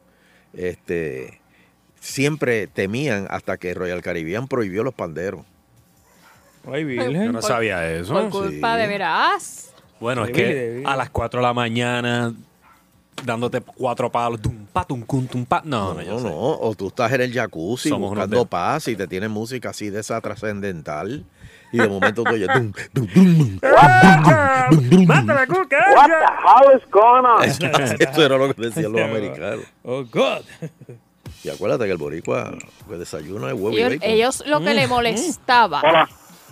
este, 0.53 1.39
siempre 1.99 2.67
temían 2.67 3.27
hasta 3.29 3.57
que 3.57 3.73
Royal 3.73 4.01
Caribbean 4.01 4.47
prohibió 4.47 4.83
los 4.83 4.93
panderos. 4.93 5.45
Ay, 6.71 6.95
Yo 6.95 7.31
no 7.31 7.41
sabía 7.41 7.89
eso. 7.91 8.13
Por 8.13 8.29
culpa 8.29 8.77
de 8.77 8.87
veras. 8.87 9.73
Bueno, 9.99 10.25
es 10.25 10.31
que 10.31 10.83
a 10.85 10.95
las 10.95 11.09
4 11.09 11.39
de 11.39 11.45
la 11.47 11.53
mañana 11.53 12.33
dándote 13.23 13.61
cuatro 13.61 14.11
palos, 14.11 14.41
tum, 14.41 14.65
pa, 14.73 14.83
tum, 14.83 15.03
cum, 15.03 15.27
tum, 15.27 15.45
pa. 15.45 15.61
No, 15.63 15.93
no, 15.93 16.01
yo 16.01 16.13
No, 16.13 16.19
sé. 16.19 16.25
no, 16.29 16.35
o 16.59 16.73
tú 16.75 16.87
estás 16.87 17.11
en 17.13 17.21
el 17.21 17.31
jacuzzi 17.31 17.89
Somos 17.89 18.09
buscando 18.09 18.39
de- 18.39 18.45
paz 18.47 18.87
y 18.87 18.95
te 18.95 19.05
tienen 19.07 19.29
música 19.29 19.69
así 19.69 19.91
de 19.91 19.99
esa 19.99 20.19
trascendental 20.21 21.23
y 21.71 21.77
de 21.77 21.87
momento 21.87 22.23
tú 22.23 22.33
oyes 22.33 22.47
dum, 22.53 22.71
dum, 22.93 23.07
dum, 23.13 23.59
dum, 23.59 23.59
¡Mátame, 25.05 25.47
Cuca! 25.47 25.77
What 25.95 26.07
the 26.07 26.15
hell 26.43 26.77
is 26.77 26.83
going 26.89 27.25
on? 27.25 27.43
Eso, 27.43 28.25
era 28.25 28.37
lo 28.37 28.53
que 28.53 28.61
decían 28.61 28.91
los 28.91 29.01
americanos. 29.09 29.65
Oh, 29.83 30.03
God. 30.03 30.41
Y 31.43 31.49
acuérdate 31.49 31.85
que 31.85 31.91
el 31.91 31.97
boricua 31.97 32.53
que 32.89 32.95
desayuna 32.97 33.47
es 33.47 33.53
huevo 33.53 33.71
y 33.77 33.83
bacon. 33.83 33.99
ellos 34.01 34.43
lo 34.47 34.61
que 34.61 34.73
le 34.73 34.87
molestaba 34.87 35.81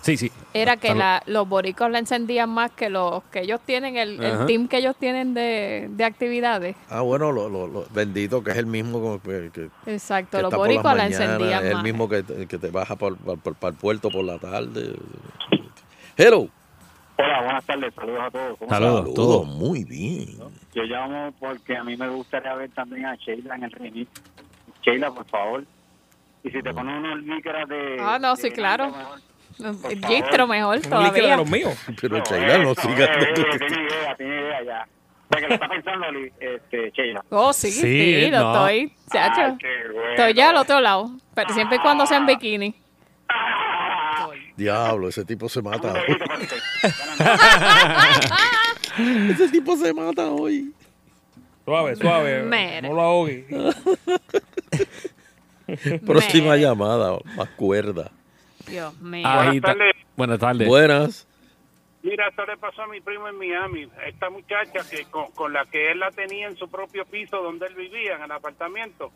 Sí, 0.02 0.16
sí. 0.18 0.32
era 0.54 0.78
que 0.78 0.96
la- 0.96 1.22
los 1.26 1.48
boricos 1.48 1.90
le 1.92 2.00
encendían 2.00 2.50
más 2.50 2.72
que 2.72 2.90
los 2.90 3.24
que 3.26 3.42
ellos 3.42 3.60
tienen, 3.66 3.98
el, 3.98 4.24
el 4.24 4.46
team 4.46 4.68
que 4.68 4.78
ellos 4.78 4.96
tienen 4.98 5.34
de, 5.34 5.88
de 5.92 6.04
actividades. 6.06 6.76
Ah, 6.90 7.02
bueno, 7.02 7.32
lo, 7.32 7.50
lo- 7.50 7.68
lo- 7.68 7.86
bendito 7.92 8.44
que 8.44 8.52
es 8.52 8.58
el 8.58 8.66
mismo 8.66 9.00
como 9.02 9.22
que, 9.22 9.52
que- 9.54 9.70
Exacto, 9.92 10.38
que 10.38 10.44
los 10.44 10.54
boricos 10.54 10.84
la 10.86 11.04
mañanas, 11.04 11.20
encendían 11.20 11.64
es 11.64 11.70
el 11.70 11.76
más. 11.76 11.84
mismo 11.84 12.08
que, 12.10 12.24
te- 12.24 12.48
que 12.48 12.58
te 12.58 12.72
baja 12.72 12.96
para 12.96 13.16
el 13.16 13.74
puerto 13.76 14.10
por 14.10 14.24
la 14.24 14.38
tarde. 14.40 14.96
Hello. 16.18 16.48
Hola, 17.18 17.42
buenas 17.44 17.66
tardes, 17.66 17.94
saludos 17.94 18.20
a 18.22 18.32
todos. 18.32 18.58
¿Cómo 18.58 18.70
Saludos, 18.72 19.00
están? 19.00 19.14
todo 19.16 19.44
muy 19.44 19.84
bien. 19.84 20.28
Yo 20.74 20.84
llamo 20.84 21.34
porque 21.40 21.76
a 21.76 21.84
mí 21.84 21.98
me 21.98 22.08
gustaría 22.08 22.54
ver 22.56 22.70
también 22.72 23.06
a 23.06 23.16
Sheila 23.16 23.56
en 23.56 23.64
el 23.64 23.72
remix. 23.72 24.10
Sheila, 24.82 25.12
por 25.12 25.26
favor. 25.26 25.66
Y 26.44 26.50
si 26.52 26.62
te 26.64 26.74
pones 26.74 26.98
unos 26.98 27.20
líqueras 27.24 27.68
de... 27.68 27.98
Ah, 28.00 28.18
no, 28.22 28.38
sí, 28.38 28.50
claro. 28.52 28.94
Gistro 30.08 30.48
mejor 30.48 30.76
líquido 30.78 31.00
de 31.02 31.06
todavía. 31.10 31.38
los 31.38 31.50
míos. 31.50 31.76
Pero 32.02 32.24
Sheila 32.24 32.58
no 32.60 32.74
siga. 32.76 33.08
tiene 33.36 33.84
idea, 33.84 34.16
tiene 34.16 34.42
idea 34.42 34.64
ya. 34.64 34.88
O 34.88 35.32
sea, 35.32 35.42
que 35.42 35.48
lo 35.48 35.54
está 35.54 35.68
pensando 35.70 36.06
este, 36.40 36.92
Sheila. 36.92 37.24
Oh, 37.30 37.54
sí, 37.54 37.72
sí, 37.72 37.82
Sí, 37.82 38.32
lo 38.32 38.40
no. 38.40 38.68
estoy, 38.68 38.94
chacho. 39.12 39.42
Ay, 39.42 39.58
bueno. 39.94 40.10
Estoy 40.12 40.34
ya 40.34 40.50
al 40.50 40.56
otro 40.58 40.80
lado, 40.80 41.12
pero 41.36 41.54
siempre 41.54 41.78
y 41.78 41.80
cuando 41.80 42.06
sea 42.06 42.18
en 42.18 42.26
bikini. 42.26 42.76
Diablo, 44.58 45.08
ese 45.10 45.24
tipo 45.24 45.48
se 45.48 45.62
mata 45.62 45.94
hoy. 45.94 46.18
ese 49.32 49.48
tipo 49.50 49.78
se 49.78 49.94
mata 49.94 50.26
hoy. 50.28 50.74
Suave, 51.66 51.96
suave. 51.96 52.44
Mira. 52.44 52.82
No 52.82 52.94
lo 52.96 53.02
ahogue. 53.02 53.46
Próxima 56.06 56.56
llamada, 56.58 57.18
más 57.36 57.50
cuerda. 57.50 58.12
Dios 58.70 59.00
mío. 59.02 59.28
Ahí 59.28 59.60
Buenas 59.60 59.62
ta- 59.62 59.68
tardes. 59.74 59.96
Buenas 60.16 60.40
tardes. 60.40 60.68
Buenas. 60.68 61.28
Mira, 62.02 62.28
esto 62.30 62.46
le 62.46 62.56
pasó 62.58 62.84
a 62.84 62.88
mi 62.88 63.02
primo 63.02 63.28
en 63.28 63.38
Miami. 63.38 63.88
Esta 64.08 64.30
muchacha 64.30 64.80
que 64.90 65.04
con, 65.06 65.32
con 65.32 65.52
la 65.52 65.66
que 65.66 65.92
él 65.92 66.00
la 66.00 66.12
tenía 66.12 66.48
en 66.48 66.56
su 66.56 66.70
propio 66.70 67.06
piso 67.06 67.42
donde 67.42 67.66
él 67.68 67.76
vivía, 67.76 68.16
en 68.16 68.24
el 68.24 68.32
apartamento. 68.32 69.12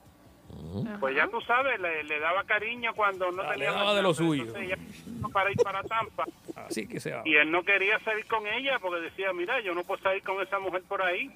Pues 1.00 1.16
ya 1.16 1.28
tú 1.28 1.40
sabes, 1.42 1.80
le, 1.80 2.04
le 2.04 2.20
daba 2.20 2.44
cariño 2.46 2.94
cuando 2.96 3.32
no 3.32 3.44
tenía 3.52 3.72
daba 3.72 3.86
más 3.86 3.96
de 3.96 4.02
lo 4.02 4.10
nada. 4.10 4.14
suyo. 4.16 4.44
Entonces 4.44 4.66
ella 4.66 4.78
vino 5.06 5.30
para 5.30 5.52
ir 5.52 5.58
para 5.64 5.84
Tampa. 5.84 6.26
Así 6.56 6.88
que 6.88 7.00
sea. 7.00 7.22
Y 7.26 7.36
él 7.36 7.52
no 7.52 7.64
quería 7.64 8.00
salir 8.00 8.26
con 8.26 8.46
ella 8.48 8.80
porque 8.80 9.02
decía, 9.02 9.32
mira, 9.34 9.62
yo 9.62 9.74
no 9.76 9.84
puedo 9.84 10.02
salir 10.02 10.24
con 10.24 10.42
esa 10.42 10.60
mujer 10.60 10.82
por 10.88 11.02
ahí 11.02 11.30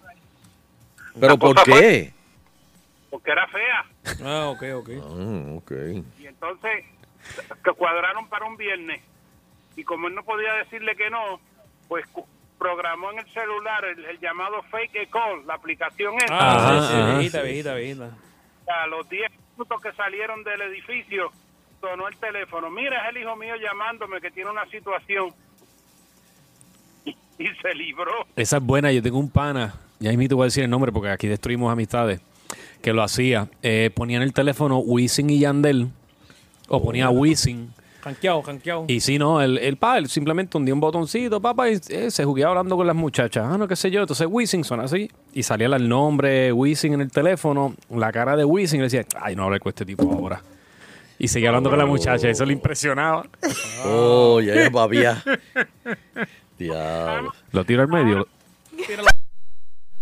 ¿Pero 1.19 1.37
por 1.37 1.55
qué? 1.63 2.13
porque 3.09 3.31
era 3.31 3.47
fea. 3.47 3.85
Ah, 4.23 4.47
ok, 4.49 4.63
ok. 4.75 4.89
Ah, 5.01 5.53
ok. 5.55 5.71
Y 6.19 6.27
entonces 6.27 6.85
que 7.63 7.71
cuadraron 7.73 8.27
para 8.29 8.45
un 8.45 8.57
viernes. 8.57 9.01
Y 9.75 9.83
como 9.83 10.07
él 10.07 10.15
no 10.15 10.23
podía 10.23 10.53
decirle 10.53 10.95
que 10.95 11.09
no, 11.09 11.39
pues 11.87 12.05
programó 12.57 13.11
en 13.11 13.19
el 13.19 13.33
celular 13.33 13.85
el, 13.85 14.03
el 14.05 14.19
llamado 14.19 14.61
Fake 14.63 15.09
Call, 15.09 15.45
la 15.45 15.55
aplicación 15.55 16.15
esa. 16.15 16.27
Ah, 16.31 16.81
sí, 16.81 16.87
sí, 16.87 16.93
ajá, 16.93 17.13
viejita, 17.13 17.39
sí. 17.39 17.45
viejita, 17.45 17.75
viejita. 17.75 18.17
A 18.67 18.87
los 18.87 19.07
10 19.07 19.31
minutos 19.51 19.81
que 19.81 19.91
salieron 19.93 20.43
del 20.43 20.61
edificio, 20.61 21.31
sonó 21.79 22.07
el 22.07 22.17
teléfono. 22.17 22.69
Mira, 22.69 23.03
es 23.03 23.15
el 23.15 23.21
hijo 23.21 23.35
mío 23.35 23.55
llamándome 23.55 24.19
que 24.19 24.31
tiene 24.31 24.49
una 24.49 24.65
situación. 24.65 25.33
Y 27.05 27.47
se 27.61 27.75
libró. 27.75 28.25
Esa 28.35 28.57
es 28.57 28.63
buena. 28.63 28.91
Yo 28.91 29.01
tengo 29.03 29.19
un 29.19 29.29
pana, 29.29 29.75
ya 29.99 30.09
mismo 30.09 30.27
te 30.27 30.35
voy 30.35 30.43
a 30.43 30.45
decir 30.45 30.63
el 30.63 30.69
nombre 30.71 30.91
porque 30.91 31.09
aquí 31.09 31.27
destruimos 31.27 31.71
amistades, 31.71 32.19
que 32.81 32.93
lo 32.93 33.03
hacía. 33.03 33.47
Eh, 33.61 33.91
ponía 33.93 34.17
en 34.17 34.23
el 34.23 34.33
teléfono 34.33 34.79
Wisin 34.79 35.29
y 35.29 35.39
Yandel, 35.39 35.89
o 36.67 36.81
ponía 36.81 37.09
Wisin. 37.09 37.73
Janqueado, 38.01 38.41
janqueado. 38.41 38.85
Y 38.87 39.01
si 39.01 39.19
no, 39.19 39.41
el, 39.41 39.57
el 39.57 39.75
pa, 39.75 39.97
él 39.97 40.07
simplemente 40.07 40.57
hundía 40.57 40.73
un 40.73 40.79
botoncito, 40.79 41.41
papá, 41.41 41.69
y 41.69 41.79
eh, 41.89 42.09
se 42.09 42.23
jugueaba 42.23 42.51
hablando 42.51 42.77
con 42.77 42.87
las 42.87 42.95
muchachas. 42.95 43.45
Ah, 43.49 43.57
no, 43.57 43.67
qué 43.67 43.75
sé 43.75 43.91
yo. 43.91 44.01
Entonces 44.01 44.27
Wisin 44.29 44.63
suena 44.63 44.83
así. 44.83 45.11
Y 45.33 45.43
salía 45.43 45.67
el 45.67 45.89
nombre 45.89 46.53
Wisin 46.53 46.93
en 46.93 47.01
el 47.01 47.11
teléfono, 47.11 47.75
la 47.89 48.11
cara 48.11 48.37
de 48.37 48.45
Wisin, 48.45 48.77
y 48.77 48.81
le 48.81 48.85
decía, 48.85 49.05
ay, 49.19 49.35
no 49.35 49.43
hablé 49.43 49.59
con 49.59 49.69
este 49.71 49.85
tipo 49.85 50.09
ahora. 50.09 50.41
Y 51.19 51.27
seguía 51.27 51.49
hablando 51.49 51.69
con 51.69 51.79
la 51.79 51.85
muchacha, 51.85 52.29
eso 52.29 52.45
le 52.45 52.53
impresionaba. 52.53 53.25
Oh, 53.83 54.39
ya 54.39 54.53
es 54.53 54.71
babia. 54.71 55.21
Diablo. 56.57 57.33
Lo 57.51 57.65
tiro 57.65 57.81
al 57.81 57.87
medio. 57.87 58.27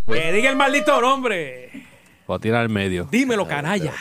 Que 0.06 0.32
diga 0.32 0.50
el 0.50 0.58
maldito 0.58 1.02
nombre. 1.02 1.72
Lo 2.28 2.40
tiro 2.40 2.58
al 2.58 2.70
medio. 2.70 3.08
Dímelo, 3.10 3.48
canalla. 3.48 3.94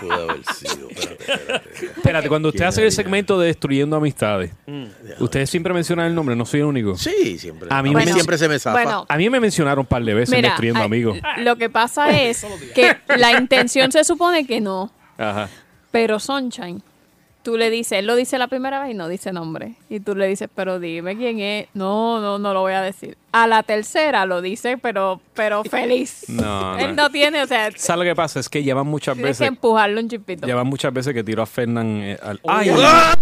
¿Quién 0.00 0.10
pudo 0.10 0.30
haber 0.30 0.44
sido? 0.46 0.88
Espérate, 0.90 1.32
espérate. 1.32 1.84
Espérate, 1.96 2.28
cuando 2.28 2.48
usted 2.48 2.58
¿Quién 2.60 2.68
hace 2.68 2.80
el 2.80 2.86
haría? 2.86 2.96
segmento 2.96 3.38
de 3.38 3.46
Destruyendo 3.48 3.96
Amistades, 3.96 4.50
Mm. 4.66 4.84
ustedes 5.20 5.50
siempre 5.50 5.72
mencionan 5.74 6.06
el 6.06 6.14
nombre, 6.14 6.34
no 6.36 6.44
soy 6.46 6.60
el 6.60 6.66
único. 6.66 6.96
Sí, 6.96 7.38
siempre. 7.38 7.68
A 7.70 7.82
mí, 7.82 7.94
me, 7.94 8.04
siempre 8.12 8.38
se 8.38 8.48
me 8.48 8.58
zafa. 8.58 8.72
bueno. 8.82 9.06
a 9.08 9.16
mí 9.16 9.28
me 9.30 9.38
mencionaron 9.40 9.80
un 9.80 9.86
par 9.86 10.02
de 10.04 10.14
veces 10.14 10.34
Mira, 10.34 10.48
Destruyendo 10.50 10.80
ay, 10.80 10.86
Amigos. 10.86 11.18
Lo 11.38 11.56
que 11.56 11.68
pasa 11.70 12.10
es 12.20 12.44
que 12.74 12.96
la 13.16 13.38
intención 13.38 13.92
se 13.92 14.02
supone 14.04 14.46
que 14.46 14.60
no, 14.60 14.92
Ajá. 15.18 15.48
pero 15.90 16.18
Sunshine, 16.18 16.82
tú 17.42 17.56
le 17.56 17.70
dices, 17.70 17.98
él 17.98 18.06
lo 18.06 18.16
dice 18.16 18.38
la 18.38 18.48
primera 18.48 18.80
vez 18.80 18.90
y 18.92 18.94
no 18.94 19.08
dice 19.08 19.32
nombre. 19.32 19.74
Y 19.88 20.00
tú 20.00 20.14
le 20.14 20.26
dices, 20.26 20.48
pero 20.54 20.78
dime 20.78 21.16
quién 21.16 21.40
es. 21.40 21.66
No, 21.74 22.20
no, 22.20 22.38
no 22.38 22.52
lo 22.54 22.60
voy 22.60 22.72
a 22.72 22.82
decir. 22.82 23.16
A 23.32 23.46
la 23.46 23.62
tercera 23.62 24.26
lo 24.26 24.42
dice, 24.42 24.76
pero, 24.78 25.20
pero 25.34 25.62
feliz. 25.70 26.24
No, 26.28 26.78
Él 26.78 26.96
no. 26.96 27.10
tiene, 27.10 27.42
o 27.42 27.46
sea, 27.46 27.70
¿Sabes 27.76 27.98
lo 28.06 28.10
que 28.10 28.16
pasa? 28.16 28.40
Es 28.40 28.48
que 28.48 28.62
llevan 28.62 28.86
muchas 28.86 29.14
tienes 29.14 29.38
que 29.38 29.44
veces. 29.44 29.48
empujarlo 29.48 30.00
un 30.00 30.08
chipito. 30.08 30.46
Llevan 30.46 30.66
muchas 30.66 30.92
veces 30.92 31.14
que 31.14 31.22
tiro 31.24 31.42
a 31.42 31.46
Fernán 31.46 31.86
eh, 32.02 32.18
al. 32.22 32.40
¡Ay! 32.46 32.70
¡Ah! 32.76 33.14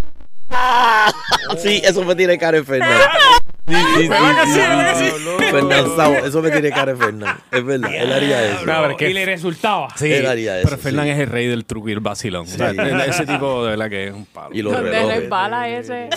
Sí, 1.57 1.81
eso 1.83 2.03
me 2.03 2.15
tiene 2.15 2.37
cara 2.37 2.57
en 2.57 2.65
Fernández. 2.65 3.07
Fernández 5.51 5.95
Sabo, 5.95 6.15
eso 6.15 6.41
me 6.41 6.51
tiene 6.51 6.69
cara 6.71 6.91
en 6.91 6.97
Fernández. 6.97 7.43
Es 7.51 7.63
verdad, 7.65 7.93
él 7.95 8.11
haría 8.13 8.45
eso. 8.45 8.65
No, 8.65 8.73
pero 8.81 8.89
es 8.91 8.97
que- 8.97 9.09
Y 9.09 9.13
le 9.13 9.25
resultaba. 9.25 9.87
Sí, 9.95 10.11
Él 10.11 10.25
haría 10.27 10.59
eso, 10.59 10.69
pero 10.69 10.81
Fernán 10.81 11.05
sí. 11.05 11.11
es 11.11 11.19
el 11.19 11.27
rey 11.27 11.47
del 11.47 11.65
truco 11.65 11.89
y 11.89 11.93
el 11.93 11.99
vacilón. 11.99 12.43
O 12.43 12.45
sea, 12.45 12.71
ese 12.71 13.25
tipo 13.25 13.63
de 13.63 13.71
verdad 13.71 13.89
que 13.89 14.07
es 14.07 14.13
un 14.13 14.25
palo. 14.25 14.49
Y 14.53 14.61
los 14.61 14.73
Donde 14.73 14.91
relojes. 14.91 15.89
ese. 15.89 16.09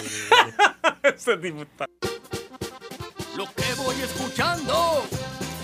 ese 1.02 1.36
tipo 1.38 1.62
está. 1.62 1.86
Lo 3.36 3.44
que 3.46 3.74
voy 3.78 3.96
escuchando 4.02 5.04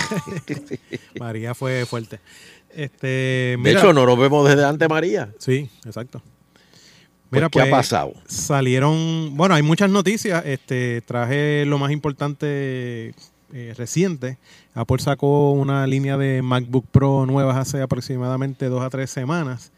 María 1.21 1.55
fue 1.55 1.85
fuerte. 1.87 2.21
Este, 2.75 3.07
De 3.07 3.57
mira, 3.61 3.79
hecho, 3.79 3.93
no 3.93 4.05
nos 4.05 4.19
vemos 4.19 4.49
desde 4.49 4.65
antes 4.65 4.89
María. 4.89 5.31
Sí, 5.39 5.71
exacto. 5.85 6.21
Pues, 7.35 7.51
¿qué 7.51 7.61
ha 7.63 7.71
pasado? 7.71 8.15
Salieron, 8.27 9.37
bueno, 9.37 9.55
hay 9.55 9.63
muchas 9.63 9.91
noticias. 9.91 10.45
Este, 10.47 11.01
traje 11.03 11.65
lo 11.67 11.79
más 11.79 11.93
importante 11.93 13.15
eh, 13.53 13.75
reciente. 13.77 14.39
Apple 14.75 14.99
sacó 14.99 15.53
una 15.53 15.87
línea 15.87 16.17
de 16.17 16.43
MacBook 16.43 16.87
Pro 16.91 17.27
nuevas 17.27 17.57
hace 17.57 17.83
aproximadamente 17.83 18.67
dos 18.67 18.83
a 18.83 18.91
tres 18.91 19.11
semanas. 19.11 19.73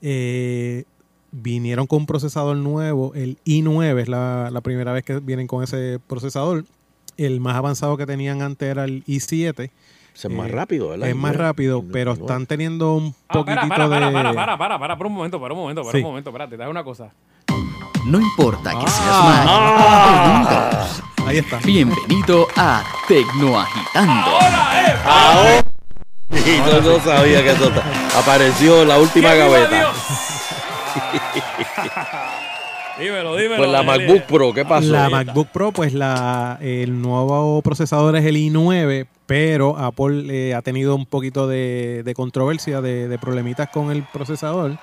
Eh, 0.00 0.84
vinieron 1.30 1.86
con 1.86 2.00
un 2.00 2.06
procesador 2.06 2.56
nuevo, 2.56 3.12
el 3.14 3.38
i9 3.44 4.00
es 4.00 4.08
la, 4.08 4.50
la 4.50 4.60
primera 4.60 4.92
vez 4.92 5.04
que 5.04 5.20
vienen 5.20 5.46
con 5.46 5.62
ese 5.62 5.98
procesador. 6.06 6.64
El 7.16 7.40
más 7.40 7.56
avanzado 7.56 7.96
que 7.96 8.06
tenían 8.06 8.42
antes 8.42 8.68
era 8.68 8.84
el 8.84 9.04
i7. 9.04 9.70
Es 10.20 10.28
más 10.30 10.50
rápido, 10.50 10.88
¿verdad? 10.88 11.08
Es 11.08 11.14
más 11.16 11.36
rápido, 11.36 11.84
pero 11.92 12.12
están 12.12 12.46
teniendo 12.46 12.94
un 12.94 13.14
Ah, 13.28 13.34
poquitito 13.34 13.68
para, 13.68 13.88
para, 13.88 14.06
de... 14.06 14.12
para, 14.12 14.34
para, 14.34 14.58
para, 14.58 14.78
para, 14.78 14.96
para 14.98 15.06
un 15.08 15.14
momento, 15.14 15.40
para 15.40 15.54
un 15.54 15.60
momento, 15.60 15.82
para 15.82 15.92
Sí. 15.92 15.98
un 15.98 16.04
momento, 16.10 16.30
espérate, 16.30 16.56
te 16.58 16.66
una 16.66 16.82
cosa. 16.82 17.10
No 18.04 18.18
importa 18.20 18.70
que 18.70 18.86
seas 18.88 19.08
Ah. 19.10 19.22
maestro, 19.46 20.24
pregunta. 20.24 21.28
Ahí 21.28 21.38
está. 21.38 21.58
Bienvenido 21.58 22.46
a 22.56 22.82
Tecnoagitando. 23.06 24.30
Ahora. 25.04 25.64
Y 26.30 26.56
yo 26.58 26.80
no 26.82 27.00
sabía 27.04 27.42
que 27.42 27.50
eso 27.52 27.70
apareció 28.18 28.82
en 28.82 28.88
la 28.88 28.98
última 28.98 29.28
¡Que 29.30 29.34
viva 29.36 29.46
gaveta. 29.48 29.92
Dímelo, 32.98 33.36
dímelo. 33.36 33.56
Pues 33.58 33.70
la. 33.70 33.82
MacBook 33.82 34.22
Pro, 34.22 34.52
¿qué 34.52 34.64
pasó? 34.64 34.86
La 34.92 35.08
MacBook 35.08 35.48
Pro, 35.48 35.72
pues 35.72 35.92
la, 35.94 36.58
el 36.60 37.00
nuevo 37.00 37.62
procesador 37.62 38.16
es 38.16 38.24
el 38.24 38.36
i9, 38.36 39.06
pero 39.26 39.76
Apple 39.78 40.24
eh, 40.28 40.54
ha 40.54 40.62
tenido 40.62 40.94
un 40.96 41.06
poquito 41.06 41.46
de, 41.46 42.02
de 42.04 42.14
controversia, 42.14 42.80
de, 42.80 43.06
de 43.08 43.18
problemitas 43.18 43.68
con 43.70 43.90
el 43.92 44.02
procesador. 44.02 44.78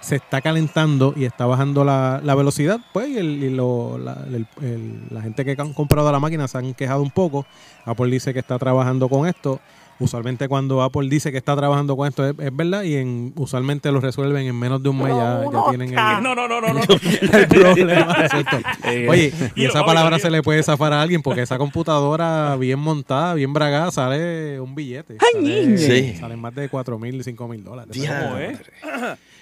Se 0.00 0.16
está 0.16 0.40
calentando 0.40 1.12
y 1.16 1.24
está 1.24 1.44
bajando 1.46 1.84
la, 1.84 2.20
la 2.22 2.34
velocidad. 2.36 2.78
Pues 2.92 3.08
y, 3.08 3.18
el- 3.18 3.42
y 3.42 3.50
lo- 3.50 3.98
la, 3.98 4.16
el- 4.28 4.46
el- 4.62 5.00
la 5.10 5.20
gente 5.22 5.44
que 5.44 5.60
han 5.60 5.72
comprado 5.74 6.10
la 6.12 6.20
máquina 6.20 6.46
se 6.48 6.56
han 6.56 6.72
quejado 6.72 7.02
un 7.02 7.10
poco. 7.10 7.44
Apple 7.84 8.08
dice 8.10 8.32
que 8.32 8.38
está 8.38 8.58
trabajando 8.58 9.08
con 9.08 9.26
esto. 9.28 9.60
Usualmente 10.00 10.46
cuando 10.48 10.82
Apple 10.82 11.08
dice 11.08 11.32
que 11.32 11.38
está 11.38 11.56
trabajando 11.56 11.96
con 11.96 12.06
esto 12.06 12.24
es, 12.24 12.34
es 12.38 12.54
verdad 12.54 12.82
y 12.84 12.96
en, 12.96 13.32
usualmente 13.36 13.90
lo 13.90 14.00
resuelven 14.00 14.46
en 14.46 14.56
menos 14.56 14.80
de 14.82 14.88
un 14.90 14.98
mes 14.98 15.08
ya, 15.08 15.42
ya 15.42 15.62
tienen 15.70 15.88
el, 15.88 15.94
No, 15.94 16.34
no, 16.34 16.46
no, 16.46 16.60
no, 16.60 16.72
no. 16.72 16.80
el 17.38 17.48
problema 17.48 18.14
resuelto. 18.14 18.58
Eh, 18.84 19.06
Oye, 19.08 19.32
y 19.54 19.64
esa 19.66 19.84
palabra 19.84 20.18
se 20.18 20.30
le 20.30 20.42
puede 20.42 20.62
zafar 20.62 20.92
a 20.92 21.02
alguien 21.02 21.20
porque 21.20 21.42
esa 21.42 21.58
computadora 21.58 22.56
bien 22.56 22.78
montada, 22.78 23.34
bien 23.34 23.52
bragada, 23.52 23.90
sale 23.90 24.60
un 24.60 24.74
billete. 24.74 25.16
Sale, 25.18 25.78
Sí. 25.78 26.14
Salen 26.18 26.38
más 26.38 26.54
de 26.54 26.68
4 26.68 26.98
mil, 26.98 27.22
5 27.22 27.48
mil 27.48 27.64
dólares. 27.64 27.92
Diantre. 27.92 28.58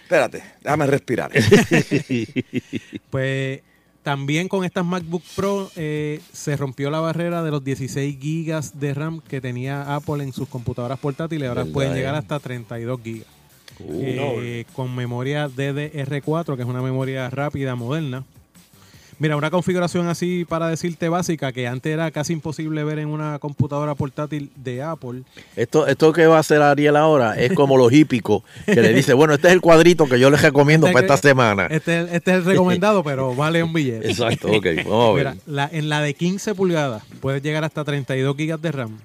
Espérate, 0.03 0.43
déjame 0.63 0.87
respirar. 0.87 1.31
Pues 3.11 3.61
también 4.07 4.47
con 4.47 4.65
estas 4.65 4.87
MacBook 4.87 5.25
Pro 5.35 5.69
eh, 5.75 6.21
se 6.33 6.57
rompió 6.57 6.93
la 6.93 7.01
barrera 7.01 7.43
de 7.43 7.51
los 7.51 7.65
16 7.65 8.17
gigas 8.21 8.79
de 8.79 8.95
RAM 8.95 9.21
que 9.21 9.41
tenía 9.41 9.97
Apple 9.97 10.23
en 10.23 10.33
sus 10.33 10.49
computadoras 10.49 11.01
portátiles. 11.01 11.49
Ahora 11.49 11.63
¿Verdad, 11.63 11.75
pueden 11.75 11.93
eh? 11.93 11.97
llegar 11.97 12.15
hasta 12.15 12.39
32 12.39 13.01
gigas. 13.03 13.27
Uh, 13.81 14.03
Eh, 14.05 14.65
con 14.75 14.95
memoria 14.95 15.49
DDR4, 15.49 16.55
que 16.55 16.63
es 16.63 16.69
una 16.69 16.83
memoria 16.83 17.29
rápida, 17.31 17.75
moderna. 17.75 18.23
Mira, 19.19 19.37
una 19.37 19.51
configuración 19.51 20.09
así 20.09 20.45
para 20.47 20.69
decirte 20.69 21.09
básica 21.09 21.51
que 21.51 21.67
antes 21.67 21.91
era 21.91 22.11
casi 22.11 22.35
imposible 22.35 22.85
ver 22.85 22.99
en 22.99 23.09
una 23.09 23.39
computadora 23.39 23.95
portátil 23.95 24.51
de 24.57 24.83
Apple. 24.83 25.23
Esto, 25.57 25.87
esto 25.87 26.13
que 26.13 26.27
va 26.27 26.37
a 26.37 26.41
hacer 26.41 26.61
Ariel 26.61 26.97
ahora 26.97 27.35
es 27.35 27.53
como 27.55 27.79
los 27.79 27.93
hípicos 27.93 28.43
que 28.67 28.77
le 28.83 28.93
dice, 28.93 29.15
bueno, 29.15 29.33
este 29.35 29.49
es 29.49 29.55
el 29.55 29.63
cuadrito 29.63 30.05
que 30.07 30.21
yo 30.21 30.29
les 30.31 30.43
recomiendo 30.43 30.87
Este 30.87 30.93
para 30.95 31.07
que- 31.07 31.15
esta 31.15 31.29
semana. 31.29 31.67
Este, 31.71 32.01
este 32.15 32.31
es 32.33 32.37
el 32.39 32.45
recomendado, 32.45 33.03
pero 33.03 33.35
vale 33.35 33.63
un 33.63 33.73
billete. 33.73 34.11
Exacto, 34.11 34.49
ok, 34.49 34.67
vamos 34.85 35.11
a 35.11 35.13
ver. 35.15 35.27
Mira, 35.35 35.37
la- 35.47 35.71
en 35.73 35.89
la 35.89 36.03
de 36.03 36.13
15 36.13 36.55
pulgadas 36.55 37.03
puedes 37.21 37.43
llegar 37.43 37.65
hasta 37.65 37.85
32 37.85 38.37
gigas 38.37 38.61
de 38.61 38.71
RAM 38.73 38.99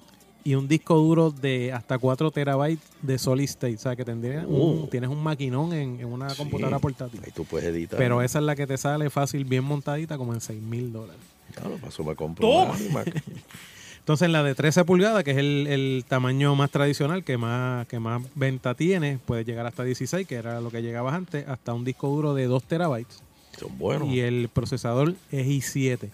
y 0.44 0.56
un 0.56 0.68
disco 0.68 0.96
duro 0.98 1.32
de 1.32 1.72
hasta 1.72 1.98
4 1.98 2.32
terabytes 2.32 2.84
de 3.02 3.18
solid 3.18 3.46
state. 3.46 3.76
O 3.76 3.80
sea, 3.80 3.96
que 3.96 4.04
tendrías 4.06 4.46
un- 4.48 4.84
Uh. 4.84 4.88
tienes 4.88 5.10
un 5.10 5.22
maquinón 5.22 5.74
en, 5.74 6.00
en 6.00 6.06
una 6.08 6.34
computadora 6.36 6.80
portátil. 6.80 7.22
Ahí 7.24 7.32
tú 7.32 7.46
puedes 7.46 7.68
editar. 7.70 7.98
Pero 7.98 8.22
esa 8.22 8.40
es 8.40 8.46
la 8.46 8.56
que 8.56 8.66
te 8.68 8.78
sale 8.78 9.10
fácil, 9.10 9.46
bien 9.46 9.64
montadita, 9.64 10.18
como 10.18 10.34
en 10.34 10.42
6 10.42 10.62
mil 10.62 10.92
dólares. 10.92 11.22
Lo 11.64 11.78
pasó, 11.78 12.04
me 12.04 12.16
compro 12.16 12.48
Toma. 12.48 12.74
una. 12.90 13.04
Entonces, 14.00 14.26
en 14.26 14.32
la 14.32 14.42
de 14.42 14.56
13 14.56 14.84
pulgadas, 14.84 15.24
que 15.24 15.30
es 15.32 15.38
el, 15.38 15.68
el 15.68 16.06
tamaño 16.08 16.56
más 16.56 16.72
tradicional, 16.72 17.24
que 17.24 17.38
más, 17.38 17.86
que 17.88 18.00
más 18.00 18.24
venta 18.34 18.74
tiene, 18.74 19.20
puede 19.24 19.44
llegar 19.46 19.68
hasta 19.68 19.84
16, 19.84 20.26
que 20.28 20.36
era 20.36 20.60
lo 20.60 20.72
que 20.72 20.82
llegaba 20.82 21.14
antes, 21.14 21.48
hasta 21.48 21.74
un 21.74 21.86
disco 21.86 22.08
duro 22.08 22.34
de 22.34 22.46
2 22.48 22.64
terabytes. 22.64 23.22
Son 23.60 23.78
buenos. 23.78 24.08
Y 24.08 24.22
el 24.22 24.50
procesador 24.52 25.14
es 25.32 25.46
i7. 25.48 26.10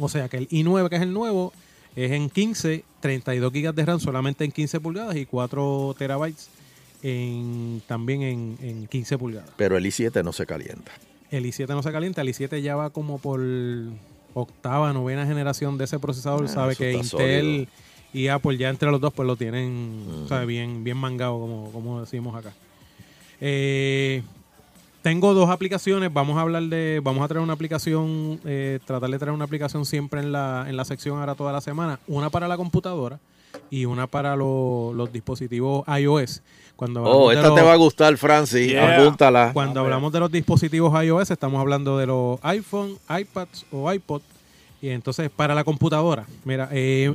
O 0.00 0.08
sea 0.08 0.28
que 0.28 0.38
el 0.38 0.48
i9, 0.48 0.88
que 0.88 0.96
es 0.96 1.02
el 1.02 1.12
nuevo, 1.12 1.52
es 1.96 2.10
en 2.12 2.30
15, 2.30 2.84
32 3.00 3.52
gigas 3.52 3.74
de 3.74 3.84
RAM 3.84 4.00
solamente 4.00 4.44
en 4.44 4.52
15 4.52 4.80
pulgadas 4.80 5.16
y 5.16 5.26
4 5.26 5.94
terabytes 5.98 6.48
en, 7.02 7.82
también 7.86 8.22
en, 8.22 8.58
en 8.62 8.86
15 8.86 9.18
pulgadas. 9.18 9.50
Pero 9.56 9.76
el 9.76 9.84
i7 9.84 10.22
no 10.24 10.32
se 10.32 10.46
calienta. 10.46 10.92
El 11.30 11.44
i7 11.44 11.68
no 11.68 11.82
se 11.82 11.92
calienta, 11.92 12.20
el 12.22 12.28
i7 12.28 12.60
ya 12.60 12.76
va 12.76 12.90
como 12.90 13.18
por 13.18 13.40
octava, 14.34 14.92
novena 14.92 15.26
generación 15.26 15.78
de 15.78 15.84
ese 15.84 15.98
procesador. 15.98 16.44
Ah, 16.44 16.48
Sabe 16.48 16.76
que 16.76 16.92
Intel 16.92 17.06
sólido. 17.08 17.66
y 18.12 18.28
Apple 18.28 18.56
ya 18.56 18.68
entre 18.68 18.90
los 18.90 19.00
dos 19.00 19.12
pues 19.12 19.26
lo 19.26 19.36
tienen 19.36 20.04
sabe, 20.28 20.46
bien, 20.46 20.84
bien 20.84 20.96
mangado, 20.96 21.38
como, 21.40 21.70
como 21.72 22.00
decimos 22.00 22.34
acá. 22.36 22.52
Eh, 23.40 24.22
tengo 25.02 25.34
dos 25.34 25.50
aplicaciones. 25.50 26.12
Vamos 26.12 26.36
a 26.38 26.42
hablar 26.42 26.62
de. 26.64 27.00
Vamos 27.02 27.24
a 27.24 27.28
traer 27.28 27.42
una 27.42 27.52
aplicación. 27.54 28.40
eh, 28.44 28.78
tratar 28.84 29.10
de 29.10 29.18
traer 29.18 29.32
una 29.34 29.44
aplicación 29.44 29.84
siempre 29.84 30.20
en 30.20 30.32
la, 30.32 30.66
en 30.68 30.76
la 30.76 30.84
sección 30.84 31.18
ahora 31.18 31.34
toda 31.34 31.52
la 31.52 31.60
semana. 31.60 31.98
Una 32.06 32.30
para 32.30 32.48
la 32.48 32.56
computadora 32.56 33.18
y 33.70 33.84
una 33.84 34.06
para 34.06 34.36
lo- 34.36 34.92
los 34.94 35.12
dispositivos 35.12 35.84
iOS. 35.98 36.42
Cuando 36.76 37.02
Oh, 37.02 37.30
esta 37.30 37.48
los- 37.48 37.56
te 37.56 37.62
va 37.62 37.72
a 37.74 37.76
gustar, 37.76 38.16
Francis. 38.16 38.74
Apúntala. 38.76 39.50
Cuando 39.52 39.80
hablamos 39.80 40.12
de 40.12 40.20
los 40.20 40.30
dispositivos 40.30 40.92
iOS, 41.04 41.30
estamos 41.30 41.60
hablando 41.60 41.98
de 41.98 42.06
los 42.06 42.38
iPhone, 42.42 42.96
iPads 43.08 43.66
o 43.70 43.92
iPod. 43.92 44.22
Y 44.82 44.88
entonces, 44.88 45.28
para 45.30 45.54
la 45.54 45.62
computadora, 45.62 46.24
mira, 46.44 46.68
eh, 46.72 47.12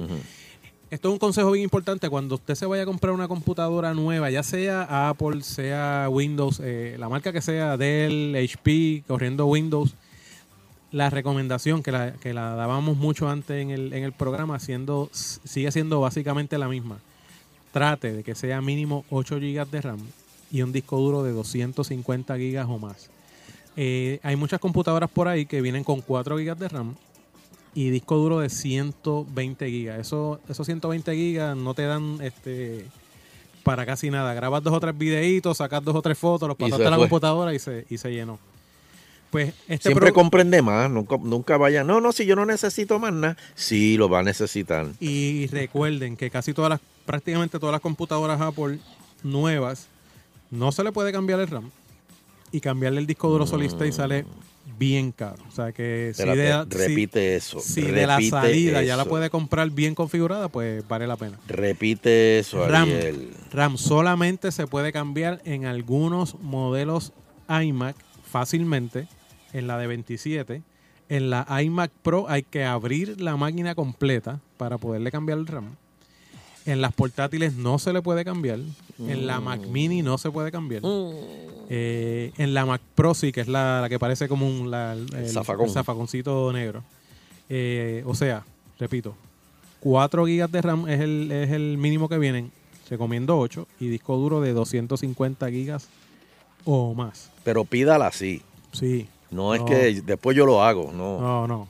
esto 0.96 1.10
es 1.10 1.14
un 1.14 1.20
consejo 1.20 1.52
bien 1.52 1.64
importante. 1.64 2.10
Cuando 2.10 2.36
usted 2.36 2.56
se 2.56 2.66
vaya 2.66 2.84
a 2.84 2.86
comprar 2.86 3.14
una 3.14 3.28
computadora 3.28 3.94
nueva, 3.94 4.30
ya 4.30 4.44
sea 4.44 5.10
Apple, 5.10 5.44
sea 5.44 6.08
Windows, 6.10 6.62
eh, 6.64 6.96
la 6.98 7.10
marca 7.10 7.34
que 7.34 7.42
sea, 7.42 7.76
Dell, 7.76 8.34
HP, 8.34 9.04
corriendo 9.06 9.46
Windows, 9.46 9.94
la 10.94 11.10
recomendación 11.10 11.84
que 11.84 11.92
la, 11.92 12.14
que 12.14 12.34
la 12.34 12.56
dábamos 12.56 12.96
mucho 12.96 13.30
antes 13.30 13.62
en 13.62 13.72
el, 13.72 13.92
en 13.92 14.06
el 14.06 14.14
programa, 14.14 14.58
siendo, 14.60 15.10
sigue 15.12 15.70
siendo 15.74 16.00
básicamente 16.00 16.58
la 16.58 16.70
misma. 16.70 17.00
Trate 17.74 18.14
de 18.14 18.24
que 18.24 18.34
sea 18.34 18.62
mínimo 18.62 19.04
8 19.10 19.36
GB 19.36 19.70
de 19.70 19.82
RAM 19.82 20.00
y 20.50 20.62
un 20.62 20.72
disco 20.72 20.98
duro 20.98 21.24
de 21.24 21.34
250 21.34 22.38
GB 22.38 22.70
o 22.70 22.80
más. 22.80 23.10
Eh, 23.76 24.22
hay 24.24 24.38
muchas 24.38 24.62
computadoras 24.62 25.10
por 25.10 25.28
ahí 25.28 25.46
que 25.46 25.60
vienen 25.60 25.84
con 25.84 26.00
4 26.00 26.38
GB 26.38 26.56
de 26.56 26.70
RAM 26.70 26.96
y 27.76 27.90
disco 27.90 28.16
duro 28.16 28.40
de 28.40 28.50
120 28.50 29.70
GB. 29.70 30.00
Eso, 30.00 30.40
esos 30.50 30.66
120 30.66 31.12
GB 31.14 31.56
no 31.56 31.74
te 31.74 31.84
dan 31.84 32.20
este 32.22 32.88
para 33.64 33.86
casi 33.86 34.10
nada. 34.10 34.34
Grabas 34.34 34.64
dos 34.64 34.74
o 34.74 34.80
tres 34.80 34.98
videitos, 34.98 35.58
sacas 35.58 35.84
dos 35.84 35.96
o 35.96 36.02
tres 36.02 36.18
fotos, 36.18 36.48
los 36.48 36.58
Y 36.58 36.64
pasaste 36.64 36.88
a 36.88 36.90
la 36.90 36.96
fue. 36.96 37.06
computadora 37.10 37.54
y 37.54 37.60
se, 37.60 37.86
y 37.90 37.98
se 37.98 38.12
llenó. 38.12 38.40
Pues 39.30 39.54
este 39.68 39.90
Siempre 39.90 40.14
comprende 40.14 40.62
más, 40.62 40.90
nunca, 40.90 41.18
nunca 41.18 41.58
vaya, 41.58 41.84
no, 41.84 42.00
no, 42.00 42.14
si 42.14 42.26
yo 42.26 42.38
no 42.38 42.46
necesito 42.46 43.00
más 43.00 43.12
nada, 43.12 43.36
sí 43.56 43.98
lo 43.98 44.08
va 44.08 44.20
a 44.20 44.24
necesitar. 44.24 44.88
Y 45.02 45.48
recuerden 45.48 46.16
que 46.16 46.30
casi 46.30 46.54
todas 46.54 46.70
las, 46.70 46.80
prácticamente 47.06 47.60
todas 47.60 47.74
las 47.74 47.82
computadoras 47.82 48.40
Apple 48.40 48.80
nuevas, 49.24 49.88
no 50.52 50.72
se 50.72 50.84
le 50.86 50.94
puede 50.94 51.12
cambiar 51.12 51.42
el 51.42 51.48
RAM. 51.48 51.72
Y 52.54 52.62
cambiarle 52.62 53.02
el 53.02 53.08
disco 53.08 53.28
duro 53.28 53.46
solid 53.46 53.66
state 53.66 53.92
sale 53.92 54.26
bien 54.78 55.12
caro. 55.12 55.44
O 55.48 55.52
sea 55.52 55.72
que 55.72 56.12
si, 56.16 56.22
Espérate, 56.24 56.40
de, 56.70 56.78
si- 56.78 56.88
repite 56.88 57.36
eso, 57.36 57.60
si 57.60 57.82
de 57.82 58.06
la 58.08 58.18
repite 58.18 58.30
salida 58.32 58.84
ya 58.84 58.98
la 58.98 59.06
puede 59.06 59.30
comprar 59.30 59.70
bien 59.72 59.96
configurada, 59.96 60.50
pues 60.50 60.88
vale 60.88 61.08
la 61.08 61.16
pena. 61.18 61.38
Repite 61.48 62.40
eso, 62.40 62.68
RAM, 62.68 62.84
Ariel. 62.90 63.30
RAM 63.52 63.78
solamente 63.78 64.52
se 64.52 64.68
puede 64.68 64.92
cambiar 64.92 65.42
en 65.46 65.66
algunos 65.66 66.40
modelos 66.40 67.14
iMac 67.50 67.96
fácilmente, 68.30 69.08
en 69.54 69.68
la 69.68 69.78
de 69.78 69.88
27. 69.88 70.62
En 71.08 71.30
la 71.30 71.46
iMac 71.62 71.92
Pro 72.02 72.26
hay 72.30 72.44
que 72.44 72.66
abrir 72.66 73.22
la 73.22 73.38
máquina 73.38 73.76
completa 73.76 74.40
para 74.58 74.78
poderle 74.78 75.12
cambiar 75.12 75.38
el 75.38 75.48
RAM. 75.48 75.76
En 76.66 76.82
las 76.82 76.94
portátiles 76.94 77.54
no 77.56 77.78
se 77.80 77.94
le 77.94 78.02
puede 78.02 78.26
cambiar. 78.26 78.60
En 79.00 79.28
la 79.28 79.40
Mac 79.40 79.62
Mini 79.68 80.02
no 80.02 80.18
se 80.18 80.32
puede 80.32 80.52
cambiar. 80.52 80.82
Eh, 81.70 82.32
en 82.38 82.54
la 82.54 82.66
Mac 82.66 82.82
Pro 82.96 83.14
sí, 83.14 83.32
que 83.32 83.42
es 83.42 83.48
la, 83.48 83.82
la 83.82 83.90
que 83.90 84.00
parece 84.00 84.28
como 84.28 84.48
un 84.48 84.72
la- 84.72 84.94
el, 84.94 85.14
el 85.16 85.30
zafacón. 85.30 85.70
zafaconcito 85.70 86.52
negro. 86.54 86.84
Eh, 87.50 88.04
o 88.08 88.16
sea, 88.16 88.44
repito, 88.80 89.16
4 89.82 90.24
GB 90.26 90.48
de 90.50 90.62
RAM 90.62 90.88
es 90.90 91.00
el, 91.02 91.32
es 91.32 91.52
el 91.52 91.78
mínimo 91.78 92.10
que 92.10 92.18
vienen. 92.18 92.52
Recomiendo 92.90 93.38
8 93.40 93.68
y 93.80 93.88
disco 93.88 94.16
duro 94.18 94.42
de 94.42 94.54
250 94.54 95.50
GB 95.50 95.78
o 96.66 96.94
más. 96.94 97.32
Pero 97.44 97.66
pídala 97.66 98.08
así. 98.08 98.42
Sí. 98.72 99.08
No, 99.32 99.54
es 99.54 99.62
No. 99.62 99.66
que 99.66 100.02
después 100.06 100.38
yo 100.38 100.46
lo 100.46 100.64
hago, 100.64 100.92
no. 100.94 101.20
No, 101.20 101.48
no. 101.48 101.68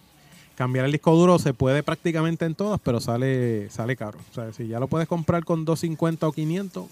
Cambiar 0.56 0.86
el 0.86 0.92
disco 0.92 1.14
duro 1.16 1.38
se 1.38 1.54
puede 1.54 1.84
prácticamente 1.84 2.46
en 2.46 2.56
todas, 2.56 2.80
pero 2.82 3.00
sale, 3.02 3.70
sale 3.70 3.96
caro. 3.96 4.18
O 4.32 4.34
sea, 4.34 4.54
si 4.54 4.68
ya 4.68 4.80
lo 4.80 4.88
puedes 4.88 5.08
comprar 5.08 5.44
con 5.44 5.66
250 5.66 6.28
o 6.28 6.32
500, 6.32 6.86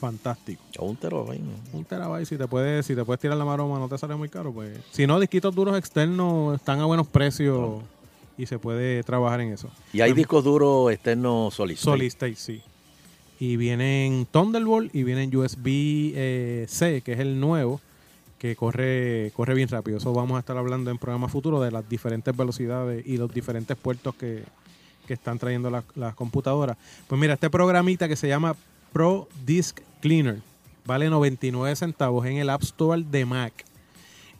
fantástico. 0.00 0.62
O 0.78 0.86
un 0.86 0.96
terabyte, 0.96 1.40
¿no? 1.42 1.78
Un 1.78 1.84
terabyte, 1.84 2.26
si 2.26 2.36
te 2.36 2.46
puedes, 2.46 2.86
si 2.86 2.94
te 2.94 3.04
puedes 3.04 3.20
tirar 3.20 3.36
la 3.36 3.44
maroma, 3.44 3.78
no 3.80 3.88
te 3.88 3.98
sale 3.98 4.14
muy 4.14 4.28
caro, 4.28 4.52
pues. 4.52 4.78
Si 4.92 5.06
no, 5.06 5.18
disquitos 5.18 5.54
duros 5.54 5.76
externos 5.76 6.54
están 6.54 6.78
a 6.80 6.84
buenos 6.84 7.08
precios 7.08 7.82
y 8.36 8.46
se 8.46 8.58
puede 8.60 9.02
trabajar 9.02 9.40
en 9.40 9.52
eso. 9.52 9.68
Y 9.92 10.00
hay 10.00 10.10
Pues, 10.10 10.16
discos 10.18 10.44
duros 10.44 10.92
externos 10.92 11.54
solid. 11.54 11.76
Solid 11.76 12.06
State, 12.06 12.36
sí. 12.36 12.62
Y 13.40 13.56
vienen 13.56 14.26
Thunderbolt 14.30 14.94
y 14.94 15.02
vienen 15.02 15.34
USB 15.34 15.66
eh, 16.14 16.66
C, 16.68 17.00
que 17.02 17.12
es 17.14 17.18
el 17.20 17.40
nuevo, 17.40 17.80
que 18.38 18.56
corre, 18.56 19.32
corre 19.34 19.54
bien 19.54 19.68
rápido. 19.68 19.98
Eso 19.98 20.12
vamos 20.12 20.36
a 20.36 20.40
estar 20.40 20.56
hablando 20.56 20.90
en 20.90 20.98
programas 20.98 21.32
futuros 21.32 21.62
de 21.64 21.70
las 21.70 21.88
diferentes 21.88 22.36
velocidades 22.36 23.06
y 23.06 23.16
los 23.16 23.32
diferentes 23.32 23.76
puertos 23.76 24.14
que, 24.14 24.44
que 25.06 25.14
están 25.14 25.38
trayendo 25.38 25.70
las, 25.70 25.84
las 25.94 26.14
computadoras. 26.14 26.76
Pues 27.06 27.20
mira, 27.20 27.34
este 27.34 27.50
programita 27.50 28.08
que 28.08 28.16
se 28.16 28.28
llama 28.28 28.54
Pro 28.92 29.28
Disk 29.44 29.80
Cleaner 30.00 30.40
vale 30.88 31.10
99 31.10 31.76
centavos 31.76 32.26
en 32.26 32.38
el 32.38 32.48
App 32.48 32.62
Store 32.62 33.04
de 33.08 33.26
Mac. 33.26 33.52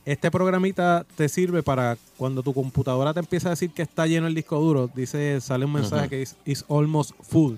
Este 0.07 0.31
programita 0.31 1.05
te 1.17 1.29
sirve 1.29 1.63
para 1.63 1.99
cuando 2.17 2.43
tu 2.43 2.55
computadora 2.55 3.13
te 3.13 3.21
empieza 3.21 3.49
a 3.49 3.51
decir 3.51 3.71
que 3.71 3.83
está 3.83 4.07
lleno 4.07 4.27
el 4.27 4.35
disco 4.35 4.59
duro, 4.59 4.89
dice, 4.95 5.39
sale 5.43 5.67
un 5.67 5.73
mensaje 5.75 6.09
que 6.09 6.17
dice 6.17 6.37
is 6.47 6.65
almost 6.71 7.13
full. 7.21 7.57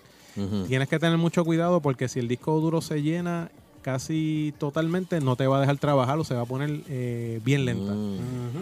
Tienes 0.66 0.88
que 0.88 0.98
tener 0.98 1.18
mucho 1.18 1.44
cuidado 1.44 1.80
porque 1.80 2.08
si 2.08 2.18
el 2.18 2.26
disco 2.26 2.58
duro 2.60 2.80
se 2.80 3.02
llena 3.02 3.50
casi 3.82 4.54
totalmente, 4.58 5.20
no 5.20 5.36
te 5.36 5.46
va 5.46 5.58
a 5.58 5.60
dejar 5.60 5.78
trabajar 5.78 6.18
o 6.18 6.24
se 6.24 6.34
va 6.34 6.42
a 6.42 6.46
poner 6.46 6.80
eh, 6.88 7.40
bien 7.44 7.64
lenta. 7.64 7.92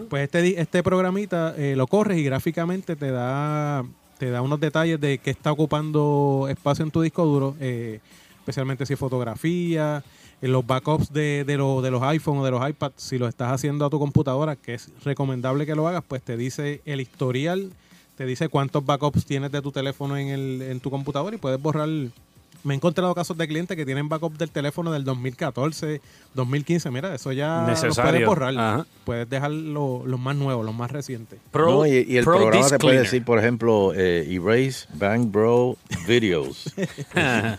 Pues 0.09 0.23
este, 0.25 0.43
di- 0.43 0.55
este 0.57 0.83
programita 0.83 1.55
eh, 1.57 1.75
lo 1.77 1.87
corres 1.87 2.19
y 2.19 2.25
gráficamente 2.25 2.97
te 2.97 3.11
da, 3.11 3.85
te 4.19 4.31
da 4.31 4.43
unos 4.43 4.61
detalles 4.61 5.01
de 5.01 5.19
qué 5.19 5.31
está 5.31 5.53
ocupando 5.53 6.47
espacio 6.49 6.85
en 6.85 6.91
tu 6.91 7.03
disco 7.03 7.25
duro, 7.25 7.57
eh, 7.61 8.01
especialmente 8.39 8.87
si 8.87 8.95
es 8.95 8.99
fotografía, 8.99 10.03
en 10.41 10.53
los 10.53 10.65
backups 10.67 11.13
de, 11.13 11.45
de, 11.45 11.57
lo- 11.57 11.83
de 11.83 11.91
los 11.91 12.03
iPhone 12.05 12.39
o 12.39 12.45
de 12.45 12.51
los 12.53 12.67
iPads, 12.69 12.95
si 13.03 13.19
lo 13.19 13.27
estás 13.29 13.53
haciendo 13.53 13.85
a 13.85 13.91
tu 13.91 13.99
computadora, 13.99 14.57
que 14.57 14.75
es 14.75 14.89
recomendable 15.05 15.67
que 15.67 15.75
lo 15.75 15.89
hagas, 15.89 16.05
pues 16.07 16.23
te 16.23 16.37
dice 16.37 16.81
el 16.85 17.01
historial, 17.01 17.73
te 18.17 18.25
dice 18.25 18.49
cuántos 18.49 18.85
backups 18.87 19.25
tienes 19.27 19.51
de 19.53 19.61
tu 19.63 19.71
teléfono 19.73 20.17
en, 20.17 20.29
el, 20.29 20.63
en 20.63 20.81
tu 20.81 20.91
computadora 20.91 21.35
y 21.37 21.39
puedes 21.39 21.61
borrar. 21.61 21.89
Me 22.65 22.75
he 22.75 22.77
encontrado 22.77 23.15
casos 23.15 23.37
de 23.39 23.47
clientes 23.47 23.77
que 23.77 23.87
tienen 23.87 24.09
backup 24.09 24.37
del 24.37 24.51
teléfono 24.51 24.91
del 24.93 25.05
2014, 25.05 26.01
2015. 26.35 26.91
Mira, 26.91 27.15
eso 27.15 27.31
ya 27.33 27.63
Necesario. 27.67 28.03
puedes 28.11 28.27
borrar. 28.27 28.55
Ajá. 28.59 28.87
Puedes 29.05 29.31
dejar 29.31 29.51
lo- 29.53 30.03
los 30.05 30.19
más 30.21 30.35
nuevos, 30.37 30.65
los 30.67 30.75
más 30.75 30.91
recientes. 30.91 31.39
No, 31.55 31.87
y, 31.87 32.05
y 32.09 32.17
el 32.17 32.25
programa 32.25 32.69
te 32.69 32.79
puede 32.79 32.99
decir, 33.01 33.25
por 33.25 33.39
ejemplo, 33.39 33.93
eh, 33.95 34.27
Erase 34.29 34.87
Bang 34.95 35.31
Bro 35.31 35.77
Videos. 36.07 36.75
ah, 37.15 37.57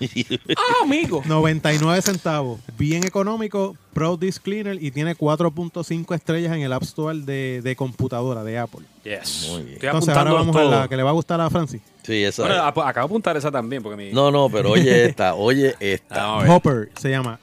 amigo. 0.84 1.22
99 1.26 2.02
centavos. 2.02 2.60
Bien 2.78 3.04
económico. 3.06 3.76
Pro 3.94 4.18
Disk 4.18 4.44
Cleaner 4.44 4.82
y 4.82 4.92
tiene 4.92 5.16
4.5 5.16 6.16
estrellas 6.16 6.56
en 6.56 6.62
el 6.62 6.72
App 6.74 6.84
Store 6.84 7.18
de, 7.20 7.62
de 7.64 7.76
computadora 7.76 8.44
de 8.44 8.58
Apple. 8.58 8.82
Yes. 9.04 9.48
Muy 9.50 9.64
bien. 9.64 9.74
Estoy 9.76 9.88
Entonces 9.90 10.16
ahora 10.16 10.34
vamos 10.34 10.56
a 10.56 10.64
la 10.64 10.88
que 10.88 10.96
le 10.98 11.04
va 11.04 11.10
a 11.10 11.14
gustar 11.14 11.42
a 11.42 11.50
Francis. 11.50 11.82
Sí, 12.04 12.24
esa 12.24 12.44
Bueno, 12.44 12.56
es. 12.58 12.62
ap- 12.62 12.78
acabo 12.80 13.08
de 13.08 13.12
apuntar 13.12 13.36
esa 13.38 13.52
también 13.52 13.82
porque 13.84 13.98
mi... 13.98 14.12
No, 14.14 14.30
no, 14.32 14.50
pero 14.50 14.72
oye 14.72 15.06
esta, 15.06 15.34
oye 15.36 15.76
esta. 15.80 16.38
Hopper 16.54 16.90
se 17.00 17.10
llama 17.10 17.40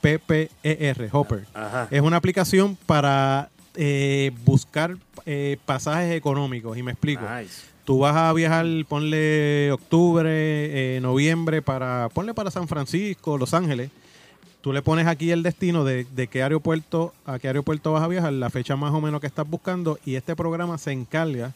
H-O-P-P-E-R. 0.00 1.08
Hopper. 1.12 1.44
Ajá. 1.54 1.88
Es 1.90 2.00
una 2.00 2.16
aplicación 2.16 2.76
para 2.86 3.50
eh, 3.74 4.32
buscar 4.44 4.96
eh, 5.26 5.56
pasajes 5.66 6.14
económicos. 6.14 6.76
Y 6.76 6.82
me 6.82 6.92
explico. 6.92 7.22
Tú 7.84 8.00
vas 8.00 8.14
a 8.16 8.32
viajar, 8.34 8.66
ponle 8.86 9.70
octubre, 9.72 10.28
eh, 10.30 11.00
noviembre, 11.00 11.62
para 11.62 12.08
ponle 12.12 12.34
para 12.34 12.50
San 12.50 12.68
Francisco, 12.68 13.38
Los 13.38 13.54
Ángeles. 13.54 13.90
Tú 14.60 14.72
le 14.72 14.82
pones 14.82 15.06
aquí 15.06 15.30
el 15.30 15.42
destino 15.42 15.84
de, 15.84 16.04
de 16.04 16.26
qué 16.26 16.42
aeropuerto 16.42 17.14
a 17.24 17.38
qué 17.38 17.46
aeropuerto 17.48 17.92
vas 17.92 18.02
a 18.02 18.08
viajar, 18.08 18.32
la 18.32 18.50
fecha 18.50 18.76
más 18.76 18.92
o 18.92 19.00
menos 19.00 19.20
que 19.20 19.26
estás 19.28 19.48
buscando, 19.48 19.98
y 20.04 20.16
este 20.16 20.34
programa 20.34 20.78
se 20.78 20.92
encarga, 20.92 21.52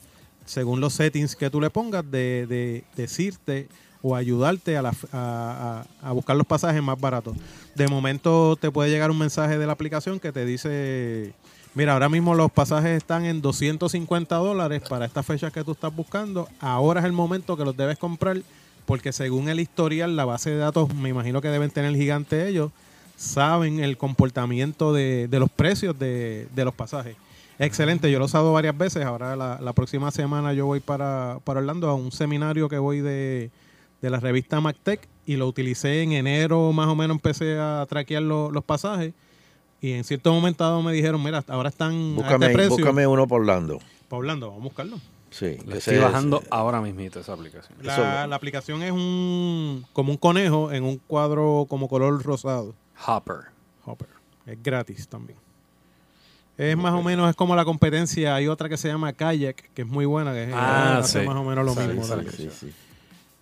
según 0.46 0.80
los 0.80 0.94
settings 0.94 1.34
que 1.36 1.50
tú 1.50 1.60
le 1.60 1.68
pongas, 1.70 2.08
de, 2.10 2.46
de 2.46 2.84
decirte 2.96 3.68
o 4.02 4.16
ayudarte 4.16 4.76
a, 4.76 4.82
la 4.82 4.92
a- 5.12 5.84
a- 6.02 6.08
a 6.08 6.12
buscar 6.12 6.36
los 6.36 6.46
pasajes 6.46 6.82
más 6.82 7.00
baratos. 7.00 7.36
De 7.74 7.88
momento 7.88 8.56
te 8.56 8.70
puede 8.70 8.90
llegar 8.90 9.10
un 9.10 9.18
mensaje 9.18 9.58
de 9.58 9.66
la 9.66 9.72
aplicación 9.72 10.18
que 10.20 10.32
te 10.32 10.44
dice, 10.44 11.32
mira, 11.74 11.92
ahora 11.94 12.08
mismo 12.08 12.34
los 12.34 12.50
pasajes 12.52 12.96
están 12.96 13.24
en 13.24 13.40
250 13.42 14.36
dólares 14.36 14.82
para 14.88 15.06
estas 15.06 15.26
fechas 15.26 15.52
que 15.52 15.64
tú 15.64 15.72
estás 15.72 15.94
buscando, 15.94 16.48
ahora 16.60 17.00
es 17.00 17.06
el 17.06 17.12
momento 17.12 17.56
que 17.56 17.64
los 17.64 17.76
debes 17.76 17.98
comprar 17.98 18.38
porque 18.86 19.12
según 19.12 19.48
el 19.48 19.60
historial, 19.60 20.16
la 20.16 20.24
base 20.24 20.50
de 20.50 20.56
datos, 20.56 20.92
me 20.94 21.08
imagino 21.08 21.40
que 21.40 21.48
deben 21.48 21.70
tener 21.70 21.94
gigante 21.94 22.48
ellos, 22.48 22.72
saben 23.22 23.80
el 23.80 23.96
comportamiento 23.96 24.92
de, 24.92 25.28
de 25.28 25.38
los 25.38 25.50
precios 25.50 25.98
de, 25.98 26.48
de 26.54 26.64
los 26.64 26.74
pasajes. 26.74 27.16
Excelente, 27.58 28.10
yo 28.10 28.18
lo 28.18 28.24
he 28.24 28.26
usado 28.26 28.52
varias 28.52 28.76
veces. 28.76 29.04
Ahora 29.04 29.36
la, 29.36 29.58
la 29.60 29.72
próxima 29.72 30.10
semana 30.10 30.52
yo 30.52 30.66
voy 30.66 30.80
para, 30.80 31.38
para 31.44 31.60
Orlando 31.60 31.88
a 31.88 31.94
un 31.94 32.10
seminario 32.10 32.68
que 32.68 32.78
voy 32.78 33.00
de, 33.00 33.50
de 34.00 34.10
la 34.10 34.18
revista 34.18 34.60
MacTech 34.60 35.06
y 35.26 35.36
lo 35.36 35.46
utilicé 35.46 36.02
en 36.02 36.12
enero, 36.12 36.72
más 36.72 36.88
o 36.88 36.96
menos 36.96 37.14
empecé 37.16 37.58
a 37.60 37.86
traquear 37.88 38.22
lo- 38.22 38.50
los 38.50 38.64
pasajes 38.64 39.12
y 39.80 39.92
en 39.92 40.02
cierto 40.02 40.32
momento 40.32 40.64
dado 40.64 40.82
me 40.82 40.92
dijeron, 40.92 41.22
mira, 41.22 41.44
ahora 41.46 41.68
están 41.68 41.92
a 41.92 42.14
Búscame, 42.16 42.46
este 42.46 42.54
precio. 42.56 42.76
búscame 42.76 43.06
uno 43.06 43.28
por 43.28 43.40
Orlando. 43.42 43.78
Para 44.08 44.18
Orlando, 44.18 44.46
vamos 44.48 44.60
a 44.62 44.64
buscarlo. 44.64 44.96
Sí. 45.30 45.56
Le 45.66 45.78
estoy 45.78 45.94
es- 45.96 46.00
bajando 46.02 46.42
ahora 46.50 46.80
mismito 46.80 47.20
esa 47.20 47.34
aplicación. 47.34 47.78
La, 47.82 48.26
la 48.26 48.34
aplicación 48.36 48.82
es 48.82 48.90
un 48.92 49.84
como 49.92 50.10
un 50.10 50.18
conejo 50.18 50.72
en 50.72 50.82
un 50.84 50.98
cuadro 51.06 51.66
como 51.68 51.88
color 51.88 52.20
rosado. 52.24 52.74
Hopper. 53.06 53.36
Hopper. 53.84 54.08
Es 54.46 54.62
gratis 54.62 55.06
también. 55.08 55.38
Es 56.58 56.76
más 56.76 56.92
o 56.92 57.02
menos, 57.02 57.28
es 57.30 57.34
como 57.36 57.56
la 57.56 57.64
competencia. 57.64 58.34
Hay 58.34 58.46
otra 58.48 58.68
que 58.68 58.76
se 58.76 58.88
llama 58.88 59.12
Kayak, 59.12 59.70
que 59.74 59.82
es 59.82 59.88
muy 59.88 60.04
buena, 60.04 60.32
que 60.32 60.44
es, 60.44 60.54
Ah, 60.54 60.98
hace 60.98 61.20
sí. 61.22 61.26
más 61.26 61.36
o 61.36 61.44
menos 61.44 61.64
lo 61.64 61.74
Sí, 61.74 61.80
mismo. 61.88 62.02
sí, 62.04 62.10
también. 62.10 62.32
Sí, 62.36 62.50
sí. 62.60 62.72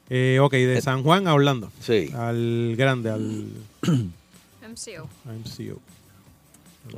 Eh, 0.08 0.38
ok, 0.40 0.52
de 0.52 0.80
San 0.80 1.02
Juan 1.02 1.26
a 1.28 1.34
Orlando. 1.34 1.70
Sí. 1.80 2.10
Al 2.16 2.74
grande, 2.76 3.10
al 3.10 3.46
MCO. 4.62 5.08
MCO. 5.24 5.78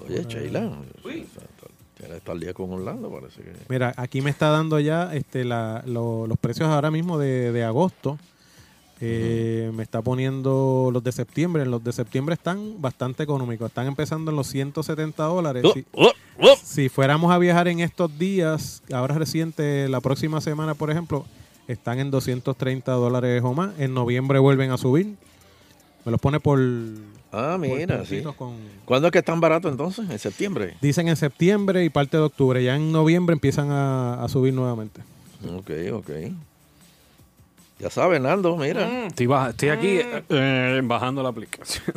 Oye, 0.06 0.24
Sheila. 0.28 0.70
Ya 2.09 2.16
está 2.16 2.32
al 2.32 2.40
día 2.40 2.52
con 2.52 2.70
Orlando, 2.72 3.10
parece 3.10 3.43
que. 3.43 3.52
Mira, 3.68 3.93
aquí 3.97 4.20
me 4.22 4.30
está 4.30 4.48
dando 4.51 4.80
ya 4.80 5.14
este, 5.14 5.44
la- 5.44 5.82
lo- 5.86 6.26
los 6.26 6.39
precios 6.39 6.68
ahora 6.68 6.90
mismo 6.90 7.18
de, 7.18 7.52
de 7.52 7.64
agosto. 7.64 8.18
Eh, 9.04 9.70
Me 9.74 9.82
está 9.82 10.00
poniendo 10.02 10.90
los 10.92 11.02
de 11.02 11.10
septiembre. 11.12 11.66
Los 11.66 11.82
de 11.82 11.92
septiembre 11.92 12.34
están 12.34 12.80
bastante 12.80 13.22
económicos. 13.24 13.68
Están 13.68 13.86
empezando 13.88 14.30
en 14.30 14.36
los 14.36 14.46
170 14.46 15.24
dólares. 15.24 15.64
Oh, 15.66 15.72
Si- 15.72 15.84
oh, 15.92 16.12
oh. 16.40 16.54
si 16.62 16.88
fuéramos 16.88 17.32
a 17.32 17.38
viajar 17.38 17.66
en 17.68 17.80
estos 17.80 18.16
días, 18.18 18.82
ahora 18.92 19.16
reciente, 19.16 19.88
la 19.88 20.00
próxima 20.00 20.40
semana, 20.40 20.74
por 20.74 20.90
ejemplo, 20.90 21.24
están 21.68 21.98
en 21.98 22.10
230 22.10 22.92
dólares 22.92 23.42
o 23.44 23.52
más. 23.54 23.78
En 23.78 23.92
noviembre 23.94 24.38
vuelven 24.38 24.70
a 24.70 24.76
subir. 24.78 25.16
Me 26.04 26.10
los 26.12 26.20
pone 26.20 26.40
por, 26.40 26.58
Ah, 27.30 27.56
mira, 27.60 28.04
sí. 28.04 28.22
con- 28.36 28.56
¿Cuándo 28.84 29.08
es 29.08 29.12
que 29.12 29.18
están 29.20 29.40
baratos 29.40 29.70
entonces? 29.70 30.08
¿En 30.10 30.18
septiembre? 30.18 30.76
Dicen 30.82 31.08
en 31.08 31.16
septiembre 31.16 31.84
y 31.84 31.88
parte 31.90 32.16
de 32.16 32.22
octubre. 32.24 32.62
Ya 32.62 32.74
en 32.76 32.90
noviembre 32.92 33.32
empiezan 33.34 33.70
a, 33.70 34.22
a 34.22 34.28
subir 34.28 34.52
nuevamente. 34.52 35.00
Ok, 35.56 35.70
ok. 35.92 36.10
Ya 37.82 37.90
sabes, 37.90 38.20
Nando, 38.20 38.56
mira. 38.56 39.06
Estoy, 39.09 39.26
baja- 39.26 39.50
estoy 39.50 39.68
aquí 39.70 39.98
eh, 40.28 40.80
bajando 40.84 41.22
la 41.22 41.28
aplicación. 41.30 41.84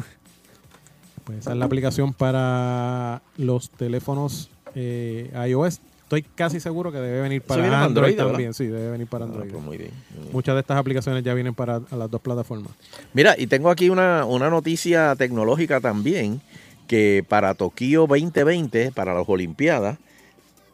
Pues 1.23 1.39
esa 1.39 1.53
es 1.53 1.57
la 1.57 1.65
aplicación 1.65 2.13
para 2.13 3.19
los 3.37 3.71
teléfonos 3.71 4.51
eh, 4.75 5.31
iOS. 5.49 5.81
Estoy 6.03 6.21
casi 6.21 6.59
seguro 6.59 6.91
que 6.91 6.99
debe 6.99 7.19
venir 7.21 7.41
para 7.41 7.63
Android, 7.63 7.83
Android, 7.83 8.15
también. 8.15 8.37
¿verdad? 8.37 8.53
Sí, 8.53 8.67
debe 8.67 8.91
venir 8.91 9.07
para 9.07 9.25
Ah, 9.25 9.29
Android. 9.29 9.49
pues 9.49 9.63
muy 9.63 9.75
bien, 9.77 9.89
muy 10.11 10.19
bien. 10.21 10.33
Muchas 10.33 10.53
de 10.53 10.61
estas 10.61 10.77
aplicaciones 10.77 11.23
ya 11.23 11.33
vienen 11.33 11.55
para 11.55 11.81
a 11.89 11.95
las 11.95 12.11
dos 12.11 12.21
plataformas. 12.21 12.73
Mira, 13.13 13.33
y 13.39 13.47
tengo 13.47 13.71
aquí 13.71 13.89
una, 13.89 14.23
una 14.25 14.51
noticia 14.51 15.15
tecnológica 15.15 15.79
también, 15.81 16.41
que 16.87 17.25
para 17.27 17.55
Tokio 17.55 18.01
2020, 18.05 18.91
para 18.91 19.15
las 19.15 19.27
Olimpiadas, 19.27 19.97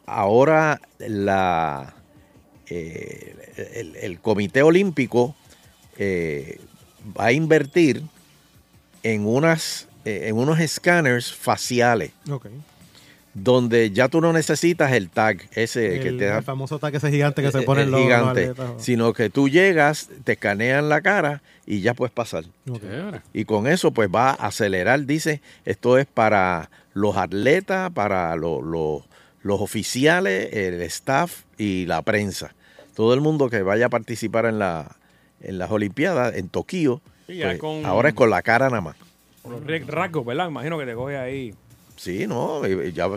ahora 0.04 0.82
la, 0.98 1.94
eh, 2.68 3.41
el, 3.56 3.96
el 3.96 4.18
Comité 4.20 4.62
Olímpico 4.62 5.34
eh, 5.98 6.60
va 7.18 7.26
a 7.26 7.32
invertir 7.32 8.02
en, 9.02 9.26
unas, 9.26 9.88
eh, 10.04 10.24
en 10.28 10.36
unos 10.36 10.60
escáneres 10.60 11.32
faciales, 11.32 12.12
Ok. 12.30 12.46
donde 13.34 13.90
ya 13.90 14.08
tú 14.08 14.20
no 14.20 14.32
necesitas 14.32 14.92
el 14.92 15.08
tag 15.08 15.48
ese 15.54 16.00
que 16.00 16.12
te 16.12 16.26
da 16.26 16.38
el 16.38 16.44
famoso 16.44 16.74
ataque 16.76 16.98
ese 16.98 17.10
gigante 17.10 17.42
que 17.42 17.50
se 17.50 17.60
eh, 17.60 17.62
pone 17.62 17.80
eh, 17.80 17.84
en 17.84 17.90
los, 17.90 18.00
los 18.00 18.06
gigante, 18.08 18.40
atletas. 18.48 18.70
sino 18.84 19.12
que 19.14 19.30
tú 19.30 19.48
llegas, 19.48 20.08
te 20.24 20.32
escanean 20.32 20.88
la 20.88 21.00
cara 21.00 21.42
y 21.66 21.80
ya 21.80 21.94
puedes 21.94 22.12
pasar. 22.12 22.44
Y 23.32 23.44
con 23.44 23.66
eso 23.66 23.90
pues 23.92 24.08
va 24.14 24.30
a 24.30 24.48
acelerar, 24.48 25.06
dice, 25.06 25.40
esto 25.64 25.96
es 25.98 26.06
para 26.06 26.70
los 26.92 27.16
atletas, 27.16 27.90
para 27.92 28.36
lo- 28.36 28.60
lo- 28.60 29.04
los 29.42 29.60
oficiales, 29.60 30.52
el 30.52 30.80
staff 30.82 31.40
y 31.58 31.86
la 31.86 32.02
prensa. 32.02 32.54
Todo 32.94 33.14
el 33.14 33.20
mundo 33.20 33.48
que 33.50 33.62
vaya 33.62 33.86
a 33.86 33.88
participar 33.88 34.46
en, 34.46 34.58
la, 34.58 34.96
en 35.40 35.58
las 35.58 35.70
Olimpiadas 35.70 36.34
en 36.36 36.48
Tokio, 36.48 37.00
Sí, 37.26 37.38
pues, 37.42 37.58
con- 37.58 37.84
ahora 37.86 38.10
es 38.10 38.14
con 38.14 38.28
la 38.30 38.42
cara 38.42 38.68
nada 38.68 38.80
más. 38.82 38.96
Los 39.48 39.62
re- 39.64 39.80
rasgos, 39.80 40.24
¿verdad? 40.26 40.48
Imagino 40.48 40.78
que 40.78 40.86
te 40.86 40.94
coge 40.94 41.16
ahí. 41.16 41.54
Sí, 41.96 42.26
no, 42.26 42.66
ya, 42.66 43.08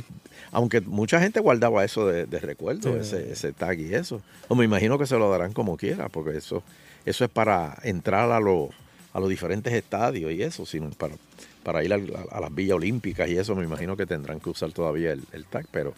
aunque 0.52 0.82
mucha 0.82 1.20
gente 1.20 1.40
guardaba 1.40 1.84
eso 1.84 2.08
de, 2.08 2.26
de 2.26 2.40
recuerdo, 2.40 2.94
Sí. 2.94 3.00
ese, 3.00 3.32
ese 3.32 3.52
tag 3.54 3.80
y 3.80 3.94
eso. 3.94 4.22
O 4.48 4.56
me 4.56 4.64
imagino 4.66 4.98
que 4.98 5.06
se 5.08 5.18
lo 5.18 5.30
darán 5.30 5.54
como 5.54 5.76
quiera, 5.78 6.08
porque 6.10 6.38
eso, 6.38 6.62
eso 7.06 7.24
es 7.26 7.30
para 7.32 7.78
entrar 7.84 8.32
a, 8.32 8.40
los 8.40 8.70
a 9.14 9.20
los 9.20 9.30
diferentes 9.30 9.74
estadios 9.74 10.32
y 10.32 10.44
eso, 10.44 10.66
sino 10.66 10.90
para, 10.92 11.16
para 11.64 11.84
ir 11.84 11.94
a 11.94 12.40
las 12.40 12.54
villas 12.54 12.76
olímpicas 12.76 13.30
y 13.30 13.38
eso, 13.38 13.56
me 13.56 13.64
imagino 13.64 13.96
que 13.98 14.06
tendrán 14.06 14.40
que 14.40 14.50
usar 14.50 14.72
todavía 14.74 15.14
el, 15.14 15.24
el 15.32 15.46
tag, 15.46 15.66
pero 15.72 15.94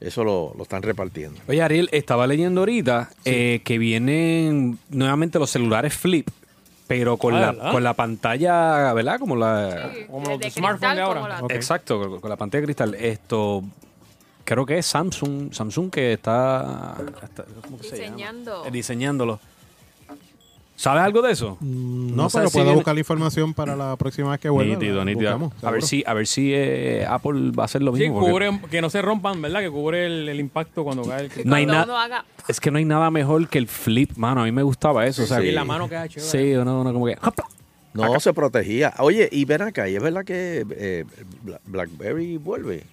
eso 0.00 0.24
lo, 0.24 0.52
lo 0.56 0.62
están 0.62 0.82
repartiendo. 0.82 1.40
Oye, 1.48 1.62
Ariel, 1.62 1.88
estaba 1.92 2.26
leyendo 2.26 2.62
ahorita 2.62 3.10
eh, 3.24 3.60
que 3.64 3.78
vienen 3.78 4.78
nuevamente 4.88 5.38
los 5.38 5.50
celulares 5.50 5.94
flip, 5.94 6.28
pero 6.86 7.16
con, 7.18 7.34
Ah, 7.34 7.40
la, 7.40 7.52
¿verdad? 7.52 7.72
con 7.72 7.84
la 7.84 7.94
pantalla, 7.94 8.92
¿verdad? 8.94 9.18
Como 9.20 9.36
la... 9.36 9.92
Como 10.10 10.24
de 10.26 10.30
los 10.32 10.40
cristal, 10.40 10.52
smartphones 10.62 10.96
de 10.96 11.02
ahora. 11.02 11.40
la-. 11.42 11.54
Exacto, 11.54 11.98
con, 12.00 12.20
con 12.20 12.30
la 12.30 12.36
pantalla 12.36 12.60
de 12.62 12.66
cristal. 12.66 12.94
Esto, 12.94 13.62
creo 14.44 14.66
que 14.66 14.78
es 14.78 14.86
Samsung, 14.86 15.52
Samsung 15.52 15.90
que 15.90 16.14
está, 16.14 16.96
está- 17.22 17.44
¿cómo 17.64 17.78
que 17.78 17.84
se 17.84 17.96
llama? 17.98 18.06
Diseñando. 18.16 18.66
Eh, 18.66 18.70
diseñándolo. 18.72 19.40
¿Sabes 20.80 21.02
algo 21.02 21.20
de 21.20 21.32
eso? 21.32 21.58
Mm, 21.60 22.16
No, 22.16 22.30
sé 22.30 22.38
pero 22.38 22.48
si 22.48 22.56
puedo 22.58 22.72
buscar 22.74 22.94
la 22.94 23.00
información 23.00 23.52
para 23.52 23.76
la 23.76 23.96
próxima 23.96 24.30
vez 24.30 24.40
que 24.40 24.48
vuelva. 24.48 24.74
Nítido, 24.76 25.04
nítido. 25.04 25.38
buscamos, 25.38 25.64
A 25.64 25.70
ver 25.70 25.82
si, 25.82 26.02
a 26.06 26.14
ver 26.14 26.26
si 26.26 26.52
eh, 26.54 27.04
Apple 27.06 27.50
va 27.50 27.64
a 27.64 27.66
hacer 27.66 27.82
lo 27.82 27.94
Sí, 27.94 28.04
mismo. 28.04 28.20
porque 28.20 28.60
que 28.70 28.80
no 28.80 28.88
se 28.88 29.02
rompan, 29.02 29.42
¿verdad? 29.42 29.60
Que 29.60 29.70
cubre 29.70 30.06
el, 30.06 30.26
el 30.28 30.40
impacto 30.40 30.82
cuando 30.82 31.02
cae 31.02 31.24
el 31.24 31.28
cristal. 31.28 31.50
No 31.50 31.56
hay 31.56 31.66
nada. 31.66 32.24
Es 32.48 32.60
que 32.60 32.70
no 32.70 32.78
hay 32.78 32.86
nada 32.86 33.10
mejor 33.10 33.46
que 33.48 33.58
el 33.58 33.68
flip, 33.68 34.16
mano. 34.16 34.40
A 34.40 34.44
mí 34.44 34.52
me 34.52 34.62
gustaba 34.62 35.06
eso. 35.06 35.24
O 35.24 35.26
sea, 35.26 35.40
Sí. 35.40 35.48
Y 35.48 35.52
la 35.52 35.64
mano 35.64 35.86
queda 35.86 36.08
chévere. 36.08 36.30
Sí, 36.30 36.54
uno, 36.56 36.80
uno 36.80 36.92
como 36.94 37.04
que. 37.04 37.18
¡hopla! 37.22 37.44
No, 37.92 38.18
se 38.18 38.32
protegía. 38.32 38.94
Oye, 39.00 39.28
y 39.30 39.44
ven 39.44 39.60
acá, 39.60 39.86
¿y 39.86 39.96
es 39.96 40.02
verdad 40.02 40.24
que 40.24 40.64
eh, 40.70 41.04
Bla- 41.44 41.60
BlackBerry 41.66 42.38
vuelve? 42.38 42.84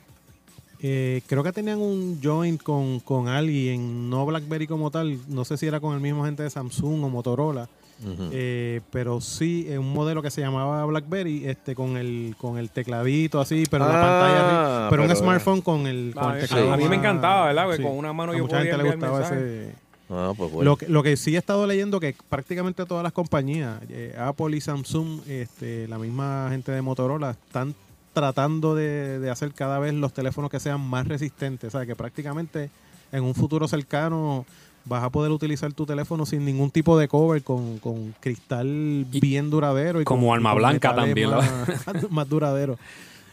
Eh, 0.79 1.21
creo 1.27 1.43
que 1.43 1.51
tenían 1.51 1.79
un 1.79 2.19
joint 2.21 2.61
con, 2.61 2.99
con 2.99 3.27
alguien, 3.27 4.09
no 4.09 4.25
BlackBerry 4.25 4.67
como 4.67 4.91
tal, 4.91 5.17
no 5.27 5.43
sé 5.45 5.57
si 5.57 5.65
era 5.65 5.79
con 5.79 5.95
el 5.95 6.01
mismo 6.01 6.23
gente 6.25 6.43
de 6.43 6.49
Samsung 6.51 7.03
o 7.03 7.09
Motorola, 7.09 7.67
Eh, 8.31 8.81
pero 8.91 9.19
sí 9.21 9.65
eh, 9.67 9.77
un 9.79 9.91
modelo 9.91 10.21
que 10.21 10.29
se 10.29 10.41
llamaba 10.41 10.85
BlackBerry, 10.85 11.47
este 11.47 11.73
con 11.73 11.97
el 11.97 12.35
con 12.37 12.57
el 12.57 12.69
tecladito 12.69 13.39
así, 13.41 13.63
pero 13.69 13.85
la 13.87 13.91
Ah, 13.91 14.01
pantalla 14.01 14.45
arriba, 14.47 14.87
pero, 14.91 15.01
un 15.03 15.07
pero, 15.09 15.19
smartphone 15.19 15.61
con 15.61 15.87
el, 15.87 16.13
con 16.13 16.23
Ah, 16.23 16.35
el 16.35 16.41
sí. 16.41 16.47
teclado. 16.47 16.73
A 16.73 16.77
mí 16.77 16.87
me 16.87 16.95
encantaba, 16.97 17.45
¿verdad? 17.47 17.75
Sí. 17.75 17.81
con 17.83 17.93
una 17.93 18.13
mano 18.13 18.33
A 18.33 18.35
yo 18.37 18.43
mucha 18.43 18.57
podía 18.57 18.71
gente 18.73 18.83
le 18.83 18.91
gustaba 18.95 19.21
ese 19.21 19.73
Ah, 20.09 20.31
pues 20.37 20.51
bueno. 20.51 20.71
Lo 20.71 20.77
que, 20.77 20.87
lo 20.87 21.03
que 21.03 21.17
sí 21.17 21.35
he 21.35 21.37
estado 21.37 21.67
leyendo 21.67 21.99
que 21.99 22.15
prácticamente 22.29 22.85
todas 22.85 23.03
las 23.03 23.11
compañías, 23.11 23.81
eh, 23.89 24.15
Apple 24.17 24.55
y 24.55 24.61
Samsung, 24.61 25.19
este, 25.27 25.85
la 25.89 25.97
misma 25.97 26.47
gente 26.49 26.71
de 26.71 26.81
Motorola, 26.81 27.31
están 27.31 27.75
tratando 28.13 28.73
de, 28.73 29.19
de 29.19 29.29
hacer 29.29 29.51
cada 29.53 29.79
vez 29.79 29.93
los 29.93 30.13
teléfonos 30.13 30.49
que 30.49 30.61
sean 30.61 30.79
más 30.79 31.07
resistentes. 31.07 31.75
O 31.75 31.77
sea, 31.77 31.85
que 31.85 31.95
prácticamente 31.95 32.69
en 33.11 33.23
un 33.23 33.35
futuro 33.35 33.67
cercano 33.67 34.45
vas 34.87 35.03
a 35.03 35.09
poder 35.09 35.31
utilizar 35.31 35.71
tu 35.73 35.85
teléfono 35.85 36.25
sin 36.25 36.45
ningún 36.45 36.71
tipo 36.71 36.97
de 36.97 37.07
cover, 37.07 37.43
con, 37.43 37.77
con 37.79 38.13
cristal 38.19 39.05
bien 39.09 39.49
duradero. 39.49 40.01
Y 40.01 40.03
como 40.05 40.27
con- 40.27 40.35
arma 40.37 40.49
y 40.49 40.53
con 40.53 40.57
blanca 40.59 40.95
también, 40.95 41.29
Más, 41.31 41.47
más 42.11 42.29
duradero. 42.29 42.77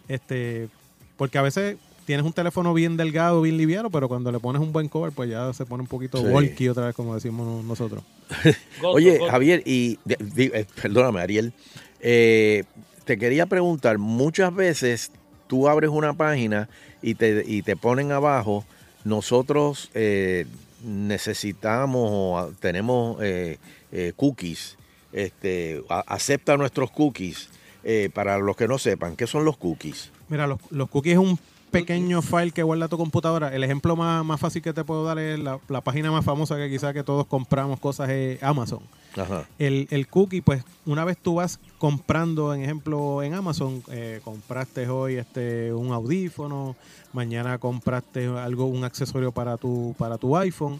Este, 0.09 0.69
porque 1.17 1.39
a 1.39 1.43
veces 1.43 1.77
tienes 2.07 2.27
un 2.27 2.33
teléfono 2.33 2.75
bien 2.75 2.97
delgado, 2.97 3.41
bien 3.41 3.57
liviano, 3.57 3.89
pero 3.91 4.09
cuando 4.09 4.31
le 4.31 4.39
pones 4.39 4.61
un 4.61 4.73
buen 4.73 4.89
cover, 4.89 5.13
pues 5.13 5.31
ya 5.31 5.53
se 5.55 5.65
pone 5.65 5.83
un 5.83 5.87
poquito 5.89 6.19
Sí. 6.19 6.27
bulky 6.27 6.69
otra 6.69 6.87
vez, 6.87 6.95
como 6.95 7.15
decimos 7.15 7.65
nosotros. 7.65 8.03
Oye, 8.83 9.21
Javier, 9.31 9.63
y 9.65 9.99
eh, 10.09 10.67
perdóname, 10.83 11.21
Ariel, 11.21 11.53
eh, 12.01 12.65
te 13.05 13.17
quería 13.19 13.47
preguntar, 13.47 13.97
muchas 13.99 14.55
veces 14.55 15.13
tú 15.47 15.69
abres 15.69 15.91
una 15.91 16.13
página 16.13 16.69
y 17.01 17.15
te, 17.15 17.43
y 17.47 17.63
te 17.63 17.77
ponen 17.77 18.13
abajo, 18.13 18.65
nosotros 19.05 19.91
eh, 19.95 20.47
necesitamos 20.85 22.09
o 22.13 22.53
tenemos 22.61 23.23
eh, 23.23 23.59
eh, 23.93 24.13
cookies, 24.17 24.77
este, 25.13 25.83
acepta 25.89 26.57
nuestros 26.57 26.91
cookies. 26.91 27.51
Eh, 27.87 28.09
para 28.15 28.39
los 28.39 28.57
que 28.57 28.67
no 28.67 28.79
sepan, 28.79 29.15
¿qué 29.15 29.27
son 29.27 29.45
los 29.45 29.59
cookies? 29.59 30.11
Mira, 30.31 30.47
los, 30.47 30.59
los 30.71 30.89
cookies 30.89 31.15
es 31.15 31.19
un 31.19 31.39
pequeño 31.75 32.23
file 32.23 32.53
que 32.53 32.63
guarda 32.63 32.87
tu 32.87 32.97
computadora. 32.97 33.53
El 33.55 33.65
ejemplo 33.65 33.97
más, 33.97 34.25
más 34.25 34.39
fácil 34.39 34.63
que 34.63 34.73
te 34.73 34.85
puedo 34.85 35.05
dar 35.05 35.19
es 35.19 35.39
la, 35.41 35.59
la 35.69 35.81
página 35.81 36.13
más 36.13 36.25
famosa 36.25 36.57
que 36.57 36.71
quizás 36.71 36.95
que 36.95 37.03
todos 37.03 37.27
compramos 37.27 37.81
cosas 37.81 38.09
es 38.11 38.41
Amazon. 38.43 38.79
Ajá. 39.17 39.45
El, 39.59 39.89
el 39.91 40.07
cookie, 40.07 40.41
pues, 40.41 40.65
una 40.87 41.05
vez 41.05 41.19
tú 41.19 41.35
vas 41.35 41.59
comprando, 41.79 42.55
en 42.55 42.63
ejemplo, 42.63 43.23
en 43.25 43.35
Amazon, 43.35 43.83
eh, 43.91 44.21
compraste 44.23 44.89
hoy 44.89 45.17
este 45.17 45.73
un 45.73 45.93
audífono, 45.93 46.77
mañana 47.13 47.59
compraste 47.59 48.27
algo, 48.27 48.67
un 48.67 48.85
accesorio 48.85 49.33
para 49.33 49.57
tu, 49.57 49.97
para 49.99 50.17
tu 50.17 50.37
iPhone. 50.37 50.79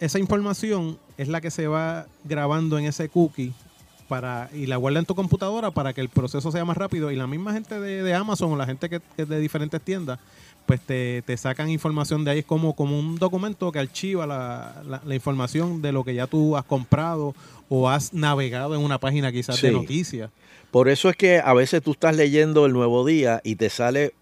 Esa 0.00 0.18
información 0.18 0.98
es 1.16 1.28
la 1.28 1.40
que 1.40 1.50
se 1.50 1.68
va 1.68 2.06
grabando 2.24 2.76
en 2.78 2.86
ese 2.86 3.08
cookie 3.08 3.52
para 4.08 4.48
y 4.54 4.66
la 4.66 4.76
guarda 4.76 4.98
en 4.98 5.04
tu 5.06 5.14
computadora 5.14 5.70
para 5.70 5.92
que 5.92 6.00
el 6.00 6.08
proceso 6.08 6.50
sea 6.50 6.64
más 6.64 6.76
rápido 6.76 7.10
y 7.12 7.16
la 7.16 7.26
misma 7.26 7.52
gente 7.52 7.78
de, 7.78 8.02
de 8.02 8.14
Amazon 8.14 8.52
o 8.52 8.56
la 8.56 8.66
gente 8.66 8.88
que, 8.88 9.00
que 9.16 9.22
es 9.22 9.28
de 9.28 9.38
diferentes 9.38 9.80
tiendas 9.80 10.18
pues 10.66 10.80
te, 10.82 11.22
te 11.22 11.34
sacan 11.36 11.70
información 11.70 12.24
de 12.24 12.30
ahí 12.32 12.38
es 12.40 12.44
como, 12.44 12.74
como 12.74 12.98
un 12.98 13.16
documento 13.16 13.72
que 13.72 13.78
archiva 13.78 14.26
la, 14.26 14.82
la- 14.86 15.00
la 15.04 15.14
información 15.14 15.80
de 15.80 15.92
lo 15.92 16.04
que 16.04 16.14
ya 16.14 16.26
tú 16.26 16.56
has 16.58 16.64
comprado 16.64 17.34
o 17.70 17.88
has 17.88 18.12
navegado 18.12 18.74
en 18.74 18.82
una 18.82 18.98
página 18.98 19.30
quizás 19.32 19.60
de 19.62 19.68
noticias. 19.72 20.30
Por 20.70 20.88
eso 20.90 21.08
es 21.08 21.16
que 21.16 21.38
a 21.38 21.54
veces 21.54 21.82
tú 21.82 21.92
estás 21.92 22.14
leyendo 22.16 22.66
el 22.66 22.72
nuevo 22.74 23.06
día 23.06 23.40
y 23.44 23.56
te 23.56 23.70
sale 23.70 24.12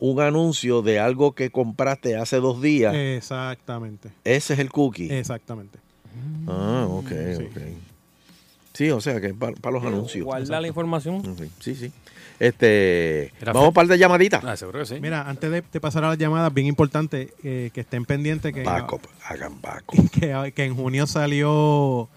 un 0.00 0.20
anuncio 0.20 0.82
de 0.82 0.98
algo 0.98 1.32
que 1.32 1.50
compraste 1.50 2.16
hace 2.16 2.38
dos 2.38 2.60
días. 2.60 2.92
Exactamente. 2.96 4.10
Ese 4.24 4.54
es 4.54 4.58
el 4.58 4.70
cookie. 4.70 5.08
Exactamente. 5.12 5.78
Ah, 6.48 6.86
ok, 6.88 7.08
Sí. 7.08 7.44
ok. 7.44 7.62
Sí, 8.72 8.90
o 8.90 9.00
sea 9.00 9.20
que 9.20 9.28
es 9.28 9.34
para, 9.34 9.52
los 9.70 9.84
anuncios. 9.84 10.24
Guarda 10.24 10.60
la 10.60 10.68
información. 10.68 11.22
Sí, 11.60 11.74
Sí. 11.74 11.92
Este, 12.38 13.32
Era 13.40 13.52
vamos 13.52 13.72
para 13.72 13.86
de 13.88 13.98
llamaditas. 13.98 14.42
Ah, 14.44 14.56
seguro 14.56 14.80
que 14.80 14.86
sí. 14.86 14.96
Mira, 15.00 15.28
antes 15.28 15.48
de, 15.50 15.62
de 15.62 15.80
pasar 15.80 16.04
a 16.04 16.08
las 16.08 16.18
llamadas, 16.18 16.52
bien 16.52 16.66
importante 16.66 17.32
eh, 17.44 17.70
que 17.72 17.82
estén 17.82 18.04
pendientes 18.04 18.52
que, 18.52 18.64
Backup, 18.64 19.02
hagan 19.26 19.60
backup. 19.60 20.10
que, 20.12 20.52
que 20.54 20.64
en 20.64 20.74
junio 20.74 21.06
salió 21.06 22.08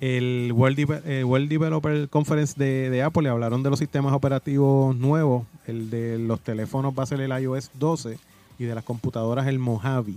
el 0.00 0.52
World, 0.54 0.78
Deve- 0.78 1.02
eh, 1.06 1.24
World 1.24 1.48
Developer 1.48 2.08
Conference 2.10 2.54
de, 2.58 2.90
de 2.90 3.02
Apple 3.02 3.22
y 3.24 3.26
hablaron 3.28 3.62
de 3.62 3.70
los 3.70 3.78
sistemas 3.78 4.12
operativos 4.12 4.94
nuevos. 4.96 5.46
El 5.66 5.88
de 5.88 6.18
los 6.18 6.40
teléfonos 6.40 6.92
va 6.98 7.04
a 7.04 7.06
ser 7.06 7.20
el 7.20 7.30
iOS 7.42 7.70
12 7.74 8.18
y 8.58 8.64
de 8.64 8.74
las 8.74 8.84
computadoras 8.84 9.46
el 9.46 9.58
Mojave. 9.58 10.14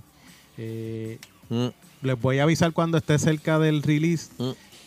Eh, 0.58 1.20
Mm. 1.50 1.68
Les 2.04 2.20
voy 2.20 2.40
a 2.40 2.44
avisar 2.44 2.72
cuando 2.72 2.98
esté 2.98 3.20
cerca 3.20 3.60
del 3.60 3.84
release. 3.84 4.32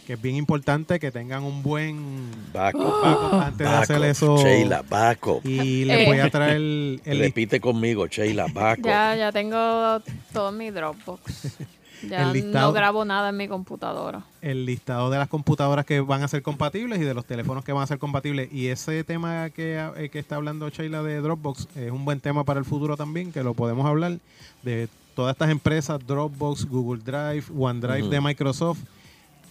Que 0.07 0.13
es 0.15 0.23
bien 0.23 0.37
importante 0.37 0.99
que 1.01 1.11
tengan 1.11 1.43
un 1.43 1.63
buen 1.63 2.31
Backup. 2.53 3.03
backup 3.03 3.35
antes 3.41 3.69
de 3.69 3.75
hacer 3.75 4.05
eso. 4.05 4.39
Sheila, 4.39 4.83
backup. 4.89 5.45
Y 5.45 5.85
les 5.85 6.01
Eh. 6.01 6.05
voy 6.07 6.21
a 6.21 6.31
traer 6.31 6.57
el, 6.57 7.01
el 7.05 7.19
Repite 7.19 7.61
conmigo, 7.61 8.07
Sheila, 8.07 8.47
backup. 8.53 8.87
Ya, 8.87 9.17
ya 9.17 9.33
tengo 9.33 10.01
todo 10.33 10.51
en 10.51 10.57
mi 10.59 10.71
Dropbox. 10.71 11.59
Ya 12.09 12.31
listado. 12.31 12.67
no 12.69 12.73
grabo 12.75 13.05
nada 13.07 13.31
en 13.31 13.37
mi 13.39 13.49
computadora. 13.49 14.23
el 14.43 14.67
listado 14.67 15.09
de 15.11 15.17
las 15.19 15.29
computadoras 15.29 15.87
que 15.87 16.01
van 16.01 16.23
a 16.23 16.29
ser 16.29 16.43
compatibles 16.43 17.01
y 17.01 17.05
de 17.05 17.15
los 17.15 17.25
teléfonos 17.25 17.65
que 17.65 17.73
van 17.73 17.83
a 17.83 17.87
ser 17.87 17.99
compatibles. 17.99 18.53
Y 18.53 18.69
ese 18.69 19.03
tema 19.03 19.49
que, 19.51 19.83
eh, 19.97 20.11
que 20.11 20.19
está 20.19 20.37
hablando 20.37 20.69
Sheila 20.69 21.03
de 21.03 21.21
Dropbox 21.21 21.69
es 21.75 21.91
un 21.91 22.05
buen 22.05 22.21
tema 22.21 22.45
para 22.45 22.61
el 22.61 22.67
futuro 22.67 22.97
también, 22.99 23.33
que 23.33 23.43
lo 23.43 23.55
podemos 23.55 23.87
hablar 23.87 24.19
de 24.63 24.89
todas 25.15 25.33
estas 25.35 25.49
empresas, 25.51 25.99
Dropbox, 26.07 26.67
Google 26.67 27.03
Drive, 27.03 27.45
OneDrive 27.59 28.09
de 28.11 28.21
Microsoft, 28.21 28.81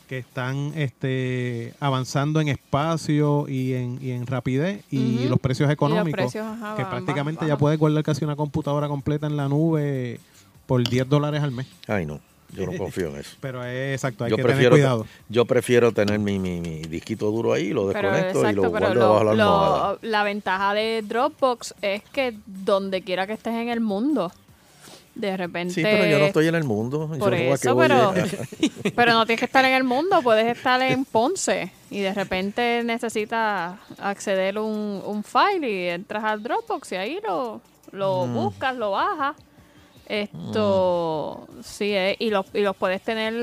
que 0.07 0.17
están 0.19 0.71
este, 0.75 1.73
avanzando 1.79 2.39
en 2.41 2.47
espacio 2.49 3.47
y 3.47 3.73
en, 3.73 3.99
y 4.01 4.11
en 4.11 4.25
rapidez 4.27 4.83
y 4.91 5.27
los 5.27 5.39
precios 5.39 5.67
Y 5.67 5.69
los 5.69 5.73
económicos, 5.73 6.11
precios, 6.21 6.45
ajá, 6.45 6.75
que 6.75 6.83
van 6.83 6.91
prácticamente 6.91 7.47
ya 7.47 7.57
puedes 7.57 7.79
guardar 7.79 8.03
casi 8.03 8.23
una 8.23 8.35
computadora 8.35 8.87
completa 8.87 9.27
en 9.27 9.37
la 9.37 9.47
nube 9.49 10.19
por 10.65 10.87
10 10.87 11.07
dólares 11.09 11.41
al 11.43 11.51
mes. 11.51 11.67
Ay, 11.87 12.05
no, 12.05 12.19
yo 12.53 12.65
no 12.65 12.73
confío 12.77 13.09
en 13.09 13.17
eso. 13.17 13.31
Pero 13.39 13.63
es 13.63 13.93
exacto, 13.95 14.23
hay 14.23 14.31
yo 14.31 14.37
que 14.37 14.43
tener 14.43 14.69
cuidado. 14.69 15.05
yo 15.29 15.45
prefiero 15.45 15.91
tener 15.91 16.19
mi, 16.19 16.37
mi, 16.39 16.59
mi 16.61 16.81
disquito 16.81 17.29
duro 17.31 17.53
ahí, 17.53 17.69
lo 17.73 17.91
Pero 17.91 18.11
desconecto 18.11 18.37
y 18.39 18.41
exacto, 18.41 18.61
lo 18.63 18.71
pero 18.71 18.85
guardo 18.87 18.93
lo- 18.93 18.99
debajo 19.07 19.19
de 19.19 19.25
la 19.37 19.43
almohada. 19.43 19.91
lo- 20.01 20.09
la 20.09 20.23
ventaja 20.23 20.73
de 20.73 21.01
Dropbox 21.07 21.73
es 21.81 22.01
que 22.11 22.35
donde 22.45 23.01
quiera 23.01 23.25
que 23.27 23.33
estés 23.33 23.53
en 23.55 23.69
el 23.69 23.79
mundo, 23.81 24.31
de 25.15 25.37
repente... 25.37 25.73
Sí, 25.73 25.81
pero 25.81 26.05
yo 26.05 26.19
no 26.19 26.25
estoy 26.25 26.47
en 26.47 26.55
el 26.55 26.63
mundo. 26.65 27.09
Por 27.17 27.33
a 27.33 27.37
eso, 27.37 27.75
pero, 27.77 27.95
a- 27.95 28.13
pero 28.95 29.13
no 29.13 29.25
tienes 29.25 29.39
que 29.39 29.45
estar 29.45 29.63
en 29.65 29.73
el 29.73 29.83
mundo, 29.83 30.21
puedes 30.21 30.45
estar 30.57 30.81
en 30.81 31.05
Ponce 31.11 31.71
y 31.89 32.01
de 32.01 32.13
repente 32.13 32.81
necesitas 32.83 33.77
acceder 33.99 34.59
un, 34.59 35.01
un 35.05 35.23
file 35.23 35.69
y 35.71 35.87
entras 35.89 36.23
al 36.23 36.43
Dropbox 36.43 36.91
y 36.91 36.95
ahí 36.95 37.19
lo, 37.25 37.61
lo 37.91 38.25
Mm. 38.27 38.33
buscas, 38.33 38.75
lo 38.75 38.91
bajas. 38.91 39.35
Esto, 40.07 41.47
sí, 41.63 41.91
eh, 41.93 42.15
y, 42.19 42.29
los, 42.29 42.45
y 42.53 42.61
los 42.61 42.75
puedes 42.75 43.01
tener 43.01 43.33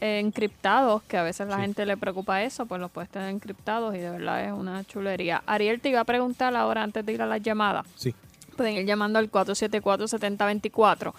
encriptados, 0.00 1.02
que 1.04 1.16
a 1.16 1.22
veces 1.22 1.48
la 1.48 1.58
gente 1.58 1.86
le 1.86 1.96
preocupa 1.96 2.42
eso, 2.42 2.66
pues 2.66 2.80
los 2.80 2.90
puedes 2.90 3.08
tener 3.10 3.30
encriptados 3.30 3.94
y 3.94 3.98
de 3.98 4.10
verdad 4.10 4.44
es 4.44 4.52
una 4.52 4.84
chulería. 4.84 5.42
Ariel 5.46 5.80
te 5.80 5.88
iba 5.88 6.00
a 6.00 6.04
preguntar 6.04 6.54
ahora 6.54 6.82
antes 6.82 7.04
de 7.06 7.12
ir 7.14 7.22
a 7.22 7.26
las 7.26 7.40
llamadas. 7.42 7.86
Sí. 7.94 8.14
Pueden 8.56 8.74
ir 8.74 8.86
llamando 8.86 9.18
al 9.18 9.30
474-7024. 9.30 11.12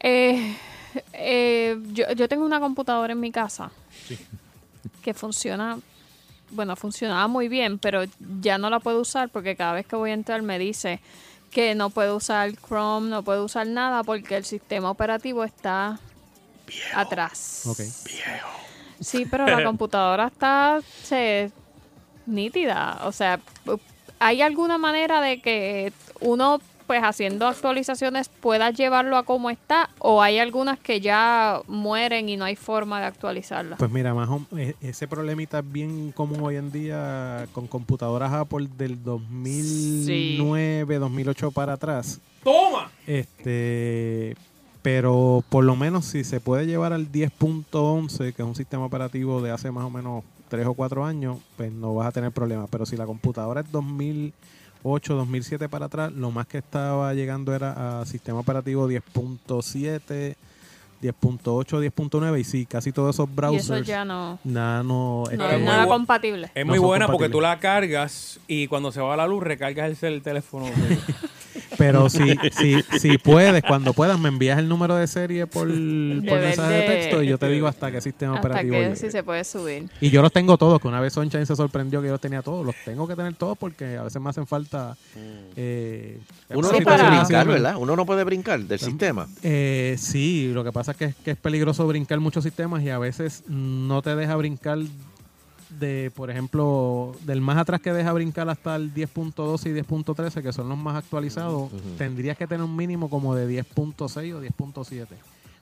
Eh, 0.00 0.56
eh, 1.12 1.78
yo, 1.92 2.12
yo 2.12 2.28
tengo 2.28 2.44
una 2.44 2.60
computadora 2.60 3.12
en 3.12 3.20
mi 3.20 3.32
casa 3.32 3.70
que 5.02 5.14
funciona, 5.14 5.78
bueno, 6.50 6.76
funcionaba 6.76 7.26
muy 7.28 7.48
bien, 7.48 7.78
pero 7.78 8.04
ya 8.40 8.58
no 8.58 8.70
la 8.70 8.80
puedo 8.80 9.00
usar 9.00 9.28
porque 9.28 9.56
cada 9.56 9.72
vez 9.72 9.86
que 9.86 9.96
voy 9.96 10.10
a 10.10 10.14
entrar 10.14 10.42
me 10.42 10.58
dice 10.58 11.00
que 11.50 11.74
no 11.74 11.90
puedo 11.90 12.16
usar 12.16 12.52
Chrome, 12.56 13.08
no 13.08 13.22
puedo 13.22 13.44
usar 13.44 13.66
nada 13.66 14.02
porque 14.02 14.36
el 14.36 14.44
sistema 14.44 14.90
operativo 14.90 15.44
está 15.44 15.98
atrás. 16.94 17.62
Ok. 17.66 17.80
Sí, 19.00 19.26
pero 19.26 19.46
la 19.46 19.64
computadora 19.64 20.26
está 20.26 20.80
se, 21.02 21.50
nítida. 22.26 23.00
O 23.04 23.12
sea, 23.12 23.40
¿hay 24.18 24.42
alguna 24.42 24.78
manera 24.78 25.20
de 25.20 25.40
que 25.40 25.92
uno, 26.20 26.60
pues 26.86 27.02
haciendo 27.02 27.46
actualizaciones, 27.48 28.28
pueda 28.28 28.70
llevarlo 28.70 29.16
a 29.16 29.24
como 29.24 29.50
está? 29.50 29.90
¿O 29.98 30.22
hay 30.22 30.38
algunas 30.38 30.78
que 30.78 31.00
ya 31.00 31.60
mueren 31.66 32.28
y 32.28 32.36
no 32.36 32.44
hay 32.44 32.54
forma 32.56 33.00
de 33.00 33.06
actualizarlas? 33.06 33.78
Pues 33.78 33.90
mira, 33.90 34.14
más 34.14 34.28
o- 34.28 34.46
e- 34.56 34.76
ese 34.80 35.08
problemita 35.08 35.58
es 35.60 35.72
bien 35.72 36.12
común 36.12 36.40
hoy 36.42 36.56
en 36.56 36.70
día 36.70 37.46
con 37.52 37.66
computadoras 37.66 38.32
Apple 38.32 38.68
del 38.76 39.02
2009, 39.02 40.98
2008 40.98 41.50
para 41.50 41.72
atrás. 41.74 42.20
¡Toma! 42.44 42.90
Este, 43.06 44.36
pero 44.82 45.42
por 45.48 45.64
lo 45.64 45.74
menos 45.74 46.04
si 46.04 46.22
se 46.22 46.38
puede 46.40 46.66
llevar 46.66 46.92
al 46.92 47.10
10.11, 47.10 48.32
que 48.32 48.42
es 48.42 48.48
un 48.48 48.54
sistema 48.54 48.84
operativo 48.84 49.40
de 49.42 49.50
hace 49.50 49.70
más 49.72 49.84
o 49.84 49.90
menos 49.90 50.22
3 50.48 50.66
o 50.66 50.74
4 50.74 51.04
años, 51.04 51.38
pues 51.56 51.72
no 51.72 51.94
vas 51.94 52.08
a 52.08 52.12
tener 52.12 52.32
problemas. 52.32 52.68
Pero 52.70 52.86
si 52.86 52.96
la 52.96 53.06
computadora 53.06 53.60
es 53.60 53.70
2008, 53.70 55.14
2007 55.14 55.68
para 55.68 55.86
atrás, 55.86 56.12
lo 56.12 56.30
más 56.30 56.46
que 56.46 56.58
estaba 56.58 57.12
llegando 57.14 57.54
era 57.54 58.00
a 58.00 58.06
sistema 58.06 58.40
operativo 58.40 58.88
10.7, 58.88 60.36
10.8, 61.02 61.92
10.9 61.92 62.40
y 62.40 62.44
sí, 62.44 62.66
casi 62.66 62.92
todos 62.92 63.14
esos 63.14 63.28
y 63.28 63.32
browsers. 63.32 63.64
eso 63.64 63.78
ya 63.80 64.04
no, 64.04 64.38
Nada, 64.44 64.82
no, 64.82 65.24
no 65.24 65.30
este, 65.30 65.56
es 65.56 65.62
nada 65.62 65.86
compatible. 65.86 66.50
Es 66.54 66.64
muy 66.66 66.78
buena 66.78 67.06
porque 67.06 67.28
tú 67.28 67.40
la 67.40 67.58
cargas 67.58 68.40
y 68.46 68.66
cuando 68.66 68.92
se 68.92 69.00
va 69.00 69.16
la 69.16 69.26
luz 69.26 69.42
recargas 69.42 70.02
el 70.02 70.22
teléfono. 70.22 70.66
Pero 71.78 72.08
si, 72.10 72.36
si, 72.52 72.82
si 72.98 73.18
puedes, 73.18 73.62
cuando 73.62 73.92
puedas, 73.92 74.18
me 74.18 74.28
envías 74.28 74.58
el 74.58 74.68
número 74.68 74.96
de 74.96 75.06
serie 75.06 75.46
por, 75.46 75.66
por 75.68 75.74
mensaje 75.74 76.74
de 76.74 76.82
texto 76.82 77.22
y 77.22 77.28
yo 77.28 77.38
te 77.38 77.48
digo 77.48 77.66
hasta 77.66 77.90
qué 77.90 78.00
sistema 78.00 78.34
Hasta 78.36 78.48
operativo. 78.48 78.76
que 78.76 78.96
sí 78.96 79.10
se 79.10 79.22
puede 79.22 79.44
subir. 79.44 79.88
Y 80.00 80.10
yo 80.10 80.22
los 80.22 80.32
tengo 80.32 80.56
todos, 80.58 80.80
que 80.80 80.88
una 80.88 81.00
vez 81.00 81.12
Sunshine 81.12 81.46
se 81.46 81.56
sorprendió 81.56 82.00
que 82.00 82.06
yo 82.06 82.12
los 82.12 82.20
tenía 82.20 82.42
todos. 82.42 82.64
Los 82.64 82.74
tengo 82.84 83.06
que 83.06 83.14
tener 83.16 83.34
todos 83.34 83.56
porque 83.58 83.96
a 83.96 84.02
veces 84.04 84.20
me 84.20 84.30
hacen 84.30 84.46
falta. 84.46 84.96
eh, 85.56 86.18
Uno 86.50 86.70
no 86.72 86.78
puede 86.80 87.02
brincar, 87.10 87.46
¿verdad? 87.46 87.76
Uno 87.78 87.96
no 87.96 88.06
puede 88.06 88.24
brincar 88.24 88.60
del 88.60 88.78
sistema. 88.78 89.26
Eh, 89.42 89.96
sí, 89.98 90.50
lo 90.52 90.64
que 90.64 90.72
pasa 90.72 90.92
es 90.92 90.96
que, 90.96 91.14
que 91.24 91.32
es 91.32 91.36
peligroso 91.36 91.86
brincar 91.86 92.20
muchos 92.20 92.44
sistemas 92.44 92.82
y 92.82 92.90
a 92.90 92.98
veces 92.98 93.42
no 93.48 94.02
te 94.02 94.14
deja 94.16 94.36
brincar 94.36 94.78
de, 95.70 96.10
por 96.14 96.30
ejemplo, 96.30 97.14
del 97.22 97.40
más 97.40 97.58
atrás 97.58 97.80
que 97.80 97.92
deja 97.92 98.12
brincar 98.12 98.48
hasta 98.48 98.76
el 98.76 98.92
10.12 98.94 99.70
y 99.70 99.82
10.13, 99.82 100.42
que 100.42 100.52
son 100.52 100.68
los 100.68 100.78
más 100.78 100.96
actualizados, 100.96 101.70
tendrías 101.98 102.36
que 102.36 102.46
tener 102.46 102.64
un 102.64 102.76
mínimo 102.76 103.10
como 103.10 103.34
de 103.34 103.62
10.6 103.62 104.34
o 104.34 104.42
10.7. 104.42 105.06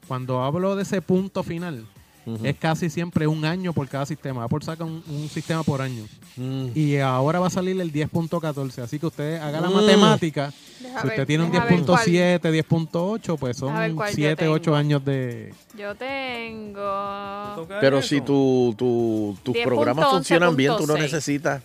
Cuando 0.06 0.43
hablo 0.43 0.76
de 0.76 0.82
ese 0.82 1.01
punto 1.01 1.43
final, 1.43 1.86
Es 2.42 2.56
casi 2.56 2.88
siempre 2.90 3.26
un 3.26 3.44
año 3.44 3.72
por 3.72 3.86
cada 3.88 4.06
sistema. 4.06 4.44
Apple 4.44 4.60
saca 4.62 4.84
un, 4.84 5.02
un 5.09 5.28
sistema 5.28 5.62
por 5.62 5.82
año. 5.82 6.05
Mm. 6.36 6.68
Y 6.74 6.96
ahora 6.98 7.38
va 7.38 7.48
a 7.48 7.51
salir 7.51 7.78
el 7.80 7.92
10.14. 7.92 8.78
Así 8.82 8.98
que 8.98 9.06
usted 9.06 9.36
haga 9.36 9.60
la 9.60 9.68
Mm. 9.68 9.74
matemática. 9.74 10.52
Deja 10.80 11.01
si 11.02 11.06
usted 11.06 11.18
ver- 11.18 11.26
tiene 11.26 11.44
un 11.44 11.52
deja 11.52 11.64
ver 11.64 11.82
cuál- 11.84 11.98
10.7, 12.06 12.51
10.8, 12.51 13.36
pues 13.38 13.56
son 13.56 13.68
Deja 13.68 13.80
ver 13.80 13.94
cuál 13.94 14.10
yo 14.10 14.14
7, 14.16 14.48
8 14.48 14.62
tengo. 14.64 14.76
años 14.76 15.05
de... 15.05 15.55
Yo 15.78 15.94
tengo... 15.94 17.66
Pero 17.80 18.02
si 18.02 18.20
tu, 18.20 18.74
tu- 18.76 19.36
tus 19.42 19.55
10.11, 19.55 19.64
programas 19.64 20.09
funcionan 20.10 20.56
bien, 20.56 20.72
tú 20.76 20.86
no 20.86 20.94
11.6. 20.94 21.01
necesitas 21.01 21.62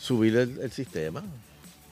subir 0.00 0.36
el, 0.36 0.58
el 0.60 0.70
sistema. 0.70 1.22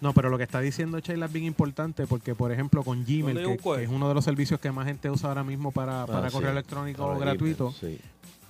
No, 0.00 0.12
pero 0.12 0.28
lo 0.28 0.36
que 0.36 0.44
está 0.44 0.60
diciendo 0.60 0.98
Sheila 0.98 1.26
es 1.26 1.32
bien 1.32 1.46
importante 1.46 2.06
porque, 2.06 2.34
por 2.34 2.52
ejemplo, 2.52 2.82
con 2.84 2.98
¿Dónde 2.98 3.18
Gmail, 3.22 3.56
que, 3.56 3.56
que 3.62 3.82
es 3.84 3.88
uno 3.88 4.08
de 4.08 4.14
los 4.14 4.24
servicios 4.24 4.60
que 4.60 4.70
más 4.70 4.86
gente 4.86 5.08
usa 5.10 5.30
ahora 5.30 5.42
mismo 5.42 5.72
para, 5.72 6.04
para 6.06 6.26
Ah, 6.26 6.30
correo 6.30 6.50
sí. 6.50 6.52
electrónico 6.52 7.06
Para 7.06 7.18
gratuito, 7.18 7.74
Gmail, 7.80 7.96
sí. 7.98 8.04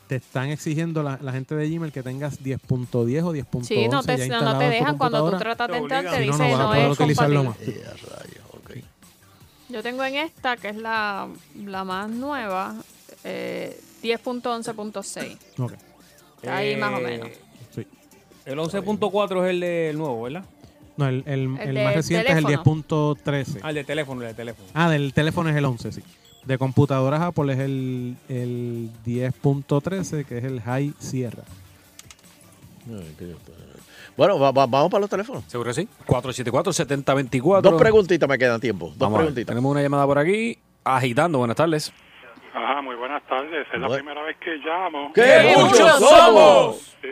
te 0.08 0.16
están 0.16 0.48
exigiendo 0.48 1.02
la, 1.04 1.18
la 1.22 1.30
gente 1.32 1.54
de 1.54 1.68
Gmail 1.70 1.92
que 1.92 2.02
tengas 2.02 2.42
10.10 2.42 3.22
o 3.22 3.32
10.11 3.32 3.62
Sí, 3.64 3.86
no 3.88 4.02
te, 4.02 4.28
no 4.28 4.58
te 4.58 4.68
dejan 4.70 4.98
cuando 4.98 5.30
tú 5.30 5.38
tratas 5.38 5.68
de 5.68 5.76
entrar, 5.78 6.04
te. 6.10 6.22
Si 6.24 6.30
no, 6.30 6.36
no 6.38 6.58
no, 6.58 6.74
es 6.74 6.90
utilizarlo 6.92 7.44
más. 7.44 7.56
Eh, 7.60 7.84
a 7.86 7.90
rayos, 8.16 8.44
ok. 8.52 8.70
Yo 9.68 9.82
tengo 9.84 10.04
en 10.04 10.16
esta, 10.16 10.56
que 10.56 10.70
es 10.70 10.76
la, 10.76 11.28
la 11.64 11.84
más 11.84 12.10
nueva, 12.10 12.74
eh, 13.22 13.80
10.11.6. 14.02 15.38
Ok. 15.58 15.72
Está 16.36 16.56
ahí 16.56 16.76
más 16.76 16.92
o 16.98 17.00
menos. 17.00 17.28
Sí. 17.74 17.86
El 18.44 18.58
11.4 18.58 19.44
es 19.44 19.50
el 19.50 19.60
del 19.60 19.98
nuevo, 19.98 20.22
¿verdad? 20.22 20.44
No, 20.96 21.08
el, 21.08 21.22
el- 21.26 21.58
El 21.60 21.84
más 21.84 21.94
reciente 21.94 22.30
es 22.32 22.38
el 22.38 22.44
teléfono. 22.46 22.82
10.13. 22.84 23.60
Ah, 23.62 23.68
el 23.70 23.74
de 23.74 23.84
teléfono, 23.84 24.22
el 24.22 24.28
de 24.28 24.34
teléfono. 24.34 24.68
Ah, 24.74 24.88
del 24.90 25.12
teléfono 25.12 25.50
es 25.50 25.56
el 25.56 25.64
11, 25.64 25.92
sí. 25.92 26.02
De 26.44 26.58
computadoras 26.58 27.20
Apple 27.20 27.52
es 27.52 27.58
el, 27.58 28.16
el 28.28 28.90
10.13, 29.04 30.24
que 30.24 30.38
es 30.38 30.44
el 30.44 30.60
High 30.62 30.94
Sierra. 30.98 31.42
Qué- 33.18 33.34
Bueno, 34.16 34.38
va- 34.38 34.52
va- 34.52 34.66
vamos 34.66 34.90
para 34.90 35.00
los 35.00 35.10
teléfonos. 35.10 35.44
¿Seguro 35.48 35.68
que 35.70 35.74
sí? 35.74 35.88
474-7024. 36.06 37.60
Dos 37.60 37.80
preguntitas 37.80 38.28
me 38.28 38.38
quedan 38.38 38.60
tiempo. 38.60 38.86
Dos 38.86 38.98
Vamos 38.98 39.16
a 39.16 39.18
ver, 39.22 39.26
preguntitas. 39.26 39.48
Tenemos 39.54 39.70
una 39.72 39.82
llamada 39.82 40.06
por 40.06 40.18
aquí. 40.18 40.56
Agitando, 40.84 41.38
buenas 41.38 41.56
tardes. 41.56 41.92
Ajá, 42.54 42.80
muy 42.80 42.94
buenas 42.96 43.22
tardes. 43.26 43.66
Es 43.72 43.80
la 43.80 43.88
Bueno. 43.88 44.04
primera 44.04 44.22
vez 44.22 44.36
que 44.38 44.56
llamo. 44.64 45.12
¡Qué 45.12 45.52
muchos 45.58 45.98
somos! 45.98 46.76
Sí, 47.02 47.08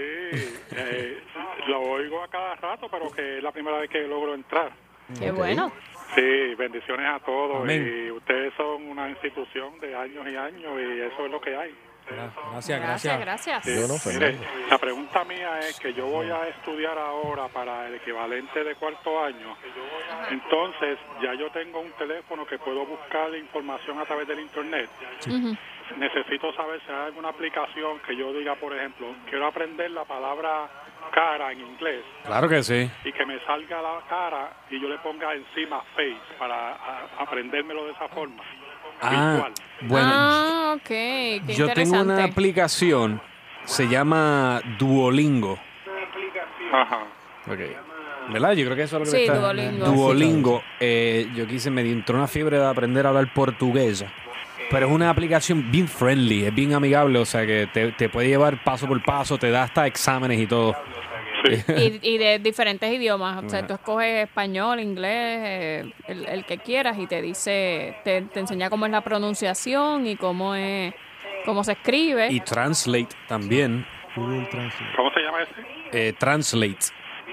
eh, 0.77 1.19
lo 1.67 1.81
oigo 1.81 2.23
a 2.23 2.29
cada 2.29 2.55
rato, 2.57 2.89
pero 2.91 3.11
que 3.11 3.39
es 3.39 3.43
la 3.43 3.53
primera 3.53 3.79
vez 3.79 3.91
que 3.91 4.07
logro 4.07 4.35
entrar. 4.35 4.73
Qué 5.19 5.31
bueno. 5.31 5.71
Sí, 6.15 6.55
bendiciones 6.57 7.07
a 7.07 7.19
todos. 7.21 7.63
Amén. 7.63 8.07
Y 8.07 8.11
ustedes 8.11 8.55
son 8.57 8.87
una 8.87 9.09
institución 9.11 9.79
de 9.81 9.95
años 9.95 10.27
y 10.27 10.37
años 10.37 10.81
y 10.81 11.01
eso 11.01 11.27
es 11.27 11.31
lo 11.31 11.41
que 11.41 11.57
hay. 11.57 11.75
Gracias, 12.07 12.81
Gracias, 12.81 13.19
gracias. 13.19 13.65
Yo 13.65 13.89
no, 13.89 13.95
Mire, 14.13 14.37
la 14.69 14.79
pregunta 14.79 15.25
mía 15.25 15.59
es 15.61 15.81
que 15.81 15.95
yo 15.95 16.07
voy 16.07 16.31
a 16.31 16.49
estudiar 16.49 16.99
ahora 16.99 17.49
para 17.49 17.89
el 17.89 17.95
equivalente 17.95 18.63
de 18.63 18.75
cuarto 18.75 19.25
año. 19.25 19.57
Entonces, 20.31 20.99
ya 21.23 21.35
yo 21.35 21.51
tengo 21.51 21.81
un 21.81 21.93
teléfono 21.93 22.47
que 22.47 22.59
puedo 22.59 22.85
buscar 22.85 23.35
información 23.35 23.99
a 23.99 24.05
través 24.05 24.29
del 24.29 24.41
internet. 24.41 24.91
Necesito 25.97 26.53
saber 26.55 26.81
si 26.85 26.93
hay 26.93 27.07
alguna 27.07 27.31
aplicación 27.31 27.99
que 28.01 28.17
yo 28.17 28.33
diga, 28.33 28.55
por 28.55 28.75
ejemplo, 28.75 29.07
quiero 29.29 29.47
aprender 29.47 29.91
la 29.91 30.05
palabra 30.05 30.69
cara 31.13 31.53
en 31.53 31.61
inglés 31.61 32.03
Claro 32.25 32.49
que 32.49 32.63
sí. 32.63 32.91
y 33.05 33.13
que 33.13 33.27
me 33.27 33.39
salga 33.45 33.81
la 33.83 34.01
cara 34.09 34.53
y 34.71 34.81
yo 34.81 34.89
le 34.89 34.99
ponga 34.99 35.33
encima 35.35 35.81
face 35.95 36.17
para 36.39 36.73
a- 36.75 37.09
aprendérmelo 37.21 37.85
de 37.87 37.93
esa 37.93 38.09
forma. 38.09 38.43
Ah, 39.03 39.49
bueno, 39.83 40.09
ah, 40.13 40.73
ok. 40.77 40.87
Qué 40.87 41.43
yo 41.57 41.73
tengo 41.73 42.01
una 42.01 42.25
aplicación, 42.25 43.21
se 43.65 43.89
llama 43.89 44.61
Duolingo. 44.79 45.59
Ajá. 46.73 47.01
¿Verdad? 48.29 48.53
Yo 48.53 48.65
creo 48.65 48.77
que 48.77 48.83
eso 48.85 48.97
es 48.97 49.01
lo 49.01 49.05
que 49.13 49.19
Sí, 49.19 49.25
está... 49.25 49.39
Duolingo. 49.39 49.87
Duolingo. 49.87 50.63
eh, 50.81 51.29
yo 51.35 51.47
quise, 51.47 51.71
me 51.71 51.83
entró 51.83 52.17
una 52.17 52.27
fiebre 52.27 52.59
de 52.59 52.67
aprender 52.67 53.05
a 53.05 53.11
hablar 53.11 53.33
portugués. 53.35 54.05
Pero 54.71 54.87
es 54.87 54.93
una 54.93 55.11
aplicación 55.11 55.71
bien 55.71 55.87
friendly, 55.89 56.45
es 56.45 56.55
bien 56.55 56.73
amigable, 56.75 57.19
o 57.19 57.25
sea 57.25 57.47
que 57.47 57.69
te, 57.73 57.93
te 57.93 58.09
puede 58.09 58.29
llevar 58.29 58.63
paso 58.65 58.87
por 58.87 59.03
paso, 59.05 59.39
te 59.39 59.51
da 59.51 59.63
hasta 59.65 59.87
exámenes 59.87 60.41
y 60.41 60.47
todo. 60.47 60.75
Y, 61.47 62.01
y 62.01 62.17
de 62.17 62.39
diferentes 62.39 62.91
idiomas. 62.91 63.45
O 63.45 63.49
sea, 63.51 63.67
tú 63.67 63.75
escoges 63.75 64.25
español, 64.25 64.81
inglés, 64.81 65.41
eh, 65.43 65.93
el, 66.09 66.27
el 66.27 66.47
que 66.47 66.57
quieras 66.57 66.99
y 66.99 67.07
te 67.07 67.21
dice, 67.21 67.99
te, 68.03 68.23
te 68.23 68.41
enseña 68.41 68.71
cómo 68.71 68.87
es 68.87 68.93
la 68.93 69.03
pronunciación 69.03 70.07
y 70.07 70.17
cómo 70.17 70.55
es, 70.55 70.95
cómo 71.45 71.63
se 71.63 71.73
escribe. 71.73 72.29
Y 72.33 72.41
Translate 72.41 73.15
también. 73.29 73.85
¿Cómo 74.15 75.11
se 75.13 75.21
llama 75.21 75.43
ese? 75.43 76.09
Eh, 76.09 76.13
translate. 76.15 76.79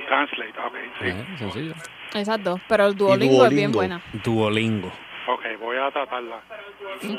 Translate, 0.07 0.59
ok. 0.59 0.75
Sí. 1.01 1.09
Ajá, 1.09 1.37
sencillo. 1.37 1.73
Esas 2.13 2.43
dos. 2.43 2.59
Pero 2.67 2.87
el 2.87 2.95
Duolingo, 2.95 3.45
es 3.45 3.51
bien 3.51 3.71
buena. 3.71 4.01
Duolingo. 4.23 4.91
Ok, 5.27 5.41
voy 5.59 5.77
a 5.77 5.91
tratarla. 5.91 6.41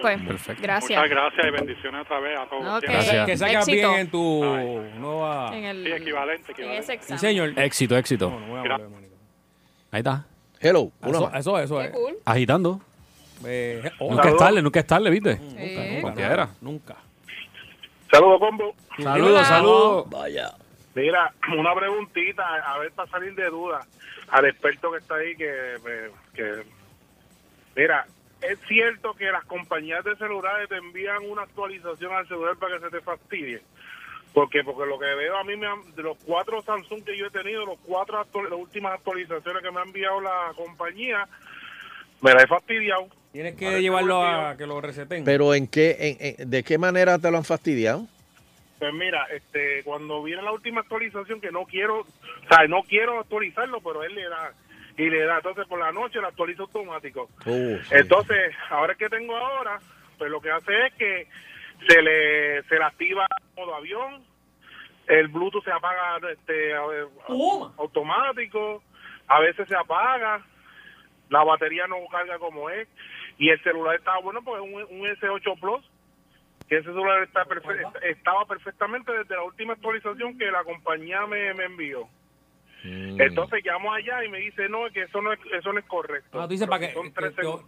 Pues, 0.01 0.21
Perfecto. 0.23 0.63
gracias. 0.63 1.01
Muchas 1.01 1.11
gracias 1.17 1.47
y 1.47 1.51
bendiciones 1.51 2.01
otra 2.03 2.19
vez 2.21 2.39
a 2.39 2.47
todos. 2.47 2.79
Ok. 2.79 2.83
Gracias. 2.91 3.27
Que 3.27 3.37
salgas 3.37 3.69
Éxito. 3.69 3.89
bien 3.89 4.01
en 4.01 4.11
tu 4.11 4.45
nueva... 4.99 5.57
En 5.57 5.65
el, 5.65 5.85
Sí, 5.85 5.93
equivalente, 5.93 6.45
en 6.53 6.53
equivalente. 6.53 6.95
ese 6.95 7.13
Sí, 7.13 7.19
señor. 7.19 7.53
Éxito, 7.59 7.97
éxito. 7.97 8.31
No, 8.31 8.41
no 8.41 8.47
voy 8.49 8.57
a 8.57 8.61
hablar, 8.61 8.81
manito. 8.89 9.15
Ahí 9.93 9.99
está. 10.01 10.25
Hello, 10.61 10.91
una 11.01 11.11
Eso, 11.11 11.21
más. 11.31 11.41
eso, 11.41 11.59
eso 11.61 11.79
Qué 11.79 11.85
es. 11.85 11.91
cool. 11.93 12.15
Agitando. 12.25 12.81
Eh, 13.45 13.91
Nunca 14.01 14.29
es 14.29 14.37
tarde, 14.37 14.63
nunca 14.63 14.81
es 14.81 14.87
tarde, 14.87 15.11
¿viste? 15.11 15.37
Sí. 15.37 15.77
nunca, 15.97 16.01
Cualquiera. 16.03 16.49
nunca. 16.61 16.97
Saludos, 18.11 18.39
combo. 18.41 18.75
Saludos, 18.99 19.47
saludos. 19.47 20.11
Vaya. 20.11 20.53
Mira, 20.95 21.33
una 21.57 21.75
preguntita, 21.75 22.45
a 22.65 22.79
ver, 22.79 22.93
para 22.93 23.11
salir 23.11 23.35
de 23.35 23.49
duda, 23.49 23.81
al 24.31 24.45
experto 24.45 24.93
que 24.93 24.99
está 24.99 25.15
ahí, 25.15 25.35
que, 25.37 25.75
me- 25.85 26.11
que... 26.35 26.82
Mira, 27.77 28.07
¿es 28.43 28.59
cierto 28.69 29.15
que 29.15 29.31
las 29.31 29.45
compañías 29.45 30.05
de 30.05 30.17
celulares 30.17 30.69
te 30.69 30.77
envían 30.77 31.25
una 31.29 31.43
actualización 31.43 32.13
al 32.13 32.27
celular 32.29 32.57
para 32.57 32.77
que 32.79 32.85
se 32.85 32.91
te 32.91 33.01
fastidie? 33.01 33.61
Porque 34.35 34.65
porque 34.65 34.87
lo 34.89 34.99
que 34.99 35.07
veo 35.15 35.37
a 35.37 35.45
mí, 35.45 35.57
me 35.57 35.67
han- 35.67 35.95
de 35.95 36.03
los 36.03 36.17
cuatro 36.25 36.63
Samsung 36.63 37.05
que 37.05 37.17
yo 37.17 37.27
he 37.27 37.31
tenido, 37.31 37.67
los 37.67 37.79
cuatro 37.85 38.19
actu- 38.25 38.45
las 38.49 38.59
últimas 38.59 38.95
actualizaciones 38.95 39.63
que 39.63 39.71
me 39.71 39.81
ha 39.81 39.85
enviado 39.85 40.21
la 40.21 40.53
compañía, 40.57 41.29
me 42.23 42.33
la 42.33 42.43
he 42.43 42.47
fastidiado. 42.47 43.09
Tienes 43.33 43.55
que 43.57 43.81
llevarlo 43.81 44.23
a 44.23 44.57
que 44.57 44.67
lo 44.67 44.81
receten. 44.81 45.25
Pero 45.25 45.55
¿en 45.55 45.67
qué, 45.67 45.97
en- 45.99 46.35
en- 46.41 46.51
¿de 46.51 46.63
qué 46.63 46.79
manera 46.79 47.19
te 47.19 47.31
lo 47.31 47.39
han 47.39 47.45
fastidiado? 47.45 48.07
Pues 48.79 48.93
mira, 48.95 49.25
este, 49.33 49.83
cuando 49.85 50.23
viene 50.23 50.43
la 50.43 50.53
última 50.53 50.81
actualización 50.81 51.41
que 51.41 51.51
no 51.53 51.65
quiero, 51.65 52.01
o 52.01 52.07
sea, 52.49 52.67
no 52.69 52.83
quiero 52.83 53.21
actualizarlo, 53.21 53.81
pero 53.81 54.03
él 54.03 54.15
le 54.15 54.29
da 54.29 54.53
y 54.97 55.09
le 55.11 55.25
da. 55.25 55.37
Entonces 55.37 55.67
por 55.67 55.79
la 55.79 55.93
noche 55.93 56.21
lo 56.21 56.29
actualiza 56.29 56.63
automático. 56.63 57.29
Uh, 57.47 57.77
sí. 57.79 57.89
Entonces, 57.91 58.55
ahora 58.71 58.95
que 58.95 59.09
tengo 59.09 59.37
ahora, 59.37 59.79
pues 60.19 60.31
lo 60.31 60.41
que 60.41 60.51
hace 60.51 60.87
es 60.87 60.95
que 60.95 61.27
se 61.89 62.03
le 62.03 62.63
se 62.65 62.77
le 62.77 62.85
activa 62.85 63.27
modo 63.57 63.75
avión, 63.75 64.25
el 65.09 65.29
Bluetooth 65.29 65.65
se 65.65 65.73
apaga 65.73 66.19
este 66.31 66.75
automático, 67.79 68.83
a 69.29 69.41
veces 69.41 69.67
se 69.69 69.75
apaga, 69.77 70.45
la 71.29 71.45
batería 71.45 71.87
no 71.87 71.97
carga 72.11 72.39
como 72.39 72.71
es 72.71 72.89
y 73.39 73.49
el 73.49 73.63
celular 73.63 73.97
estaba 73.97 74.21
bueno 74.21 74.43
porque 74.43 74.65
es 74.65 74.73
un, 74.91 75.01
un 75.01 75.07
S8 75.09 75.59
Plus 75.61 75.85
que 76.69 76.77
ese 76.77 76.85
celular 76.87 77.23
está 77.23 77.45
perfe- 77.45 78.03
estaba 78.05 78.45
perfectamente 78.47 79.13
desde 79.13 79.35
la 79.35 79.43
última 79.43 79.73
actualización 79.75 80.39
que 80.39 80.51
la 80.51 80.63
compañía 80.65 81.27
me, 81.27 81.53
me 81.55 81.65
envió. 81.65 82.09
Mm. 82.85 83.21
Entonces 83.21 83.65
llamo 83.65 83.93
allá 83.93 84.25
y 84.25 84.29
me 84.29 84.39
dice, 84.39 84.69
no, 84.69 84.91
que 84.93 85.03
eso 85.03 85.23
no 85.23 85.33
es, 85.33 85.41
eso 85.59 85.73
no 85.73 85.79
es 85.79 85.85
correcto. 85.87 86.41
Ah, 86.41 86.47
tú 86.47 86.53
dices 86.53 86.69
para 86.69 86.89
que 86.89 86.95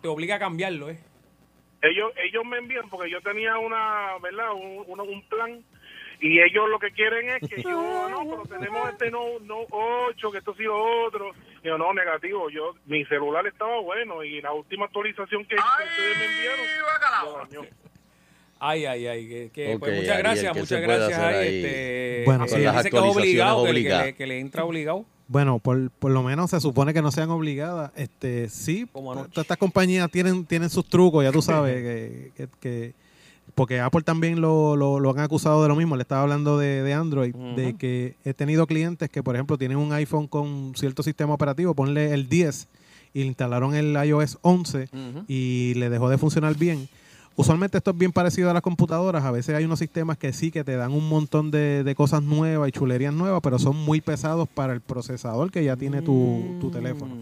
te, 0.02 0.08
obliga 0.08 0.36
a 0.36 0.38
cambiarlo, 0.38 0.90
¿eh? 0.90 0.98
ellos 1.82 2.12
ellos 2.16 2.44
me 2.46 2.58
envían 2.58 2.88
porque 2.88 3.10
yo 3.10 3.20
tenía 3.20 3.58
una, 3.58 4.18
¿verdad? 4.22 4.52
Un, 4.54 5.00
un 5.00 5.28
plan 5.28 5.62
y 6.20 6.40
ellos 6.40 6.68
lo 6.70 6.78
que 6.78 6.90
quieren 6.92 7.28
es 7.28 7.48
que 7.48 7.62
yo, 7.62 8.08
no, 8.08 8.24
pero 8.24 8.58
tenemos 8.58 8.88
este 8.88 9.10
no, 9.10 9.38
no 9.40 9.66
8, 9.70 10.32
que 10.32 10.38
esto 10.38 10.54
sí 10.54 10.64
otro. 10.66 11.32
Y 11.62 11.68
yo, 11.68 11.76
no, 11.76 11.92
negativo, 11.92 12.48
yo 12.50 12.74
mi 12.86 13.04
celular 13.06 13.46
estaba 13.46 13.80
bueno 13.80 14.22
y 14.24 14.40
la 14.40 14.52
última 14.52 14.86
actualización 14.86 15.44
que, 15.44 15.56
ustedes 15.56 16.18
me 16.18 16.24
enviaron. 16.24 17.68
Ay, 18.58 18.84
ay, 18.86 19.06
ay. 19.06 19.26
Que, 19.28 19.50
que, 19.52 19.78
pues, 19.78 20.00
muchas 20.00 20.18
gracias, 20.18 20.52
¿qué 20.52 20.60
muchas 20.60 20.80
gracias. 20.80 21.12
hacer 21.18 21.24
Ahí, 21.24 21.48
ahí 21.48 21.56
este, 21.56 22.22
Bueno, 22.26 22.44
eh, 22.44 22.48
sí. 22.48 22.56
dice 22.56 22.90
que 22.90 22.96
es 22.96 23.02
obligado, 23.02 23.64
que, 23.64 23.72
le- 23.72 23.74
que 23.74 23.80
obligadas. 23.80 24.06
le, 24.06 24.14
que 24.14 24.26
le 24.26 24.40
entra 24.40 24.64
obligado. 24.64 25.04
Bueno, 25.26 25.58
por, 25.58 25.90
por 25.90 26.10
lo 26.12 26.22
menos 26.22 26.50
se 26.50 26.60
supone 26.60 26.92
que 26.92 27.00
no 27.02 27.10
sean 27.10 27.30
obligadas. 27.30 27.90
Este, 27.96 28.48
sí, 28.48 28.86
todas 28.92 29.28
estas 29.36 29.56
compañías 29.56 30.10
tienen, 30.10 30.44
tienen 30.44 30.68
sus 30.70 30.86
trucos, 30.88 31.24
ya 31.24 31.32
tú 31.32 31.40
sabes, 31.42 31.74
que, 31.76 32.30
que- 32.36 32.48
que- 32.60 32.92
porque 33.54 33.78
Apple 33.78 34.00
también 34.02 34.40
lo, 34.40 34.74
lo, 34.74 34.98
lo 34.98 35.10
han 35.10 35.20
acusado 35.20 35.62
de 35.62 35.68
lo 35.68 35.76
mismo. 35.76 35.96
Le 35.96 36.02
estaba 36.02 36.22
hablando 36.22 36.58
de, 36.58 36.82
de 36.82 36.92
Android, 36.94 37.34
de 37.56 37.74
que 37.76 38.14
he 38.24 38.34
tenido 38.34 38.66
clientes 38.66 39.08
que, 39.10 39.22
por 39.22 39.36
ejemplo, 39.36 39.56
tienen 39.58 39.76
un 39.76 39.92
iPhone 39.92 40.26
con 40.26 40.72
cierto 40.74 41.02
sistema 41.02 41.34
operativo, 41.34 41.74
ponle 41.74 42.12
el 42.14 42.28
10 42.28 42.66
y 43.12 43.20
le 43.20 43.26
instalaron 43.26 43.74
el 43.76 43.94
iOS 44.04 44.38
11 44.42 44.88
Ujú. 44.92 45.24
y 45.28 45.74
le 45.74 45.88
dejó 45.90 46.08
de 46.08 46.18
funcionar 46.18 46.56
bien. 46.56 46.88
Usualmente 47.36 47.78
esto 47.78 47.90
es 47.90 47.98
bien 47.98 48.12
parecido 48.12 48.48
a 48.48 48.52
las 48.52 48.62
computadoras. 48.62 49.24
A 49.24 49.30
veces 49.32 49.56
hay 49.56 49.64
unos 49.64 49.80
sistemas 49.80 50.16
que 50.18 50.32
sí, 50.32 50.50
que 50.52 50.62
te 50.62 50.76
dan 50.76 50.92
un 50.92 51.08
montón 51.08 51.50
de, 51.50 51.82
de 51.82 51.94
cosas 51.96 52.22
nuevas 52.22 52.68
y 52.68 52.72
chulerías 52.72 53.12
nuevas, 53.12 53.40
pero 53.42 53.58
son 53.58 53.76
muy 53.76 54.00
pesados 54.00 54.48
para 54.48 54.72
el 54.72 54.80
procesador 54.80 55.50
que 55.50 55.64
ya 55.64 55.76
tiene 55.76 56.00
tu, 56.02 56.56
tu 56.60 56.70
teléfono. 56.70 57.16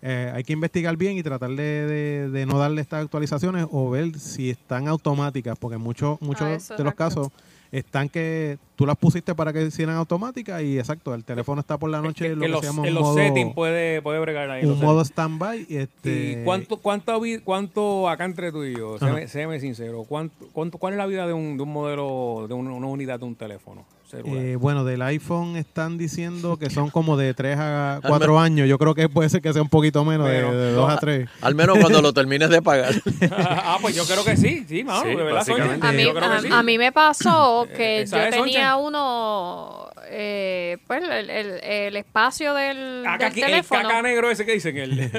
Eh, 0.00 0.32
hay 0.34 0.44
que 0.44 0.52
investigar 0.52 0.96
bien 0.96 1.18
y 1.18 1.22
tratar 1.22 1.50
de, 1.50 1.56
de- 1.56 2.30
de 2.30 2.46
no 2.46 2.56
darle 2.58 2.80
estas 2.80 3.02
actualizaciones 3.04 3.66
o 3.70 3.90
ver 3.90 4.18
si 4.18 4.48
están 4.48 4.86
automáticas, 4.88 5.58
porque 5.58 5.76
muchos 5.76 6.20
muchos 6.22 6.42
Ah, 6.70 6.76
de 6.76 6.84
los 6.84 6.94
casos 6.94 7.28
están 7.72 8.08
que 8.08 8.58
tú 8.76 8.86
las 8.86 8.96
pusiste 8.96 9.34
para 9.34 9.52
que 9.52 9.62
hicieran 9.66 9.96
automáticas 9.96 10.62
y 10.62 10.78
exacto, 10.78 11.14
el 11.14 11.24
teléfono 11.24 11.60
está 11.60 11.78
por 11.78 11.90
la 11.90 12.00
noche 12.00 12.28
Que 12.28 12.34
lo 12.36 12.40
que 12.40 12.46
en 12.46 12.52
los, 12.52 12.60
se 12.60 12.66
llama 12.68 12.82
en 12.82 12.88
un 12.88 12.94
los 12.94 13.02
modo, 13.02 13.16
settings 13.16 13.54
puede, 13.54 14.02
puede 14.02 14.20
bregar 14.20 14.50
ahí. 14.50 14.64
un 14.64 14.80
modo 14.80 15.04
standby. 15.04 15.66
y 15.68 15.76
Este, 15.76 16.40
¿Y 16.40 16.44
cuánto, 16.44 16.76
cuánto, 16.78 17.20
cuánto, 17.44 18.08
acá 18.08 18.24
entre 18.24 18.52
tú 18.52 18.64
y 18.64 18.76
yo, 18.76 18.98
séme, 18.98 19.28
séme 19.28 19.60
sincero, 19.60 20.04
¿cuánto, 20.08 20.48
cuánto, 20.52 20.78
¿cuál 20.78 20.94
es 20.94 20.98
la 20.98 21.06
vida 21.06 21.26
de 21.26 21.32
un, 21.32 21.56
de 21.56 21.62
un 21.62 21.72
modelo, 21.72 22.46
de 22.48 22.54
una, 22.54 22.72
una 22.72 22.86
unidad 22.86 23.18
de 23.18 23.26
un 23.26 23.34
teléfono? 23.34 23.84
Eh, 24.12 24.56
bueno, 24.58 24.84
del 24.84 25.02
iPhone 25.02 25.56
están 25.56 25.98
diciendo 25.98 26.56
que 26.56 26.70
son 26.70 26.88
como 26.90 27.16
de 27.16 27.34
3 27.34 27.56
a 27.60 28.00
4 28.06 28.38
años. 28.40 28.68
Yo 28.68 28.78
creo 28.78 28.94
que 28.94 29.08
puede 29.08 29.28
ser 29.28 29.42
que 29.42 29.52
sea 29.52 29.60
un 29.62 29.68
poquito 29.68 30.04
menos, 30.04 30.28
de, 30.28 30.42
Menos. 30.42 30.74
2 30.76 30.90
a 30.90 30.96
3. 30.98 31.28
Al 31.42 31.54
menos 31.54 31.78
cuando 31.78 32.00
lo 32.00 32.12
termines 32.12 32.48
de 32.50 32.62
pagar. 32.62 32.94
ah, 33.32 33.78
pues 33.80 33.94
yo 33.94 34.04
creo 34.04 34.24
que 34.24 34.36
sí, 34.36 34.64
sí, 34.68 34.84
mano, 34.84 35.02
Sí, 35.02 35.08
de 35.08 35.16
verdad. 35.16 35.44
A 35.82 35.92
mí, 35.92 36.02
a, 36.08 36.40
sí. 36.40 36.48
a 36.50 36.62
me 36.62 36.92
pasó 36.92 37.66
que 37.76 38.02
¿Esa 38.02 38.30
yo 38.30 38.42
tenía 38.42 38.76
uno, 38.76 39.88
eh, 40.10 40.78
pues 40.86 41.02
el, 41.02 41.30
el- 41.30 41.60
el 41.62 41.96
espacio 41.96 42.54
del, 42.54 43.02
Caca- 43.04 43.30
del 43.30 43.38
el 43.38 43.44
teléfono. 43.50 43.82
caca 43.82 44.02
negro 44.02 44.30
ese 44.30 44.46
que 44.46 44.52
dicen 44.52 44.76
él. 44.78 45.10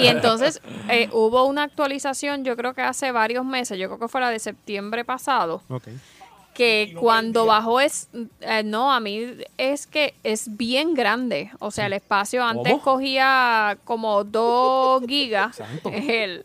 Y 0.00 0.06
entonces 0.06 0.60
eh, 0.88 1.08
hubo 1.12 1.44
una 1.46 1.62
actualización, 1.62 2.44
yo 2.44 2.56
creo 2.56 2.74
que 2.74 2.82
hace 2.82 3.10
varios 3.12 3.44
meses, 3.44 3.78
yo 3.78 3.88
creo 3.88 3.98
que 3.98 4.08
fue 4.08 4.20
la 4.20 4.30
de 4.30 4.38
septiembre 4.38 5.04
pasado, 5.04 5.62
que 6.54 6.94
cuando 6.98 7.46
bajó 7.46 7.80
es, 7.80 8.08
eh, 8.40 8.62
no, 8.64 8.92
a 8.92 9.00
mí 9.00 9.36
es 9.58 9.86
que 9.86 10.14
es 10.22 10.56
bien 10.56 10.94
grande. 10.94 11.50
O 11.58 11.70
sea, 11.70 11.86
el 11.86 11.94
espacio 11.94 12.44
antes 12.44 12.72
¿Cómo? 12.72 12.82
cogía 12.82 13.78
como 13.84 14.24
2 14.24 15.04
gigas. 15.08 15.62
El, 15.84 16.44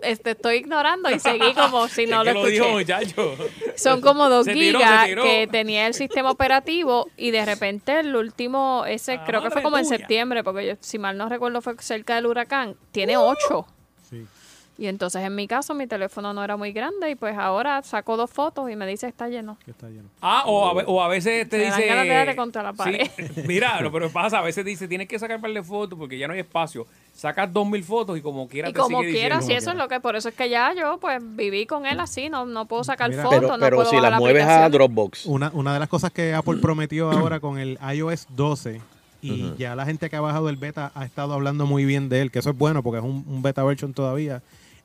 este, 0.00 0.30
estoy 0.30 0.56
ignorando 0.56 1.10
y 1.10 1.18
seguí 1.18 1.52
como 1.54 1.88
si 1.88 2.06
no 2.06 2.24
lo 2.24 2.30
escuché. 2.30 2.50
dijo, 2.52 2.68
muchacho. 2.68 3.34
Son 3.76 4.00
como 4.00 4.28
2 4.28 4.44
Se 4.46 4.52
tiró, 4.52 4.78
gigas 4.78 5.06
tiró. 5.06 5.22
que 5.24 5.48
tenía 5.50 5.86
el 5.86 5.94
sistema 5.94 6.30
operativo 6.30 7.08
y 7.16 7.30
de 7.32 7.44
repente 7.44 8.00
el 8.00 8.14
último, 8.14 8.84
ese 8.86 9.20
creo 9.26 9.42
que 9.42 9.50
fue 9.50 9.62
como 9.62 9.78
en 9.78 9.86
septiembre, 9.86 10.44
porque 10.44 10.66
yo, 10.66 10.74
si 10.80 10.98
mal 10.98 11.16
no 11.18 11.28
recuerdo 11.28 11.60
fue 11.62 11.74
cerca 11.80 12.14
del 12.14 12.26
huracán, 12.26 12.76
tiene 12.92 13.16
8. 13.16 13.66
Y 14.80 14.86
entonces 14.86 15.22
en 15.24 15.34
mi 15.34 15.48
caso 15.48 15.74
mi 15.74 15.88
teléfono 15.88 16.32
no 16.32 16.44
era 16.44 16.56
muy 16.56 16.70
grande 16.70 17.10
y 17.10 17.16
pues 17.16 17.36
ahora 17.36 17.82
saco 17.82 18.16
dos 18.16 18.30
fotos 18.30 18.70
y 18.70 18.76
me 18.76 18.86
dice 18.86 19.08
está 19.08 19.26
lleno. 19.26 19.56
Ah, 20.22 20.44
o 20.46 20.68
a, 20.68 20.74
ve- 20.74 20.84
o 20.86 21.02
a 21.02 21.08
veces 21.08 21.48
te 21.48 21.58
Me 21.58 21.64
dan 21.64 21.76
dice. 21.78 21.88
ganas 21.88 22.26
de 22.28 22.36
contra 22.36 22.62
la 22.62 22.70
Sí, 22.70 22.76
pared. 22.78 23.10
mira, 23.44 23.80
no, 23.80 23.90
pero 23.90 24.08
pasa, 24.08 24.38
a 24.38 24.42
veces 24.42 24.64
dice, 24.64 24.86
tienes 24.86 25.08
que 25.08 25.18
sacar 25.18 25.34
un 25.36 25.42
par 25.42 25.52
de 25.52 25.64
fotos 25.64 25.98
porque 25.98 26.16
ya 26.16 26.28
no 26.28 26.34
hay 26.34 26.38
espacio. 26.40 26.86
Sacas 27.12 27.52
dos 27.52 27.66
mil 27.68 27.82
fotos 27.82 28.16
y 28.16 28.20
como 28.22 28.46
quiera 28.48 28.68
Y 28.68 28.72
te 28.72 28.78
como 28.78 29.00
sigue 29.00 29.10
quiera, 29.10 29.40
si 29.42 29.52
eso 29.52 29.70
es 29.72 29.76
lo 29.76 29.88
que, 29.88 29.98
por 29.98 30.14
eso 30.14 30.28
es 30.28 30.36
que 30.36 30.48
ya 30.48 30.72
yo 30.78 30.98
pues 31.00 31.18
viví 31.20 31.66
con 31.66 31.84
él 31.84 31.98
así, 31.98 32.28
no, 32.28 32.46
no 32.46 32.66
puedo 32.66 32.84
sacar 32.84 33.10
Mira, 33.10 33.24
fotos, 33.24 33.40
Pero, 33.40 33.56
no 33.56 33.58
pero 33.58 33.76
puedo 33.78 33.90
si 33.90 33.96
las 33.96 34.12
la 34.12 34.18
mueves 34.20 34.44
a. 34.44 34.68
Dropbox. 34.68 35.26
Una, 35.26 35.50
una 35.54 35.74
de 35.74 35.80
las 35.80 35.88
cosas 35.88 36.12
que 36.12 36.34
Apple 36.34 36.58
prometió 36.62 37.10
ahora 37.10 37.40
con 37.40 37.58
el 37.58 37.80
iOS 37.94 38.28
12 38.30 38.80
y 39.22 39.52
ya 39.58 39.74
la 39.74 39.84
gente 39.84 40.08
que 40.08 40.14
ha 40.14 40.20
bajado 40.20 40.48
el 40.48 40.56
beta 40.56 40.92
ha 40.94 41.04
estado 41.04 41.34
hablando 41.34 41.66
muy 41.66 41.84
bien 41.84 42.08
de 42.08 42.20
él, 42.22 42.30
que 42.30 42.38
eso 42.38 42.50
es 42.50 42.56
bueno 42.56 42.84
porque 42.84 42.98
es 42.98 43.04
un, 43.04 43.24
un 43.26 43.42
beta 43.42 43.64
version 43.64 43.92
todavía. 43.92 44.40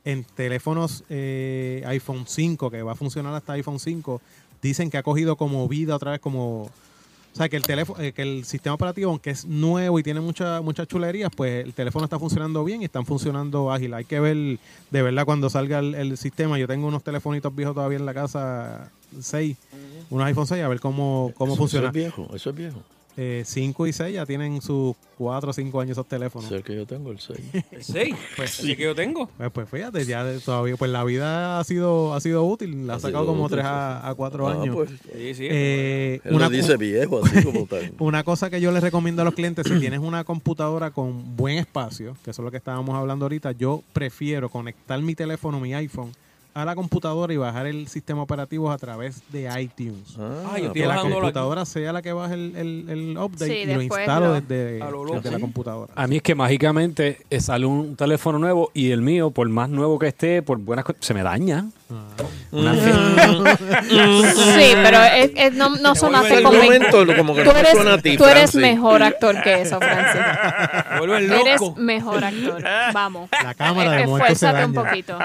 En 0.05 0.23
teléfonos 0.23 1.03
eh, 1.09 1.83
iPhone 1.87 2.25
5, 2.27 2.69
que 2.69 2.81
va 2.81 2.91
a 2.91 2.95
funcionar 2.95 3.33
hasta 3.33 3.53
iPhone 3.53 3.79
5, 3.79 4.21
dicen 4.61 4.89
que 4.89 4.97
ha 4.97 5.03
cogido 5.03 5.35
como 5.37 5.67
vida 5.67 5.95
otra 5.95 6.11
vez 6.11 6.19
como... 6.19 6.63
O 6.63 7.35
sea, 7.35 7.49
que 7.49 7.55
el 7.55 7.63
teléfono, 7.63 7.99
eh, 7.99 8.11
que 8.11 8.21
el 8.21 8.45
sistema 8.45 8.75
operativo, 8.75 9.09
aunque 9.09 9.31
es 9.31 9.45
nuevo 9.45 9.97
y 9.97 10.03
tiene 10.03 10.19
mucha- 10.19 10.61
muchas 10.61 10.87
chulerías, 10.87 11.31
pues 11.35 11.65
el 11.65 11.73
teléfono 11.73 12.03
está 12.05 12.19
funcionando 12.19 12.63
bien 12.63 12.83
y 12.83 12.85
están 12.85 13.07
funcionando 13.07 13.71
ágil. 13.71 13.91
Hay 13.95 14.05
que 14.05 14.19
ver 14.19 14.59
de 14.91 15.01
verdad 15.01 15.25
cuando 15.25 15.49
salga 15.49 15.79
el, 15.79 15.95
el 15.95 16.15
sistema. 16.17 16.59
Yo 16.59 16.67
tengo 16.67 16.85
unos 16.85 17.03
telefonitos 17.03 17.55
viejos 17.55 17.73
todavía 17.73 17.97
en 17.97 18.05
la 18.05 18.13
casa, 18.13 18.91
6, 19.19 19.57
unos 20.11 20.27
iPhone 20.27 20.45
6, 20.45 20.63
a 20.63 20.67
ver 20.67 20.79
cómo, 20.79 21.31
cómo 21.35 21.53
Eso- 21.53 21.57
funciona. 21.61 21.87
Eso 21.87 21.97
es 21.97 22.03
viejo, 22.15 22.35
eso 22.35 22.49
es 22.51 22.55
viejo. 22.55 22.83
5 23.15 23.87
y 23.87 23.93
6 23.93 24.13
ya 24.15 24.25
tienen 24.25 24.61
sus 24.61 24.95
4 25.17 25.49
o 25.49 25.53
5 25.53 25.79
años 25.81 25.91
esos 25.91 26.07
teléfonos. 26.07 26.51
El 26.51 26.63
que 26.63 26.75
yo 26.75 26.85
tengo, 26.87 27.11
el 27.11 27.19
6. 27.19 27.39
El 27.71 27.83
6, 27.83 28.15
pues 28.35 28.49
sí 28.51 28.75
que 28.75 28.83
yo 28.83 28.95
tengo. 28.95 29.27
Pues, 29.37 29.51
pues 29.51 29.69
fíjate, 29.69 30.03
ya 30.05 30.23
de- 30.23 30.39
todavía, 30.39 30.75
pues 30.77 30.89
la 30.91 31.03
vida 31.03 31.59
ha 31.59 31.63
sido, 31.63 32.13
ha 32.13 32.21
sido 32.21 32.43
útil, 32.43 32.87
la 32.87 32.93
ha 32.93 32.95
Ha 32.95 32.99
sacado 32.99 33.25
como 33.27 33.43
útil, 33.43 33.57
3 33.57 33.65
sí, 33.65 33.69
a, 33.71 34.09
a 34.09 34.15
4 34.15 34.47
Ah, 34.47 34.51
años. 34.53 34.75
pues. 34.75 34.89
Sí, 34.89 35.33
sí. 35.35 35.47
Eh, 35.49 36.19
Él 36.23 36.37
lo 36.37 36.49
dice 36.49 36.75
viejo, 36.77 37.21
así 37.23 37.43
como 37.43 37.65
tal. 37.69 37.93
Una 37.99 38.23
cosa 38.23 38.49
que 38.49 38.59
yo 38.59 38.71
les 38.71 38.81
recomiendo 38.81 39.21
a 39.21 39.25
los 39.25 39.33
clientes, 39.35 39.67
si 39.67 39.79
tienes 39.79 39.99
una 39.99 40.23
computadora 40.23 40.91
con 40.91 41.35
buen 41.35 41.57
espacio, 41.57 42.17
que 42.23 42.31
eso 42.31 42.41
es 42.41 42.43
lo 42.45 42.51
que 42.51 42.57
estábamos 42.57 42.95
hablando 42.95 43.25
ahorita, 43.25 43.51
yo 43.51 43.83
prefiero 43.93 44.49
conectar 44.49 44.99
mi 45.01 45.13
teléfono, 45.15 45.59
mi 45.59 45.73
iPhone, 45.73 46.11
a 46.53 46.65
la 46.65 46.75
computadora 46.75 47.33
y 47.33 47.37
bajar 47.37 47.65
el 47.65 47.87
sistema 47.87 48.21
operativo 48.21 48.69
a 48.71 48.77
través 48.77 49.21
de 49.31 49.49
iTunes. 49.61 50.15
Ah, 50.19 50.57
yo 50.59 50.67
estoy 50.67 50.81
que 50.81 50.85
la 50.87 50.95
aquí. 51.01 51.09
computadora 51.11 51.65
sea 51.65 51.91
la 51.93 52.01
que 52.01 52.13
baje 52.13 52.35
el, 52.35 52.55
el- 52.55 52.89
el 52.89 53.17
update 53.17 53.45
Sí, 53.47 53.69
y 53.69 53.73
lo 53.73 53.81
instalo 53.81 54.27
lo- 54.27 54.33
desde, 54.41 54.81
A 54.81 54.89
lo 54.91 55.03
loco. 55.03 55.15
desde 55.15 55.31
la 55.31 55.39
computadora. 55.39 55.91
A 55.95 56.05
mí 56.07 56.17
es 56.17 56.21
que 56.21 56.35
mágicamente 56.35 57.17
eh, 57.29 57.39
sale 57.41 57.65
un 57.65 57.95
teléfono 57.95 58.37
nuevo 58.39 58.69
y 58.73 58.91
el 58.91 59.01
mío, 59.01 59.31
por 59.31 59.49
más 59.49 59.69
nuevo 59.69 59.97
que 59.97 60.07
esté, 60.07 60.41
por 60.41 60.59
buenas 60.59 60.85
se 60.99 61.13
me 61.13 61.23
daña. 61.23 61.65
Una 62.51 62.73
Sí, 62.75 62.81
pero 64.83 65.03
es- 65.03 65.31
es- 65.35 65.53
no, 65.53 65.69
no 65.77 65.95
son 65.95 66.11
vuelve 66.11 66.27
así 66.27 66.35
el 66.37 66.43
como 66.43 66.61
momento, 66.63 67.05
como 67.17 67.35
que 67.35 67.43
tú 67.43 67.51
no 67.51 67.57
eres, 67.57 67.71
suena 67.71 67.93
a 67.93 67.97
ti, 67.97 68.17
tú 68.17 68.25
eres 68.25 68.51
Francis. 68.51 68.61
mejor 68.61 69.01
actor 69.03 69.41
que 69.41 69.61
eso, 69.61 69.79
Francis. 69.79 70.21
Eres 71.41 71.61
mejor 71.77 72.23
actor. 72.23 72.63
Vamos. 72.93 73.29
La 73.43 73.53
cámara 73.53 73.91
de 73.93 74.01
Eh, 74.01 74.03
Esfuérzate 74.03 74.65
un 74.65 74.73
poquito. 74.73 75.17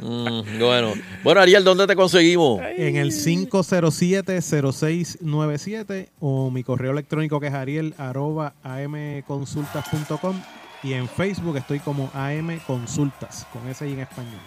Mm, 0.00 0.58
bueno. 0.60 0.92
bueno, 1.22 1.40
Ariel, 1.40 1.64
¿dónde 1.64 1.86
te 1.86 1.96
conseguimos? 1.96 2.60
En 2.76 2.96
el 2.96 3.12
507-0697 3.12 6.08
o 6.20 6.50
mi 6.50 6.62
correo 6.62 6.92
electrónico 6.92 7.40
que 7.40 7.46
es 7.48 7.54
ariel 7.54 7.94
arroba 7.98 8.52
amconsultas.com 8.62 10.40
y 10.82 10.92
en 10.92 11.08
Facebook 11.08 11.56
estoy 11.56 11.80
como 11.80 12.10
AM 12.14 12.60
Consultas, 12.66 13.46
con 13.52 13.66
ese 13.68 13.88
y 13.88 13.92
en 13.94 14.00
español. 14.00 14.40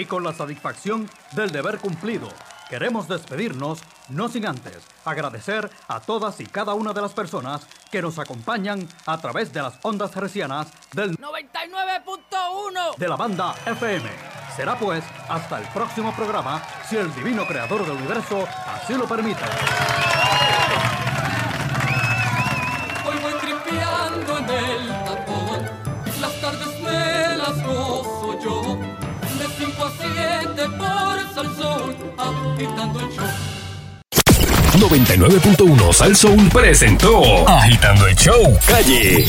Y 0.00 0.06
con 0.06 0.24
la 0.24 0.32
satisfacción 0.32 1.10
del 1.32 1.52
deber 1.52 1.78
cumplido, 1.78 2.26
queremos 2.70 3.06
despedirnos, 3.06 3.80
no 4.08 4.30
sin 4.30 4.46
antes 4.46 4.78
agradecer 5.04 5.70
a 5.88 6.00
todas 6.00 6.40
y 6.40 6.46
cada 6.46 6.72
una 6.72 6.94
de 6.94 7.02
las 7.02 7.12
personas 7.12 7.66
que 7.90 8.00
nos 8.00 8.18
acompañan 8.18 8.88
a 9.04 9.20
través 9.20 9.52
de 9.52 9.60
las 9.60 9.74
ondas 9.82 10.16
hercianas 10.16 10.68
del 10.94 11.18
99.1 11.18 12.96
de 12.96 13.08
la 13.08 13.16
banda 13.16 13.54
FM. 13.66 14.08
Será 14.56 14.78
pues 14.78 15.04
hasta 15.28 15.58
el 15.60 15.68
próximo 15.68 16.16
programa, 16.16 16.62
si 16.88 16.96
el 16.96 17.14
divino 17.14 17.46
creador 17.46 17.82
del 17.82 17.98
universo 17.98 18.48
así 18.68 18.94
lo 18.94 19.06
permite. 19.06 19.44
Hoy 23.06 23.18
voy 23.20 23.32
tripeando 23.34 24.38
en 24.38 24.48
el 24.48 24.88
tapón. 25.04 25.70
Las 26.22 26.40
tardes 26.40 26.80
me 26.80 27.36
las 27.36 27.62
gozo 27.66 28.38
yo. 28.42 28.99
De 29.60 29.66
5 29.66 29.84
a 29.84 29.92
7 30.54 30.68
por 30.78 31.34
Salsón, 31.34 31.96
agitando 32.16 33.00
el 33.00 33.08
show. 33.10 33.26
99.1 34.78 35.92
Sal 35.92 36.16
Soul 36.16 36.48
presentó 36.50 37.46
Agitando 37.46 38.06
el 38.06 38.16
Show 38.16 38.58
Calle. 38.66 39.26